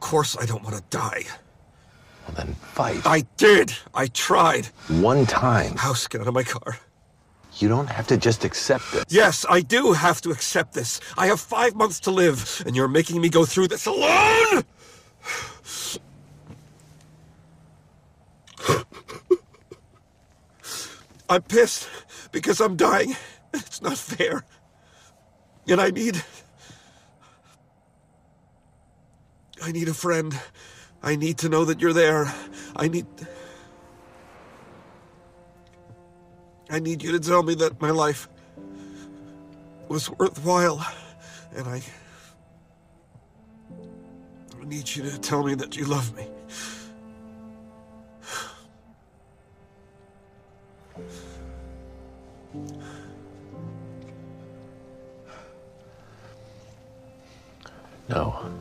Course 0.00 0.36
I 0.36 0.46
don't 0.46 0.62
want 0.62 0.76
to 0.76 0.82
die. 0.90 1.24
Well, 2.26 2.36
then 2.36 2.54
fight. 2.54 3.06
I 3.06 3.24
did. 3.36 3.72
I 3.94 4.06
tried. 4.08 4.66
One 4.88 5.26
time. 5.26 5.76
House, 5.76 6.06
get 6.06 6.20
out 6.20 6.28
of 6.28 6.34
my 6.34 6.42
car. 6.42 6.78
You 7.58 7.68
don't 7.68 7.88
have 7.88 8.06
to 8.08 8.16
just 8.16 8.44
accept 8.44 8.94
it. 8.94 9.04
Yes, 9.08 9.46
I 9.48 9.60
do 9.62 9.92
have 9.92 10.20
to 10.22 10.30
accept 10.30 10.74
this. 10.74 11.00
I 11.16 11.26
have 11.28 11.40
five 11.40 11.74
months 11.74 12.00
to 12.00 12.10
live, 12.10 12.62
and 12.66 12.76
you're 12.76 12.88
making 12.88 13.20
me 13.20 13.30
go 13.30 13.46
through 13.46 13.68
this 13.68 13.86
alone? 13.86 14.64
I'm 21.28 21.42
pissed 21.42 21.88
because 22.30 22.60
I'm 22.60 22.76
dying. 22.76 23.16
It's 23.54 23.80
not 23.80 23.96
fair. 23.96 24.44
And 25.66 25.80
I 25.80 25.90
need 25.90 26.22
I 29.62 29.72
need 29.72 29.88
a 29.88 29.94
friend. 29.94 30.38
I 31.02 31.16
need 31.16 31.38
to 31.38 31.48
know 31.48 31.64
that 31.64 31.80
you're 31.80 31.92
there. 31.92 32.32
I 32.74 32.88
need. 32.88 33.06
I 36.68 36.78
need 36.78 37.02
you 37.02 37.12
to 37.12 37.20
tell 37.20 37.42
me 37.42 37.54
that 37.56 37.80
my 37.80 37.90
life 37.90 38.28
was 39.88 40.10
worthwhile. 40.10 40.84
And 41.54 41.66
I. 41.68 41.82
I 44.60 44.64
need 44.64 44.94
you 44.94 45.04
to 45.04 45.18
tell 45.18 45.42
me 45.44 45.54
that 45.54 45.76
you 45.76 45.84
love 45.84 46.14
me. 46.16 46.28
No. 58.08 58.52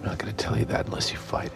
I'm 0.00 0.06
not 0.06 0.18
gonna 0.18 0.32
tell 0.32 0.56
you 0.56 0.64
that 0.64 0.86
unless 0.86 1.12
you 1.12 1.18
fight. 1.18 1.52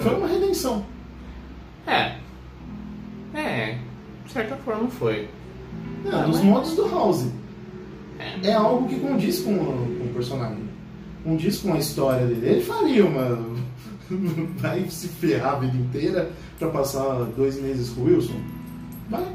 Foi 0.00 0.14
uma 0.14 0.28
redenção. 0.28 0.84
É. 1.84 2.16
É. 3.34 3.78
De 4.24 4.32
certa 4.32 4.54
forma 4.58 4.88
foi. 4.88 5.28
Não, 6.04 6.30
dos 6.30 6.40
modos 6.42 6.76
do 6.76 6.88
House 6.88 7.26
é 8.44 8.52
algo 8.52 8.88
que 8.88 9.00
condiz 9.00 9.40
com, 9.40 9.56
com 9.56 10.04
o 10.04 10.10
personagem. 10.14 10.64
Condiz 11.22 11.58
com 11.58 11.72
a 11.72 11.78
história 11.78 12.26
dele. 12.26 12.46
Ele 12.46 12.60
faria 12.60 13.04
uma. 13.04 13.54
Vai 14.58 14.86
se 14.88 15.08
ferrar 15.08 15.54
a 15.54 15.58
vida 15.60 15.76
inteira 15.76 16.30
pra 16.58 16.68
passar 16.68 17.24
dois 17.36 17.60
meses 17.60 17.90
com 17.90 18.02
o 18.02 18.04
Wilson? 18.04 18.38
Vai. 19.08 19.26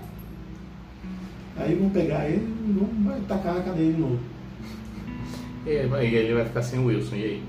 Aí 1.58 1.76
vão 1.76 1.90
pegar 1.90 2.26
ele 2.28 2.48
e 2.68 2.72
vão 2.72 2.88
vai 3.04 3.20
tacar 3.28 3.56
na 3.56 3.62
cadeia 3.62 3.92
de 3.92 4.00
novo. 4.00 4.20
E 5.66 5.70
ele 5.70 6.34
vai 6.34 6.46
ficar 6.46 6.62
sem 6.62 6.80
o 6.80 6.86
Wilson, 6.86 7.16
e 7.16 7.24
aí? 7.24 7.44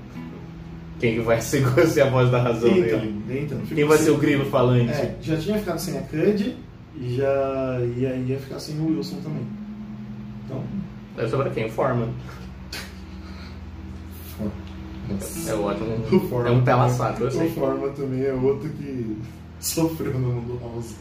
Quem 0.99 1.21
vai 1.21 1.39
ser, 1.41 1.63
a 2.01 2.09
voz 2.09 2.29
da 2.29 2.41
razão 2.41 2.69
então, 2.69 2.99
dele? 2.99 3.23
Então, 3.29 3.59
Quem 3.61 3.85
vai 3.85 3.97
ser 3.97 4.11
o 4.11 4.17
grilo 4.17 4.45
falante? 4.45 4.91
É, 4.91 5.15
já 5.21 5.37
tinha 5.37 5.57
ficado 5.57 5.79
sem 5.79 5.97
a 5.97 6.01
Cud 6.01 6.55
e 6.99 7.15
já 7.15 7.79
ia, 7.97 8.15
ia 8.15 8.37
ficar 8.39 8.59
sem 8.59 8.77
o 8.79 8.87
Wilson 8.87 9.17
também. 9.23 9.47
Então, 10.45 10.63
é 11.17 11.27
sobre 11.27 11.49
quem? 11.51 11.69
Forma. 11.69 12.09
É 15.47 15.53
ótimo. 15.53 15.95
O 16.11 16.19
Forma, 16.29 16.49
é 16.49 16.51
um 16.51 16.63
pela 16.63 16.89
saco, 16.89 17.23
eu 17.23 17.31
sei. 17.31 17.47
O 17.47 17.51
Forma 17.51 17.89
também 17.89 18.23
é 18.23 18.33
outro 18.33 18.69
que 18.69 19.17
sofreu 19.59 20.13
no 20.13 20.33
mundo 20.33 20.59
House. 20.61 20.95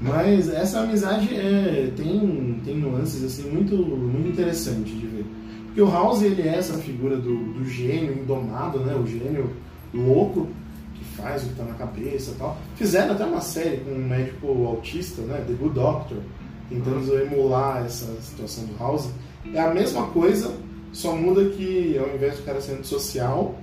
Mas 0.00 0.48
essa 0.48 0.80
amizade 0.80 1.34
é, 1.34 1.90
tem, 1.96 2.60
tem 2.64 2.76
nuances 2.76 3.24
assim 3.24 3.50
muito, 3.50 3.76
muito 3.76 4.28
interessante 4.28 4.92
de 4.92 5.06
ver. 5.06 5.26
Porque 5.66 5.80
o 5.80 5.90
House 5.90 6.22
ele 6.22 6.42
é 6.42 6.56
essa 6.56 6.74
figura 6.78 7.16
do, 7.16 7.54
do 7.54 7.64
gênio 7.64 8.12
indomado, 8.12 8.80
né? 8.80 8.94
o 8.94 9.06
gênio 9.06 9.50
louco 9.94 10.48
que 10.94 11.04
faz 11.16 11.42
o 11.42 11.46
que 11.46 11.52
está 11.52 11.64
na 11.64 11.74
cabeça 11.74 12.32
e 12.32 12.34
tal. 12.34 12.58
Fizeram 12.74 13.14
até 13.14 13.24
uma 13.24 13.40
série 13.40 13.78
com 13.78 13.90
um 13.90 14.06
médico 14.06 14.66
autista, 14.66 15.22
né? 15.22 15.42
The 15.46 15.54
Good 15.54 15.74
Doctor 15.74 16.18
tentando 16.68 17.18
emular 17.18 17.84
essa 17.84 18.06
situação 18.20 18.64
do 18.64 18.78
House. 18.78 19.08
É 19.52 19.60
a 19.60 19.72
mesma 19.72 20.06
coisa, 20.08 20.54
só 20.92 21.14
muda 21.14 21.50
que 21.50 21.96
ao 21.98 22.14
invés 22.14 22.36
do 22.36 22.44
cara 22.44 22.60
ser 22.60 22.72
antissocial, 22.72 23.58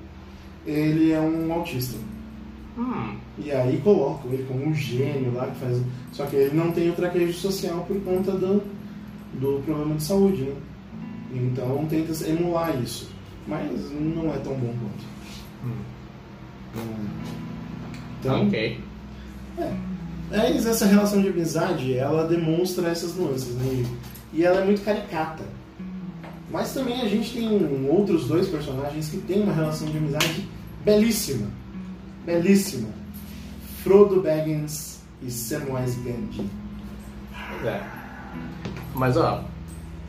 ele 0.66 1.12
é 1.12 1.20
um 1.20 1.52
autista. 1.52 1.98
Hum. 2.78 3.16
E 3.38 3.52
aí 3.52 3.82
colocam 3.84 4.32
ele 4.32 4.44
como 4.44 4.66
um 4.66 4.74
gênio 4.74 5.34
lá 5.34 5.48
que 5.48 5.60
faz. 5.60 5.82
Só 6.12 6.26
que 6.26 6.36
ele 6.36 6.56
não 6.56 6.72
tem 6.72 6.90
o 6.90 6.94
traquejo 6.94 7.34
social 7.34 7.84
por 7.88 8.00
conta 8.02 8.32
do, 8.32 8.64
do 9.34 9.62
problema 9.64 9.96
de 9.96 10.04
saúde, 10.04 10.44
né? 10.44 10.56
Então 11.34 11.86
tenta 11.90 12.12
emular 12.28 12.80
isso. 12.82 13.10
Mas 13.48 13.92
não 13.92 14.34
é 14.34 14.38
tão 14.38 14.54
bom 14.54 14.74
quanto. 14.80 15.06
Hum. 15.66 15.94
Então, 18.20 18.48
ok. 18.48 18.80
É. 19.58 19.93
Mas 20.30 20.66
essa 20.66 20.86
relação 20.86 21.22
de 21.22 21.28
amizade, 21.28 21.96
ela 21.96 22.28
demonstra 22.28 22.90
essas 22.90 23.16
nuances, 23.16 23.54
né? 23.56 23.86
E 24.34 24.44
ela 24.44 24.62
é 24.62 24.66
muito 24.66 24.84
caricata. 24.84 25.44
Mas 26.50 26.74
também 26.74 27.02
a 27.02 27.08
gente 27.08 27.34
tem 27.34 27.88
outros 27.90 28.28
dois 28.28 28.48
personagens 28.48 29.10
que 29.10 29.18
têm 29.18 29.42
uma 29.42 29.54
relação 29.54 29.88
de 29.88 29.98
amizade 29.98 30.48
belíssima. 30.84 31.48
Belíssima. 32.26 32.90
Frodo 33.84 34.22
Baggins 34.22 35.02
e 35.22 35.32
Samwise 35.32 36.00
Gamgee. 36.02 36.50
É. 37.66 37.82
Mas 38.94 39.18
ó, 39.18 39.44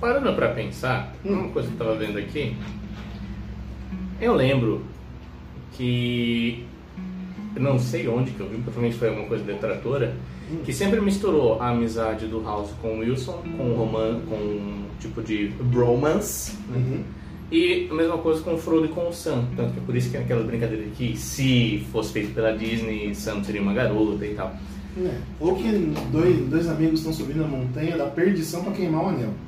parando 0.01 0.35
pra 0.35 0.49
pensar, 0.53 1.13
hum. 1.25 1.33
uma 1.33 1.49
coisa 1.51 1.69
que 1.69 1.75
eu 1.75 1.79
tava 1.79 1.97
vendo 1.97 2.19
aqui, 2.19 2.57
Eu 4.21 4.35
lembro 4.35 4.85
que. 5.73 6.67
Eu 7.57 7.63
Não 7.63 7.79
sei 7.79 8.09
onde 8.09 8.33
que 8.33 8.41
eu 8.41 8.49
vi, 8.49 8.57
provavelmente 8.57 8.97
foi 8.99 9.09
alguma 9.09 9.27
coisa 9.29 9.45
detratora, 9.45 10.15
que 10.65 10.73
sempre 10.73 11.01
misturou 11.01 11.61
a 11.61 11.69
amizade 11.71 12.27
do 12.27 12.43
House 12.43 12.71
com 12.83 12.97
o 12.97 12.99
Wilson, 13.01 13.43
com 13.57 13.63
o 13.65 14.23
com 14.29 14.35
um 14.37 14.85
tipo 15.01 15.23
de 15.23 15.49
bromance, 15.61 16.57
né? 16.69 17.01
E 17.53 17.87
a 17.91 17.95
mesma 17.95 18.19
coisa 18.19 18.43
com 18.43 18.55
o 18.55 18.59
Frodo 18.59 18.87
e 18.87 18.89
com 18.89 19.09
o 19.09 19.13
Sam. 19.13 19.45
Tanto 19.57 19.73
que 19.75 19.79
é 19.79 19.83
por 19.85 19.95
isso 19.97 20.11
que 20.11 20.17
é 20.17 20.21
aquela 20.21 20.43
brincadeira 20.43 20.83
de 20.85 20.91
que 20.91 21.17
se 21.17 21.87
fosse 21.93 22.13
feito 22.13 22.35
pela 22.35 22.57
Disney, 22.57 23.15
Sam 23.15 23.45
seria 23.45 23.63
uma 23.63 23.73
garota 23.75 24.27
e 24.27 24.35
tal. 24.35 24.55
É. 24.99 25.15
Ou 25.41 25.55
que 25.57 25.71
dois, 26.11 26.37
dois 26.49 26.69
amigos 26.69 27.01
estão 27.01 27.13
subindo 27.13 27.45
a 27.45 27.49
montanha 27.49 27.97
da 27.97 28.07
perdição 28.07 28.63
pra 28.65 28.73
queimar 28.73 29.05
o 29.05 29.09
anel. 29.09 29.31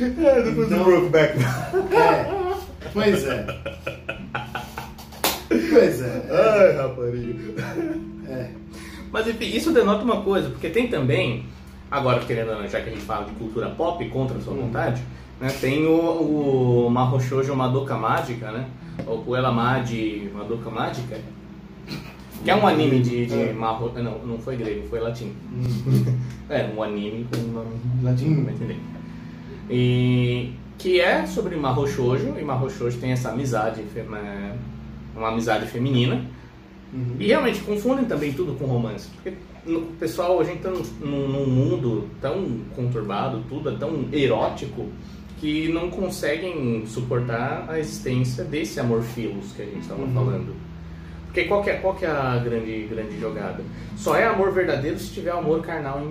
É, 0.00 0.42
depois 0.42 0.66
Então- 0.68 0.78
do 0.78 0.84
Brokeback. 0.84 1.38
É. 1.92 2.37
Pois 2.92 3.24
é. 3.24 3.46
Pois 5.48 6.02
é. 6.02 6.28
Ai, 6.30 6.76
rapariga. 6.76 7.62
É. 8.28 8.50
Mas 9.10 9.26
enfim, 9.26 9.46
isso 9.46 9.72
denota 9.72 10.04
uma 10.04 10.20
coisa, 10.22 10.50
porque 10.50 10.68
tem 10.68 10.88
também, 10.88 11.46
agora 11.90 12.20
querendo, 12.20 12.50
ou 12.50 12.60
não, 12.60 12.68
já 12.68 12.80
que 12.80 12.90
a 12.90 12.92
gente 12.92 13.04
fala 13.04 13.24
de 13.24 13.32
cultura 13.32 13.70
pop 13.70 14.06
contra 14.10 14.36
a 14.36 14.40
sua 14.40 14.54
vontade, 14.54 15.02
né, 15.40 15.48
tem 15.60 15.86
o, 15.86 16.86
o 16.86 16.90
Mahou 16.90 17.20
Shoujo 17.20 17.54
Madoka 17.54 17.94
Mágica, 17.96 18.50
né? 18.50 18.66
Ou 19.06 19.22
Puella 19.22 19.52
Magi 19.52 20.30
Madoka 20.34 20.68
Mágica, 20.68 21.16
que 22.44 22.50
é 22.50 22.54
um 22.54 22.66
anime 22.66 23.00
de, 23.00 23.26
de 23.26 23.34
É. 23.34 23.52
Mahou, 23.52 23.92
não, 23.94 24.18
não 24.18 24.38
foi 24.38 24.56
grego, 24.56 24.86
foi 24.88 25.00
latim. 25.00 25.32
é, 26.50 26.68
um 26.76 26.82
anime 26.82 27.26
com 27.30 27.38
um 27.38 27.52
nome 27.52 27.70
latino, 28.02 28.44
vai 28.44 28.54
entender. 28.54 28.78
E 29.70 30.52
que 30.78 31.00
é 31.00 31.26
sobre 31.26 31.56
Mahou 31.56 31.86
Shoujo, 31.86 32.34
e 32.38 32.44
Mahou 32.44 32.70
Shoujo 32.70 32.98
tem 32.98 33.10
essa 33.12 33.30
amizade, 33.30 33.82
né, 34.08 34.56
uma 35.16 35.28
amizade 35.28 35.66
feminina, 35.66 36.24
e 37.18 37.26
realmente 37.26 37.60
confundem 37.60 38.04
também 38.06 38.32
tudo 38.32 38.54
com 38.54 38.64
romance. 38.64 39.08
Porque 39.14 39.36
o 39.66 39.80
pessoal, 39.98 40.40
a 40.40 40.44
gente 40.44 40.60
tá 40.62 40.70
num, 40.70 41.28
num- 41.28 41.46
mundo 41.46 42.08
tão 42.20 42.60
conturbado, 42.74 43.42
tudo 43.48 43.70
é 43.70 43.76
tão 43.76 44.06
erótico, 44.12 44.86
que 45.38 45.68
não 45.68 45.90
conseguem 45.90 46.84
suportar 46.86 47.66
a 47.68 47.78
existência 47.78 48.42
desse 48.44 48.80
amor 48.80 49.02
filos 49.02 49.52
que 49.52 49.62
a 49.62 49.64
gente 49.66 49.80
estava 49.82 50.06
falando. 50.08 50.54
Porque 51.26 51.44
qual 51.44 51.62
que, 51.62 51.70
é, 51.70 51.74
qual 51.74 51.94
que 51.94 52.04
é 52.06 52.10
a 52.10 52.38
grande, 52.38 52.88
grande 52.90 53.20
jogada? 53.20 53.62
Só 53.96 54.16
é 54.16 54.26
amor 54.26 54.50
verdadeiro 54.52 54.98
se 54.98 55.12
tiver 55.12 55.30
amor 55.30 55.60
carnal 55.60 56.00
in- 56.00 56.04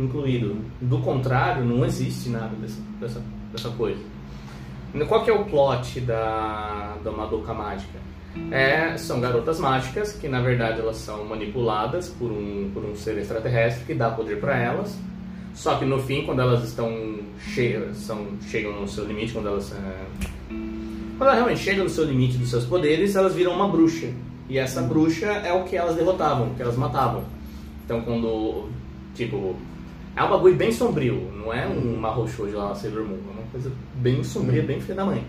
in- 0.00 0.04
incluído. 0.04 0.58
Do 0.80 0.98
contrário, 0.98 1.64
não 1.64 1.84
existe 1.84 2.28
nada 2.28 2.54
dessa, 2.60 2.80
dessa, 3.00 3.22
dessa 3.52 3.70
coisa. 3.70 4.00
Qual 5.06 5.22
que 5.22 5.30
é 5.30 5.34
o 5.34 5.44
plot 5.44 6.00
da, 6.00 6.96
da 7.04 7.12
Madoka 7.12 7.52
Mágica? 7.52 7.98
É, 8.50 8.96
são 8.96 9.20
garotas 9.20 9.58
mágicas 9.58 10.12
que 10.12 10.28
na 10.28 10.40
verdade 10.40 10.80
elas 10.80 10.96
são 10.96 11.24
manipuladas 11.24 12.08
por 12.08 12.30
um, 12.30 12.70
por 12.72 12.84
um 12.84 12.94
ser 12.94 13.18
extraterrestre 13.18 13.84
que 13.84 13.94
dá 13.94 14.10
poder 14.10 14.40
para 14.40 14.56
elas. 14.56 14.98
Só 15.54 15.76
que 15.76 15.84
no 15.84 15.98
fim, 15.98 16.24
quando 16.24 16.40
elas 16.40 16.62
estão 16.62 17.18
cheias, 17.40 17.96
são, 17.96 18.26
chegam 18.48 18.80
no 18.80 18.86
seu 18.86 19.04
limite, 19.04 19.32
quando 19.32 19.48
elas, 19.48 19.72
é, 19.72 20.06
quando 20.48 21.22
elas 21.22 21.34
realmente 21.34 21.60
chegam 21.60 21.84
no 21.84 21.90
seu 21.90 22.04
limite 22.04 22.38
dos 22.38 22.48
seus 22.48 22.64
poderes, 22.64 23.16
elas 23.16 23.34
viram 23.34 23.52
uma 23.52 23.66
bruxa. 23.68 24.06
E 24.48 24.56
essa 24.56 24.80
bruxa 24.80 25.26
é 25.26 25.52
o 25.52 25.64
que 25.64 25.76
elas 25.76 25.96
derrotavam, 25.96 26.48
o 26.48 26.54
que 26.54 26.62
elas 26.62 26.76
matavam. 26.76 27.24
Então 27.84 28.00
quando, 28.02 28.68
tipo, 29.14 29.56
é 30.18 30.24
um 30.24 30.30
bagulho 30.30 30.56
bem 30.56 30.72
sombrio, 30.72 31.30
não 31.34 31.52
é 31.52 31.66
um 31.66 31.96
marrochô 31.96 32.46
de 32.46 32.52
lá 32.52 32.74
Sailor 32.74 33.04
Moon, 33.04 33.18
é 33.28 33.32
uma 33.40 33.46
coisa 33.52 33.70
bem 33.94 34.22
sombria, 34.24 34.62
bem 34.62 34.80
filha 34.80 34.96
da 34.96 35.04
mãe. 35.04 35.24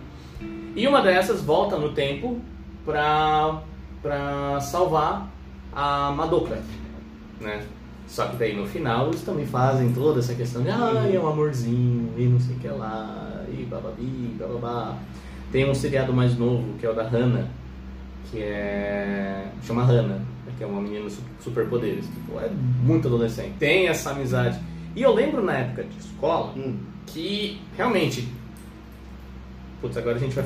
E 0.75 0.87
uma 0.87 1.01
dessas 1.01 1.41
volta 1.41 1.77
no 1.77 1.89
tempo 1.91 2.39
pra, 2.85 3.61
pra 4.01 4.59
salvar 4.61 5.29
a 5.73 6.11
Madoka, 6.11 6.59
né? 7.39 7.61
Só 8.07 8.25
que 8.25 8.37
daí 8.37 8.55
no 8.55 8.65
final 8.65 9.07
eles 9.09 9.21
também 9.21 9.45
fazem 9.45 9.91
toda 9.93 10.19
essa 10.19 10.33
questão 10.33 10.63
de 10.63 10.69
ah, 10.69 11.07
é 11.13 11.19
um 11.19 11.27
amorzinho 11.27 12.11
e 12.17 12.23
não 12.25 12.39
sei 12.39 12.55
o 12.55 12.59
que 12.59 12.67
lá, 12.67 13.43
e 13.51 13.63
bababi, 13.65 14.35
bababá. 14.39 14.95
Tem 15.51 15.69
um 15.69 15.75
seriado 15.75 16.11
mais 16.13 16.35
novo 16.37 16.73
que 16.79 16.85
é 16.85 16.89
o 16.89 16.93
da 16.93 17.03
Hannah, 17.03 17.45
que 18.31 18.39
é. 18.41 19.47
chama 19.63 19.83
Hannah, 19.83 20.19
que 20.57 20.63
é 20.63 20.67
uma 20.67 20.81
menina 20.81 21.09
su- 21.09 21.21
superpoderes. 21.39 22.05
Tipo, 22.05 22.39
é 22.39 22.49
muito 22.83 23.07
adolescente. 23.07 23.53
Tem 23.59 23.87
essa 23.87 24.11
amizade. 24.11 24.59
E 24.99 25.01
eu 25.01 25.13
lembro 25.13 25.41
na 25.41 25.53
época 25.53 25.85
de 25.85 25.97
escola 25.97 26.53
que 27.07 27.57
realmente. 27.77 28.27
Putz, 29.79 29.95
agora 29.95 30.17
a 30.17 30.19
gente 30.19 30.35
vai. 30.35 30.43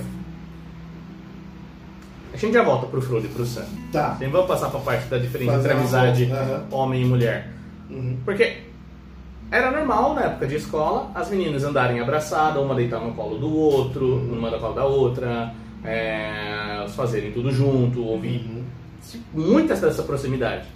A 2.32 2.38
gente 2.38 2.54
já 2.54 2.62
volta 2.62 2.86
pro 2.86 3.02
Frodo 3.02 3.26
e 3.26 3.30
pro 3.30 3.44
Sam. 3.48 3.66
Tá. 3.92 4.12
Sempre 4.12 4.28
vamos 4.28 4.48
passar 4.48 4.70
pra 4.70 4.80
parte 4.82 5.08
da 5.08 5.18
diferença 5.18 5.54
Fazer 5.54 5.70
entre 5.70 5.80
amizade 5.80 6.32
aham. 6.32 6.66
homem 6.70 7.02
e 7.02 7.06
mulher. 7.06 7.52
Uhum. 7.90 8.20
Porque 8.24 8.58
era 9.50 9.72
normal 9.72 10.14
na 10.14 10.22
época 10.22 10.46
de 10.46 10.58
escola 10.58 11.10
as 11.16 11.32
meninas 11.32 11.64
andarem 11.64 12.00
abraçadas, 12.00 12.62
uma 12.62 12.76
deitar 12.76 13.00
no 13.00 13.12
colo 13.16 13.40
do 13.40 13.52
outro, 13.52 14.20
uma 14.20 14.52
no 14.52 14.60
colo 14.60 14.76
da 14.76 14.86
outra, 14.86 15.52
é, 15.84 16.86
fazerem 16.90 17.32
tudo 17.32 17.50
junto, 17.50 18.06
ouvir 18.06 18.64
muitas 19.34 19.82
dessa 19.82 20.04
proximidade. 20.04 20.68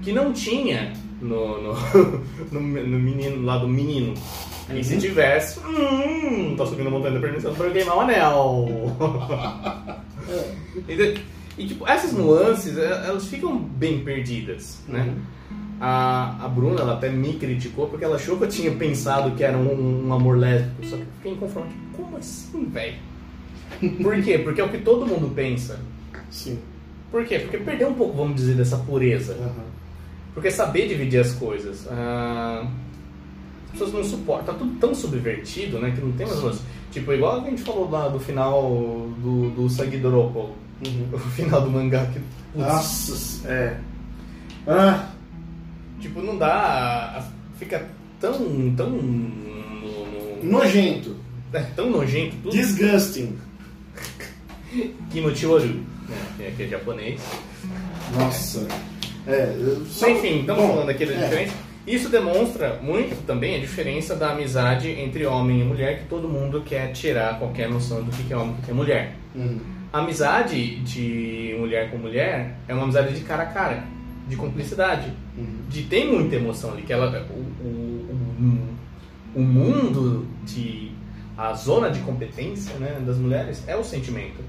Que 0.00 0.12
não 0.12 0.32
tinha 0.32 0.92
no, 1.20 1.62
no, 1.62 1.72
no, 2.52 2.60
no 2.60 2.98
menino, 2.98 3.44
lá 3.44 3.58
do 3.58 3.68
menino. 3.68 4.14
E 4.74 4.82
se 4.82 4.98
tivesse, 4.98 5.60
hum, 5.60 6.56
tá 6.56 6.66
subindo 6.66 6.88
a 6.88 6.90
montanha 6.90 7.14
da 7.14 7.20
permissão 7.20 7.54
pra 7.54 7.70
queimar 7.70 7.96
o 7.96 8.00
anel. 8.00 8.68
e, 10.88 11.20
e, 11.56 11.66
tipo, 11.68 11.86
essas 11.86 12.12
nuances, 12.12 12.76
eh, 12.76 13.04
elas 13.06 13.26
ficam 13.28 13.56
bem 13.56 14.00
perdidas, 14.00 14.82
né? 14.88 15.14
A, 15.80 16.44
a 16.44 16.48
Bruna, 16.48 16.80
ela 16.80 16.94
até 16.94 17.10
me 17.10 17.34
criticou 17.34 17.86
porque 17.86 18.04
ela 18.04 18.16
achou 18.16 18.36
que 18.38 18.44
eu 18.44 18.48
tinha 18.48 18.72
pensado 18.72 19.32
que 19.36 19.44
era 19.44 19.56
um, 19.56 20.08
um 20.08 20.12
amor 20.12 20.36
lésbico. 20.36 20.84
Só 20.84 20.96
que 20.96 21.02
eu 21.02 21.08
fiquei 21.16 21.32
em 21.32 21.36
confronto. 21.36 21.68
Como 21.92 22.16
assim, 22.16 22.64
velho? 22.64 22.96
Por 24.02 24.22
quê? 24.22 24.38
Porque 24.38 24.60
é 24.60 24.64
o 24.64 24.68
que 24.68 24.78
todo 24.78 25.06
mundo 25.06 25.32
pensa. 25.34 25.78
Sim. 26.30 26.58
Por 27.10 27.24
quê? 27.24 27.38
Porque 27.38 27.58
perdeu 27.58 27.88
um 27.88 27.94
pouco, 27.94 28.16
vamos 28.16 28.36
dizer, 28.36 28.54
dessa 28.54 28.78
pureza. 28.78 29.36
Porque 30.36 30.50
saber 30.50 30.86
dividir 30.86 31.18
as 31.20 31.32
coisas. 31.32 31.88
ah, 31.90 32.66
as 33.64 33.70
pessoas 33.72 33.92
não 33.94 34.04
suportam. 34.04 34.52
Tá 34.52 34.58
tudo 34.60 34.78
tão 34.78 34.94
subvertido, 34.94 35.78
né? 35.78 35.90
Que 35.92 36.00
não 36.02 36.12
tem 36.12 36.26
mais 36.26 36.40
lance. 36.42 36.60
Tipo, 36.92 37.12
igual 37.14 37.40
a 37.40 37.48
gente 37.50 37.62
falou 37.62 37.90
lá 37.90 38.06
do 38.08 38.20
final 38.20 38.60
do, 39.18 39.50
do 39.50 39.68
Sagidoropo. 39.70 40.50
O 41.10 41.18
final 41.18 41.62
do 41.62 41.70
mangá. 41.70 42.04
Que, 42.12 42.20
putz, 42.20 42.54
Nossa, 42.54 43.48
é. 43.48 43.80
Ah, 44.66 45.08
Tipo, 46.00 46.20
não 46.20 46.36
dá. 46.36 47.26
Fica 47.58 47.88
tão. 48.20 48.34
tão. 48.76 48.90
no- 48.90 49.02
no- 49.02 50.44
nojento. 50.44 51.16
É, 51.54 51.60
tão 51.74 51.88
nojento 51.90 52.36
tudo. 52.42 52.52
Disgusting. 52.54 53.38
Kimochi-oru, 55.10 55.64
né? 56.08 56.16
É, 56.40 56.52
que 56.56 56.64
é 56.64 56.68
japonês. 56.68 57.20
Nossa. 58.18 58.60
É, 58.60 58.95
eu- 59.34 59.84
só- 59.86 60.08
enfim, 60.08 60.40
estamos 60.40 60.62
Bom, 60.62 60.68
falando 60.74 60.90
aqui 60.90 61.04
da 61.06 61.12
é. 61.12 61.16
diferença. 61.24 61.54
Isso 61.86 62.08
demonstra 62.08 62.80
muito 62.82 63.24
também 63.26 63.54
a 63.56 63.60
diferença 63.60 64.16
da 64.16 64.30
amizade 64.32 64.90
entre 64.90 65.24
homem 65.24 65.60
e 65.60 65.64
mulher, 65.64 66.00
que 66.00 66.06
todo 66.06 66.28
mundo 66.28 66.62
quer 66.62 66.90
tirar 66.92 67.38
qualquer 67.38 67.68
noção 67.68 68.02
do 68.02 68.10
que 68.10 68.32
é 68.32 68.36
homem 68.36 68.56
e 68.60 68.64
que 68.64 68.70
é 68.70 68.74
mulher. 68.74 69.14
Uhum. 69.34 69.60
A 69.92 70.00
amizade 70.00 70.76
de 70.80 71.54
mulher 71.58 71.90
com 71.90 71.96
mulher 71.98 72.56
é 72.66 72.74
uma 72.74 72.82
amizade 72.82 73.14
de 73.14 73.20
cara 73.20 73.44
a 73.44 73.46
cara, 73.46 73.84
de 74.28 74.34
cumplicidade, 74.36 75.12
de 75.68 75.82
tem 75.84 76.10
muita 76.10 76.34
emoção 76.36 76.72
ali, 76.72 76.82
que 76.82 76.92
ela 76.92 77.08
o, 77.30 77.64
o, 77.64 78.68
o, 79.36 79.40
o 79.40 79.42
mundo 79.42 80.26
de 80.44 80.90
a 81.38 81.52
zona 81.52 81.88
de 81.90 82.00
competência 82.00 82.74
né, 82.78 83.00
das 83.06 83.16
mulheres 83.18 83.62
é 83.68 83.76
o 83.76 83.84
sentimento. 83.84 84.42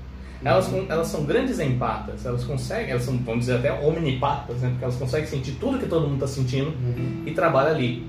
Elas, 0.43 0.68
con- 0.68 0.85
elas 0.88 1.07
são 1.07 1.23
grandes 1.26 1.59
empatas, 1.59 2.26
elas 2.26 2.43
conseguem, 2.43 2.91
elas 2.91 3.03
são, 3.03 3.18
vamos 3.18 3.41
dizer, 3.45 3.57
até 3.57 3.72
omnipatas, 3.73 4.57
né, 4.57 4.69
porque 4.69 4.84
elas 4.84 4.95
conseguem 4.95 5.27
sentir 5.27 5.53
tudo 5.59 5.80
que 5.80 5.88
todo 5.88 6.03
mundo 6.07 6.23
está 6.23 6.27
sentindo 6.27 6.73
e 7.26 7.31
trabalha 7.31 7.72
ali. 7.72 8.07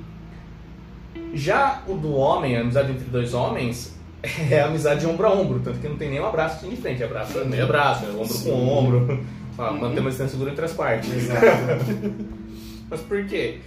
Já 1.34 1.82
o 1.86 1.94
do 1.94 2.14
homem, 2.14 2.56
a 2.56 2.60
amizade 2.60 2.92
entre 2.92 3.04
dois 3.06 3.34
homens, 3.34 3.94
é 4.50 4.60
a 4.60 4.66
amizade 4.66 5.00
de 5.00 5.06
ombro 5.06 5.26
a 5.26 5.32
ombro, 5.32 5.60
tanto 5.60 5.78
que 5.78 5.88
não 5.88 5.96
tem 5.96 6.10
nenhum 6.10 6.26
abraço 6.26 6.56
assim 6.56 6.70
de 6.70 6.76
frente, 6.76 7.02
abraço 7.02 7.38
é 7.38 7.44
meio 7.44 7.64
abraço, 7.64 8.04
é 8.04 8.08
ombro 8.10 8.26
Sim. 8.34 8.50
com 8.50 8.68
ombro, 8.68 9.24
para 9.56 9.72
manter 9.72 10.00
uma 10.00 10.10
distância 10.10 10.32
segura 10.32 10.50
entre 10.50 10.64
as 10.64 10.72
partes. 10.72 11.10
Mas 12.90 13.00
por 13.00 13.24
quê? 13.26 13.58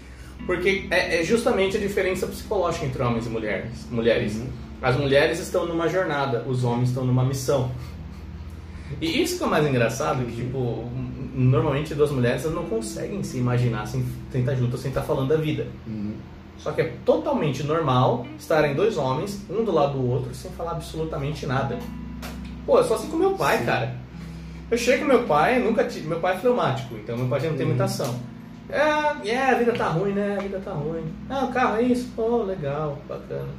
Porque 0.46 0.88
é, 0.90 1.20
é 1.22 1.24
justamente 1.24 1.78
a 1.78 1.80
diferença 1.80 2.26
psicológica 2.28 2.86
entre 2.86 3.02
homens 3.04 3.26
e 3.26 3.30
mulheres. 3.30 3.72
mulheres. 3.92 4.42
As 4.82 4.98
mulheres 4.98 5.40
estão 5.40 5.68
numa 5.68 5.88
jornada, 5.88 6.44
os 6.48 6.64
homens 6.64 6.90
estão 6.90 7.06
numa 7.06 7.24
missão. 7.24 7.72
E 9.00 9.22
isso 9.22 9.38
que 9.38 9.44
é 9.44 9.48
o 9.48 9.50
mais 9.50 9.66
engraçado, 9.66 10.26
que 10.26 10.36
tipo, 10.36 10.90
normalmente 11.34 11.96
duas 11.96 12.12
mulheres 12.12 12.44
não 12.46 12.66
conseguem 12.66 13.24
se 13.24 13.38
imaginar 13.38 13.86
sem 13.86 14.06
tentar 14.32 14.56
juntas, 14.56 14.80
sem 14.80 14.90
estar 14.90 15.02
falando 15.02 15.30
da 15.30 15.38
vida. 15.38 15.68
Só 16.58 16.72
que 16.72 16.82
é 16.82 16.94
totalmente 17.04 17.64
normal 17.64 18.26
estarem 18.38 18.76
dois 18.76 18.98
homens, 18.98 19.44
um 19.50 19.64
do 19.64 19.72
lado 19.72 19.94
do 19.94 20.08
outro, 20.08 20.34
sem 20.34 20.52
falar 20.52 20.72
absolutamente 20.72 21.46
nada. 21.46 21.80
Pô, 22.66 22.78
eu 22.78 22.84
sou 22.84 22.96
assim 22.96 23.10
com 23.10 23.18
meu 23.18 23.34
pai, 23.34 23.66
cara. 23.66 23.96
Eu 24.70 24.78
chego 24.78 25.02
com 25.02 25.08
meu 25.08 25.24
pai, 25.24 25.60
nunca 25.60 25.84
tive. 25.84 26.08
Meu 26.08 26.20
pai 26.20 26.36
é 26.36 26.38
fleumático, 26.38 26.96
então 26.96 27.18
meu 27.18 27.28
pai 27.28 27.40
já 27.40 27.50
não 27.50 27.58
tem 27.58 27.66
muita 27.66 27.86
ação. 27.86 28.16
É, 28.70 29.30
é, 29.30 29.50
a 29.50 29.56
vida 29.56 29.74
tá 29.74 29.90
ruim, 29.90 30.14
né? 30.14 30.38
A 30.38 30.42
vida 30.42 30.62
tá 30.64 30.72
ruim. 30.72 31.04
Ah, 31.30 31.46
o 31.46 31.52
carro 31.52 31.78
é 31.78 31.82
isso? 31.82 32.10
Pô, 32.16 32.44
legal, 32.44 32.98
bacana. 33.10 33.50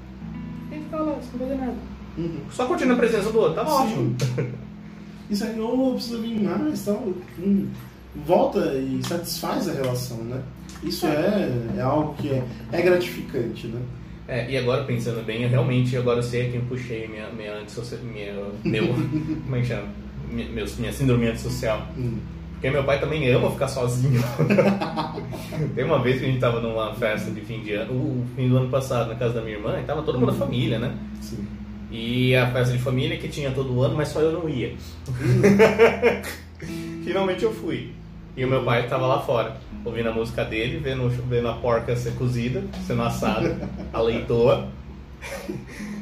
E 0.70 0.76
fica 0.76 0.96
lá, 0.96 1.14
sem 1.20 1.38
fazer 1.38 1.54
nada. 1.56 1.74
Uhum. 2.16 2.40
Só 2.50 2.66
curtindo 2.66 2.92
a 2.92 2.96
presença 2.96 3.30
do 3.30 3.38
outro, 3.40 3.54
tava 3.54 3.70
Sim. 3.70 3.76
ótimo. 3.76 4.16
Isso 5.32 5.44
aí, 5.44 5.58
ou 5.58 5.94
precisa 5.94 6.18
vir 6.18 6.40
mais, 6.42 6.84
tal. 6.84 7.02
hum, 7.38 7.66
volta 8.26 8.60
e 8.74 9.00
satisfaz 9.02 9.68
a 9.68 9.72
relação, 9.72 10.18
né? 10.18 10.42
Isso 10.82 11.06
é, 11.06 11.50
é 11.78 11.80
algo 11.80 12.14
que 12.14 12.28
é, 12.28 12.44
é 12.72 12.82
gratificante, 12.82 13.66
né? 13.68 13.80
É, 14.28 14.50
e 14.50 14.56
agora 14.56 14.84
pensando 14.84 15.24
bem, 15.24 15.42
eu 15.42 15.48
realmente 15.48 15.96
agora 15.96 16.18
eu 16.18 16.22
sei 16.22 16.46
a 16.46 16.50
quem 16.50 16.60
eu 16.60 16.66
puxei 16.66 17.08
minha, 17.08 17.28
minha, 17.30 17.54
antissocial, 17.54 18.00
minha 18.02 18.34
meu, 18.64 18.88
como 19.44 19.56
é 19.56 19.60
que 19.60 19.66
chama? 19.66 19.88
Minha, 20.30 20.48
meus- 20.50 20.76
minha 20.76 20.92
síndrome 20.92 21.26
antissocial. 21.26 21.86
Hum. 21.96 22.18
Porque 22.52 22.70
meu 22.70 22.84
pai 22.84 23.00
também 23.00 23.28
ama 23.30 23.50
ficar 23.50 23.66
sozinho. 23.68 24.22
Tem 25.74 25.84
uma 25.84 25.98
vez 26.00 26.18
que 26.20 26.24
a 26.26 26.28
gente 26.28 26.38
tava 26.40 26.60
numa 26.60 26.94
festa 26.94 27.30
de 27.30 27.40
fim 27.40 27.60
de 27.60 27.72
ano, 27.74 27.92
o 27.92 28.24
fim 28.36 28.48
do 28.48 28.56
ano 28.56 28.68
passado, 28.70 29.08
na 29.08 29.14
casa 29.16 29.34
da 29.34 29.40
minha 29.42 29.56
irmã, 29.56 29.80
e 29.80 29.84
tava 29.84 30.02
todo 30.02 30.18
mundo 30.18 30.30
da 30.32 30.38
família, 30.38 30.78
né? 30.78 30.94
Sim. 31.20 31.44
E 31.92 32.34
a 32.34 32.50
festa 32.50 32.72
de 32.72 32.82
família 32.82 33.18
que 33.18 33.28
tinha 33.28 33.50
todo 33.50 33.82
ano, 33.82 33.94
mas 33.94 34.08
só 34.08 34.20
eu 34.20 34.32
não 34.32 34.48
ia. 34.48 34.74
Finalmente 37.04 37.42
eu 37.42 37.52
fui. 37.52 37.92
E 38.34 38.42
o 38.44 38.48
meu 38.48 38.64
pai 38.64 38.88
tava 38.88 39.06
lá 39.06 39.20
fora, 39.20 39.58
ouvindo 39.84 40.08
a 40.08 40.12
música 40.12 40.42
dele, 40.42 40.78
vendo, 40.78 41.06
vendo 41.28 41.48
a 41.48 41.52
porca 41.52 41.94
ser 41.94 42.14
cozida, 42.14 42.64
sendo 42.86 43.02
assada, 43.02 43.68
a 43.92 44.00
leitoa. 44.00 44.68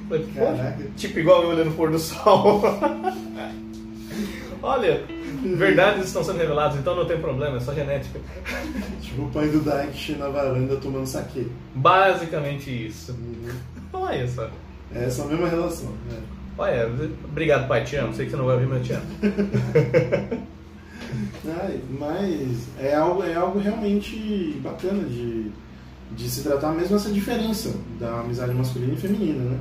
Falei, 0.08 0.26
"Pô, 0.32 0.44
Caraca. 0.44 0.86
Tipo 0.96 1.18
igual 1.18 1.42
eu 1.42 1.48
olhando 1.48 1.70
o 1.70 1.74
pôr 1.74 1.90
do 1.90 1.98
sol. 1.98 2.62
Olha, 4.62 5.02
verdades 5.56 6.06
estão 6.06 6.22
sendo 6.22 6.38
reveladas, 6.38 6.78
então 6.78 6.94
não 6.94 7.04
tem 7.04 7.18
problema, 7.18 7.56
é 7.56 7.60
só 7.60 7.74
genética. 7.74 8.20
Tipo 9.00 9.22
o 9.22 9.30
pai 9.30 9.48
do 9.48 9.60
Daik 9.60 10.12
na 10.12 10.28
varanda 10.28 10.76
tomando 10.76 11.06
saque. 11.06 11.50
Basicamente 11.74 12.86
isso. 12.86 13.12
Uhum. 13.12 13.50
Olha 13.92 14.28
só. 14.28 14.48
É 14.94 15.04
essa 15.04 15.24
mesma 15.24 15.48
relação. 15.48 15.90
né? 16.08 16.18
Olha, 16.58 16.90
obrigado 17.24 17.68
pai, 17.68 17.84
te 17.84 17.96
amo. 17.96 18.12
Sei 18.12 18.26
que 18.26 18.30
você 18.30 18.36
não 18.36 18.46
vai 18.46 18.54
ouvir, 18.56 18.68
mas 18.68 18.86
te 18.86 18.92
amo. 18.92 19.06
Ai, 21.62 21.80
mas 21.98 22.68
é 22.78 22.94
algo, 22.94 23.22
é 23.22 23.34
algo 23.34 23.58
realmente 23.58 24.60
bacana 24.62 25.02
de, 25.04 25.50
de 26.14 26.28
se 26.28 26.42
tratar 26.42 26.72
mesmo 26.72 26.96
essa 26.96 27.10
diferença 27.10 27.74
da 27.98 28.20
amizade 28.20 28.54
masculina 28.54 28.92
e 28.92 28.96
feminina, 28.96 29.42
né? 29.42 29.58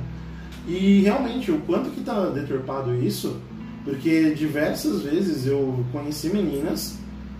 E 0.68 1.00
realmente, 1.00 1.50
o 1.50 1.58
quanto 1.60 1.90
que 1.90 2.02
tá 2.02 2.26
deturpado 2.26 2.94
isso, 2.94 3.40
porque 3.84 4.34
diversas 4.34 5.02
vezes 5.02 5.46
eu 5.46 5.84
conheci 5.90 6.28
meninas 6.28 6.98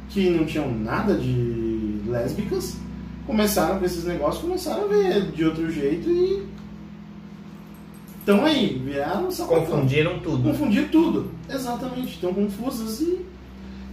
que 0.09 0.31
não 0.31 0.45
tinham 0.47 0.73
nada 0.73 1.15
de 1.15 2.01
lésbicas, 2.07 2.77
começaram 3.27 3.79
com 3.79 3.85
esses 3.85 4.05
negócios, 4.05 4.43
começaram 4.43 4.85
a 4.85 4.89
ver 4.89 5.31
de 5.33 5.45
outro 5.45 5.71
jeito 5.71 6.09
e 6.09 6.47
estão 8.21 8.45
aí, 8.45 8.81
viraram 8.85 9.31
sapatão. 9.31 9.65
Confundiram 9.67 10.19
tudo. 10.21 10.43
Confundir 10.45 10.89
tudo, 10.91 11.31
exatamente. 11.49 12.15
Estão 12.15 12.33
confusas 12.33 13.01
e, 13.01 13.25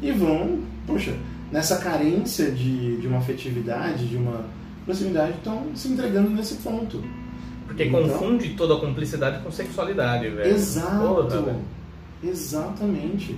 e 0.01 0.11
vão, 0.11 0.59
poxa, 0.85 1.13
nessa 1.51 1.77
carência 1.77 2.51
de, 2.51 2.97
de 2.97 3.07
uma 3.07 3.17
afetividade, 3.17 4.05
de 4.07 4.15
uma 4.17 4.45
proximidade, 4.85 5.31
estão 5.33 5.63
se 5.75 5.87
entregando 5.89 6.29
nesse 6.29 6.55
ponto. 6.55 7.01
Porque 7.65 7.83
Então- 7.85 8.03
confunde 8.03 8.49
toda 8.51 8.75
a 8.75 8.79
cumplicidade 8.79 9.43
com 9.43 9.51
sexualidade, 9.51 10.29
velho. 10.29 10.55
Exato, 10.55 11.27
velho. 11.43 11.59
exatamente. 12.23 13.37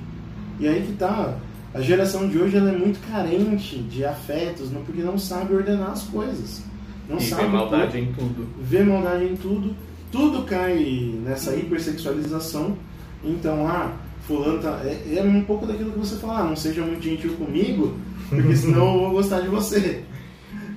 E 0.60 0.68
aí 0.68 0.82
que 0.86 0.94
tá, 0.94 1.36
a 1.74 1.82
geração 1.82 2.28
de 2.28 2.38
hoje 2.38 2.58
ela 2.58 2.70
é 2.72 2.78
muito 2.78 3.00
carente 3.12 3.78
de 3.78 4.04
afetos, 4.06 4.72
não, 4.72 4.84
porque 4.84 5.02
não 5.02 5.18
sabe 5.18 5.54
ordenar 5.54 5.92
as 5.92 6.04
coisas. 6.04 6.64
Não 7.08 7.18
E 7.18 7.22
sabe 7.24 7.44
vê 7.44 7.48
maldade 7.50 7.92
pôr- 7.92 8.02
em 8.02 8.14
tudo. 8.14 8.48
vê 8.62 8.84
maldade 8.84 9.24
em 9.26 9.36
tudo, 9.36 9.76
tudo 10.12 10.44
cai 10.44 11.14
nessa 11.24 11.56
hipersexualização. 11.56 12.78
Então, 13.24 13.68
ah, 13.68 13.94
fulano 14.28 14.60
tá. 14.60 14.82
É, 14.84 15.18
é 15.18 15.24
um 15.24 15.44
pouco 15.44 15.66
daquilo 15.66 15.92
que 15.92 16.00
você 16.00 16.16
fala, 16.18 16.40
ah, 16.40 16.44
não 16.46 16.56
seja 16.56 16.82
muito 16.82 17.02
gentil 17.02 17.36
comigo, 17.36 17.98
porque 18.30 18.56
senão 18.58 18.94
eu 18.94 19.00
vou 19.02 19.12
gostar 19.12 19.42
de 19.42 19.48
você. 19.48 20.04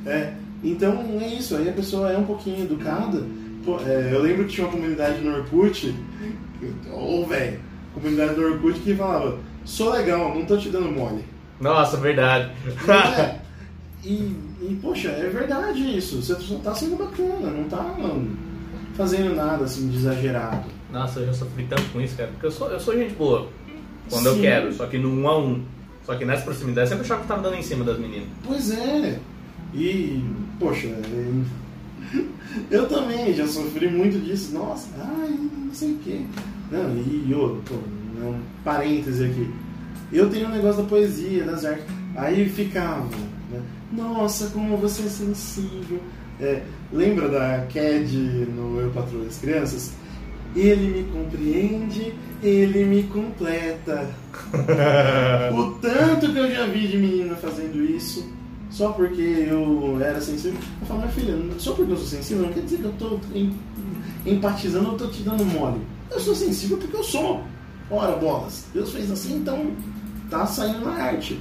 É, 0.06 0.32
então 0.64 1.20
é 1.20 1.26
isso, 1.28 1.56
aí 1.56 1.68
a 1.68 1.72
pessoa 1.72 2.10
é 2.10 2.16
um 2.16 2.24
pouquinho 2.24 2.64
educada. 2.64 3.22
Pô, 3.64 3.78
é, 3.80 4.10
eu 4.12 4.22
lembro 4.22 4.44
que 4.44 4.54
tinha 4.54 4.66
uma 4.66 4.72
comunidade 4.72 5.20
no 5.20 5.36
Orkut, 5.36 5.94
ô 6.92 7.24
velho, 7.26 7.60
comunidade 7.94 8.34
do 8.34 8.42
Orkut 8.42 8.80
que 8.80 8.94
falava, 8.94 9.38
sou 9.64 9.92
legal, 9.92 10.34
não 10.34 10.44
tô 10.44 10.56
te 10.56 10.68
dando 10.68 10.90
mole. 10.90 11.24
Nossa, 11.60 11.96
verdade. 11.96 12.50
É, 12.88 13.36
e, 14.04 14.34
e, 14.62 14.78
poxa, 14.82 15.10
é 15.10 15.28
verdade 15.28 15.96
isso. 15.96 16.20
Você 16.20 16.34
só 16.34 16.56
tá 16.56 16.74
sendo 16.74 16.96
bacana, 16.96 17.50
não 17.50 17.64
tá 17.64 17.94
fazendo 18.94 19.34
nada 19.34 19.64
assim 19.64 19.88
de 19.88 19.96
exagerado. 19.96 20.64
Nossa, 20.92 21.20
eu 21.20 21.26
já 21.26 21.34
sofri 21.34 21.64
tanto 21.64 21.84
com 21.92 22.00
isso, 22.00 22.16
cara. 22.16 22.30
Porque 22.30 22.46
eu 22.46 22.50
sou, 22.50 22.68
eu 22.68 22.80
sou 22.80 22.94
gente 22.94 23.14
boa. 23.14 23.48
Quando 24.10 24.26
eu 24.26 24.34
Sim. 24.34 24.40
quero, 24.42 24.72
só 24.74 24.86
que 24.86 24.98
no 24.98 25.08
um 25.08 25.28
a 25.28 25.38
um. 25.38 25.62
Só 26.04 26.16
que 26.16 26.24
nessa 26.24 26.42
proximidade, 26.42 26.86
eu 26.86 26.88
sempre 26.88 27.04
achava 27.04 27.22
que 27.22 27.28
tava 27.28 27.42
dando 27.42 27.56
em 27.56 27.62
cima 27.62 27.84
das 27.84 27.98
meninas. 27.98 28.28
Pois 28.44 28.70
é. 28.72 29.18
E, 29.72 30.22
poxa, 30.58 30.88
é, 30.88 31.32
eu 32.70 32.88
também 32.88 33.32
já 33.34 33.46
sofri 33.46 33.88
muito 33.88 34.18
disso. 34.18 34.52
Nossa, 34.52 34.88
ai, 34.98 35.30
não 35.30 35.72
sei 35.72 35.92
o 35.92 35.98
quê. 35.98 36.20
Não, 36.70 36.96
e 36.96 37.32
outro, 37.34 37.62
pô, 37.66 38.26
um 38.26 38.40
parêntese 38.64 39.24
aqui. 39.24 39.50
Eu 40.12 40.28
tenho 40.28 40.48
um 40.48 40.50
negócio 40.50 40.82
da 40.82 40.88
poesia, 40.88 41.44
das 41.44 41.64
artes. 41.64 41.86
Aí 42.16 42.48
ficava, 42.48 43.08
né? 43.50 43.62
Nossa, 43.92 44.48
como 44.48 44.76
você 44.76 45.02
é 45.02 45.08
sensível. 45.08 46.00
É, 46.40 46.62
lembra 46.92 47.28
da 47.28 47.66
Cad 47.72 48.12
no 48.54 48.80
Eu 48.80 48.90
Patrulho 48.90 49.24
das 49.24 49.38
Crianças? 49.38 49.92
Ele 50.54 50.88
me 50.98 51.04
compreende, 51.12 52.14
ele 52.42 52.84
me 52.84 53.04
completa. 53.04 54.10
o 55.54 55.70
tanto 55.80 56.30
que 56.32 56.38
eu 56.38 56.50
já 56.54 56.66
vi 56.66 56.88
de 56.88 56.98
menina 56.98 57.34
fazendo 57.36 57.82
isso, 57.82 58.28
só 58.70 58.92
porque 58.92 59.20
eu 59.48 59.98
era 60.00 60.20
sensível. 60.20 60.58
Eu 60.80 60.86
falo, 60.86 61.00
minha 61.00 61.12
filha, 61.12 61.38
só 61.58 61.72
porque 61.72 61.92
eu 61.92 61.96
sou 61.96 62.06
sensível 62.06 62.44
não 62.46 62.52
quer 62.52 62.62
dizer 62.64 62.78
que 62.78 62.84
eu 62.84 62.92
tô 62.98 63.18
em- 63.34 63.56
empatizando 64.26 64.90
ou 64.90 64.96
tô 64.96 65.06
te 65.08 65.22
dando 65.22 65.44
mole. 65.44 65.80
Eu 66.10 66.20
sou 66.20 66.34
sensível 66.34 66.76
porque 66.76 66.96
eu 66.96 67.04
sou. 67.04 67.42
Ora, 67.90 68.16
bolas, 68.16 68.66
Deus 68.74 68.92
fez 68.92 69.10
assim, 69.10 69.36
então 69.36 69.70
tá 70.30 70.44
saindo 70.46 70.80
na 70.84 70.92
arte. 70.92 71.38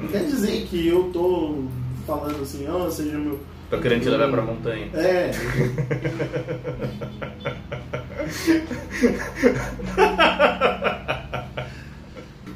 Não 0.00 0.08
quer 0.08 0.24
dizer 0.24 0.66
que 0.68 0.86
eu 0.86 1.10
tô 1.12 1.64
falando 2.06 2.42
assim, 2.42 2.66
ó, 2.68 2.88
seja 2.90 3.18
meu. 3.18 3.38
Tô 3.70 3.78
querendo 3.78 4.02
te 4.02 4.08
levar 4.08 4.30
pra 4.30 4.42
montanha. 4.42 4.88
É. 4.94 5.30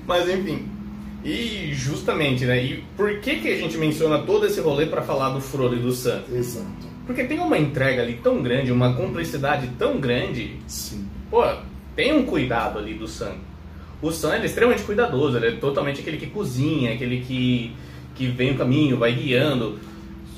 Mas 0.07 0.29
enfim. 0.29 0.69
E 1.25 1.71
justamente, 1.73 2.45
né? 2.45 2.63
E 2.63 2.85
por 2.97 3.21
que, 3.21 3.37
que 3.37 3.49
a 3.49 3.57
gente 3.57 3.77
menciona 3.77 4.19
todo 4.21 4.47
esse 4.47 4.61
rolê 4.61 4.87
pra 4.87 5.03
falar 5.03 5.31
do 5.31 5.41
Frodo 5.41 5.77
e 5.77 5.79
do 5.79 5.93
Sam? 5.93 6.23
Exato. 6.33 6.91
Porque 7.07 7.25
tem 7.25 7.39
uma 7.39 7.59
entrega 7.59 8.03
ali 8.03 8.15
tão 8.23 8.43
grande, 8.43 8.73
uma 8.73 8.95
cumplicidade 8.95 9.69
tão 9.79 9.99
grande. 9.99 10.57
Sim. 10.67 11.07
Pô, 11.31 11.45
tem 11.95 12.13
um 12.13 12.25
cuidado 12.25 12.79
ali 12.79 12.95
do 12.95 13.07
Sam. 13.07 13.35
O 14.01 14.11
Sam 14.11 14.35
ele 14.35 14.45
é 14.45 14.47
extremamente 14.47 14.85
cuidadoso, 14.85 15.37
ele 15.37 15.49
é 15.49 15.53
totalmente 15.53 16.01
aquele 16.01 16.17
que 16.17 16.27
cozinha, 16.27 16.95
aquele 16.95 17.21
que, 17.21 17.73
que 18.15 18.27
vem 18.29 18.53
o 18.53 18.57
caminho, 18.57 18.97
vai 18.97 19.13
guiando. 19.13 19.79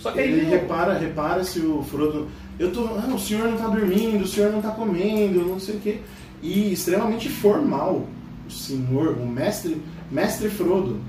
Só 0.03 0.11
que 0.11 0.19
Ele 0.21 0.41
ele 0.41 0.51
repara, 0.51 0.99
repara 0.99 1.45
se 1.45 1.61
o 1.61 1.83
Frodo. 1.85 2.27
Eu 2.59 2.73
tô. 2.73 2.81
Ah, 2.85 3.09
o 3.15 3.19
senhor 3.19 3.49
não 3.49 3.57
tá 3.57 3.69
dormindo, 3.69 4.25
o 4.25 4.27
senhor 4.27 4.51
não 4.53 4.61
tá 4.61 4.71
comendo, 4.71 5.47
não 5.47 5.61
sei 5.61 5.77
o 5.77 5.81
quê. 5.81 5.99
E 6.43 6.73
extremamente 6.73 7.29
formal. 7.29 8.07
O 8.47 8.51
senhor, 8.51 9.17
o 9.19 9.27
mestre. 9.27 9.81
Mestre 10.11 10.49
Frodo. 10.51 11.01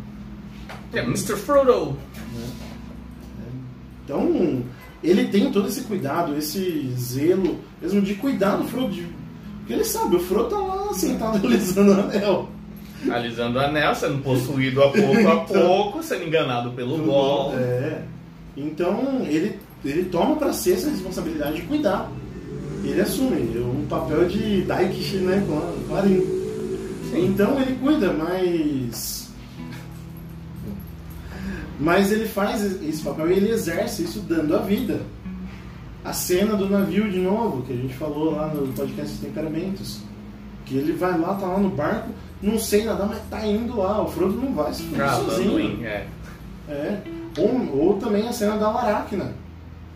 É, 0.93 0.99
Mr. 1.01 1.35
Frodo! 1.35 1.97
Então, 4.05 4.61
ele 5.03 5.25
tem 5.27 5.51
todo 5.51 5.67
esse 5.67 5.81
cuidado, 5.81 6.35
esse 6.37 6.91
zelo, 6.97 7.57
mesmo 7.81 8.01
de 8.01 8.15
cuidar 8.15 8.57
do 8.57 8.65
Frodo. 8.65 8.91
de- 8.93 9.07
Porque 9.59 9.73
ele 9.73 9.83
sabe, 9.83 10.15
o 10.17 10.19
Frodo 10.19 10.49
tá 10.49 10.57
lá 10.57 10.93
sentado 10.93 11.37
alisando 11.45 11.91
o 11.91 11.99
anel. 12.01 12.49
Alisando 13.09 13.57
o 13.57 13.61
anel, 13.61 13.95
sendo 13.95 14.21
possuído 14.23 14.81
a 14.83 14.89
pouco 14.89 15.27
a 15.27 15.35
pouco, 15.43 16.03
sendo 16.03 16.23
enganado 16.25 16.71
pelo 16.71 16.97
Gol. 16.99 17.53
É. 17.57 18.01
Então, 18.55 19.21
ele, 19.25 19.59
ele 19.83 20.05
toma 20.05 20.35
pra 20.35 20.53
si 20.53 20.73
essa 20.73 20.89
responsabilidade 20.89 21.55
de 21.55 21.61
cuidar. 21.63 22.11
Ele 22.83 23.01
assume 23.01 23.57
um 23.59 23.85
papel 23.87 24.27
de 24.27 24.61
Daikishi, 24.63 25.17
né? 25.17 25.43
Claro. 25.87 26.09
Então 27.15 27.59
ele 27.61 27.77
cuida, 27.81 28.11
mas. 28.11 29.31
Mas 31.79 32.11
ele 32.11 32.25
faz 32.27 32.81
esse 32.81 33.01
papel 33.01 33.29
e 33.31 33.33
ele 33.33 33.51
exerce 33.51 34.03
isso 34.03 34.19
dando 34.21 34.55
a 34.55 34.59
vida. 34.59 35.01
A 36.03 36.11
cena 36.11 36.55
do 36.55 36.69
navio 36.69 37.09
de 37.09 37.19
novo, 37.19 37.61
que 37.63 37.73
a 37.73 37.75
gente 37.75 37.93
falou 37.93 38.31
lá 38.31 38.47
no 38.47 38.67
podcast 38.73 39.17
Temperamentos. 39.19 40.01
Que 40.65 40.75
ele 40.77 40.93
vai 40.93 41.17
lá, 41.17 41.35
tá 41.35 41.45
lá 41.45 41.59
no 41.59 41.69
barco, 41.69 42.09
não 42.41 42.57
sei 42.57 42.85
nadar, 42.85 43.07
mas 43.07 43.19
tá 43.29 43.45
indo 43.45 43.77
lá. 43.77 44.01
O 44.01 44.07
Frodo 44.07 44.35
não 44.35 44.53
vai 44.53 44.73
se 44.73 44.85
Ah, 44.99 45.15
sozinho. 45.15 45.85
É. 45.85 46.07
É. 46.69 47.01
Ou, 47.37 47.79
ou 47.87 47.97
também 47.99 48.27
a 48.27 48.33
cena 48.33 48.57
da 48.57 48.69
Laracna. 48.71 49.33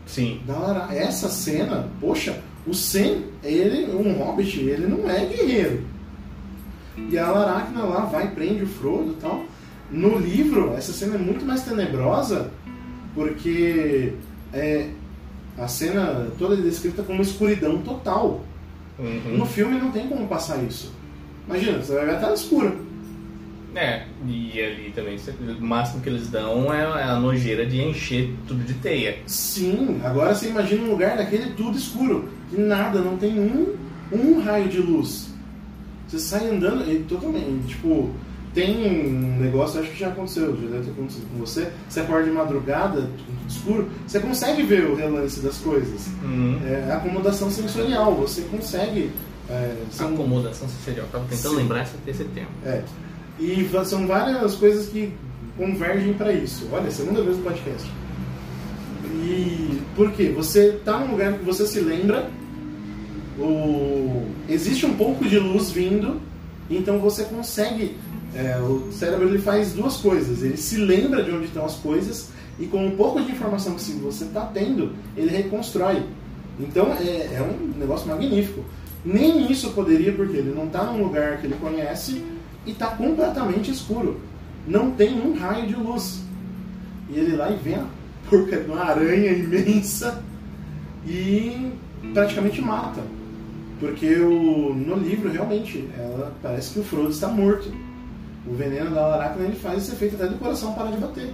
Sim. 0.05 0.41
Da 0.47 0.57
Lara- 0.57 0.88
Essa 0.95 1.27
cena, 1.30 1.88
poxa, 1.99 2.39
o 2.65 2.73
Sam, 2.73 3.23
ele, 3.43 3.91
um 3.93 4.14
hobbit, 4.14 4.59
ele 4.59 4.88
não 4.88 5.09
é 5.09 5.26
guerreiro. 5.26 5.81
E 7.09 7.18
a 7.18 7.30
Laracna 7.30 7.84
lá 7.84 8.05
vai, 8.05 8.30
prende 8.31 8.64
o 8.64 8.68
Frodo 8.68 9.11
e 9.11 9.22
tal. 9.22 9.43
No 9.91 10.18
livro, 10.18 10.73
essa 10.76 10.91
cena 10.91 11.15
é 11.15 11.18
muito 11.18 11.45
mais 11.45 11.61
tenebrosa, 11.64 12.49
porque 13.14 14.14
é, 14.53 14.89
a 15.57 15.68
cena 15.68 16.27
toda 16.38 16.55
é 16.55 16.61
descrita 16.61 17.03
como 17.03 17.22
escuridão 17.22 17.77
total. 17.80 18.41
Uhum. 18.99 19.38
No 19.38 19.45
filme 19.45 19.80
não 19.80 19.91
tem 19.91 20.07
como 20.07 20.27
passar 20.27 20.57
isso. 20.64 20.91
Imagina, 21.47 21.77
você 21.80 21.93
vai 21.95 22.05
ver 22.05 22.15
a 22.15 22.19
tela 22.19 22.34
escura. 22.34 22.76
É, 23.76 24.03
e 24.27 24.60
ali 24.60 24.91
também, 24.95 25.18
o 25.60 25.64
máximo 25.64 26.02
que 26.02 26.10
eles 26.10 26.30
dão 26.30 26.73
é 26.73 26.84
a 27.03 27.19
nojeira 27.19 27.65
de 27.65 27.81
encher 27.81 28.34
tudo 28.48 28.64
de 28.64 28.73
teia. 28.76 29.18
Sim, 29.27 29.99
agora 30.03 30.34
você 30.34 30.49
imagina 30.49 30.84
um 30.84 30.91
lugar 30.91 31.18
daquele 31.18 31.52
tudo 31.52 31.77
escuro, 31.77 32.27
que 32.49 32.60
nada, 32.60 32.99
não 33.02 33.18
tem 33.18 33.39
um, 33.39 33.76
um 34.11 34.41
raio 34.41 34.68
de 34.68 34.80
luz. 34.80 35.30
Você 36.07 36.18
sai 36.18 36.48
andando 36.49 36.89
e 36.91 36.99
totalmente, 37.03 37.68
tipo, 37.68 38.10
tem 38.53 38.88
um 38.88 39.38
negócio, 39.39 39.80
acho 39.81 39.91
que 39.91 39.99
já 39.99 40.07
aconteceu, 40.07 40.56
já 40.60 40.68
deve 40.69 40.85
ter 40.85 40.91
acontecido 40.91 41.27
com 41.31 41.38
você, 41.39 41.68
você 41.88 41.99
acorda 41.99 42.23
de 42.26 42.31
madrugada, 42.31 43.02
tudo 43.02 43.38
escuro, 43.48 43.89
você 44.07 44.19
consegue 44.19 44.64
ver 44.64 44.85
o 44.85 44.95
relance 44.95 45.39
das 45.41 45.57
coisas. 45.57 46.07
Uhum. 46.23 46.60
É 46.65 46.91
acomodação 46.94 47.52
sensorial, 47.52 48.15
você 48.15 48.41
consegue. 48.44 49.11
É, 49.49 49.76
são- 49.91 50.14
Acomodação 50.14 50.68
sensorial. 50.68 51.06
Tava 51.11 51.26
tentando 51.30 51.52
Sim. 51.52 51.57
lembrar 51.57 51.84
esse, 51.84 51.94
esse 52.07 52.23
termo. 52.23 52.49
é. 52.65 52.81
E 53.39 53.69
são 53.85 54.07
várias 54.07 54.55
coisas 54.55 54.88
que 54.88 55.14
convergem 55.55 56.14
para 56.14 56.34
isso. 56.34 56.68
Olha, 56.72 56.89
segunda 56.89 57.22
vez 57.22 57.38
no 57.38 57.43
podcast. 57.43 57.89
E 59.05 59.81
por 59.95 60.11
quê? 60.11 60.31
Você 60.35 60.80
tá 60.84 60.99
num 60.99 61.11
lugar 61.11 61.34
que 61.34 61.43
você 61.43 61.65
se 61.65 61.80
lembra, 61.80 62.30
o... 63.39 64.26
existe 64.49 64.85
um 64.85 64.95
pouco 64.95 65.27
de 65.27 65.38
luz 65.38 65.72
vindo, 65.72 66.19
então 66.69 66.99
você 66.99 67.23
consegue. 67.26 67.95
é, 68.35 68.57
o 68.57 68.91
cérebro 68.91 69.27
ele 69.27 69.39
faz 69.39 69.73
duas 69.73 69.97
coisas. 69.97 70.43
Ele 70.43 70.57
se 70.57 70.77
lembra 70.77 71.23
de 71.23 71.31
onde 71.31 71.45
estão 71.45 71.65
as 71.65 71.76
coisas 71.76 72.30
e 72.59 72.65
com 72.65 72.85
um 72.85 72.91
pouco 72.91 73.22
de 73.22 73.31
informação 73.31 73.76
que 73.76 73.91
você 73.93 74.26
está 74.26 74.41
tendo, 74.41 74.93
ele 75.15 75.30
reconstrói. 75.30 76.03
Então 76.59 76.88
é, 76.93 77.35
é 77.35 77.41
um 77.41 77.77
negócio 77.80 78.07
magnífico. 78.07 78.64
Nem 79.05 79.49
isso 79.51 79.69
poderia, 79.72 80.11
porque 80.11 80.38
ele 80.38 80.53
não 80.53 80.65
está 80.65 80.84
num 80.84 81.03
lugar 81.03 81.38
que 81.38 81.45
ele 81.47 81.55
conhece 81.55 82.22
e 82.68 82.72
está 82.72 82.88
completamente 82.88 83.72
escuro. 83.72 84.19
Não 84.68 84.91
tem 84.91 85.19
um 85.19 85.35
raio 85.35 85.65
de 85.65 85.76
luz. 85.76 86.22
E 87.10 87.18
ele 87.18 87.35
lá 87.35 87.49
e 87.49 87.56
vem 87.56 87.76
a 87.76 87.85
porca 88.30 88.57
de 88.57 88.68
uma 88.69 88.84
aranha 88.84 89.31
imensa 89.31 90.22
e 91.06 91.72
praticamente 92.14 92.61
mata. 92.61 93.02
Porque 93.80 94.15
o, 94.15 94.73
no 94.73 94.95
livro, 94.95 95.31
realmente, 95.31 95.88
ela 95.98 96.34
parece 96.41 96.73
que 96.73 96.80
o 96.80 96.84
Frodo 96.84 97.10
está 97.10 97.27
morto. 97.27 97.72
O 98.45 98.53
veneno 98.53 98.94
da 98.94 99.15
Aracna 99.15 99.45
ele 99.45 99.56
faz 99.56 99.84
esse 99.84 99.94
efeito 99.94 100.15
até 100.15 100.27
do 100.27 100.38
coração 100.38 100.73
parar 100.73 100.91
de 100.91 100.98
bater. 100.98 101.34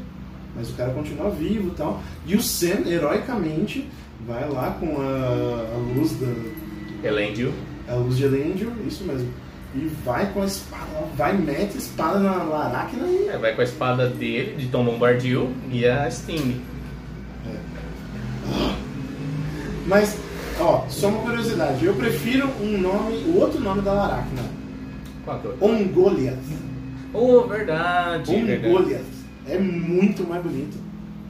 Mas 0.55 0.69
o 0.69 0.73
cara 0.73 0.93
continua 0.93 1.29
vivo 1.29 1.69
e 1.69 1.71
tal. 1.71 2.01
E 2.27 2.35
o 2.35 2.41
Sam, 2.41 2.87
heroicamente, 2.87 3.89
vai 4.27 4.47
lá 4.49 4.77
com 4.79 5.01
a, 5.01 5.75
a 5.75 5.95
luz 5.95 6.11
da, 6.19 6.27
Elendil. 7.07 7.51
a 7.87 7.95
luz 7.95 8.17
de 8.17 8.23
Elendil, 8.23 8.71
isso 8.87 9.03
mesmo. 9.03 9.27
E 9.75 9.87
vai 10.05 10.31
com 10.31 10.41
a 10.43 10.45
espada, 10.45 10.85
vai, 11.15 11.33
mete 11.35 11.75
a 11.75 11.77
espada 11.79 12.19
na 12.19 12.43
Laracna 12.43 13.07
e. 13.07 13.27
É, 13.27 13.37
vai 13.37 13.55
com 13.55 13.61
a 13.61 13.63
espada 13.63 14.07
dele, 14.07 14.55
de 14.55 14.67
Tom 14.67 14.85
Bombadil, 14.85 15.51
e 15.71 15.85
a 15.85 16.09
Sting. 16.11 16.61
Mas, 19.87 20.17
ó, 20.59 20.85
só 20.89 21.09
uma 21.09 21.21
curiosidade. 21.21 21.85
Eu 21.85 21.93
prefiro 21.95 22.47
um 22.61 22.77
nome, 22.77 23.17
o 23.25 23.39
outro 23.39 23.59
nome 23.59 23.81
da 23.81 23.93
Laracna. 23.93 24.43
Qual 25.25 25.39
que 25.39 25.47
é 25.47 25.51
Ongoliath. 25.59 26.37
Oh, 27.13 27.41
verdade. 27.41 28.31
Ongoliath. 28.31 29.01
É 29.47 29.57
muito 29.59 30.23
mais 30.27 30.43
bonito. 30.43 30.77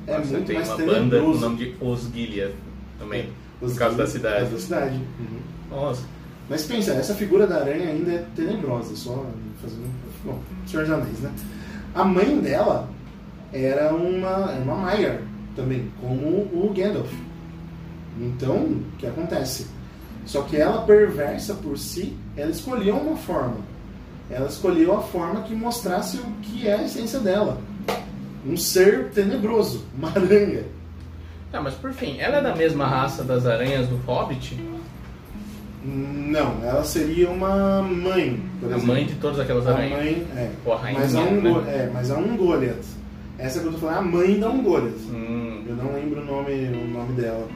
É 0.06 0.18
Nossa, 0.18 0.32
muito 0.34 0.46
tem 0.48 0.56
mais 0.58 0.68
uma 0.70 0.78
banda 0.78 1.20
com 1.20 1.26
o 1.28 1.38
nome 1.40 1.56
de 1.58 1.76
Osgiliath 1.80 2.52
também. 3.00 3.30
Os- 3.62 3.72
por 3.74 3.80
causa 3.80 3.98
da 3.98 4.08
cidade. 4.08 4.36
por 4.36 4.50
causa 4.50 4.56
da 4.56 4.60
cidade. 4.62 4.96
Uhum. 5.20 5.40
Nossa. 5.72 6.04
Mas 6.50 6.66
pensa, 6.66 6.92
essa 6.94 7.14
figura 7.14 7.48
da 7.48 7.58
aranha 7.58 7.90
ainda 7.90 8.12
é 8.12 8.26
tenebrosa, 8.36 8.96
só 8.96 9.26
fazendo. 9.62 9.90
Bom, 10.26 10.40
Senhor 10.68 10.86
dos 10.86 10.94
Anéis, 10.94 11.20
né? 11.20 11.32
A 11.96 12.04
mãe 12.04 12.40
dela 12.40 12.90
era 13.52 13.94
uma, 13.94 14.52
uma 14.52 14.76
Maiar 14.76 15.22
também, 15.56 15.92
como 16.02 16.28
o 16.28 16.74
Gandalf. 16.76 17.12
Então, 18.20 18.56
o 18.58 18.84
que 18.98 19.08
acontece? 19.08 19.68
Só 20.26 20.42
que 20.44 20.58
ela, 20.58 20.86
perversa 20.86 21.54
por 21.56 21.78
si, 21.78 22.16
ela 22.36 22.52
escolheu 22.52 22.96
uma 22.96 23.18
forma. 23.18 23.58
Ela 24.30 24.48
escolheu 24.48 24.96
a 24.96 25.02
forma 25.02 25.42
que 25.42 25.54
mostrasse 25.54 26.18
o 26.18 26.26
que 26.42 26.68
é 26.68 26.76
a 26.76 26.84
essência 26.84 27.20
dela. 27.20 27.62
Um 28.46 28.58
ser 28.58 29.10
tenebroso, 29.12 29.86
uma 29.98 30.10
aranha. 30.16 30.64
Tá, 31.52 31.62
mas 31.62 31.76
por 31.76 31.94
fim, 31.94 32.20
ela 32.20 32.38
é 32.38 32.42
da 32.42 32.56
mesma 32.56 32.88
raça 32.88 33.24
das 33.24 33.46
aranhas 33.46 33.88
do 33.88 33.98
Hobbit? 33.98 34.58
Não, 35.86 36.64
ela 36.64 36.84
seria 36.84 37.30
uma 37.30 37.82
mãe. 37.82 38.42
Por 38.60 38.68
A 38.72 38.78
exemplo. 38.78 38.88
mãe 38.94 39.06
de 39.06 39.16
todas 39.16 39.40
aquelas 39.40 39.68
A 39.68 39.72
aranhas. 39.72 39.92
mãe, 40.00 40.28
é. 40.36 40.50
Ou 40.66 40.74
a 40.74 40.78
rainha, 40.78 41.00
mas, 41.02 41.16
a 41.16 41.22
um, 41.22 41.42
né? 41.42 41.64
é, 41.68 41.90
mas 41.94 42.12
a 42.12 42.18
Ungoliath. 42.18 42.86
Essa 43.38 43.60
que 43.60 43.66
eu 43.66 43.72
tô 43.74 43.80
falando 43.80 43.96
é 43.96 44.00
a 44.00 44.02
mãe 44.02 44.40
da 44.40 44.50
Ungoliath. 44.50 44.96
Hum, 45.14 45.64
Eu 45.68 45.76
não 45.76 45.94
lembro 45.94 46.22
o 46.22 46.26
nome, 46.26 46.52
o 46.68 46.88
nome 46.88 47.14
dela. 47.14 47.48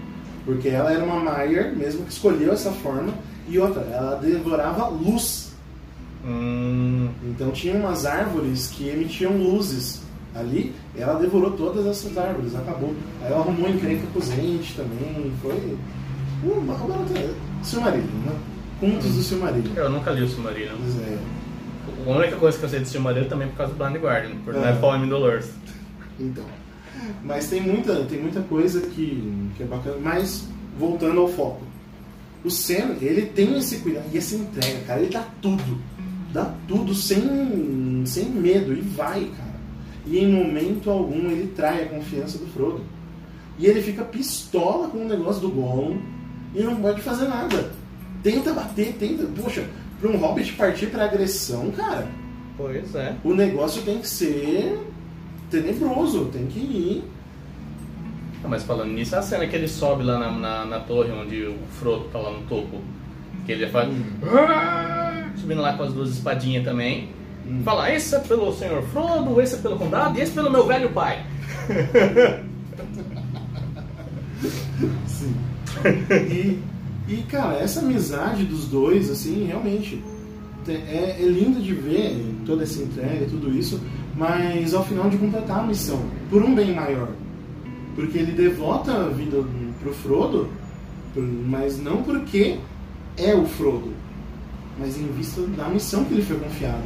Porque 0.44 0.68
ela 0.70 0.92
era 0.92 1.04
uma 1.04 1.20
Maiar, 1.22 1.74
mesmo 1.76 2.04
que 2.06 2.12
escolheu 2.12 2.52
essa 2.52 2.72
forma. 2.72 3.14
E 3.48 3.58
outra, 3.60 3.82
ela 3.94 4.16
devorava 4.16 4.88
luz. 4.90 5.54
hum, 6.26 7.08
Então 7.24 7.52
tinha 7.52 7.76
umas 7.76 8.06
árvores 8.06 8.68
que 8.68 8.90
emitiam 8.90 9.38
luzes 9.38 10.02
ali. 10.36 10.74
Ela 10.98 11.14
devorou 11.20 11.52
todas 11.52 11.86
essas 11.86 12.18
árvores, 12.18 12.56
acabou. 12.56 12.94
Aí 13.22 13.32
ela 13.32 13.40
arrumou 13.42 13.70
encrenca 13.70 14.04
com 14.12 14.20
os 14.20 14.28
também. 14.28 15.32
Foi. 15.42 15.78
Uma, 16.44 16.74
uma, 16.76 17.06
Silmarillion, 17.64 18.18
né? 18.26 18.36
Contos 18.80 19.16
do 19.16 19.22
Silmarillion. 19.24 19.74
eu 19.76 19.90
nunca 19.90 20.12
li 20.12 20.22
o 20.24 20.30
Silmarillion. 20.30 20.76
É. 20.76 21.18
A 22.06 22.16
única 22.18 22.36
coisa 22.38 22.58
que 22.58 22.64
eu 22.66 22.70
sei 22.70 22.80
do 22.80 22.88
Silmarillion 22.88 23.28
também 23.30 23.48
é 23.48 23.50
por 23.52 23.58
causa 23.58 23.74
do 23.74 23.78
Blind 23.84 24.02
Guardian, 24.02 24.36
por 24.46 24.56
Ah. 24.56 24.60
Nightfall 24.60 24.96
in 24.98 25.00
Middle-earth. 25.02 25.50
Então. 26.20 26.44
Mas 27.24 27.48
tem 27.48 27.62
muita, 27.62 27.94
tem 28.06 28.20
muita 28.20 28.42
coisa 28.42 28.82
que, 28.82 29.52
que 29.56 29.62
é 29.62 29.66
bacana. 29.68 29.98
Mas, 30.02 30.48
voltando 30.80 31.20
ao 31.22 31.28
foco. 31.28 31.62
O 32.44 32.50
Sam, 32.50 32.96
ele 33.00 33.22
tem 33.28 33.56
esse 33.56 33.78
cuidado 33.80 34.06
e 34.12 34.18
essa 34.18 34.36
entrega, 34.36 34.80
cara. 34.88 35.02
Ele 35.02 35.12
dá 35.12 35.24
tudo. 35.40 35.78
Dá 36.34 36.52
tudo 36.68 36.96
sem, 36.96 38.02
sem 38.06 38.26
medo 38.32 38.74
e 38.74 38.82
vai, 38.82 39.26
cara. 39.26 39.56
E 40.08 40.18
em 40.18 40.32
momento 40.32 40.90
algum 40.90 41.30
ele 41.30 41.52
trai 41.56 41.84
a 41.84 41.88
confiança 41.88 42.40
do 42.40 42.48
Frodo. 42.48 42.82
E 43.60 43.68
ele 43.68 43.82
fica 43.84 44.04
pistola 44.04 44.88
com 44.88 45.00
o 45.06 45.08
negócio 45.08 45.42
do 45.42 45.50
Gollum 45.50 46.00
e 46.58 46.64
não 46.64 46.76
pode 46.78 47.02
fazer 47.02 47.28
nada. 47.28 47.70
Tenta 48.24 48.52
bater, 48.54 48.94
tenta. 49.00 49.26
Poxa, 49.42 49.64
pra 50.02 50.10
um 50.10 50.18
hobbit 50.18 50.54
partir 50.54 50.88
pra 50.88 51.06
agressão, 51.06 51.72
cara, 51.72 52.08
Pois 52.58 52.94
é. 52.96 53.14
o 53.24 53.34
negócio 53.34 53.82
tem 53.84 54.00
que 54.00 54.08
ser 54.08 54.80
tenebroso, 55.52 56.26
tem 56.26 56.48
que 56.48 56.60
ir. 56.60 57.04
Ah, 58.44 58.48
mas 58.48 58.64
falando 58.64 58.92
nisso, 58.92 59.16
a 59.16 59.22
cena 59.22 59.46
que 59.48 59.56
ele 59.56 59.68
sobe 59.68 60.04
lá 60.04 60.18
na, 60.20 60.32
na, 60.32 60.66
na 60.66 60.80
torre 60.80 61.12
onde 61.12 61.44
o 61.46 61.56
Frodo 61.80 62.06
tá 62.06 62.20
lá 62.20 62.32
no 62.32 62.42
topo, 62.48 62.82
que 63.46 63.52
ele 63.52 63.68
faz. 63.68 63.90
"Ah", 64.24 65.30
Subindo 65.38 65.62
lá 65.62 65.74
com 65.74 65.84
as 65.84 65.94
duas 65.94 66.10
espadinhas 66.10 66.64
também. 66.64 67.10
Fala, 67.64 67.92
esse 67.94 68.14
é 68.14 68.20
pelo 68.20 68.52
senhor 68.54 68.84
Frodo, 68.84 69.40
esse 69.40 69.56
é 69.56 69.58
pelo 69.60 69.78
condado 69.78 70.18
e 70.18 70.22
esse 70.22 70.32
pelo 70.34 70.50
meu 70.52 70.66
velho 70.68 70.90
pai. 70.92 71.24
Sim. 75.08 75.36
E, 76.30 76.60
e, 77.08 77.18
cara, 77.30 77.56
essa 77.56 77.80
amizade 77.80 78.44
dos 78.46 78.66
dois, 78.66 79.10
assim, 79.10 79.46
realmente 79.46 80.02
te- 80.66 80.72
é, 80.72 81.18
é 81.20 81.26
lindo 81.26 81.62
de 81.62 81.74
ver 81.74 82.24
toda 82.46 82.64
essa 82.64 82.82
entrega, 82.82 83.26
tudo 83.30 83.50
isso, 83.58 83.80
mas 84.16 84.74
ao 84.74 84.84
final 84.86 85.10
de 85.10 85.18
completar 85.18 85.60
a 85.60 85.64
missão, 85.68 86.02
por 86.30 86.42
um 86.44 86.54
bem 86.54 86.74
maior. 86.74 87.10
Porque 87.96 88.18
ele 88.18 88.32
devota 88.34 88.92
a 88.94 89.10
vida 89.10 89.44
pro 89.82 89.94
Frodo, 89.94 90.48
mas 91.48 91.80
não 91.82 92.04
porque 92.04 92.58
é 93.18 93.34
o 93.34 93.46
Frodo, 93.46 93.92
mas 94.80 94.98
em 95.00 95.08
vista 95.08 95.42
da 95.42 95.68
missão 95.70 96.04
que 96.06 96.14
lhe 96.14 96.22
foi 96.22 96.38
confiada. 96.38 96.84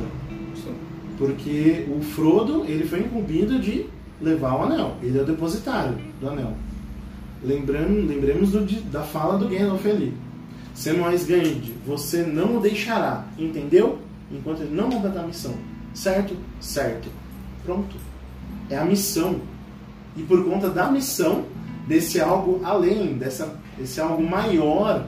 Porque 1.18 1.86
o 1.96 2.02
Frodo, 2.02 2.64
ele 2.66 2.86
foi 2.86 3.02
incumbido 3.02 3.60
de 3.60 3.86
levar 4.22 4.56
o 4.56 4.64
anel. 4.64 4.96
Ele 5.04 5.18
é 5.18 5.22
o 5.22 5.26
depositário 5.26 5.98
do 6.20 6.30
anel. 6.30 6.54
Lembrando, 7.44 8.08
lembremos 8.08 8.52
do, 8.52 8.62
da 8.92 9.02
fala 9.02 9.38
do 9.38 9.48
Gandalf 9.48 9.86
ali. 9.86 10.14
Samwise 10.76 11.26
Gamgee, 11.26 11.74
você 11.86 12.24
não 12.24 12.58
o 12.58 12.62
deixará, 12.62 13.26
entendeu? 13.38 14.00
Enquanto 14.32 14.62
ele 14.62 14.74
não 14.76 14.90
completar 14.90 15.24
a 15.24 15.28
missão. 15.28 15.54
Certo? 15.94 16.36
Certo. 16.60 17.10
Pronto. 17.66 17.96
É 18.70 18.78
a 18.78 18.86
missão. 18.86 19.42
E 20.16 20.24
por 20.24 20.44
conta 20.46 20.70
da 20.70 20.90
missão, 20.90 21.46
desse 21.88 22.22
algo 22.22 22.62
além, 22.64 23.14
dessa, 23.14 23.60
desse 23.78 24.00
algo 24.00 24.24
maior, 24.24 25.06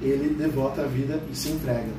ele 0.00 0.34
devota 0.34 0.82
a 0.82 0.86
vida 0.86 1.20
e 1.30 1.36
se 1.36 1.50
entrega. 1.50 1.90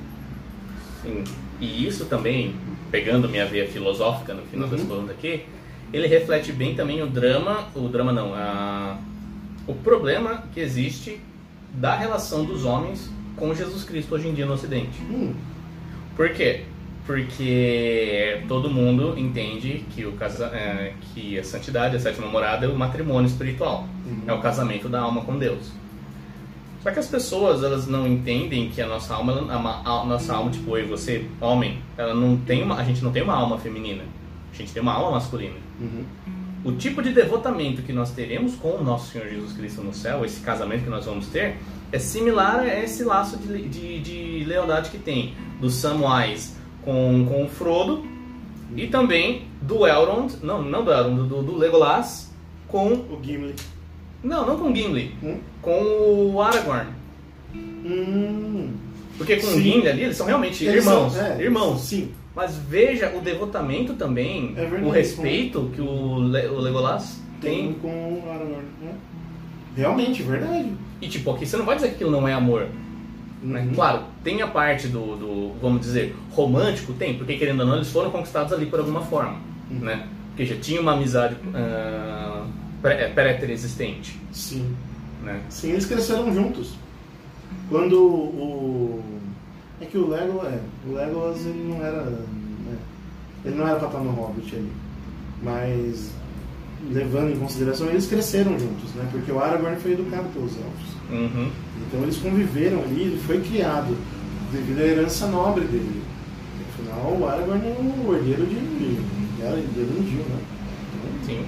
Sim. 1.04 1.24
E 1.60 1.86
isso 1.86 2.06
também, 2.06 2.56
pegando 2.90 3.30
minha 3.30 3.46
veia 3.46 3.68
filosófica 3.68 4.34
no 4.34 4.42
final 4.44 4.68
das 4.68 4.82
Uhum. 4.82 4.88
contas 4.88 5.10
aqui, 5.12 5.44
ele 5.92 6.08
reflete 6.08 6.52
bem 6.52 6.76
também 6.76 7.02
o 7.02 7.08
drama, 7.08 7.68
o 7.76 7.88
drama 7.88 8.12
não, 8.12 8.34
a, 8.34 8.98
o 9.72 9.76
problema 9.76 10.44
que 10.54 10.60
existe 10.60 11.20
da 11.74 11.96
relação 11.96 12.44
dos 12.46 12.66
homens 12.66 13.10
com 13.36 13.54
Jesus 13.54 13.84
Cristo 13.84 14.16
hoje 14.16 14.28
em 14.28 14.34
dia 14.34 14.46
no 14.46 14.54
Ocidente. 14.54 15.00
Hum, 15.10 15.34
Por 16.16 16.30
quê? 16.34 16.66
Porque 17.06 18.42
todo 18.48 18.70
mundo 18.70 19.18
entende 19.18 19.86
que, 19.96 20.06
o 20.06 20.12
casa, 20.14 20.46
é, 20.48 20.94
que 21.14 21.40
a 21.40 21.44
santidade, 21.44 21.96
a 21.96 22.00
sétima 22.00 22.28
morada, 22.28 22.66
é 22.66 22.70
o 22.70 22.76
matrimônio 22.78 23.28
espiritual. 23.28 23.88
Uhum. 24.06 24.22
É 24.28 24.34
o 24.34 24.40
casamento 24.40 24.88
da 24.90 25.02
alma 25.02 25.22
com 25.22 25.38
Deus. 25.38 25.72
Só 26.84 26.92
que 26.92 27.00
as 27.00 27.08
pessoas, 27.08 27.64
elas 27.64 27.88
não 27.88 28.08
entendem 28.08 28.70
que 28.70 28.82
a 28.82 28.88
nossa 28.88 29.14
alma, 29.16 29.34
ela- 29.34 29.82
a, 29.86 30.02
a 30.02 30.06
nossa 30.06 30.34
alma, 30.36 30.50
tipo 30.52 30.78
eu 30.78 30.86
e 30.86 30.88
você, 30.88 31.26
homem, 31.42 31.80
ela 31.98 32.14
não 32.14 32.38
tem 32.38 32.62
uma, 32.64 32.76
a 32.76 32.84
gente 32.84 33.04
não 33.04 33.12
tem 33.12 33.22
uma 33.24 33.34
alma 33.36 33.58
feminina. 33.58 34.04
A 34.54 34.56
gente 34.56 34.72
tem 34.72 34.82
uma 34.82 34.94
alma 34.94 35.12
masculina. 35.12 35.56
uhum. 35.80 36.04
O 36.64 36.74
tipo 36.74 37.02
de 37.02 37.12
devotamento 37.14 37.82
que 37.82 37.94
nós 37.94 38.12
teremos 38.12 38.56
com 38.56 38.70
o 38.76 38.84
nosso 38.84 39.12
Senhor 39.12 39.28
Jesus 39.30 39.54
Cristo 39.54 39.82
no 39.82 39.94
céu, 39.94 40.26
esse 40.26 40.42
casamento 40.42 40.84
que 40.84 40.90
nós 40.90 41.06
vamos 41.06 41.28
ter, 41.28 41.56
é 41.92 41.98
similar 42.00 42.60
a 42.60 42.84
esse 42.84 43.04
laço 43.04 43.38
de, 43.38 43.62
de, 43.68 44.00
de 44.00 44.44
lealdade 44.46 44.90
que 44.90 44.98
tem 44.98 45.34
do 45.62 45.70
Samwise 45.70 46.52
com, 46.84 47.26
com 47.30 47.46
o 47.46 47.50
Frodo 47.50 48.04
e 48.76 48.88
também 48.88 49.44
do 49.62 49.88
Elrond, 49.88 50.34
não, 50.44 50.62
não 50.62 50.84
do 50.84 50.92
Elrond, 50.92 51.28
do, 51.30 51.42
do 51.42 51.58
Legolas 51.58 52.30
com... 52.68 52.92
O 52.94 53.20
Gimli. 53.24 53.56
Não, 54.22 54.46
não 54.46 54.58
com 54.60 54.76
Gimli, 54.76 55.16
Hum? 55.24 55.40
com 55.62 55.82
o 56.34 56.42
Aragorn. 56.42 56.90
Hum. 57.56 58.74
Porque 59.18 59.38
com 59.38 59.48
o 59.48 59.52
Sim. 59.52 59.62
Gimli 59.64 59.88
ali, 59.88 60.04
eles 60.04 60.18
são 60.18 60.26
realmente 60.28 60.64
Eles 60.66 60.86
irmãos. 60.86 61.14
são- 61.14 61.26
é, 61.26 61.42
irmãos. 61.42 61.82
Sim. 61.82 62.12
Mas 62.40 62.56
veja 62.56 63.12
o 63.18 63.20
devotamento 63.20 63.96
também, 63.96 64.54
É 64.56 64.62
verdade, 64.62 64.86
o 64.86 64.90
respeito 64.90 65.70
que 65.76 65.82
o, 65.82 66.20
Le- 66.20 66.48
o 66.48 66.58
Legolas 66.60 67.20
Tem 67.42 67.74
tem 67.74 67.74
com 67.74 67.90
o 67.90 68.30
Aragorn. 68.30 68.64
né? 68.82 68.94
Realmente, 69.76 70.24
verdade. 70.24 70.72
E 71.02 71.08
tipo, 71.10 71.32
aqui 71.32 71.46
você 71.46 71.58
não 71.58 71.66
vai 71.66 71.76
dizer 71.76 71.90
que 71.90 71.96
aquilo 71.96 72.12
não 72.12 72.26
é 72.26 72.34
amor. 72.34 72.68
Né? 73.44 73.62
Uhum. 73.64 73.74
Claro, 73.74 74.04
tem 74.24 74.42
a 74.42 74.48
parte 74.48 74.88
do, 74.88 75.18
do, 75.18 75.54
vamos 75.62 75.82
dizer, 75.82 76.16
romântico, 76.32 76.94
tem, 76.94 77.16
porque 77.18 77.36
querendo 77.36 77.60
ou 77.60 77.66
não, 77.66 77.76
eles 77.76 77.92
foram 77.92 78.10
conquistados 78.10 78.54
ali 78.54 78.68
por 78.68 78.80
alguma 78.80 79.02
forma. 79.02 79.36
Uhum. 79.70 79.80
Né? 79.80 80.08
Porque 80.30 80.46
já 80.46 80.56
tinha 80.56 80.80
uma 80.80 80.94
amizade 80.94 81.36
pré- 82.82 83.04
é, 83.04 83.08
pré-existente. 83.10 84.18
Sim. 84.32 84.74
Né? 85.24 85.42
Sim, 85.50 85.72
eles 85.72 85.86
cresceram 85.86 86.34
juntos. 86.34 86.74
Quando 87.70 88.02
o. 88.02 89.04
É 89.82 89.86
que 89.86 89.98
o 89.98 90.10
Legolas. 90.10 90.54
É, 90.54 90.60
o 90.88 90.94
Legolas 90.94 91.46
ele 91.46 91.74
não 91.74 91.86
era. 91.86 92.04
né, 92.04 92.78
ele 93.46 93.56
não 93.56 93.68
era 93.68 93.78
pra 93.78 93.88
estar 93.88 94.00
no 94.00 94.12
Hobbit 94.12 94.56
ali. 94.56 94.72
Mas. 95.44 96.12
Levando 96.92 97.32
em 97.32 97.38
consideração, 97.38 97.88
eles 97.88 98.08
cresceram 98.08 98.58
juntos, 98.58 98.94
né? 98.96 99.06
Porque 99.12 99.30
o 99.30 99.40
Aragorn 99.40 99.76
foi 99.82 99.92
educado 99.92 100.30
pelos 100.30 100.56
elfos. 100.56 100.96
Uhum. 101.12 101.52
Então 101.86 102.02
eles 102.04 102.16
conviveram 102.18 102.80
ali, 102.84 103.02
ele 103.02 103.22
foi 103.28 103.42
criado 103.42 103.98
devido 104.54 104.80
à 104.80 104.86
herança 104.86 105.28
nobre 105.28 105.66
dele. 105.66 106.02
Afinal, 106.70 107.18
o 107.20 107.28
Aragorn 107.28 107.68
é 107.68 107.78
um 107.82 108.16
herdeiro 108.16 108.46
de. 108.46 109.42
Era 109.42 109.58
herdeiro 109.58 109.92
de 109.92 110.10
Gil, 110.10 110.24
né? 110.24 110.40
Então, 110.94 111.36
Sim. 111.36 111.46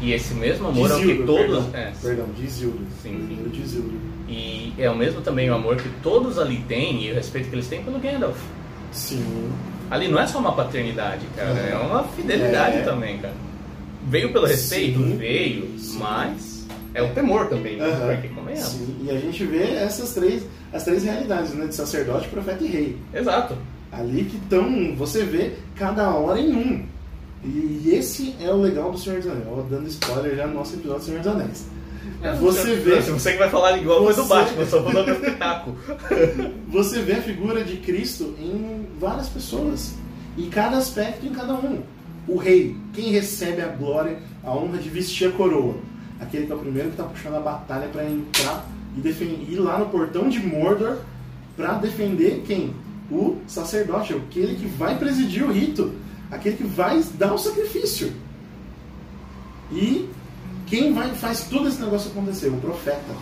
E 0.00 0.12
esse 0.12 0.34
mesmo 0.34 0.68
amor 0.68 0.90
é 0.90 0.94
o 0.94 1.00
que 1.00 1.14
todos. 1.24 1.64
Perdão, 1.66 1.80
É, 1.80 1.92
perdão 2.02 2.26
de 2.36 2.44
Isildur. 2.44 2.80
Sim, 3.02 3.46
de 3.50 3.60
Isildur. 3.62 3.92
E 4.28 4.74
é 4.78 4.90
o 4.90 4.96
mesmo 4.96 5.20
também 5.22 5.48
o 5.50 5.54
amor 5.54 5.76
que 5.76 5.88
todos 6.02 6.38
ali 6.38 6.62
têm 6.68 7.04
e 7.04 7.12
o 7.12 7.14
respeito 7.14 7.48
que 7.48 7.54
eles 7.54 7.66
têm 7.68 7.82
pelo 7.82 7.98
Gandalf. 7.98 8.36
Sim. 8.92 9.50
Ali 9.90 10.08
não 10.08 10.18
é 10.20 10.26
só 10.26 10.38
uma 10.38 10.52
paternidade, 10.52 11.26
cara, 11.36 11.52
Uhum. 11.52 11.58
é 11.68 11.76
uma 11.86 12.04
fidelidade 12.04 12.78
É. 12.78 12.82
também, 12.82 13.18
cara. 13.18 13.34
Veio 14.08 14.32
pelo 14.32 14.46
respeito? 14.46 14.98
Sim. 14.98 15.16
Veio, 15.16 15.78
Sim. 15.78 15.98
mas 15.98 16.66
é 16.92 17.02
o 17.02 17.08
temor 17.14 17.46
também, 17.48 17.76
né? 17.76 17.84
Aham. 17.86 18.12
Porque 18.14 18.28
convenhamos. 18.28 18.68
Sim, 18.68 18.96
e 19.04 19.10
a 19.10 19.18
gente 19.18 19.44
vê 19.44 19.62
essas 19.74 20.12
três, 20.12 20.44
as 20.72 20.84
três 20.84 21.04
realidades, 21.04 21.54
né? 21.54 21.66
De 21.66 21.74
sacerdote, 21.74 22.28
profeta 22.28 22.62
e 22.64 22.66
rei. 22.68 22.96
Exato. 23.14 23.56
Ali 23.92 24.24
que 24.24 24.36
estão, 24.36 24.94
você 24.96 25.24
vê 25.24 25.52
cada 25.76 26.10
hora 26.10 26.38
em 26.40 26.54
um. 26.54 26.84
E 27.44 27.90
esse 27.92 28.34
é 28.40 28.50
o 28.52 28.56
legal 28.60 28.90
do 28.90 28.98
Senhor 28.98 29.20
dos 29.20 29.30
Anéis. 29.30 29.46
Ó, 29.48 29.62
dando 29.62 29.86
spoiler 29.88 30.36
já 30.36 30.46
no 30.46 30.54
nosso 30.54 30.74
episódio 30.74 31.00
do 31.00 31.04
Senhor 31.04 31.18
dos 31.20 31.28
Anéis. 31.32 31.66
Você 32.40 32.74
vê, 32.76 33.02
Se 33.02 33.10
você 33.10 33.32
que 33.32 33.38
vai 33.38 33.50
falar 33.50 33.76
igual 33.78 34.04
foi 34.04 34.14
do 34.14 34.22
Você- 34.22 34.28
Batman, 34.34 34.60
eu 34.62 34.66
só 34.66 34.82
vou 34.82 34.92
dar 34.92 35.04
meu 35.04 35.14
espetáculo. 35.14 35.76
você 36.68 37.00
vê 37.02 37.12
a 37.14 37.22
figura 37.22 37.62
de 37.64 37.76
Cristo 37.78 38.34
em 38.40 38.86
várias 38.98 39.28
pessoas. 39.28 39.94
E 40.36 40.46
cada 40.46 40.76
aspecto 40.78 41.26
em 41.26 41.30
cada 41.30 41.54
um. 41.54 41.82
O 42.28 42.36
rei, 42.36 42.76
quem 42.92 43.10
recebe 43.12 43.62
a 43.62 43.68
glória, 43.68 44.18
a 44.42 44.50
honra 44.50 44.78
de 44.78 44.88
vestir 44.88 45.28
a 45.28 45.32
coroa. 45.32 45.74
Aquele 46.20 46.46
que 46.46 46.52
é 46.52 46.54
o 46.54 46.58
primeiro 46.58 46.88
que 46.88 46.94
está 46.94 47.04
puxando 47.04 47.34
a 47.36 47.40
batalha 47.40 47.88
para 47.88 48.04
entrar 48.04 48.66
e 48.96 49.00
defen- 49.00 49.46
ir 49.48 49.56
lá 49.58 49.78
no 49.78 49.86
portão 49.86 50.28
de 50.28 50.40
Mordor 50.40 50.96
para 51.56 51.74
defender 51.74 52.42
quem? 52.46 52.72
O 53.10 53.36
sacerdote, 53.46 54.12
aquele 54.14 54.56
que 54.56 54.66
vai 54.66 54.98
presidir 54.98 55.44
o 55.44 55.52
rito, 55.52 55.92
aquele 56.30 56.56
que 56.56 56.64
vai 56.64 57.02
dar 57.14 57.34
o 57.34 57.38
sacrifício. 57.38 58.12
E 59.72 60.08
quem 60.66 60.92
vai 60.92 61.14
faz 61.14 61.44
todo 61.44 61.68
esse 61.68 61.80
negócio 61.80 62.10
acontecer? 62.10 62.48
O 62.48 62.56
profeta. 62.56 63.12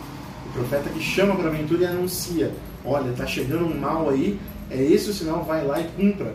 O 0.46 0.52
profeta 0.52 0.90
que 0.90 1.00
chama 1.00 1.34
para 1.34 1.46
a 1.46 1.48
aventura 1.48 1.82
e 1.82 1.86
anuncia: 1.86 2.52
olha, 2.84 3.12
tá 3.12 3.26
chegando 3.26 3.66
um 3.66 3.78
mal 3.78 4.10
aí, 4.10 4.38
é 4.70 4.82
esse 4.82 5.10
o 5.10 5.14
sinal, 5.14 5.44
vai 5.44 5.64
lá 5.66 5.80
e 5.80 5.84
cumpra. 5.88 6.34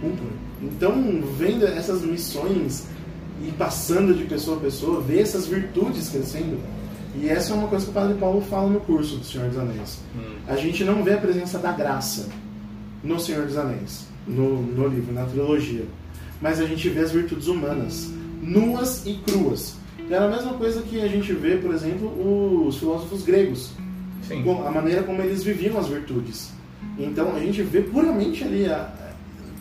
Cumpra. 0.00 0.26
Então, 0.62 1.22
vendo 1.36 1.66
essas 1.66 2.02
missões 2.02 2.86
e 3.46 3.52
passando 3.52 4.14
de 4.14 4.24
pessoa 4.24 4.56
a 4.56 4.60
pessoa, 4.60 5.00
ver 5.00 5.20
essas 5.20 5.46
virtudes 5.46 6.08
crescendo. 6.08 6.58
E 7.14 7.28
essa 7.28 7.52
é 7.52 7.56
uma 7.56 7.68
coisa 7.68 7.84
que 7.84 7.90
o 7.90 7.94
Padre 7.94 8.14
Paulo 8.14 8.40
fala 8.42 8.68
no 8.68 8.80
curso 8.80 9.16
do 9.16 9.24
Senhor 9.24 9.48
dos 9.48 9.58
Anéis. 9.58 9.98
A 10.46 10.56
gente 10.56 10.84
não 10.84 11.02
vê 11.02 11.14
a 11.14 11.18
presença 11.18 11.58
da 11.58 11.72
graça 11.72 12.28
no 13.02 13.18
Senhor 13.18 13.46
dos 13.46 13.56
Anéis, 13.56 14.06
no, 14.28 14.62
no 14.62 14.86
livro, 14.88 15.12
na 15.12 15.24
trilogia. 15.24 15.84
Mas 16.40 16.60
a 16.60 16.66
gente 16.66 16.88
vê 16.88 17.00
as 17.00 17.10
virtudes 17.12 17.46
humanas, 17.48 18.10
nuas 18.42 19.04
e 19.06 19.14
cruas. 19.26 19.74
Era 20.10 20.26
a 20.26 20.30
mesma 20.30 20.54
coisa 20.54 20.82
que 20.82 21.00
a 21.00 21.08
gente 21.08 21.32
vê, 21.32 21.56
por 21.56 21.74
exemplo, 21.74 22.66
os 22.66 22.76
filósofos 22.78 23.22
gregos. 23.24 23.72
Sim. 24.26 24.44
A 24.66 24.70
maneira 24.70 25.02
como 25.02 25.20
eles 25.22 25.42
viviam 25.42 25.78
as 25.78 25.86
virtudes. 25.88 26.50
Então 26.98 27.34
a 27.34 27.40
gente 27.40 27.62
vê 27.62 27.80
puramente 27.82 28.44
ali 28.44 28.66
a, 28.66 28.76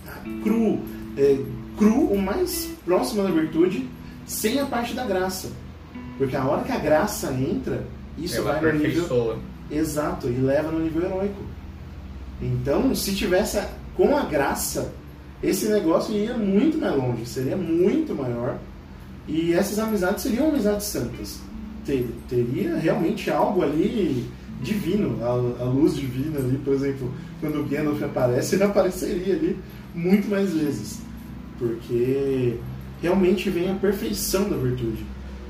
a- 0.07 0.11
a 0.11 0.43
cru, 0.43 0.79
é, 1.17 1.37
cru, 1.77 2.11
o 2.11 2.21
mais 2.21 2.69
próximo 2.85 3.23
da 3.23 3.29
virtude, 3.31 3.87
sem 4.25 4.59
a 4.59 4.65
parte 4.65 4.93
da 4.93 5.05
graça. 5.05 5.49
Porque 6.17 6.35
a 6.35 6.43
hora 6.45 6.63
que 6.63 6.71
a 6.71 6.77
graça 6.79 7.31
entra, 7.33 7.85
isso 8.17 8.37
Ela 8.37 8.53
vai 8.53 8.61
no 8.73 8.79
nível. 8.79 9.03
Exato, 9.69 10.27
e 10.27 10.33
leva 10.33 10.71
no 10.71 10.79
nível 10.79 11.03
heróico. 11.05 11.41
Então, 12.41 12.93
se 12.95 13.15
tivesse 13.15 13.59
com 13.97 14.15
a 14.15 14.21
graça, 14.21 14.93
esse 15.43 15.67
negócio 15.67 16.13
ia 16.15 16.37
muito 16.37 16.77
mais 16.77 16.95
longe, 16.95 17.25
seria 17.25 17.57
muito 17.57 18.15
maior. 18.15 18.57
E 19.27 19.51
essas 19.53 19.77
amizades 19.79 20.23
seriam 20.23 20.47
amizades 20.49 20.85
santas. 20.85 21.39
Ter- 21.85 22.07
teria 22.29 22.77
realmente 22.77 23.29
algo 23.29 23.61
ali 23.63 24.29
divino, 24.61 25.17
a, 25.23 25.63
a 25.63 25.65
luz 25.65 25.95
divina 25.95 26.39
ali, 26.39 26.57
por 26.63 26.73
exemplo, 26.73 27.11
quando 27.41 27.59
o 27.59 27.65
Gandalf 27.65 28.01
aparece, 28.03 28.55
ele 28.55 28.63
apareceria 28.63 29.33
ali 29.35 29.57
muito 29.93 30.29
mais 30.29 30.53
vezes. 30.53 30.99
Porque 31.59 32.57
realmente 33.01 33.49
vem 33.49 33.69
a 33.71 33.75
perfeição 33.75 34.49
da 34.49 34.55
virtude. 34.55 35.05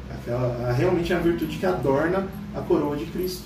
Aquela, 0.09 0.69
a- 0.69 0.71
realmente 0.73 1.13
é 1.13 1.15
a 1.15 1.19
virtude 1.19 1.57
que 1.57 1.65
adorna 1.65 2.27
a 2.55 2.61
coroa 2.61 2.95
de 2.97 3.05
Cristo. 3.05 3.43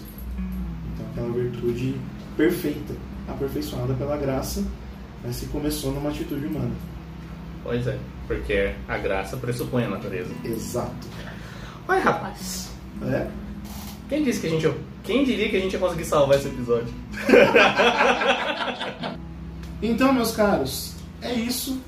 Então, 0.93 1.05
aquela 1.11 1.31
virtude 1.31 1.95
perfeita, 2.37 2.93
aperfeiçoada 3.27 3.93
pela 3.95 4.15
graça, 4.17 4.63
mas 5.23 5.39
que 5.39 5.45
começou 5.47 5.91
numa 5.91 6.09
atitude 6.09 6.45
humana. 6.45 6.71
Pois 7.63 7.85
é, 7.87 7.97
porque 8.27 8.71
a 8.87 8.97
graça 8.97 9.37
pressupõe 9.37 9.85
a 9.85 9.89
natureza. 9.89 10.31
Exato. 10.43 11.07
Mas 11.87 12.03
rapaz, 12.03 12.69
É? 13.03 13.27
quem 14.09 14.23
disse 14.23 14.41
que 14.41 14.47
a 14.47 14.49
gente. 14.49 14.71
Quem 15.03 15.23
diria 15.25 15.49
que 15.49 15.57
a 15.57 15.59
gente 15.59 15.73
ia 15.73 15.79
conseguir 15.79 16.05
salvar 16.05 16.37
esse 16.37 16.47
episódio? 16.47 16.93
Então, 19.81 20.13
meus 20.13 20.35
caros, 20.35 20.93
é 21.23 21.33
isso. 21.33 21.81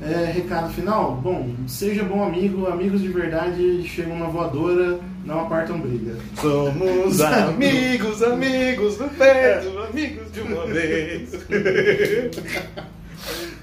É, 0.00 0.30
recado 0.32 0.72
final? 0.72 1.16
Bom, 1.16 1.52
seja 1.66 2.04
bom 2.04 2.22
amigo, 2.22 2.66
amigos 2.68 3.00
de 3.00 3.08
verdade 3.08 3.82
chegam 3.82 4.16
na 4.18 4.26
voadora, 4.26 5.00
não 5.24 5.40
apartam 5.40 5.80
briga. 5.80 6.16
Somos 6.40 7.20
amigos, 7.20 8.22
amigos 8.22 8.96
do 8.96 9.08
perto, 9.16 9.78
amigos 9.78 10.30
de 10.32 10.40
uma 10.40 10.66
vez. 10.66 11.30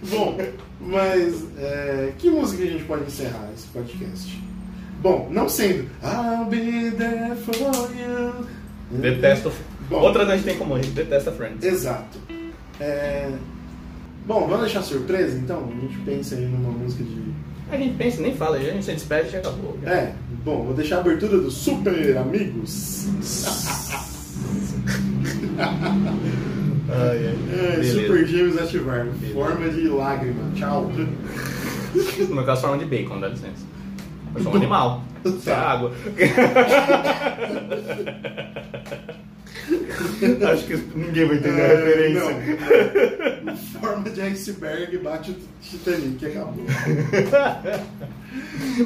Bom, 0.09 0.37
mas 0.79 1.43
é, 1.57 2.13
que 2.17 2.29
música 2.29 2.63
a 2.63 2.67
gente 2.67 2.83
pode 2.83 3.05
encerrar 3.05 3.49
esse 3.53 3.67
podcast? 3.67 4.41
Bom, 5.01 5.27
não 5.31 5.49
sendo 5.49 5.89
I'll 6.03 6.45
be 6.45 6.91
there 6.91 7.35
for 7.35 7.89
you. 7.95 8.45
Detesto. 8.89 9.51
Bom. 9.89 10.01
Outra 10.01 10.23
a 10.23 10.35
gente 10.35 10.45
tem 10.45 10.55
em 10.55 10.57
comum, 10.57 10.79
detesta 10.79 11.31
Friends. 11.31 11.63
Exato. 11.63 12.19
É, 12.79 13.31
Bom, 14.27 14.41
vamos 14.41 14.65
deixar 14.65 14.81
surpresa 14.81 15.37
então? 15.37 15.71
A 15.71 15.79
gente 15.79 15.97
pensa 15.99 16.35
aí 16.35 16.45
numa 16.45 16.69
música 16.69 17.01
de. 17.01 17.31
A 17.71 17.77
gente 17.77 17.95
pensa, 17.95 18.21
nem 18.21 18.35
fala, 18.35 18.57
a 18.57 18.59
gente 18.59 18.83
se 18.83 18.91
despede 18.91 19.29
e 19.29 19.31
já 19.31 19.39
acabou. 19.39 19.79
É, 19.85 20.11
bom, 20.47 20.63
vou 20.63 20.73
deixar 20.73 20.97
a 20.97 20.99
abertura 21.01 21.37
do 21.37 21.51
Super 21.51 22.17
Amigos. 22.17 23.09
Ai, 26.89 27.27
ai. 27.27 27.79
É. 27.79 27.83
Super 27.83 28.25
Gêmeos 28.25 28.57
ativar. 28.57 29.07
Forma 29.33 29.69
de 29.69 29.89
lágrima. 29.89 30.49
Tchau. 30.55 30.89
No 32.29 32.35
meu 32.35 32.45
caso, 32.45 32.61
forma 32.61 32.77
de 32.77 32.85
bacon, 32.85 33.19
dá 33.19 33.27
licença. 33.27 33.65
Eu 34.37 34.43
sou 34.43 34.53
um 34.53 34.55
animal. 34.55 35.03
Isso 35.25 35.49
é 35.49 35.53
água. 35.53 35.91
Acho 40.51 40.65
que 40.65 40.77
ninguém 40.95 41.25
vai 41.25 41.37
entender 41.37 41.61
a 41.61 41.67
referência. 41.67 42.29
É, 42.29 43.41
não. 43.43 43.57
Forma 43.57 44.09
de 44.09 44.21
iceberg 44.21 44.97
bate 44.99 45.31
o 45.31 45.35
Titanic. 45.61 46.23
Acabou. 46.25 46.65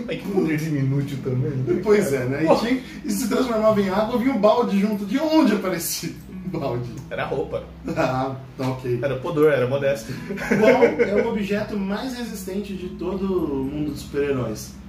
Ai, 0.07 0.17
que 0.17 0.27
mulherzinho 0.27 0.79
inútil 0.79 1.17
também. 1.23 1.81
Pois 1.83 2.13
é, 2.13 2.25
né? 2.25 2.45
E, 2.45 2.55
tinha, 2.59 2.81
e 3.03 3.11
se 3.11 3.27
transformava 3.27 3.81
em 3.81 3.89
água, 3.89 4.17
vinha 4.17 4.33
um 4.33 4.39
balde 4.39 4.79
junto. 4.79 5.05
De 5.05 5.19
onde 5.19 5.53
aparecia 5.53 6.11
o 6.45 6.57
balde? 6.57 6.89
Era 7.09 7.25
roupa. 7.25 7.65
Ah, 7.95 8.35
tá 8.57 8.69
ok. 8.69 8.99
Era 9.01 9.17
pudor, 9.17 9.51
era 9.51 9.67
modesto. 9.67 10.13
Qual 10.59 10.83
é 10.83 11.21
o 11.21 11.29
objeto 11.29 11.77
mais 11.77 12.17
resistente 12.17 12.73
de 12.73 12.89
todo 12.89 13.25
o 13.25 13.65
mundo 13.65 13.91
dos 13.91 14.01
super-heróis? 14.01 14.80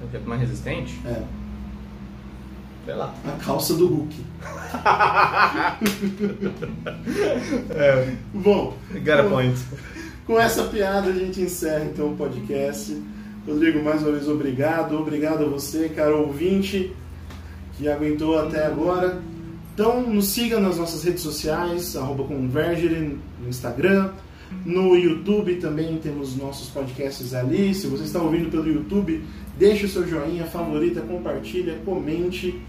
O 0.00 0.04
objeto 0.04 0.28
mais 0.28 0.40
resistente? 0.40 1.00
É, 1.04 1.22
Sei 2.84 2.94
lá. 2.94 3.14
a 3.26 3.44
calça 3.44 3.74
do 3.74 3.86
Hulk. 3.86 4.16
É, 7.70 8.14
Bom, 8.34 8.76
got 9.04 9.20
a 9.20 9.24
point. 9.24 9.58
com 10.26 10.38
essa 10.40 10.64
piada 10.64 11.10
a 11.10 11.12
gente 11.12 11.40
encerra 11.40 11.84
então 11.84 12.12
o 12.12 12.16
podcast. 12.16 13.00
Rodrigo, 13.46 13.82
mais 13.82 14.02
uma 14.02 14.12
vez 14.12 14.28
obrigado. 14.28 14.96
Obrigado 14.98 15.44
a 15.44 15.48
você, 15.48 15.88
caro 15.88 16.20
ouvinte, 16.26 16.92
que 17.76 17.88
aguentou 17.88 18.38
até 18.38 18.66
agora. 18.66 19.20
Então 19.74 20.02
nos 20.02 20.26
siga 20.28 20.58
nas 20.60 20.76
nossas 20.76 21.02
redes 21.04 21.22
sociais, 21.22 21.96
arroba 21.96 22.24
Convergere 22.24 23.18
no 23.40 23.48
Instagram. 23.48 24.10
No 24.64 24.96
YouTube 24.96 25.56
também 25.56 25.98
temos 25.98 26.36
nossos 26.36 26.68
podcasts 26.70 27.32
ali. 27.34 27.74
Se 27.74 27.86
você 27.86 28.04
está 28.04 28.20
ouvindo 28.20 28.50
pelo 28.50 28.66
YouTube, 28.66 29.22
deixe 29.58 29.86
o 29.86 29.88
seu 29.88 30.06
joinha, 30.06 30.44
favorita, 30.46 31.00
compartilha, 31.00 31.78
comente. 31.84 32.60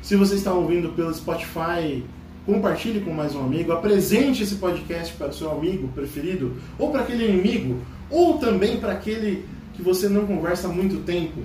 Se 0.00 0.16
você 0.16 0.34
está 0.34 0.52
ouvindo 0.52 0.90
pelo 0.90 1.14
Spotify, 1.14 2.02
compartilhe 2.44 3.00
com 3.00 3.12
mais 3.12 3.34
um 3.34 3.44
amigo, 3.44 3.72
apresente 3.72 4.42
esse 4.42 4.56
podcast 4.56 5.14
para 5.14 5.28
o 5.28 5.32
seu 5.32 5.50
amigo 5.52 5.88
preferido, 5.88 6.56
ou 6.78 6.90
para 6.90 7.02
aquele 7.02 7.28
inimigo, 7.28 7.78
ou 8.10 8.38
também 8.38 8.78
para 8.78 8.92
aquele 8.92 9.44
que 9.74 9.82
você 9.82 10.08
não 10.08 10.26
conversa 10.26 10.66
há 10.68 10.70
muito 10.72 10.96
tempo. 11.04 11.40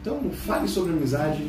Então, 0.00 0.30
fale 0.44 0.66
sobre 0.68 0.92
amizade. 0.92 1.44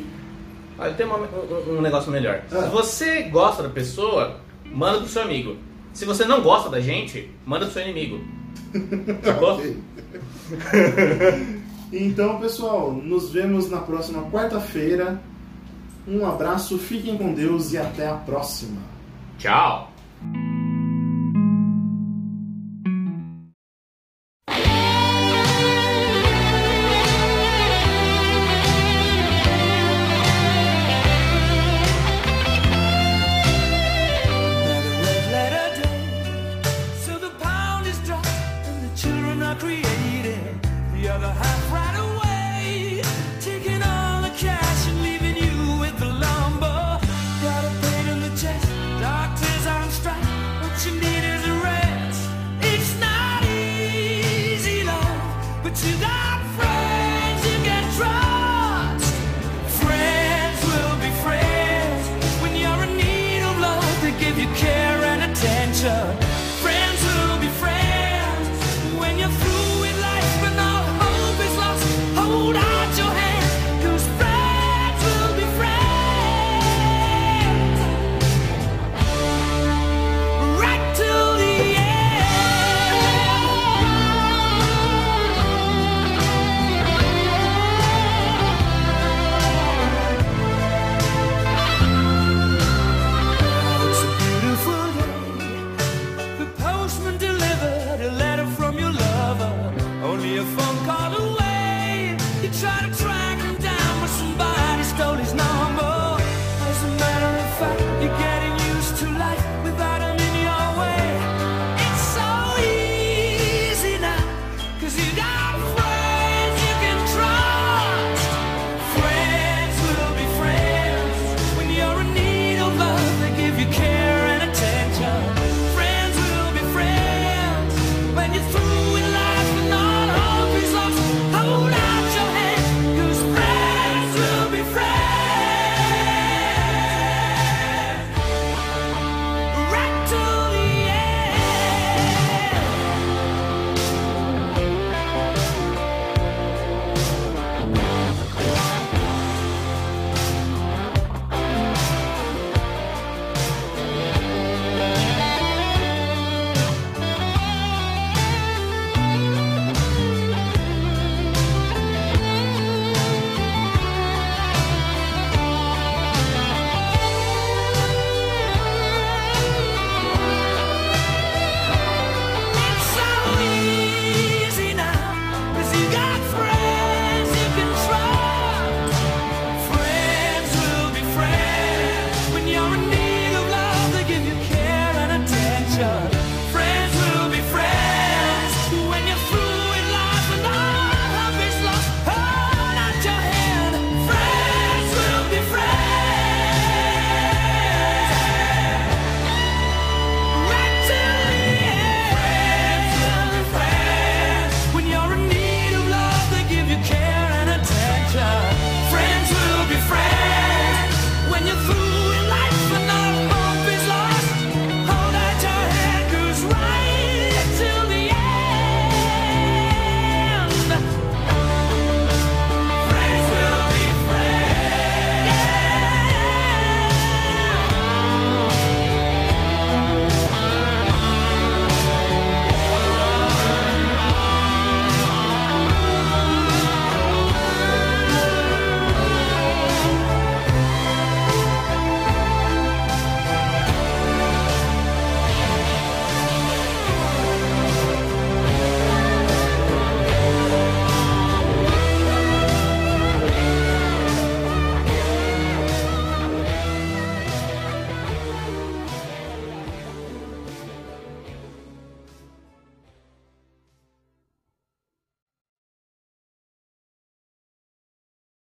Olha, 0.78 0.92
tem 0.94 1.04
uma- 1.06 1.18
um, 1.18 1.78
um 1.78 1.82
negócio 1.82 2.10
melhor. 2.12 2.42
Ah. 2.52 2.62
Se 2.62 2.68
você 2.68 3.22
gosta 3.24 3.62
da 3.62 3.68
pessoa, 3.70 4.40
manda 4.72 4.98
pro 4.98 5.08
seu 5.08 5.22
amigo. 5.22 5.56
Se 5.92 6.04
você 6.04 6.24
não 6.24 6.42
gosta 6.42 6.68
da 6.70 6.80
gente, 6.80 7.30
manda 7.44 7.64
pro 7.66 7.74
seu 7.74 7.82
inimigo. 7.82 8.20
Sacou? 9.24 9.60
Então, 11.92 12.40
pessoal, 12.40 12.92
nos 12.92 13.30
vemos 13.30 13.70
na 13.70 13.78
próxima 13.78 14.22
quarta-feira. 14.30 15.20
Um 16.06 16.24
abraço, 16.26 16.78
fiquem 16.78 17.16
com 17.16 17.32
Deus 17.32 17.72
e 17.72 17.78
até 17.78 18.08
a 18.08 18.14
próxima. 18.14 18.80
Tchau! 19.38 19.92